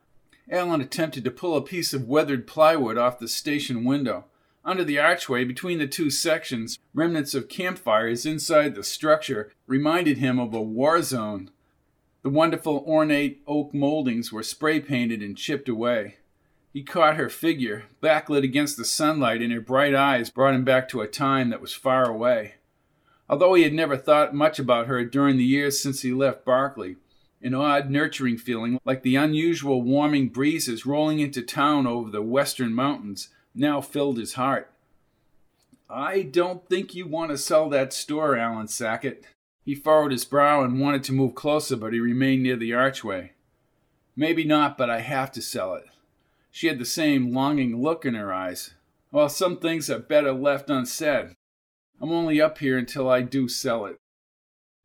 Alan 0.50 0.82
attempted 0.82 1.24
to 1.24 1.32
pull 1.32 1.58
a 1.58 1.62
piece 1.62 1.94
of 1.94 2.08
weathered 2.08 2.46
plywood 2.46 2.98
off 2.98 3.20
the 3.20 3.28
station 3.28 3.84
window. 3.84 4.26
Under 4.64 4.84
the 4.84 5.00
archway, 5.00 5.44
between 5.44 5.80
the 5.80 5.88
two 5.88 6.10
sections, 6.10 6.80
remnants 6.94 7.34
of 7.34 7.50
campfires 7.50 8.26
inside 8.26 8.74
the 8.74 8.84
structure 8.84 9.52
reminded 9.68 10.18
him 10.18 10.40
of 10.40 10.54
a 10.54 10.62
war 10.62 11.02
zone. 11.02 11.52
The 12.24 12.30
wonderful 12.30 12.84
ornate 12.88 13.44
oak 13.46 13.74
moldings 13.74 14.32
were 14.32 14.42
spray 14.42 14.80
painted 14.80 15.22
and 15.22 15.38
chipped 15.38 15.70
away. 15.70 16.18
He 16.76 16.84
caught 16.84 17.15
her 17.15 17.30
figure, 17.30 17.85
backlit 18.03 18.43
against 18.43 18.76
the 18.76 18.84
sunlight, 18.84 19.41
and 19.41 19.53
her 19.53 19.61
bright 19.61 19.95
eyes 19.95 20.30
brought 20.30 20.53
him 20.53 20.65
back 20.65 20.89
to 20.89 20.99
a 20.99 21.07
time 21.07 21.49
that 21.49 21.61
was 21.61 21.72
far 21.72 22.03
away. 22.03 22.56
Although 23.30 23.53
he 23.53 23.64
had 23.64 23.72
never 23.72 23.95
thought 23.95 24.35
much 24.35 24.60
about 24.60 24.88
her 24.88 25.06
during 25.06 25.38
the 25.38 25.45
years 25.45 25.80
since 25.80 26.02
he 26.02 26.11
left 26.11 26.43
Barclay, 26.43 26.97
an 27.41 27.53
odd, 27.53 27.89
nurturing 27.89 28.38
feeling, 28.38 28.77
like 28.84 29.03
the 29.03 29.15
unusual 29.15 29.84
warming 29.84 30.27
breezes 30.27 30.85
rolling 30.85 31.22
into 31.22 31.41
town 31.41 31.88
over 31.88 32.10
the 32.10 32.22
western 32.22 32.73
mountains, 32.73 33.30
now 33.53 33.80
filled 33.80 34.18
his 34.18 34.34
heart. 34.34 34.69
I 35.89 36.23
don't 36.23 36.68
think 36.68 36.93
you 36.93 37.07
want 37.07 37.31
to 37.31 37.38
sell 37.38 37.69
that 37.69 37.93
store, 37.93 38.35
Alan 38.35 38.68
Sackett. 38.68 39.23
He 39.64 39.76
furrowed 39.76 40.11
his 40.11 40.26
brow 40.26 40.61
and 40.61 40.81
wanted 40.81 41.06
to 41.06 41.14
move 41.14 41.35
closer, 41.35 41.77
but 41.77 41.93
he 41.93 42.02
remained 42.02 42.43
near 42.43 42.57
the 42.57 42.73
archway. 42.73 43.31
Maybe 44.14 44.43
not, 44.43 44.77
but 44.77 44.89
I 44.89 44.99
have 44.99 45.31
to 45.31 45.41
sell 45.41 45.76
it. 45.76 45.85
She 46.56 46.68
had 46.68 46.80
the 46.80 46.86
same 46.86 47.34
longing 47.34 47.82
look 47.82 48.06
in 48.06 48.14
her 48.14 48.32
eyes. 48.32 48.76
Well, 49.11 49.27
some 49.27 49.57
things 49.57 49.90
are 49.90 49.99
better 49.99 50.32
left 50.32 50.69
unsaid. 50.69 51.36
I'm 51.99 52.14
only 52.14 52.40
up 52.40 52.60
here 52.60 52.77
until 52.77 53.10
I 53.10 53.23
do 53.23 53.49
sell 53.49 53.86
it. 53.86 53.98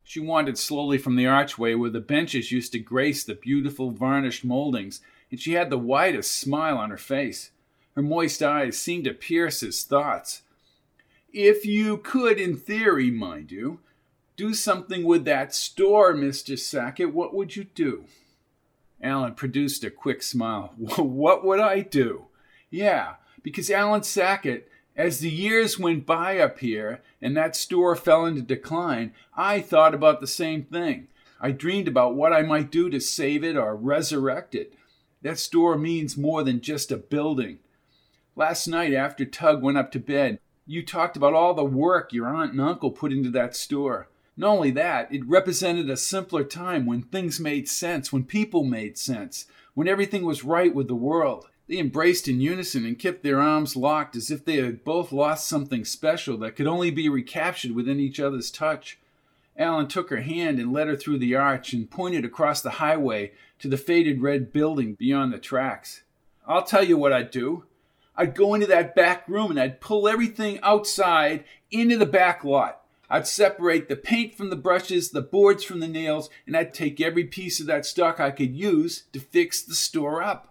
She 0.03 0.19
wandered 0.19 0.57
slowly 0.57 0.97
from 0.97 1.15
the 1.15 1.27
archway 1.27 1.75
where 1.75 1.89
the 1.89 2.01
benches 2.01 2.51
used 2.51 2.73
to 2.73 2.79
grace 2.79 3.23
the 3.23 3.35
beautiful 3.35 3.91
varnished 3.91 4.43
moldings, 4.43 4.99
and 5.31 5.39
she 5.39 5.53
had 5.53 5.69
the 5.69 5.77
widest 5.77 6.37
smile 6.37 6.77
on 6.77 6.89
her 6.89 6.97
face. 6.97 7.51
Her 7.95 8.01
moist 8.01 8.43
eyes 8.43 8.77
seemed 8.77 9.05
to 9.05 9.13
pierce 9.13 9.61
his 9.61 9.85
thoughts. 9.85 10.41
If 11.31 11.65
you 11.65 11.99
could, 11.99 12.37
in 12.37 12.57
theory, 12.57 13.11
mind 13.11 13.49
you, 13.49 13.79
do 14.35 14.53
something 14.53 15.05
with 15.05 15.23
that 15.23 15.55
store, 15.55 16.13
Mr. 16.15 16.59
Sackett, 16.59 17.13
what 17.13 17.33
would 17.33 17.55
you 17.55 17.63
do? 17.63 18.07
Alan 19.03 19.33
produced 19.35 19.83
a 19.83 19.91
quick 19.91 20.21
smile. 20.23 20.73
what 20.77 21.43
would 21.45 21.59
I 21.59 21.81
do? 21.81 22.25
Yeah, 22.69 23.15
because 23.43 23.69
Alan 23.69 24.03
Sackett, 24.03 24.69
as 24.95 25.19
the 25.19 25.29
years 25.29 25.79
went 25.79 26.05
by 26.05 26.39
up 26.39 26.59
here 26.59 27.01
and 27.21 27.35
that 27.35 27.55
store 27.55 27.95
fell 27.95 28.25
into 28.25 28.41
decline, 28.41 29.13
I 29.35 29.61
thought 29.61 29.93
about 29.93 30.19
the 30.21 30.27
same 30.27 30.63
thing. 30.63 31.07
I 31.39 31.51
dreamed 31.51 31.87
about 31.87 32.15
what 32.15 32.33
I 32.33 32.43
might 32.43 32.71
do 32.71 32.89
to 32.89 32.99
save 32.99 33.43
it 33.43 33.57
or 33.57 33.75
resurrect 33.75 34.53
it. 34.53 34.73
That 35.23 35.39
store 35.39 35.77
means 35.77 36.17
more 36.17 36.43
than 36.43 36.61
just 36.61 36.91
a 36.91 36.97
building. 36.97 37.59
Last 38.35 38.67
night, 38.67 38.93
after 38.93 39.25
Tug 39.25 39.61
went 39.61 39.77
up 39.77 39.91
to 39.91 39.99
bed, 39.99 40.39
you 40.65 40.85
talked 40.85 41.17
about 41.17 41.33
all 41.33 41.53
the 41.53 41.65
work 41.65 42.13
your 42.13 42.27
aunt 42.27 42.51
and 42.51 42.61
uncle 42.61 42.91
put 42.91 43.11
into 43.11 43.29
that 43.31 43.55
store. 43.55 44.07
Not 44.37 44.49
only 44.49 44.71
that, 44.71 45.13
it 45.13 45.27
represented 45.27 45.89
a 45.89 45.97
simpler 45.97 46.43
time 46.43 46.85
when 46.85 47.03
things 47.03 47.39
made 47.39 47.67
sense, 47.67 48.13
when 48.13 48.23
people 48.23 48.63
made 48.63 48.97
sense, 48.97 49.45
when 49.73 49.87
everything 49.87 50.23
was 50.23 50.43
right 50.43 50.73
with 50.73 50.87
the 50.87 50.95
world. 50.95 51.47
They 51.67 51.77
embraced 51.77 52.27
in 52.27 52.41
unison 52.41 52.85
and 52.85 52.99
kept 52.99 53.23
their 53.23 53.39
arms 53.39 53.75
locked 53.75 54.15
as 54.15 54.31
if 54.31 54.43
they 54.43 54.57
had 54.57 54.83
both 54.83 55.11
lost 55.11 55.47
something 55.47 55.85
special 55.85 56.37
that 56.37 56.55
could 56.55 56.67
only 56.67 56.91
be 56.91 57.07
recaptured 57.07 57.71
within 57.71 57.99
each 57.99 58.19
other's 58.19 58.51
touch. 58.51 58.99
Alan 59.57 59.87
took 59.87 60.09
her 60.09 60.21
hand 60.21 60.59
and 60.59 60.73
led 60.73 60.87
her 60.87 60.95
through 60.95 61.19
the 61.19 61.35
arch 61.35 61.73
and 61.73 61.89
pointed 61.89 62.25
across 62.25 62.61
the 62.61 62.71
highway 62.71 63.31
to 63.59 63.67
the 63.67 63.77
faded 63.77 64.21
red 64.21 64.51
building 64.51 64.95
beyond 64.95 65.31
the 65.31 65.37
tracks. 65.37 66.03
I'll 66.47 66.63
tell 66.63 66.83
you 66.83 66.97
what 66.97 67.13
I'd 67.13 67.31
do. 67.31 67.65
I'd 68.15 68.35
go 68.35 68.53
into 68.53 68.67
that 68.67 68.95
back 68.95 69.27
room 69.27 69.51
and 69.51 69.59
I'd 69.59 69.81
pull 69.81 70.07
everything 70.07 70.59
outside 70.63 71.43
into 71.69 71.97
the 71.97 72.05
back 72.05 72.43
lot. 72.43 72.80
I'd 73.13 73.27
separate 73.27 73.89
the 73.89 73.97
paint 73.97 74.35
from 74.35 74.49
the 74.49 74.55
brushes, 74.55 75.11
the 75.11 75.21
boards 75.21 75.65
from 75.65 75.81
the 75.81 75.87
nails, 75.89 76.29
and 76.47 76.55
I'd 76.55 76.73
take 76.73 77.01
every 77.01 77.25
piece 77.25 77.59
of 77.59 77.67
that 77.67 77.85
stock 77.85 78.21
I 78.21 78.31
could 78.31 78.55
use 78.55 79.03
to 79.11 79.19
fix 79.19 79.61
the 79.61 79.75
store 79.75 80.23
up. 80.23 80.47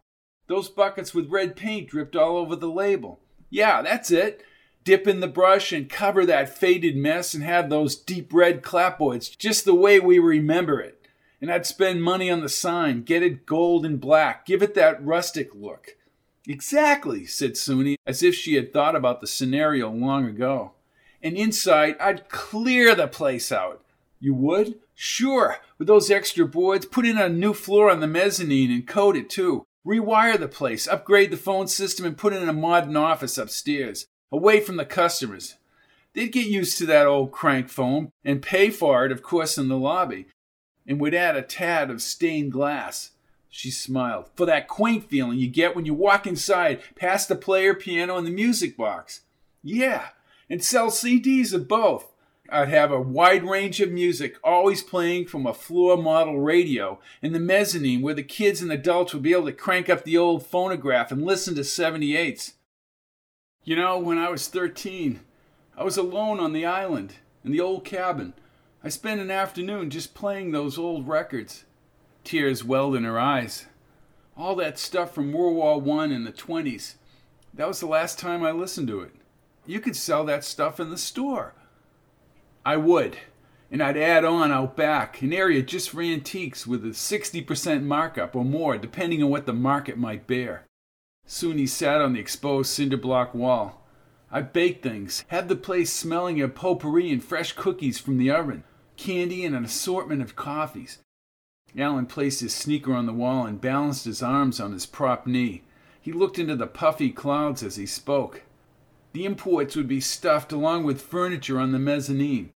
Those 0.46 0.68
buckets 0.68 1.14
with 1.14 1.30
red 1.30 1.56
paint 1.56 1.88
dripped 1.88 2.14
all 2.14 2.36
over 2.36 2.54
the 2.54 2.68
label. 2.68 3.18
Yeah, 3.48 3.80
that's 3.80 4.10
it. 4.10 4.44
Dip 4.84 5.08
in 5.08 5.20
the 5.20 5.26
brush 5.26 5.72
and 5.72 5.88
cover 5.88 6.26
that 6.26 6.54
faded 6.54 6.98
mess 6.98 7.32
and 7.32 7.42
have 7.42 7.70
those 7.70 7.96
deep 7.96 8.30
red 8.30 8.60
clapboards 8.60 9.34
just 9.38 9.64
the 9.64 9.74
way 9.74 9.98
we 9.98 10.18
remember 10.18 10.82
it. 10.82 11.06
And 11.40 11.50
I'd 11.50 11.64
spend 11.64 12.02
money 12.02 12.30
on 12.30 12.42
the 12.42 12.50
sign, 12.50 13.04
get 13.04 13.22
it 13.22 13.46
gold 13.46 13.86
and 13.86 13.98
black, 13.98 14.44
give 14.44 14.62
it 14.62 14.74
that 14.74 15.02
rustic 15.02 15.54
look. 15.54 15.96
Exactly, 16.46 17.24
said 17.24 17.52
Soonie, 17.52 17.96
as 18.06 18.22
if 18.22 18.34
she 18.34 18.56
had 18.56 18.70
thought 18.70 18.96
about 18.96 19.22
the 19.22 19.26
scenario 19.26 19.90
long 19.90 20.26
ago 20.26 20.72
and 21.22 21.36
inside, 21.36 21.96
I'd 22.00 22.28
clear 22.28 22.94
the 22.94 23.08
place 23.08 23.52
out. 23.52 23.84
You 24.20 24.34
would? 24.34 24.78
Sure, 24.94 25.58
with 25.78 25.88
those 25.88 26.10
extra 26.10 26.46
boards, 26.46 26.84
put 26.84 27.06
in 27.06 27.16
a 27.16 27.28
new 27.28 27.54
floor 27.54 27.90
on 27.90 28.00
the 28.00 28.06
mezzanine 28.06 28.70
and 28.70 28.86
coat 28.86 29.16
it 29.16 29.30
too. 29.30 29.64
Rewire 29.86 30.38
the 30.38 30.48
place, 30.48 30.86
upgrade 30.86 31.30
the 31.30 31.38
phone 31.38 31.66
system, 31.66 32.04
and 32.04 32.18
put 32.18 32.34
in 32.34 32.48
a 32.48 32.52
modern 32.52 32.96
office 32.96 33.38
upstairs, 33.38 34.06
away 34.30 34.60
from 34.60 34.76
the 34.76 34.84
customers. 34.84 35.56
They'd 36.12 36.32
get 36.32 36.46
used 36.46 36.76
to 36.78 36.86
that 36.86 37.06
old 37.06 37.32
crank 37.32 37.70
phone 37.70 38.12
and 38.24 38.42
pay 38.42 38.68
for 38.70 39.06
it, 39.06 39.12
of 39.12 39.22
course, 39.22 39.56
in 39.56 39.68
the 39.68 39.78
lobby, 39.78 40.26
and 40.86 41.00
would 41.00 41.14
add 41.14 41.36
a 41.36 41.42
tad 41.42 41.90
of 41.90 42.02
stained 42.02 42.52
glass. 42.52 43.12
She 43.48 43.70
smiled. 43.70 44.28
For 44.36 44.44
that 44.46 44.68
quaint 44.68 45.08
feeling 45.08 45.38
you 45.38 45.48
get 45.48 45.74
when 45.74 45.86
you 45.86 45.94
walk 45.94 46.26
inside, 46.26 46.82
past 46.94 47.28
the 47.28 47.36
player, 47.36 47.74
piano, 47.74 48.16
and 48.16 48.26
the 48.26 48.30
music 48.30 48.76
box. 48.76 49.22
Yeah, 49.62 50.08
and 50.50 50.62
sell 50.62 50.90
CDs 50.90 51.54
of 51.54 51.68
both. 51.68 52.12
I'd 52.52 52.68
have 52.68 52.90
a 52.90 53.00
wide 53.00 53.44
range 53.44 53.80
of 53.80 53.92
music, 53.92 54.36
always 54.42 54.82
playing 54.82 55.26
from 55.26 55.46
a 55.46 55.54
floor 55.54 55.96
model 55.96 56.40
radio 56.40 56.98
in 57.22 57.32
the 57.32 57.38
mezzanine 57.38 58.02
where 58.02 58.14
the 58.14 58.24
kids 58.24 58.60
and 58.60 58.72
adults 58.72 59.14
would 59.14 59.22
be 59.22 59.32
able 59.32 59.46
to 59.46 59.52
crank 59.52 59.88
up 59.88 60.02
the 60.02 60.18
old 60.18 60.44
phonograph 60.44 61.12
and 61.12 61.24
listen 61.24 61.54
to 61.54 61.60
78s. 61.60 62.54
You 63.62 63.76
know, 63.76 63.98
when 63.98 64.18
I 64.18 64.30
was 64.30 64.48
13, 64.48 65.20
I 65.76 65.84
was 65.84 65.96
alone 65.96 66.40
on 66.40 66.52
the 66.52 66.66
island 66.66 67.14
in 67.44 67.52
the 67.52 67.60
old 67.60 67.84
cabin. 67.84 68.34
I 68.82 68.88
spent 68.88 69.20
an 69.20 69.30
afternoon 69.30 69.90
just 69.90 70.14
playing 70.14 70.50
those 70.50 70.76
old 70.76 71.06
records. 71.06 71.64
Tears 72.24 72.64
welled 72.64 72.96
in 72.96 73.04
her 73.04 73.18
eyes. 73.18 73.66
All 74.36 74.56
that 74.56 74.78
stuff 74.78 75.14
from 75.14 75.32
World 75.32 75.54
War 75.54 75.80
One 75.80 76.10
and 76.10 76.26
the 76.26 76.32
20s. 76.32 76.94
That 77.54 77.68
was 77.68 77.78
the 77.78 77.86
last 77.86 78.18
time 78.18 78.42
I 78.42 78.50
listened 78.50 78.88
to 78.88 79.00
it. 79.02 79.12
You 79.66 79.80
could 79.80 79.96
sell 79.96 80.24
that 80.24 80.44
stuff 80.44 80.80
in 80.80 80.90
the 80.90 80.98
store. 80.98 81.54
I 82.64 82.76
would. 82.76 83.18
And 83.70 83.82
I'd 83.82 83.96
add 83.96 84.24
on 84.24 84.50
out 84.50 84.76
back 84.76 85.22
an 85.22 85.32
area 85.32 85.62
just 85.62 85.90
for 85.90 86.02
antiques 86.02 86.66
with 86.66 86.84
a 86.84 86.88
60% 86.88 87.82
markup 87.82 88.34
or 88.34 88.44
more, 88.44 88.76
depending 88.76 89.22
on 89.22 89.30
what 89.30 89.46
the 89.46 89.52
market 89.52 89.96
might 89.96 90.26
bear. 90.26 90.66
Soonie 91.26 91.68
sat 91.68 92.00
on 92.00 92.14
the 92.14 92.20
exposed 92.20 92.70
cinder 92.70 92.96
block 92.96 93.34
wall. 93.34 93.86
I 94.32 94.42
baked 94.42 94.82
things, 94.82 95.24
had 95.28 95.48
the 95.48 95.56
place 95.56 95.92
smelling 95.92 96.40
of 96.40 96.54
potpourri 96.54 97.10
and 97.10 97.22
fresh 97.22 97.52
cookies 97.52 97.98
from 97.98 98.18
the 98.18 98.30
oven, 98.30 98.64
candy 98.96 99.44
and 99.44 99.54
an 99.54 99.64
assortment 99.64 100.22
of 100.22 100.36
coffees. 100.36 100.98
Alan 101.78 102.06
placed 102.06 102.40
his 102.40 102.54
sneaker 102.54 102.92
on 102.92 103.06
the 103.06 103.12
wall 103.12 103.46
and 103.46 103.60
balanced 103.60 104.04
his 104.04 104.22
arms 104.22 104.58
on 104.58 104.72
his 104.72 104.86
prop 104.86 105.26
knee. 105.26 105.62
He 106.00 106.12
looked 106.12 106.38
into 106.38 106.56
the 106.56 106.66
puffy 106.66 107.10
clouds 107.10 107.62
as 107.62 107.76
he 107.76 107.86
spoke. 107.86 108.42
The 109.12 109.24
imports 109.24 109.76
would 109.76 109.88
be 109.88 110.00
stuffed 110.00 110.52
along 110.52 110.84
with 110.84 111.02
furniture 111.02 111.58
on 111.58 111.72
the 111.72 111.78
mezzanine. 111.78 112.52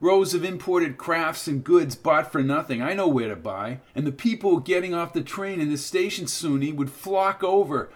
Rows 0.00 0.34
of 0.34 0.44
imported 0.44 0.98
crafts 0.98 1.46
and 1.46 1.64
goods 1.64 1.94
bought 1.94 2.30
for 2.30 2.42
nothing. 2.42 2.82
I 2.82 2.92
know 2.92 3.08
where 3.08 3.28
to 3.28 3.36
buy. 3.36 3.80
And 3.94 4.06
the 4.06 4.12
people 4.12 4.58
getting 4.58 4.92
off 4.92 5.12
the 5.12 5.22
train 5.22 5.60
in 5.60 5.70
the 5.70 5.78
station 5.78 6.26
soon 6.26 6.76
would 6.76 6.90
flock 6.90 7.42
over, 7.42 7.90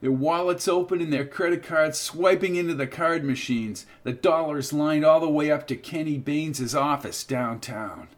their 0.00 0.12
wallets 0.12 0.68
open 0.68 1.00
and 1.00 1.12
their 1.12 1.26
credit 1.26 1.62
cards 1.62 1.98
swiping 1.98 2.54
into 2.54 2.74
the 2.74 2.86
card 2.86 3.24
machines, 3.24 3.86
the 4.02 4.12
dollars 4.12 4.72
lined 4.72 5.04
all 5.04 5.20
the 5.20 5.28
way 5.28 5.50
up 5.50 5.66
to 5.68 5.76
Kenny 5.76 6.18
Baines's 6.18 6.74
office 6.74 7.24
downtown. 7.24 8.08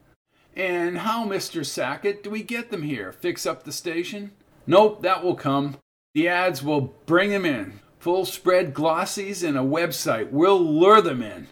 And 0.57 0.99
how, 0.99 1.24
Mr. 1.24 1.65
Sackett, 1.65 2.24
do 2.24 2.31
we 2.31 2.43
get 2.43 2.70
them 2.70 2.82
here? 2.82 3.12
Fix 3.12 3.47
up 3.47 3.62
the 3.62 3.73
station? 3.73 4.32
Nope, 4.66 5.03
that 5.03 5.23
will 5.23 5.36
come. 5.36 5.77
The 6.15 6.28
ads 6.28 6.65
will 6.65 6.81
bring 6.81 7.31
them 7.31 7.47
in 7.47 7.81
full 7.98 8.24
spread 8.24 8.74
glossies, 8.74 9.42
and 9.42 9.56
a 9.56 9.60
website. 9.60 10.30
We'll 10.30 10.60
lure 10.60 11.00
them 11.00 11.22
in. 11.22 11.48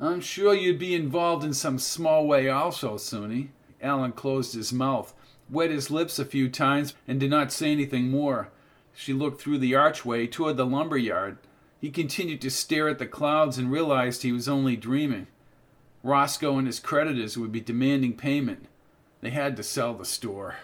I'm 0.00 0.20
sure 0.20 0.54
you'd 0.54 0.78
be 0.78 0.94
involved 0.94 1.44
in 1.44 1.54
some 1.54 1.78
small 1.78 2.26
way 2.26 2.48
also, 2.48 2.96
Soonie. 2.96 3.48
Alan 3.80 4.12
closed 4.12 4.54
his 4.54 4.72
mouth, 4.72 5.14
wet 5.48 5.70
his 5.70 5.90
lips 5.90 6.18
a 6.18 6.24
few 6.24 6.48
times, 6.48 6.94
and 7.06 7.20
did 7.20 7.30
not 7.30 7.52
say 7.52 7.70
anything 7.70 8.10
more. 8.10 8.50
She 8.94 9.12
looked 9.12 9.40
through 9.40 9.58
the 9.58 9.74
archway 9.74 10.26
toward 10.26 10.56
the 10.56 10.66
lumber 10.66 10.98
yard. 10.98 11.38
He 11.80 11.90
continued 11.90 12.40
to 12.42 12.50
stare 12.50 12.88
at 12.88 12.98
the 12.98 13.06
clouds 13.06 13.58
and 13.58 13.70
realized 13.70 14.22
he 14.22 14.32
was 14.32 14.48
only 14.48 14.76
dreaming. 14.76 15.26
Roscoe 16.02 16.58
and 16.58 16.66
his 16.66 16.80
creditors 16.80 17.38
would 17.38 17.52
be 17.52 17.60
demanding 17.60 18.16
payment. 18.16 18.66
They 19.20 19.30
had 19.30 19.56
to 19.56 19.62
sell 19.62 19.94
the 19.94 20.04
store. 20.04 20.56